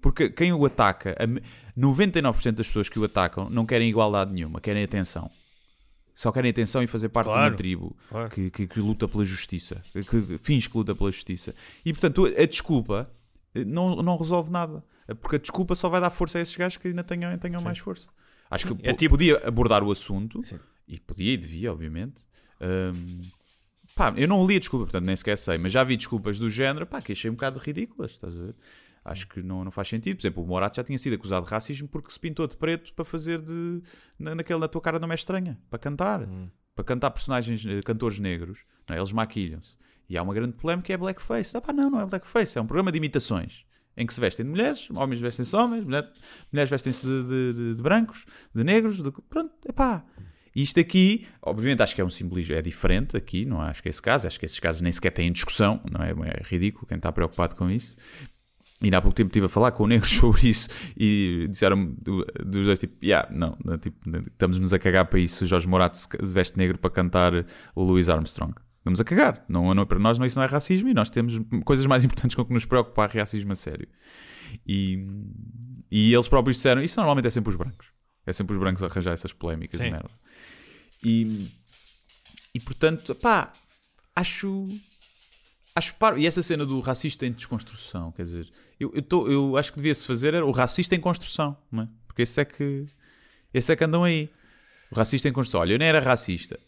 Porque 0.00 0.28
quem 0.30 0.52
o 0.52 0.64
ataca, 0.64 1.14
a 1.18 1.26
me- 1.26 1.42
99% 1.76 2.56
das 2.56 2.66
pessoas 2.66 2.88
que 2.88 2.98
o 2.98 3.04
atacam 3.04 3.48
não 3.50 3.64
querem 3.64 3.88
igualdade 3.88 4.32
nenhuma, 4.32 4.60
querem 4.60 4.82
atenção. 4.82 5.30
Só 6.14 6.30
querem 6.32 6.50
atenção 6.50 6.82
e 6.82 6.86
fazer 6.86 7.08
parte 7.08 7.26
de 7.28 7.32
Claro, 7.32 7.50
uma 7.52 7.56
tribo 7.56 7.96
claro. 8.08 8.28
que, 8.30 8.50
que- 8.50 8.66
que 8.66 8.80
luta 8.80 9.06
pela 9.08 9.24
justiça, 9.24 9.82
que, 9.92 10.02
que 10.04 10.38
finge 10.38 10.68
que 10.68 10.76
luta 10.76 10.94
pela 10.94 11.10
justiça. 11.10 11.54
E 11.84 11.92
portanto, 11.92 12.26
a 12.26 12.44
desculpa 12.46 13.10
não, 13.54 13.96
não 14.02 14.16
resolve 14.16 14.50
nada. 14.50 14.84
Porque 15.20 15.36
a 15.36 15.38
desculpa 15.38 15.74
só 15.74 15.88
vai 15.88 16.00
dar 16.00 16.10
força 16.10 16.38
a 16.38 16.40
esses 16.40 16.56
gajos 16.56 16.78
que 16.78 16.88
ainda 16.88 17.02
tenham, 17.04 17.36
tenham 17.38 17.60
mais 17.60 17.78
força. 17.78 18.08
Acho 18.50 18.66
que 18.66 18.86
É 18.86 18.92
po- 18.92 18.96
tipo- 18.98 19.10
podia 19.14 19.46
abordar 19.46 19.82
o 19.82 19.90
assunto 19.90 20.42
e 20.86 20.98
podia 21.00 21.32
e 21.32 21.36
devia, 21.36 21.72
obviamente. 21.72 22.22
Hum, 22.60 23.20
pá, 23.94 24.12
eu 24.16 24.28
não 24.28 24.46
li 24.46 24.56
a 24.56 24.58
desculpa, 24.58 24.86
portanto 24.86 25.04
nem 25.04 25.16
sequer 25.16 25.36
sei, 25.38 25.58
mas 25.58 25.72
já 25.72 25.82
vi 25.84 25.96
desculpas 25.96 26.38
do 26.38 26.50
género 26.50 26.86
pá, 26.86 27.00
que 27.02 27.12
achei 27.12 27.30
um 27.30 27.34
bocado 27.34 27.58
ridículas. 27.58 28.12
Estás 28.12 28.38
a 28.38 28.42
ver? 28.44 28.54
Acho 29.04 29.26
que 29.26 29.42
não, 29.42 29.64
não 29.64 29.70
faz 29.72 29.88
sentido. 29.88 30.16
Por 30.16 30.22
exemplo, 30.22 30.44
o 30.44 30.46
Morato 30.46 30.76
já 30.76 30.84
tinha 30.84 30.98
sido 30.98 31.14
acusado 31.14 31.44
de 31.44 31.50
racismo 31.50 31.88
porque 31.88 32.10
se 32.12 32.20
pintou 32.20 32.46
de 32.46 32.56
preto 32.56 32.92
para 32.94 33.04
fazer 33.04 33.40
de. 33.42 33.82
Na, 34.18 34.34
naquele 34.36 34.60
na 34.60 34.68
tua 34.68 34.80
cara 34.80 34.98
não 35.00 35.10
é 35.10 35.14
estranha, 35.14 35.58
para 35.68 35.78
cantar. 35.78 36.28
Para 36.74 36.84
cantar 36.84 37.10
personagens, 37.10 37.66
eh, 37.66 37.80
cantores 37.84 38.18
negros. 38.20 38.60
Não 38.88 38.94
é? 38.94 38.98
Eles 39.00 39.12
maquilham-se. 39.12 39.76
E 40.12 40.18
há 40.18 40.22
uma 40.22 40.34
grande 40.34 40.52
polémica 40.52 40.86
que 40.86 40.92
é 40.92 40.96
blackface. 40.98 41.56
Ah, 41.56 41.60
pá, 41.62 41.72
não, 41.72 41.88
não 41.88 42.00
é 42.00 42.04
blackface, 42.06 42.58
é 42.58 42.60
um 42.60 42.66
programa 42.66 42.92
de 42.92 42.98
imitações. 42.98 43.64
Em 43.96 44.06
que 44.06 44.12
se 44.12 44.20
vestem 44.20 44.44
de 44.44 44.50
mulheres, 44.50 44.88
homens 44.90 45.20
vestem-se 45.20 45.50
de 45.50 45.56
homens, 45.56 45.84
mulher- 45.84 46.10
mulheres 46.52 46.70
vestem-se 46.70 47.02
de, 47.04 47.22
de- 47.22 47.52
de- 47.54 47.74
de 47.76 47.82
brancos, 47.82 48.26
de 48.54 48.62
negros, 48.62 49.02
de, 49.02 49.10
pronto, 49.28 49.52
epá. 49.66 50.04
E 50.54 50.62
isto 50.62 50.78
aqui, 50.78 51.26
obviamente, 51.40 51.82
acho 51.82 51.94
que 51.94 52.00
é 52.02 52.04
um 52.04 52.10
simbolismo, 52.10 52.54
é 52.54 52.60
diferente 52.60 53.16
aqui, 53.16 53.46
não 53.46 53.60
acho 53.60 53.82
que 53.82 53.88
é 53.88 53.90
esse 53.90 54.02
caso, 54.02 54.26
acho 54.26 54.38
que 54.38 54.44
esses 54.44 54.58
casos 54.60 54.82
nem 54.82 54.92
sequer 54.92 55.12
têm 55.12 55.32
discussão, 55.32 55.80
não 55.90 56.04
é? 56.04 56.10
É 56.10 56.42
ridículo 56.44 56.86
quem 56.86 56.98
está 56.98 57.10
preocupado 57.10 57.56
com 57.56 57.70
isso. 57.70 57.96
E 58.82 58.94
há 58.94 59.00
pouco 59.00 59.14
tempo 59.14 59.28
estive 59.28 59.46
a 59.46 59.48
falar 59.48 59.72
com 59.72 59.86
negros 59.86 60.10
sobre 60.16 60.48
isso 60.48 60.68
e 60.96 61.46
disseram 61.48 61.94
do- 61.98 62.26
dos 62.44 62.66
dois, 62.66 62.78
tipo, 62.78 62.96
yeah, 63.02 63.26
não, 63.34 63.56
tipo, 63.78 63.96
estamos-nos 64.30 64.72
a 64.74 64.78
cagar 64.78 65.06
para 65.06 65.20
isso. 65.20 65.44
O 65.44 65.46
Jorge 65.46 65.68
Morato 65.68 65.98
veste 66.20 66.58
negro 66.58 66.76
para 66.78 66.90
cantar 66.90 67.32
o 67.74 67.82
Louis 67.82 68.08
Armstrong. 68.10 68.52
Estamos 68.82 69.00
a 69.00 69.04
cagar. 69.04 69.44
Não, 69.48 69.72
não, 69.74 69.86
para 69.86 69.98
nós 70.00 70.18
não, 70.18 70.26
isso 70.26 70.36
não 70.36 70.42
é 70.42 70.48
racismo 70.48 70.88
e 70.88 70.94
nós 70.94 71.08
temos 71.08 71.38
coisas 71.64 71.86
mais 71.86 72.02
importantes 72.04 72.34
com 72.34 72.44
que 72.44 72.52
nos 72.52 72.64
preocupar 72.64 73.08
racismo 73.14 73.52
a 73.52 73.54
sério. 73.54 73.86
E, 74.66 74.98
e 75.88 76.12
eles 76.12 76.26
próprios 76.28 76.56
disseram, 76.56 76.82
isso 76.82 76.98
normalmente 76.98 77.26
é 77.28 77.30
sempre 77.30 77.50
os 77.50 77.56
brancos. 77.56 77.86
É 78.26 78.32
sempre 78.32 78.54
os 78.54 78.58
brancos 78.60 78.82
a 78.82 78.86
arranjar 78.86 79.12
essas 79.12 79.32
polémicas 79.32 79.78
de 79.78 79.86
Sim. 79.86 79.92
merda. 79.92 80.10
E, 81.04 81.48
e 82.54 82.60
portanto, 82.60 83.14
pá, 83.14 83.52
acho. 84.16 84.68
Acho 85.74 85.94
paro. 85.94 86.18
E 86.18 86.26
essa 86.26 86.42
cena 86.42 86.66
do 86.66 86.80
racista 86.80 87.24
em 87.24 87.32
desconstrução, 87.32 88.12
quer 88.12 88.24
dizer, 88.24 88.50
eu, 88.78 88.92
eu, 88.94 89.02
tô- 89.02 89.26
eu 89.28 89.56
acho 89.56 89.70
que 89.72 89.78
devia-se 89.78 90.06
fazer 90.06 90.34
era 90.34 90.44
o 90.44 90.50
racista 90.50 90.94
em 90.94 91.00
construção, 91.00 91.56
não 91.70 91.84
é? 91.84 91.88
Porque 92.06 92.22
esse 92.22 92.40
é 92.40 92.44
que. 92.44 92.84
Esse 93.54 93.72
é 93.72 93.76
que 93.76 93.84
andam 93.84 94.04
aí. 94.04 94.28
O 94.90 94.94
racista 94.94 95.28
em 95.28 95.32
construção. 95.32 95.60
Olha, 95.60 95.72
eu 95.74 95.78
nem 95.78 95.88
era 95.88 96.00
racista, 96.00 96.58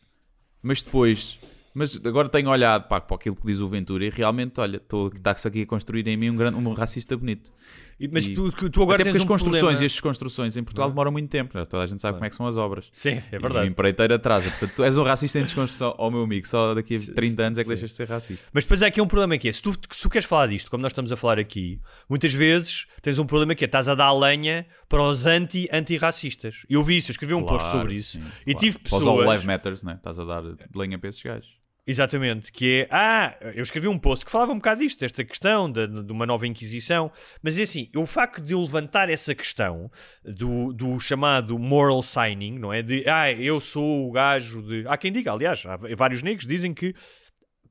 mas 0.62 0.80
depois. 0.80 1.38
Mas 1.74 1.98
agora 2.06 2.28
tenho 2.28 2.48
olhado 2.50 2.86
pá, 2.88 3.00
para 3.00 3.16
aquilo 3.16 3.34
que 3.34 3.44
diz 3.46 3.58
o 3.58 3.68
Ventura 3.68 4.04
e 4.04 4.10
realmente, 4.10 4.60
olha, 4.60 4.76
estou- 4.76 5.08
está-se 5.12 5.48
aqui 5.48 5.62
a 5.62 5.66
construir 5.66 6.06
em 6.06 6.16
mim 6.16 6.30
um, 6.30 6.36
grande, 6.36 6.56
um 6.56 6.72
racista 6.72 7.16
bonito. 7.16 7.50
E- 7.98 8.08
Mas 8.08 8.26
E- 8.26 8.34
tu, 8.34 8.50
tu- 8.70 8.82
agora 8.82 9.02
Até 9.02 9.10
tens 9.10 9.16
as 9.18 9.22
um 9.22 9.26
construções 9.26 9.60
problema. 9.60 9.82
e 9.82 9.86
estas 9.86 10.00
construções 10.00 10.56
em 10.56 10.62
Portugal 10.64 10.88
demoram 10.88 11.10
muito 11.12 11.28
tempo. 11.30 11.52
Já 11.56 11.64
toda 11.66 11.82
a 11.82 11.86
gente 11.86 12.00
sabe 12.00 12.14
como 12.14 12.24
é 12.26 12.30
que 12.30 12.34
são 12.36 12.46
as 12.46 12.56
obras. 12.56 12.88
Sim, 12.92 13.10
é 13.10 13.24
E 13.32 13.36
o 13.36 13.40
verdade. 13.40 13.68
empreiteiro 13.68 14.14
atrasa. 14.14 14.50
Portanto, 14.50 14.72
tu 14.76 14.84
és 14.84 14.96
um 14.96 15.02
racista 15.02 15.38
em 15.40 15.42
desconstrução. 15.44 15.94
Ó 15.98 16.10
meu 16.10 16.22
amigo, 16.22 16.46
só 16.46 16.74
daqui 16.74 16.96
a 16.96 17.12
30 17.14 17.42
anos 17.42 17.58
é 17.58 17.62
que 17.62 17.68
deixas 17.68 17.90
de 17.90 17.96
ser 17.96 18.08
racista. 18.08 18.46
Mas 18.52 18.64
depois 18.64 18.82
há 18.82 18.86
aqui 18.86 19.00
um 19.00 19.06
problema 19.06 19.36
que 19.38 19.48
é, 19.48 19.52
se 19.52 19.60
tu, 19.62 19.72
se 19.72 20.02
tu 20.02 20.08
queres 20.10 20.26
falar 20.28 20.46
disto, 20.48 20.70
como 20.70 20.82
nós 20.82 20.90
estamos 20.92 21.10
a 21.12 21.16
falar 21.16 21.38
aqui, 21.40 21.80
muitas 22.08 22.32
vezes 22.32 22.86
tens 23.02 23.18
um 23.18 23.26
problema 23.26 23.54
que 23.54 23.64
é, 23.64 23.66
estás 23.66 23.88
a 23.88 23.94
dar 23.96 24.12
lenha 24.12 24.66
para 24.88 25.02
os 25.02 25.24
anti- 25.26 25.68
anti-racistas. 25.72 26.64
eu 26.68 26.82
vi 26.82 26.98
isso, 26.98 27.10
eu 27.10 27.14
escrevi 27.14 27.34
um 27.34 27.42
post 27.44 27.60
Claro, 27.64 27.78
sobre 27.78 27.94
isso. 27.94 28.12
sim, 28.18 28.24
e 28.46 28.52
claro. 28.52 28.58
tive 28.58 28.78
Para 28.78 28.86
os 28.86 28.92
All 28.92 29.00
pessoas... 29.00 29.26
Live 29.26 29.46
Matters, 29.46 29.82
né? 29.84 29.94
Estás 29.94 30.18
a 30.18 30.24
dar 30.24 30.42
lenha 30.74 30.98
para 30.98 31.08
esses 31.08 31.22
gajos. 31.22 31.63
Exatamente, 31.86 32.50
que 32.50 32.80
é, 32.80 32.88
ah, 32.90 33.36
eu 33.54 33.62
escrevi 33.62 33.86
um 33.88 33.98
post 33.98 34.24
que 34.24 34.30
falava 34.30 34.52
um 34.52 34.56
bocado 34.56 34.80
disto, 34.80 35.00
desta 35.00 35.22
questão 35.22 35.70
de, 35.70 35.86
de 35.86 36.12
uma 36.12 36.24
nova 36.24 36.46
Inquisição, 36.46 37.12
mas 37.42 37.58
é 37.58 37.62
assim, 37.64 37.90
o 37.94 38.06
facto 38.06 38.40
de 38.40 38.54
eu 38.54 38.60
levantar 38.60 39.10
essa 39.10 39.34
questão 39.34 39.90
do, 40.24 40.72
do 40.72 40.98
chamado 40.98 41.58
moral 41.58 42.02
signing, 42.02 42.58
não 42.58 42.72
é? 42.72 42.80
De, 42.80 43.06
ah, 43.06 43.30
eu 43.30 43.60
sou 43.60 44.08
o 44.08 44.12
gajo 44.12 44.62
de. 44.62 44.86
Há 44.88 44.96
quem 44.96 45.12
diga, 45.12 45.32
aliás, 45.32 45.62
há 45.66 45.76
vários 45.94 46.22
negros 46.22 46.46
dizem 46.46 46.72
que 46.72 46.94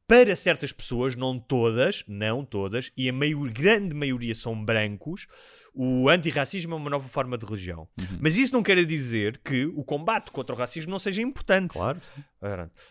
para 0.07 0.35
certas 0.35 0.71
pessoas, 0.71 1.15
não 1.15 1.39
todas, 1.39 2.03
não 2.07 2.45
todas, 2.45 2.91
e 2.95 3.09
a 3.09 3.13
maior, 3.13 3.49
grande 3.49 3.95
maioria 3.95 4.35
são 4.35 4.63
brancos, 4.63 5.25
o 5.73 6.07
antirracismo 6.07 6.75
é 6.75 6.77
uma 6.77 6.89
nova 6.89 7.07
forma 7.07 7.37
de 7.37 7.45
religião. 7.45 7.87
Mas 8.19 8.37
isso 8.37 8.53
não 8.53 8.61
quer 8.61 8.83
dizer 8.85 9.39
que 9.43 9.65
o 9.65 9.83
combate 9.83 10.29
contra 10.29 10.55
o 10.55 10.57
racismo 10.57 10.91
não 10.91 10.99
seja 10.99 11.21
importante. 11.21 11.71
Claro. 11.73 11.99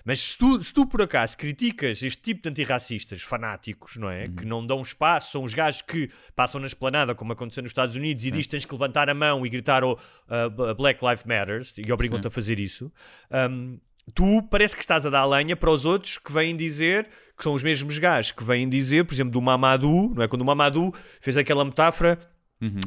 Mas 0.05 0.21
se 0.21 0.39
tu, 0.39 0.63
se 0.63 0.75
tu 0.75 0.87
por 0.87 1.03
acaso 1.03 1.37
criticas 1.39 2.03
este 2.03 2.21
tipo 2.23 2.43
de 2.43 2.49
antirracistas 2.49 3.23
fanáticos, 3.23 3.97
não 3.97 4.11
é? 4.11 4.29
Que 4.29 4.45
não 4.45 4.67
dão 4.67 4.81
espaço, 4.83 5.33
são 5.33 5.45
os 5.45 5.55
gajos 5.55 5.83
que 5.83 6.11
passam 6.35 6.61
na 6.61 6.67
esplanada, 6.67 7.15
como 7.15 7.33
aconteceu 7.33 7.63
nos 7.63 7.71
Estados 7.71 7.95
Unidos, 7.95 8.25
e 8.25 8.31
diz 8.31 8.47
que 8.47 8.51
tens 8.51 8.65
que 8.65 8.73
levantar 8.73 9.09
a 9.09 9.15
mão 9.15 9.47
e 9.47 9.49
gritar 9.49 9.85
o 9.85 9.93
uh, 9.93 10.75
Black 10.75 11.05
Lives 11.05 11.25
Matters, 11.25 11.75
e 11.77 11.93
obrigam-te 11.93 12.27
a 12.27 12.31
fazer 12.31 12.59
isso. 12.59 12.91
um, 13.31 13.79
tu 14.15 14.43
parece 14.51 14.75
que 14.75 14.83
estás 14.83 15.07
a 15.07 15.11
dar 15.11 15.25
lenha 15.27 15.55
para 15.55 15.71
os 15.71 15.85
outros 15.85 16.19
que 16.19 16.33
vêm 16.33 16.57
dizer 16.57 17.09
que 17.37 17.43
são 17.43 17.55
os 17.55 17.63
mesmos 17.63 17.99
gajos 17.99 18.33
que 18.33 18.43
vêm 18.43 18.69
dizer, 18.69 19.05
por 19.05 19.15
exemplo, 19.15 19.33
do 19.33 19.41
Mamadou, 19.41 20.13
não 20.15 20.23
é? 20.23 20.29
Quando 20.29 20.43
o 20.43 20.45
Mamadou 20.45 20.93
fez 21.21 21.37
aquela 21.37 21.65
metáfora 21.65 22.19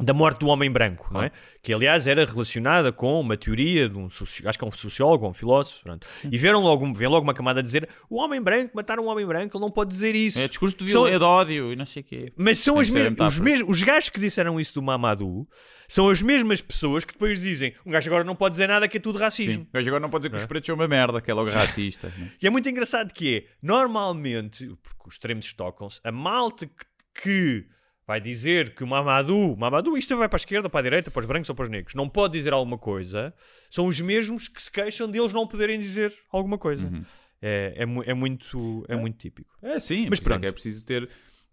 da 0.01 0.13
morte 0.13 0.39
do 0.39 0.47
homem 0.47 0.71
branco, 0.71 1.07
não 1.11 1.21
é? 1.23 1.31
Que 1.61 1.73
aliás 1.73 2.07
era 2.07 2.23
relacionada 2.25 2.91
com 2.91 3.19
uma 3.19 3.35
teoria 3.35 3.89
de 3.89 3.97
um 3.97 4.09
soci... 4.09 4.47
acho 4.47 4.57
que 4.57 4.63
é 4.63 4.67
um 4.67 4.71
sociólogo, 4.71 5.27
um 5.27 5.33
filósofo, 5.33 5.83
pronto. 5.83 6.07
e 6.31 6.37
viram 6.37 6.61
logo, 6.61 6.93
vem 6.93 7.07
logo 7.07 7.23
uma 7.23 7.33
camada 7.33 7.59
a 7.59 7.63
dizer 7.63 7.89
o 8.09 8.17
homem 8.17 8.41
branco, 8.41 8.71
matar 8.75 8.99
um 8.99 9.07
homem 9.07 9.25
branco, 9.25 9.57
ele 9.57 9.61
não 9.63 9.71
pode 9.71 9.89
dizer 9.89 10.15
isso. 10.15 10.39
É 10.39 10.47
discurso 10.47 10.77
de 10.77 10.83
São- 10.91 11.03
violência, 11.03 11.19
de 11.19 11.25
ódio 11.25 11.73
e 11.73 11.75
não 11.75 11.85
sei 11.85 12.01
o 12.01 12.05
quê. 12.05 12.31
Mas 12.37 12.59
são 12.59 12.79
as 12.79 12.89
os, 12.89 13.39
mes- 13.39 13.63
os 13.67 13.83
gajos 13.83 14.09
que 14.09 14.19
disseram 14.19 14.59
isso 14.59 14.73
do 14.75 14.81
Mamadou 14.81 15.47
são 15.87 16.09
as 16.09 16.21
mesmas 16.21 16.61
pessoas 16.61 17.03
que 17.05 17.13
depois 17.13 17.39
dizem 17.39 17.73
um 17.85 17.91
gajo 17.91 18.09
agora 18.09 18.23
não 18.23 18.35
pode 18.35 18.53
dizer 18.53 18.67
nada 18.67 18.87
que 18.87 18.97
é 18.97 18.99
tudo 18.99 19.19
racismo. 19.19 19.63
Sim. 19.63 19.67
Mas 19.73 19.87
agora 19.87 20.01
não 20.01 20.09
pode 20.09 20.23
dizer 20.23 20.31
que 20.31 20.37
os 20.41 20.45
pretos 20.45 20.67
são 20.67 20.75
uma 20.75 20.87
merda, 20.87 21.21
que 21.21 21.29
é 21.29 21.33
logo 21.33 21.49
racista. 21.49 22.11
né? 22.17 22.31
E 22.41 22.47
é 22.47 22.49
muito 22.49 22.67
engraçado 22.69 23.13
que 23.13 23.37
é, 23.37 23.43
normalmente, 23.61 24.65
porque 24.83 25.07
os 25.07 25.13
extremos 25.15 25.51
tocam-se, 25.53 25.99
a 26.03 26.11
malta 26.11 26.65
que, 26.65 27.21
que 27.21 27.65
vai 28.07 28.21
dizer 28.21 28.75
que 28.75 28.83
o 28.83 28.87
Mamadou, 28.87 29.55
Mamadou, 29.57 29.97
isto 29.97 30.15
vai 30.15 30.29
para 30.29 30.37
a 30.37 30.39
esquerda, 30.41 30.69
para 30.69 30.79
a 30.79 30.83
direita, 30.83 31.09
para 31.09 31.19
os 31.21 31.25
brancos 31.25 31.49
ou 31.49 31.55
para 31.55 31.63
os 31.63 31.69
negros, 31.69 31.95
não 31.95 32.07
pode 32.07 32.33
dizer 32.33 32.53
alguma 32.53 32.77
coisa, 32.77 33.33
são 33.69 33.87
os 33.87 33.99
mesmos 33.99 34.47
que 34.47 34.61
se 34.61 34.71
queixam 34.71 35.09
deles 35.09 35.33
não 35.33 35.47
poderem 35.47 35.79
dizer 35.79 36.13
alguma 36.31 36.57
coisa. 36.57 36.89
É, 37.41 37.73
é, 37.77 37.85
mu- 37.85 38.03
é 38.03 38.13
muito, 38.13 38.85
é 38.87 38.95
muito 38.95 39.17
típico. 39.17 39.55
É 39.61 39.79
sim, 39.79 40.01
Mas 40.03 40.11
mas 40.11 40.19
pronto. 40.19 40.43
é 40.43 40.47
é 40.47 40.51
preciso 40.51 40.85
ter 40.85 41.09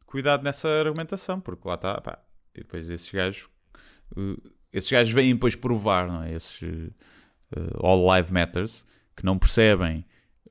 cuidado 0.06 0.42
nessa 0.42 0.68
argumentação, 0.68 1.40
porque 1.40 1.66
lá 1.66 1.74
está, 1.74 2.00
pá, 2.00 2.18
e 2.54 2.60
depois 2.60 2.88
esses 2.88 3.10
gajos, 3.10 3.48
uh, 4.16 4.50
esses 4.72 4.90
gajos 4.90 5.12
vêm 5.12 5.32
depois 5.34 5.56
provar, 5.56 6.06
não 6.06 6.22
é? 6.22 6.32
Esses 6.34 6.60
uh, 6.62 6.92
uh, 7.56 7.86
All 7.86 8.04
Live 8.06 8.32
Matters, 8.32 8.84
que 9.16 9.24
não 9.24 9.38
percebem 9.38 10.04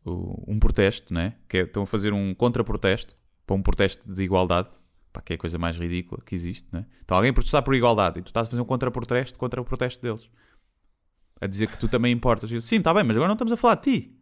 o- 0.04 0.44
um 0.52 0.60
protesto, 0.60 1.14
né? 1.14 1.36
Que 1.48 1.60
é- 1.60 1.62
estão 1.62 1.84
a 1.84 1.88
fazer 1.88 2.12
um 2.14 2.34
contra-protesto 2.34 3.16
para 3.46 3.56
um 3.56 3.62
protesto 3.62 4.12
de 4.12 4.22
igualdade, 4.24 4.70
pá, 5.12 5.22
que 5.22 5.34
é 5.34 5.36
a 5.36 5.40
coisa 5.40 5.58
mais 5.58 5.78
ridícula 5.78 6.22
que 6.26 6.34
existe, 6.36 6.68
né? 6.72 6.86
Então 7.04 7.16
alguém 7.18 7.34
protestar 7.34 7.64
por 7.64 7.74
igualdade 7.76 8.20
e 8.20 8.22
tu 8.22 8.28
estás 8.28 8.48
a 8.48 8.50
fazer 8.50 8.62
um 8.62 8.66
contra-protesto 8.66 9.38
contra 9.38 9.62
o 9.62 9.66
protesto 9.66 10.02
deles. 10.02 10.30
A 11.40 11.48
dizer 11.48 11.68
que 11.68 11.78
tu 11.78 11.88
também 11.88 12.12
importas. 12.14 12.52
Eu, 12.52 12.62
Sim, 12.62 12.78
está 12.78 12.94
bem, 12.94 13.04
mas 13.04 13.16
agora 13.18 13.28
não 13.28 13.34
estamos 13.34 13.52
a 13.52 13.58
falar 13.58 13.76
de 13.76 13.82
ti. 13.82 14.18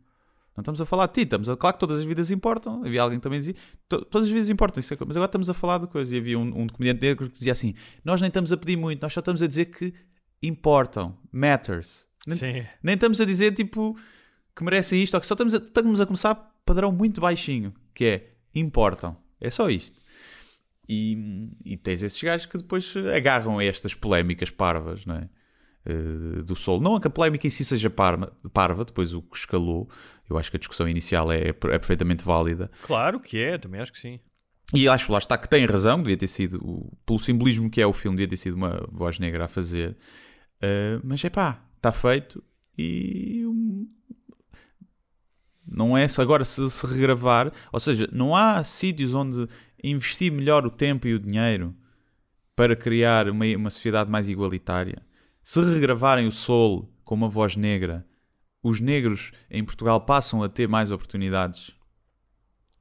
Não 0.56 0.62
estamos 0.62 0.82
a 0.82 0.86
falar 0.86 1.08
de 1.08 1.14
ti, 1.14 1.22
estamos 1.22 1.48
a... 1.50 1.56
claro 1.56 1.76
que 1.76 1.80
todas 1.80 2.00
as 2.00 2.06
vidas 2.06 2.32
importam. 2.32 2.84
Havia 2.84 3.02
alguém 3.02 3.20
que 3.20 3.24
também 3.24 3.40
dizia, 3.40 3.56
"To- 3.88 4.04
todas 4.06 4.28
as 4.28 4.34
vidas 4.34 4.50
importam, 4.50 4.80
isso 4.80 4.94
é 4.94 4.98
mas 5.06 5.16
agora 5.16 5.28
estamos 5.28 5.50
a 5.50 5.54
falar 5.54 5.78
de 5.80 5.88
coisas. 5.88 6.12
E 6.14 6.18
havia 6.18 6.38
um, 6.40 6.62
um 6.64 6.68
comediante 6.68 7.02
negro 7.02 7.28
que 7.28 7.34
dizia 7.34 7.52
assim: 7.54 7.76
Nós 8.04 8.20
nem 8.22 8.28
estamos 8.30 8.52
a 8.52 8.58
pedir 8.58 8.76
muito, 8.78 9.02
nós 9.02 9.14
só 9.14 9.20
estamos 9.20 9.42
a 9.42 9.48
dizer 9.48 9.66
que 9.66 9.94
importam, 10.42 11.18
matters. 11.32 12.08
Nem, 12.28 12.38
Sim. 12.38 12.66
nem 12.84 12.96
estamos 12.96 13.20
a 13.22 13.26
dizer 13.26 13.54
tipo 13.54 13.98
que 14.56 14.64
merecem 14.64 15.02
isto, 15.02 15.14
ou 15.16 15.22
que 15.22 15.28
só 15.28 15.34
estamos 15.34 15.54
a, 15.54 15.58
estamos 15.58 16.00
a 16.02 16.06
começar 16.06 16.36
padrão 16.66 16.92
muito 16.92 17.22
baixinho, 17.22 17.74
que 17.94 18.06
é 18.06 18.30
importam. 18.54 19.16
É 19.40 19.50
só 19.50 19.70
isto. 19.70 19.99
E, 20.92 21.48
e 21.64 21.78
tens 21.78 22.02
esses 22.02 22.20
gajos 22.22 22.48
que 22.48 22.58
depois 22.58 22.96
agarram 23.16 23.60
a 23.60 23.64
estas 23.64 23.94
polémicas 23.94 24.50
parvas, 24.50 25.06
não 25.06 25.16
é? 25.18 25.30
Eh, 25.86 26.42
do 26.42 26.56
Sol. 26.56 26.82
Não 26.82 26.98
é 26.98 27.00
que 27.00 27.08
a 27.08 27.12
polémica 27.12 27.46
em 27.46 27.50
si 27.52 27.64
seja 27.64 27.90
parva, 27.90 28.84
depois 28.84 29.14
o 29.14 29.22
que 29.22 29.38
escalou, 29.38 29.88
eu 30.28 30.36
acho 30.38 30.50
que 30.50 30.58
a 30.58 30.60
discussão 30.60 30.90
inicial 30.90 31.32
é, 31.32 31.50
é 31.50 31.54
perfeitamente 31.54 32.24
válida. 32.24 32.72
Claro 32.82 33.20
que 33.20 33.38
é, 33.40 33.58
também 33.58 33.80
acho 33.80 33.94
que 33.94 34.00
sim. 34.00 34.20
E 34.74 34.88
acho 34.88 35.12
lá 35.12 35.20
está 35.20 35.38
que 35.38 35.48
tem 35.50 35.66
razão, 35.66 36.00
devia 36.02 36.18
ter 36.18 36.28
sido, 36.28 36.58
o- 36.64 36.98
pelo 37.06 37.20
simbolismo 37.20 37.70
que 37.70 37.82
é 37.82 37.86
o 37.88 37.94
filme, 37.94 38.18
devia 38.18 38.30
ter 38.30 38.38
sido 38.38 38.56
uma 38.56 38.86
voz 38.92 39.20
negra 39.20 39.46
a 39.46 39.48
fazer. 39.48 39.96
Uh, 40.58 41.00
mas 41.04 41.24
é 41.24 41.30
pá, 41.30 41.64
está 41.78 41.92
feito 41.92 42.44
e. 42.78 43.46
Não 45.72 45.96
é 45.96 46.08
só 46.08 46.22
agora 46.24 46.44
se, 46.44 46.68
se 46.70 46.86
regravar, 46.88 47.52
ou 47.72 47.80
seja, 47.80 48.10
não 48.12 48.36
há 48.36 48.64
sítios 48.64 49.14
onde 49.14 49.48
investir 49.84 50.32
melhor 50.32 50.66
o 50.66 50.70
tempo 50.70 51.08
e 51.08 51.14
o 51.14 51.20
dinheiro 51.20 51.76
para 52.56 52.76
criar 52.76 53.30
uma, 53.30 53.46
uma 53.56 53.70
sociedade 53.70 54.10
mais 54.10 54.28
igualitária. 54.30 55.02
Se 55.42 55.60
regravarem 55.62 56.28
o 56.28 56.32
Sol 56.32 56.90
com 57.04 57.16
uma 57.16 57.30
voz 57.30 57.56
negra, 57.56 58.06
os 58.62 58.80
negros 58.80 59.32
em 59.50 59.64
Portugal 59.64 60.02
passam 60.02 60.44
a 60.44 60.50
ter 60.50 60.68
mais 60.68 60.92
oportunidades? 60.92 61.72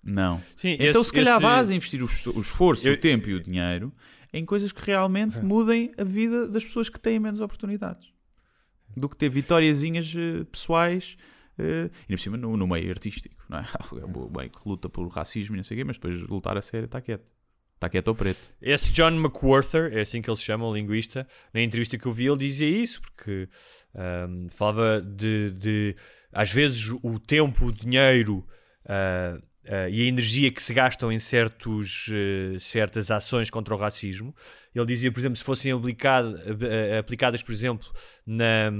Não. 0.02 0.42
Sim, 0.56 0.76
então, 0.80 1.00
esse- 1.02 1.04
se 1.10 1.12
calhar 1.12 1.36
esse- 1.36 1.42
vais 1.42 1.70
investir 1.70 2.02
o, 2.02 2.06
o 2.06 2.40
esforço, 2.40 2.86
Eu- 2.88 2.94
o 2.94 2.96
tempo 2.96 3.28
e 3.28 3.34
o 3.34 3.42
dinheiro 3.42 3.92
em 4.32 4.44
coisas 4.44 4.72
que 4.72 4.84
realmente 4.84 5.40
mudem 5.42 5.92
a 5.96 6.04
vida 6.04 6.46
das 6.48 6.64
pessoas 6.64 6.88
que 6.88 7.00
têm 7.00 7.18
menos 7.18 7.40
oportunidades 7.40 8.12
do 8.96 9.08
que 9.08 9.16
ter 9.16 9.28
vitóriazinhas 9.28 10.12
eh, 10.16 10.44
pessoais 10.44 11.16
eh, 11.58 11.90
e 12.08 12.14
por 12.14 12.20
cima 12.20 12.36
no, 12.36 12.56
no 12.56 12.66
meio 12.66 12.90
artístico, 12.90 13.44
não 13.48 13.58
é? 13.58 13.64
Meio 14.36 14.50
que 14.50 14.68
luta 14.68 14.88
por 14.88 15.06
racismo 15.08 15.56
e 15.56 15.58
não 15.58 15.64
sei 15.64 15.76
o 15.76 15.80
quê, 15.80 15.84
mas 15.84 15.96
depois 15.96 16.20
lutar 16.22 16.56
a 16.56 16.62
sério 16.62 16.86
está 16.86 17.00
quieto. 17.00 17.24
Está 17.74 17.88
quieto 17.88 18.08
ao 18.08 18.14
preto. 18.14 18.40
Esse 18.60 18.92
John 18.92 19.12
McWhorter, 19.12 19.96
é 19.96 20.00
assim 20.00 20.20
que 20.20 20.28
ele 20.28 20.36
se 20.36 20.42
chama, 20.42 20.66
o 20.66 20.74
linguista, 20.74 21.28
na 21.54 21.60
entrevista 21.60 21.96
que 21.96 22.06
eu 22.06 22.12
vi, 22.12 22.26
ele 22.26 22.36
dizia 22.36 22.68
isso, 22.68 23.00
porque 23.00 23.48
ahm, 23.94 24.48
falava 24.48 25.00
de, 25.00 25.52
de, 25.52 25.96
às 26.32 26.50
vezes, 26.50 26.90
o 27.02 27.20
tempo, 27.20 27.66
o 27.66 27.72
dinheiro 27.72 28.44
ah, 28.84 29.38
ah, 29.64 29.88
e 29.88 30.02
a 30.02 30.06
energia 30.06 30.50
que 30.50 30.60
se 30.60 30.74
gastam 30.74 31.12
em 31.12 31.20
certos, 31.20 32.06
eh, 32.10 32.58
certas 32.58 33.10
ações 33.12 33.48
contra 33.48 33.74
o 33.74 33.78
racismo. 33.78 34.34
Ele 34.74 34.86
dizia, 34.86 35.12
por 35.12 35.20
exemplo, 35.20 35.36
se 35.36 35.44
fossem 35.44 35.70
aplicado- 35.70 36.36
aplicadas, 36.98 37.42
por 37.42 37.52
exemplo, 37.52 37.86
na, 38.26 38.72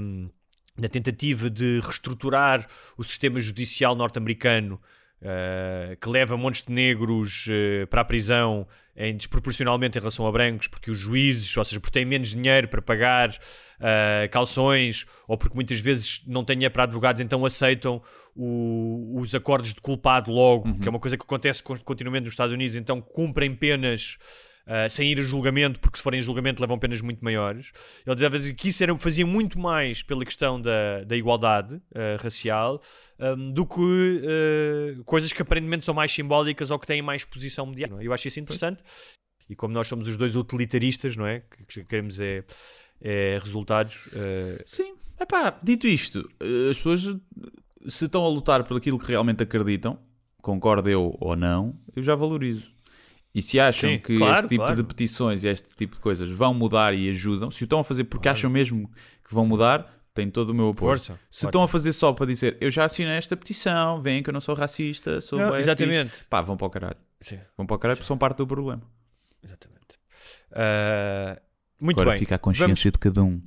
na 0.79 0.87
tentativa 0.87 1.49
de 1.49 1.79
reestruturar 1.81 2.67
o 2.97 3.03
sistema 3.03 3.39
judicial 3.39 3.95
norte-americano 3.95 4.79
Uh, 5.21 5.97
que 5.97 6.07
leva 6.07 6.37
montes 6.37 6.63
de 6.65 6.71
negros 6.71 7.45
uh, 7.47 7.85
para 7.87 7.99
a 7.99 8.05
prisão 8.05 8.65
em 8.95 9.17
desproporcionalmente 9.17 9.97
em 9.97 9.99
relação 9.99 10.25
a 10.25 10.31
brancos, 10.31 10.67
porque 10.69 10.89
os 10.89 10.97
juízes, 10.97 11.57
ou 11.57 11.65
seja, 11.65 11.77
porque 11.81 11.91
têm 11.99 12.05
menos 12.05 12.29
dinheiro 12.29 12.69
para 12.69 12.81
pagar 12.81 13.29
uh, 13.29 14.29
calções, 14.31 15.05
ou 15.27 15.37
porque 15.37 15.53
muitas 15.53 15.81
vezes 15.81 16.21
não 16.25 16.45
têm 16.45 16.55
dinheiro 16.55 16.71
para 16.73 16.83
advogados, 16.83 17.19
então 17.21 17.45
aceitam 17.45 18.01
o- 18.33 19.19
os 19.19 19.35
acordos 19.35 19.73
de 19.73 19.81
culpado 19.81 20.31
logo, 20.31 20.79
que 20.79 20.87
é 20.87 20.89
uma 20.89 21.01
coisa 21.01 21.17
que 21.17 21.23
acontece 21.23 21.61
con- 21.61 21.75
continuamente 21.79 22.23
nos 22.23 22.31
Estados 22.31 22.53
Unidos, 22.53 22.77
então 22.77 23.01
cumprem 23.01 23.53
penas. 23.53 24.17
Uh, 24.69 24.89
sem 24.89 25.11
ir 25.11 25.19
a 25.19 25.23
julgamento, 25.23 25.79
porque 25.79 25.97
se 25.97 26.03
forem 26.03 26.19
a 26.19 26.23
julgamento 26.23 26.61
levam 26.61 26.77
penas 26.77 27.01
muito 27.01 27.23
maiores. 27.23 27.71
Ele 28.05 28.15
dizia 28.15 28.53
que 28.53 28.67
isso 28.67 28.83
era, 28.83 28.95
fazia 28.97 29.25
muito 29.25 29.59
mais 29.59 30.03
pela 30.03 30.23
questão 30.23 30.61
da, 30.61 31.03
da 31.03 31.17
igualdade 31.17 31.75
uh, 31.75 32.21
racial 32.21 32.79
um, 33.19 33.51
do 33.51 33.65
que 33.65 33.79
uh, 33.81 35.03
coisas 35.03 35.33
que 35.33 35.41
aparentemente 35.41 35.83
são 35.83 35.93
mais 35.93 36.11
simbólicas 36.11 36.69
ou 36.69 36.77
que 36.77 36.85
têm 36.85 37.01
mais 37.01 37.25
posição 37.25 37.65
mediática. 37.65 38.01
é? 38.01 38.05
Eu 38.05 38.13
acho 38.13 38.27
isso 38.27 38.39
interessante. 38.39 38.83
E 39.49 39.55
como 39.55 39.73
nós 39.73 39.87
somos 39.87 40.07
os 40.07 40.15
dois 40.15 40.35
utilitaristas, 40.35 41.15
não 41.15 41.25
é? 41.25 41.39
Que, 41.39 41.65
que 41.65 41.83
queremos 41.83 42.19
é, 42.19 42.43
é 43.01 43.39
resultados. 43.41 44.07
Sim, 44.63 44.93
epá, 45.19 45.57
dito 45.63 45.87
isto, 45.87 46.19
as 46.69 46.77
pessoas 46.77 47.17
se 47.87 48.05
estão 48.05 48.23
a 48.23 48.29
lutar 48.29 48.63
por 48.63 48.77
aquilo 48.77 48.99
que 48.99 49.07
realmente 49.07 49.41
acreditam, 49.41 49.97
concordo 50.39 50.87
eu 50.87 51.17
ou 51.19 51.35
não, 51.35 51.75
eu 51.95 52.03
já 52.03 52.13
valorizo. 52.13 52.71
E 53.39 53.41
se 53.41 53.59
acham 53.59 53.89
Sim, 53.91 53.99
que 53.99 54.17
claro, 54.17 54.35
este 54.39 54.47
tipo 54.49 54.63
claro. 54.63 54.75
de 54.75 54.83
petições 54.83 55.43
e 55.43 55.47
este 55.47 55.75
tipo 55.75 55.95
de 55.95 56.01
coisas 56.01 56.29
vão 56.29 56.53
mudar 56.53 56.93
e 56.93 57.09
ajudam, 57.09 57.49
se 57.49 57.63
o 57.63 57.65
estão 57.65 57.79
a 57.79 57.83
fazer 57.83 58.03
porque 58.03 58.27
acham 58.27 58.49
mesmo 58.49 58.89
que 59.25 59.33
vão 59.33 59.45
mudar, 59.45 59.87
têm 60.13 60.29
todo 60.29 60.49
o 60.49 60.53
meu 60.53 60.69
apoio. 60.69 60.97
Força, 60.97 61.19
se 61.29 61.41
claro. 61.41 61.49
estão 61.49 61.63
a 61.63 61.67
fazer 61.67 61.93
só 61.93 62.11
para 62.13 62.25
dizer 62.25 62.57
eu 62.59 62.69
já 62.69 62.85
assinei 62.85 63.13
esta 63.13 63.37
petição, 63.37 64.01
veem 64.01 64.21
que 64.21 64.29
eu 64.29 64.33
não 64.33 64.41
sou 64.41 64.55
racista, 64.55 65.21
sou 65.21 65.39
Não, 65.39 65.55
exatamente. 65.57 66.09
fixe", 66.11 66.25
pá, 66.29 66.41
vão 66.41 66.57
para 66.57 66.67
o 66.67 66.69
caralho. 66.69 66.97
Sim, 67.21 67.39
Vão 67.57 67.65
para 67.65 67.75
o 67.75 67.79
caralho 67.79 67.97
porque 67.97 68.07
são 68.07 68.17
parte 68.17 68.37
do 68.37 68.47
problema. 68.47 68.81
exatamente. 69.43 69.79
Uh, 70.51 71.39
muito 71.79 71.99
Agora 71.99 72.11
bem. 72.15 72.19
fica 72.19 72.35
a 72.35 72.39
consciência 72.39 72.91
de 72.91 72.97
cada 72.99 73.23
um. 73.23 73.41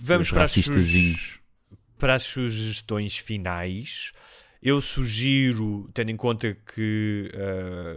Vamos 0.00 0.26
Os 0.28 0.32
para 0.32 0.44
as, 0.44 0.50
racistazinhos. 0.54 1.40
para 1.98 2.14
as 2.14 2.22
sugestões 2.22 3.16
finais. 3.16 4.12
Eu 4.60 4.80
sugiro, 4.80 5.88
tendo 5.94 6.10
em 6.10 6.16
conta 6.16 6.56
que 6.74 7.30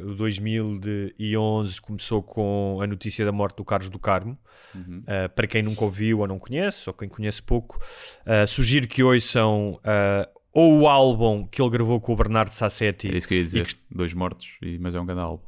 uh, 0.05 0.09
o 0.11 0.15
2011 0.15 1.81
começou 1.81 2.21
com 2.21 2.79
a 2.81 2.87
notícia 2.87 3.25
da 3.25 3.31
morte 3.31 3.57
do 3.57 3.65
Carlos 3.65 3.89
do 3.89 3.97
Carmo, 3.99 4.37
uh, 4.75 5.29
para 5.35 5.47
quem 5.47 5.63
nunca 5.63 5.83
ouviu 5.83 6.19
ou 6.19 6.27
não 6.27 6.37
conhece, 6.37 6.87
ou 6.87 6.93
quem 6.93 7.09
conhece 7.09 7.41
pouco, 7.41 7.79
uh, 8.25 8.47
sugiro 8.47 8.87
que 8.87 9.01
ouçam 9.03 9.73
uh, 9.83 10.39
ou 10.53 10.81
o 10.81 10.87
álbum 10.87 11.45
que 11.47 11.61
ele 11.61 11.69
gravou 11.71 11.99
com 11.99 12.13
o 12.13 12.15
Bernardo 12.15 12.51
Sassetti, 12.51 13.07
Era 13.07 13.17
isso 13.17 13.27
que 13.27 13.33
eu 13.33 13.37
ia 13.39 13.43
dizer. 13.45 13.65
Que- 13.65 13.75
Dois 13.89 14.13
mortos, 14.13 14.47
e- 14.61 14.77
mas 14.79 14.93
é 14.93 14.99
um 14.99 15.05
grande 15.05 15.21
álbum. 15.21 15.43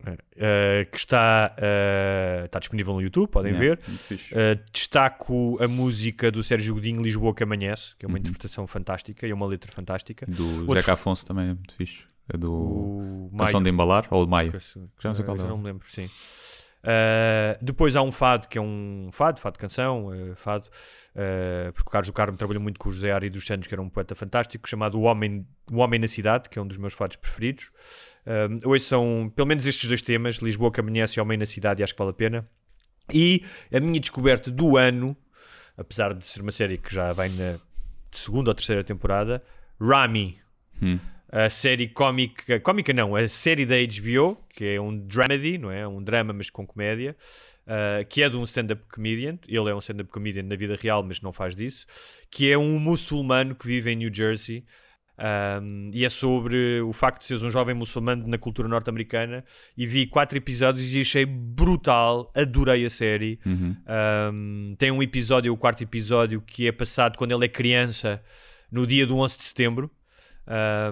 Uh, 0.00 0.90
que 0.90 0.96
está, 0.96 1.54
uh, 1.58 2.44
está 2.46 2.58
disponível 2.58 2.94
no 2.94 3.00
YouTube, 3.02 3.28
podem 3.30 3.52
Yeah, 3.54 3.80
ver. 4.10 4.16
Uh, 4.32 4.60
destaco 4.72 5.56
a 5.62 5.68
música 5.68 6.30
do 6.30 6.42
Sérgio 6.42 6.74
Godinho, 6.74 7.02
Lisboa 7.02 7.34
que 7.34 7.42
Amanhece, 7.42 7.94
que 7.98 8.04
é 8.04 8.08
uma 8.08 8.14
Uhum. 8.14 8.20
interpretação 8.20 8.66
fantástica 8.66 9.26
e 9.26 9.30
é 9.30 9.34
uma 9.34 9.46
letra 9.46 9.70
fantástica. 9.72 10.26
Do 10.26 10.60
Outro- 10.60 10.74
Zeca 10.74 10.92
Afonso 10.94 11.24
também 11.26 11.44
é 11.50 11.54
muito 11.54 11.74
fixe. 11.74 12.04
É 12.32 12.36
do 12.36 12.52
O 12.52 13.30
Canção 13.38 13.62
de 13.62 13.70
Embalar 13.70 14.06
ou 14.10 14.24
de 14.24 14.30
Maio. 14.30 14.52
Já 15.00 15.08
não 15.08 15.14
sei 15.14 15.24
qual 15.24 15.36
é. 15.36 15.42
não 15.42 15.56
me 15.58 15.64
lembro, 15.64 15.86
sim. 15.90 16.08
Depois 17.60 17.96
há 17.96 18.02
um 18.02 18.12
fado 18.12 18.48
que 18.48 18.58
é 18.58 18.60
um 18.60 19.08
fado, 19.12 19.40
fado 19.40 19.54
de 19.54 19.58
canção, 19.60 20.08
fado, 20.36 20.68
porque 21.74 21.88
o 21.88 21.90
Carlos 21.90 22.06
do 22.08 22.12
Carmo 22.12 22.36
trabalhou 22.36 22.62
muito 22.62 22.78
com 22.78 22.88
o 22.88 22.92
José 22.92 23.10
Ari 23.12 23.30
dos 23.30 23.46
Santos, 23.46 23.66
que 23.66 23.74
era 23.74 23.80
um 23.82 23.88
poeta 23.88 24.14
fantástico, 24.14 24.68
chamado 24.68 24.98
O 24.98 25.02
Homem, 25.02 25.46
o 25.70 25.78
Homem 25.78 25.98
na 25.98 26.06
Cidade, 26.06 26.48
que 26.48 26.58
é 26.58 26.62
um 26.62 26.66
dos 26.66 26.76
meus 26.76 26.92
fados 26.94 27.16
preferidos. 27.16 27.70
Um, 28.28 28.68
hoje 28.68 28.84
são 28.84 29.32
pelo 29.34 29.48
menos 29.48 29.66
estes 29.66 29.88
dois 29.88 30.02
temas, 30.02 30.36
Lisboa 30.36 30.70
que 30.70 30.80
amanhece 30.80 31.18
e 31.18 31.22
Homem 31.22 31.38
na 31.38 31.46
Cidade, 31.46 31.80
e 31.80 31.84
acho 31.84 31.94
que 31.94 31.98
vale 31.98 32.10
a 32.10 32.14
pena. 32.14 32.48
E 33.12 33.42
a 33.72 33.80
minha 33.80 33.98
descoberta 33.98 34.50
do 34.50 34.76
ano, 34.76 35.16
apesar 35.78 36.12
de 36.12 36.26
ser 36.26 36.42
uma 36.42 36.52
série 36.52 36.76
que 36.76 36.92
já 36.92 37.12
vai 37.14 37.30
na 37.30 37.58
segunda 38.12 38.50
ou 38.50 38.54
terceira 38.54 38.84
temporada, 38.84 39.42
Rami, 39.80 40.38
Hum. 40.82 40.98
a 41.32 41.48
série 41.50 41.88
cómica, 41.88 42.60
cómica 42.60 42.92
não, 42.92 43.16
a 43.16 43.26
série 43.26 43.66
da 43.66 43.74
HBO, 43.76 44.36
que 44.50 44.64
é 44.64 44.80
um 44.80 44.96
dramedy, 44.96 45.58
não 45.58 45.70
é? 45.70 45.88
Um 45.88 46.02
drama, 46.02 46.32
mas 46.32 46.50
com 46.50 46.66
comédia, 46.66 47.16
uh, 47.66 48.04
que 48.06 48.22
é 48.22 48.28
de 48.28 48.36
um 48.36 48.44
stand-up 48.44 48.82
comedian. 48.92 49.38
Ele 49.48 49.70
é 49.70 49.74
um 49.74 49.78
stand-up 49.78 50.10
comedian 50.10 50.42
na 50.44 50.54
vida 50.56 50.76
real, 50.80 51.02
mas 51.02 51.20
não 51.20 51.32
faz 51.32 51.56
disso. 51.56 51.86
Que 52.30 52.50
é 52.50 52.58
um 52.58 52.78
muçulmano 52.78 53.54
que 53.54 53.66
vive 53.66 53.90
em 53.90 53.96
New 53.96 54.14
Jersey. 54.14 54.64
Um, 55.18 55.90
e 55.92 56.04
é 56.04 56.08
sobre 56.08 56.80
o 56.80 56.92
facto 56.92 57.20
de 57.20 57.26
seres 57.26 57.42
um 57.42 57.50
jovem 57.50 57.74
muçulmano 57.74 58.26
na 58.26 58.38
cultura 58.38 58.68
norte-americana. 58.68 59.44
E 59.76 59.86
vi 59.86 60.06
quatro 60.06 60.38
episódios 60.38 60.92
e 60.94 61.00
achei 61.00 61.26
brutal. 61.26 62.30
Adorei 62.36 62.84
a 62.84 62.90
série. 62.90 63.40
Uhum. 63.44 63.76
Um, 64.32 64.76
tem 64.78 64.90
um 64.90 65.02
episódio, 65.02 65.52
o 65.52 65.56
quarto 65.56 65.82
episódio, 65.82 66.40
que 66.40 66.68
é 66.68 66.72
passado 66.72 67.18
quando 67.18 67.32
ele 67.32 67.44
é 67.44 67.48
criança, 67.48 68.22
no 68.70 68.86
dia 68.86 69.06
do 69.06 69.16
11 69.16 69.38
de 69.38 69.44
setembro. 69.44 69.90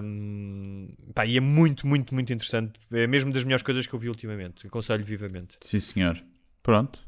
Um, 0.03 0.89
pá, 1.15 1.25
e 1.25 1.37
é 1.37 1.39
muito, 1.39 1.87
muito, 1.87 2.13
muito 2.13 2.33
interessante. 2.33 2.73
É 2.91 3.07
mesmo 3.07 3.31
das 3.31 3.43
melhores 3.43 3.63
coisas 3.63 3.87
que 3.87 3.93
eu 3.93 3.99
vi 3.99 4.09
ultimamente. 4.09 4.67
Aconselho 4.67 5.05
vivamente. 5.05 5.55
Sim, 5.61 5.79
senhor. 5.79 6.21
Pronto. 6.61 6.99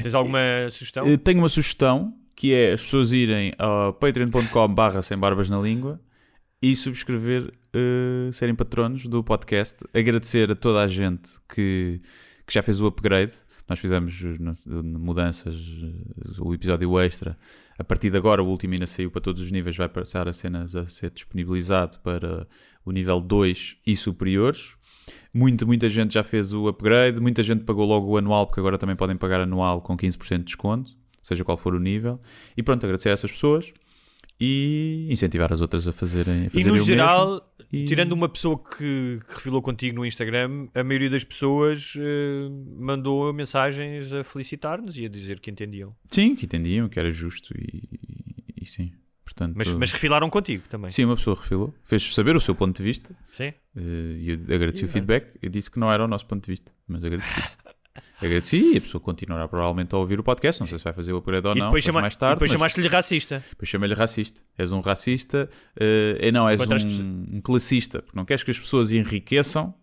Tens 0.00 0.14
alguma 0.14 0.38
sugestão? 0.70 1.06
Eh, 1.06 1.16
Tenho 1.16 1.40
uma 1.40 1.48
sugestão 1.48 2.14
que 2.36 2.54
é 2.54 2.74
as 2.74 2.82
pessoas 2.82 3.10
irem 3.10 3.52
a 3.58 3.92
patreon.com 3.92 4.68
barra 4.68 5.02
sem 5.02 5.18
barbas 5.18 5.50
na 5.50 5.60
língua 5.60 6.00
e 6.60 6.74
subscrever, 6.74 7.52
eh, 7.72 8.30
serem 8.32 8.54
patronos 8.54 9.06
do 9.06 9.22
podcast. 9.22 9.76
Agradecer 9.94 10.50
a 10.50 10.56
toda 10.56 10.82
a 10.82 10.88
gente 10.88 11.30
que, 11.48 12.00
que 12.46 12.52
já 12.52 12.62
fez 12.62 12.80
o 12.80 12.86
upgrade. 12.86 13.32
Nós 13.68 13.78
fizemos 13.78 14.20
eh, 14.22 14.82
mudanças, 14.82 15.54
eh, 15.56 16.40
o 16.40 16.52
episódio 16.52 16.98
extra. 16.98 17.38
A 17.78 17.84
partir 17.84 18.10
de 18.10 18.16
agora, 18.16 18.42
o 18.42 18.46
último 18.48 18.74
ainda 18.74 18.86
saiu 18.86 19.10
para 19.10 19.20
todos 19.20 19.40
os 19.40 19.52
níveis, 19.52 19.76
vai 19.76 19.88
passar 19.88 20.26
a 20.26 20.32
cenas 20.32 20.74
a 20.74 20.88
ser 20.88 21.10
disponibilizado 21.10 21.98
para 22.00 22.46
o 22.84 22.90
nível 22.90 23.20
2 23.20 23.76
e 23.86 23.96
superiores. 23.96 24.76
Muita, 25.32 25.64
muita 25.64 25.88
gente 25.88 26.14
já 26.14 26.24
fez 26.24 26.52
o 26.52 26.66
upgrade, 26.66 27.20
muita 27.20 27.42
gente 27.44 27.62
pagou 27.64 27.86
logo 27.86 28.08
o 28.08 28.16
anual, 28.16 28.46
porque 28.46 28.58
agora 28.58 28.76
também 28.76 28.96
podem 28.96 29.16
pagar 29.16 29.40
anual 29.40 29.80
com 29.80 29.96
15% 29.96 30.38
de 30.38 30.44
desconto, 30.44 30.90
seja 31.22 31.44
qual 31.44 31.56
for 31.56 31.72
o 31.74 31.78
nível. 31.78 32.20
E 32.56 32.62
pronto, 32.64 32.84
agradecer 32.84 33.10
a 33.10 33.12
essas 33.12 33.30
pessoas 33.30 33.72
e 34.40 35.06
incentivar 35.10 35.52
as 35.52 35.60
outras 35.60 35.86
a 35.88 35.92
fazerem, 35.92 36.42
a 36.42 36.46
E 36.46 36.50
fazerem 36.50 36.72
no 36.76 36.82
o 36.82 36.84
geral. 36.84 37.54
E- 37.72 37.84
tirando 37.84 38.12
uma 38.12 38.28
pessoa 38.28 38.58
que, 38.58 39.20
que 39.28 39.34
refilou 39.34 39.60
contigo 39.60 39.96
no 39.96 40.06
Instagram, 40.06 40.68
a 40.74 40.82
maioria 40.82 41.10
das 41.10 41.22
pessoas 41.22 41.94
eh, 41.98 42.48
mandou 42.78 43.30
mensagens 43.32 44.10
a 44.12 44.24
felicitar-nos 44.24 44.96
e 44.96 45.04
a 45.04 45.08
dizer 45.08 45.38
que 45.38 45.50
entendiam. 45.50 45.94
Sim, 46.10 46.34
que 46.34 46.46
entendiam, 46.46 46.88
que 46.88 46.98
era 46.98 47.10
justo 47.12 47.52
e, 47.58 47.82
e 48.62 48.64
sim. 48.66 48.92
Portanto, 49.22 49.54
Mas, 49.54 49.68
mas 49.76 49.92
refilaram 49.92 50.30
contigo 50.30 50.62
também. 50.70 50.90
Sim, 50.90 51.04
uma 51.04 51.14
pessoa 51.16 51.36
refilou, 51.36 51.74
fez 51.82 52.14
saber 52.14 52.34
o 52.34 52.40
seu 52.40 52.54
ponto 52.54 52.74
de 52.78 52.82
vista 52.82 53.14
Sim. 53.34 53.52
eh, 53.76 53.80
e 54.18 54.30
eu 54.30 54.54
agradeci 54.54 54.86
o 54.86 54.88
feedback. 54.88 55.26
Eu 55.42 55.50
disse 55.50 55.70
que 55.70 55.78
não 55.78 55.92
era 55.92 56.02
o 56.02 56.08
nosso 56.08 56.24
ponto 56.24 56.42
de 56.44 56.50
vista, 56.50 56.72
mas 56.88 57.04
agradeci. 57.04 57.34
agradeci 58.20 58.74
e 58.74 58.78
a 58.78 58.80
pessoa 58.80 59.00
continuará 59.00 59.46
provavelmente 59.48 59.94
a 59.94 59.98
ouvir 59.98 60.18
o 60.20 60.22
podcast. 60.22 60.60
Não 60.60 60.66
sei 60.66 60.78
se 60.78 60.84
vai 60.84 60.92
fazer 60.92 61.12
o 61.12 61.18
upgrade 61.18 61.46
ou 61.46 61.56
E 61.56 61.58
não, 61.58 61.66
depois, 61.66 61.84
chama... 61.84 62.00
mais 62.00 62.16
tarde. 62.16 62.34
depois 62.36 62.50
mas 62.50 62.58
chamaste-lhe 62.58 62.88
racista. 62.88 63.42
depois 63.50 63.68
chamei-lhe 63.68 63.94
racista. 63.94 64.40
És 64.56 64.72
um 64.72 64.80
racista, 64.80 65.48
eh, 65.78 66.18
e 66.28 66.32
não, 66.32 66.48
és 66.48 66.60
um, 66.60 67.26
um 67.36 67.40
classista, 67.40 68.02
porque 68.02 68.16
não 68.16 68.24
queres 68.24 68.42
que 68.42 68.50
as 68.50 68.58
pessoas 68.58 68.90
enriqueçam 68.90 69.74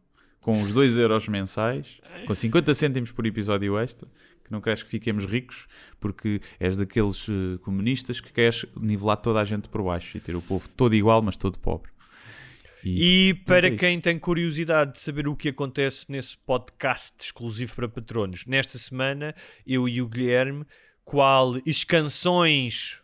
com 0.42 0.62
os 0.62 0.72
2 0.74 0.98
euros 0.98 1.28
mensais, 1.28 2.00
com 2.28 2.36
50 2.36 2.74
cêntimos 2.76 3.12
por 3.12 3.26
episódio 3.26 3.80
extra, 3.80 4.08
que 4.44 4.52
não 4.52 4.62
queres 4.62 4.84
que 4.84 4.90
fiquemos 4.90 5.26
ricos, 5.26 5.66
porque 6.00 6.40
és 6.60 6.78
daqueles 6.78 7.28
eh, 7.28 7.58
comunistas 7.64 8.22
que 8.22 8.32
queres 8.32 8.64
nivelar 8.80 9.18
toda 9.18 9.40
a 9.42 9.46
gente 9.46 9.68
por 9.68 9.82
baixo 9.82 10.18
e 10.18 10.20
ter 10.20 10.36
o 10.36 10.42
povo 10.42 10.70
todo 10.70 10.94
igual, 10.94 11.22
mas 11.24 11.36
todo 11.36 11.58
pobre. 11.58 11.90
E 12.90 13.34
para 13.46 13.68
é 13.68 13.76
quem 13.76 14.00
tem 14.00 14.20
curiosidade 14.20 14.94
de 14.94 15.00
saber 15.00 15.28
o 15.28 15.36
que 15.36 15.50
acontece 15.50 16.06
nesse 16.10 16.38
podcast 16.38 17.16
exclusivo 17.20 17.76
para 17.76 17.90
patronos, 17.90 18.46
nesta 18.46 18.78
semana 18.78 19.34
eu 19.66 19.90
e 19.90 20.02
o 20.02 20.08
Guilherme, 20.08 20.66
qual 21.04 21.56
escansões 21.66 23.00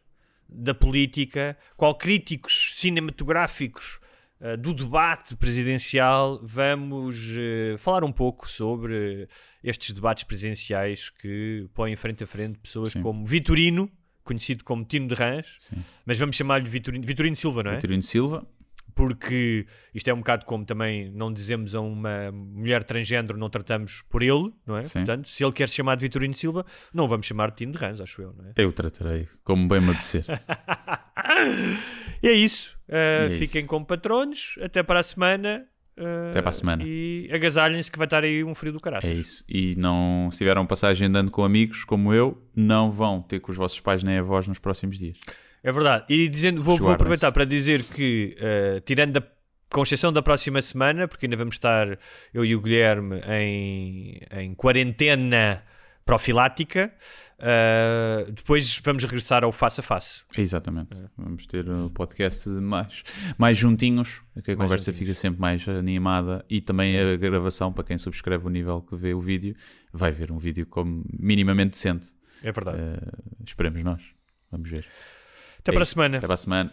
da 0.47 0.73
política, 0.73 1.57
qual 1.77 1.95
críticos 1.95 2.73
cinematográficos 2.75 3.99
eh, 4.41 4.57
do 4.57 4.73
debate 4.73 5.35
presidencial, 5.35 6.39
vamos 6.43 7.17
eh, 7.37 7.75
falar 7.77 8.03
um 8.03 8.11
pouco 8.11 8.49
sobre 8.49 9.27
estes 9.63 9.91
debates 9.91 10.23
presidenciais 10.23 11.09
que 11.09 11.69
põem 11.73 11.95
frente 11.95 12.23
a 12.23 12.27
frente 12.27 12.57
pessoas 12.57 12.91
Sim. 12.91 13.01
como 13.01 13.23
Vitorino, 13.23 13.89
conhecido 14.23 14.63
como 14.63 14.83
Tino 14.83 15.07
de 15.07 15.13
Rãs, 15.13 15.45
mas 16.05 16.17
vamos 16.17 16.35
chamar-lhe 16.35 16.67
Vitorino, 16.67 17.05
Vitorino 17.05 17.35
Silva, 17.35 17.63
não 17.63 17.71
é? 17.71 17.75
Vitorino 17.75 18.03
Silva, 18.03 18.45
porque 18.95 19.65
isto 19.93 20.07
é 20.09 20.13
um 20.13 20.17
bocado 20.17 20.45
como 20.45 20.65
também 20.65 21.11
não 21.11 21.31
dizemos 21.31 21.73
a 21.75 21.81
uma 21.81 22.31
mulher 22.31 22.83
transgênero, 22.83 23.37
não 23.37 23.49
tratamos 23.49 24.03
por 24.09 24.21
ele, 24.21 24.51
não 24.65 24.77
é? 24.77 24.83
Sim. 24.83 24.99
Portanto, 24.99 25.29
se 25.29 25.43
ele 25.43 25.51
quer 25.53 25.69
ser 25.69 25.75
chamado 25.75 25.99
Vitorino 25.99 26.33
Silva, 26.33 26.65
não 26.93 27.07
vamos 27.07 27.25
chamar 27.25 27.51
de 27.51 27.57
Tino 27.57 27.71
de 27.71 27.77
Rãs, 27.77 27.99
acho 27.99 28.21
eu, 28.21 28.33
não 28.33 28.45
é? 28.45 28.53
eu 28.55 28.69
o 28.69 28.73
tratarei 28.73 29.27
como 29.43 29.67
bem 29.67 29.81
me 29.81 29.91
apetecer. 29.91 30.25
E 32.23 32.27
é 32.27 32.33
isso. 32.33 32.77
Uh, 32.87 33.33
é 33.33 33.37
fiquem 33.39 33.61
isso. 33.61 33.67
como 33.67 33.85
patronos. 33.85 34.55
Até 34.61 34.83
para 34.83 34.99
a 34.99 35.03
semana. 35.03 35.65
uh, 35.97 36.29
Até 36.29 36.41
para 36.41 36.49
a 36.49 36.53
semana. 36.53 36.83
E 36.85 37.29
agasalhem-se 37.33 37.91
que 37.91 37.97
vai 37.97 38.05
estar 38.05 38.23
aí 38.23 38.43
um 38.43 38.53
frio 38.53 38.73
do 38.73 38.79
caraças. 38.79 39.09
É 39.09 39.13
isso. 39.13 39.43
E 39.49 39.75
não, 39.75 40.29
se 40.31 40.37
tiveram 40.39 40.65
passagem 40.65 41.07
andando 41.07 41.31
com 41.31 41.43
amigos 41.43 41.83
como 41.83 42.13
eu, 42.13 42.41
não 42.55 42.91
vão 42.91 43.21
ter 43.21 43.39
com 43.39 43.51
os 43.51 43.57
vossos 43.57 43.79
pais 43.79 44.03
nem 44.03 44.17
avós 44.19 44.47
nos 44.47 44.59
próximos 44.59 44.99
dias. 44.99 45.17
É 45.63 45.71
verdade. 45.71 46.05
E 46.09 46.27
dizendo, 46.27 46.61
vou, 46.63 46.77
vou 46.77 46.91
aproveitar 46.91 47.31
para 47.31 47.45
dizer 47.45 47.83
que, 47.83 48.35
uh, 48.37 48.81
tirando 48.81 49.13
da, 49.13 49.23
com 49.69 49.83
exceção 49.83 50.11
da 50.11 50.21
próxima 50.21 50.61
semana, 50.61 51.07
porque 51.07 51.25
ainda 51.25 51.37
vamos 51.37 51.55
estar 51.55 51.97
eu 52.33 52.43
e 52.43 52.55
o 52.55 52.61
Guilherme 52.61 53.21
em, 53.27 54.19
em 54.31 54.55
quarentena 54.55 55.63
profilática, 56.03 56.91
uh, 57.39 58.31
depois 58.31 58.81
vamos 58.83 59.03
regressar 59.03 59.43
ao 59.43 59.51
face 59.51 59.79
a 59.79 59.83
face. 59.83 60.21
Exatamente. 60.37 61.01
Vamos 61.15 61.45
ter 61.45 61.69
o 61.69 61.89
podcast 61.89 62.49
mais, 62.49 63.03
mais 63.37 63.57
juntinhos, 63.57 64.21
que 64.43 64.51
a 64.51 64.55
conversa 64.55 64.91
juntinhos. 64.91 65.09
fica 65.09 65.13
sempre 65.13 65.39
mais 65.39 65.67
animada 65.67 66.43
e 66.49 66.59
também 66.59 66.99
a 66.99 67.15
gravação, 67.15 67.71
para 67.71 67.83
quem 67.83 67.97
subscreve 67.97 68.45
o 68.45 68.49
nível 68.49 68.81
que 68.81 68.95
vê 68.95 69.13
o 69.13 69.19
vídeo, 69.19 69.55
vai 69.93 70.11
ver 70.11 70.31
um 70.31 70.37
vídeo 70.37 70.65
como 70.65 71.05
minimamente 71.17 71.71
decente. 71.71 72.07
É 72.43 72.51
verdade. 72.51 72.79
Eh, 72.79 73.11
esperemos 73.45 73.83
nós. 73.83 74.01
Vamos 74.51 74.69
ver. 74.69 74.85
Até 75.61 75.71
É 75.71 75.73
para 75.73 75.81
a 75.81 75.83
isso. 75.83 75.93
semana. 75.93 76.17
Até 76.17 76.27
para 76.27 76.33
a 76.33 76.37
semana. 76.37 76.71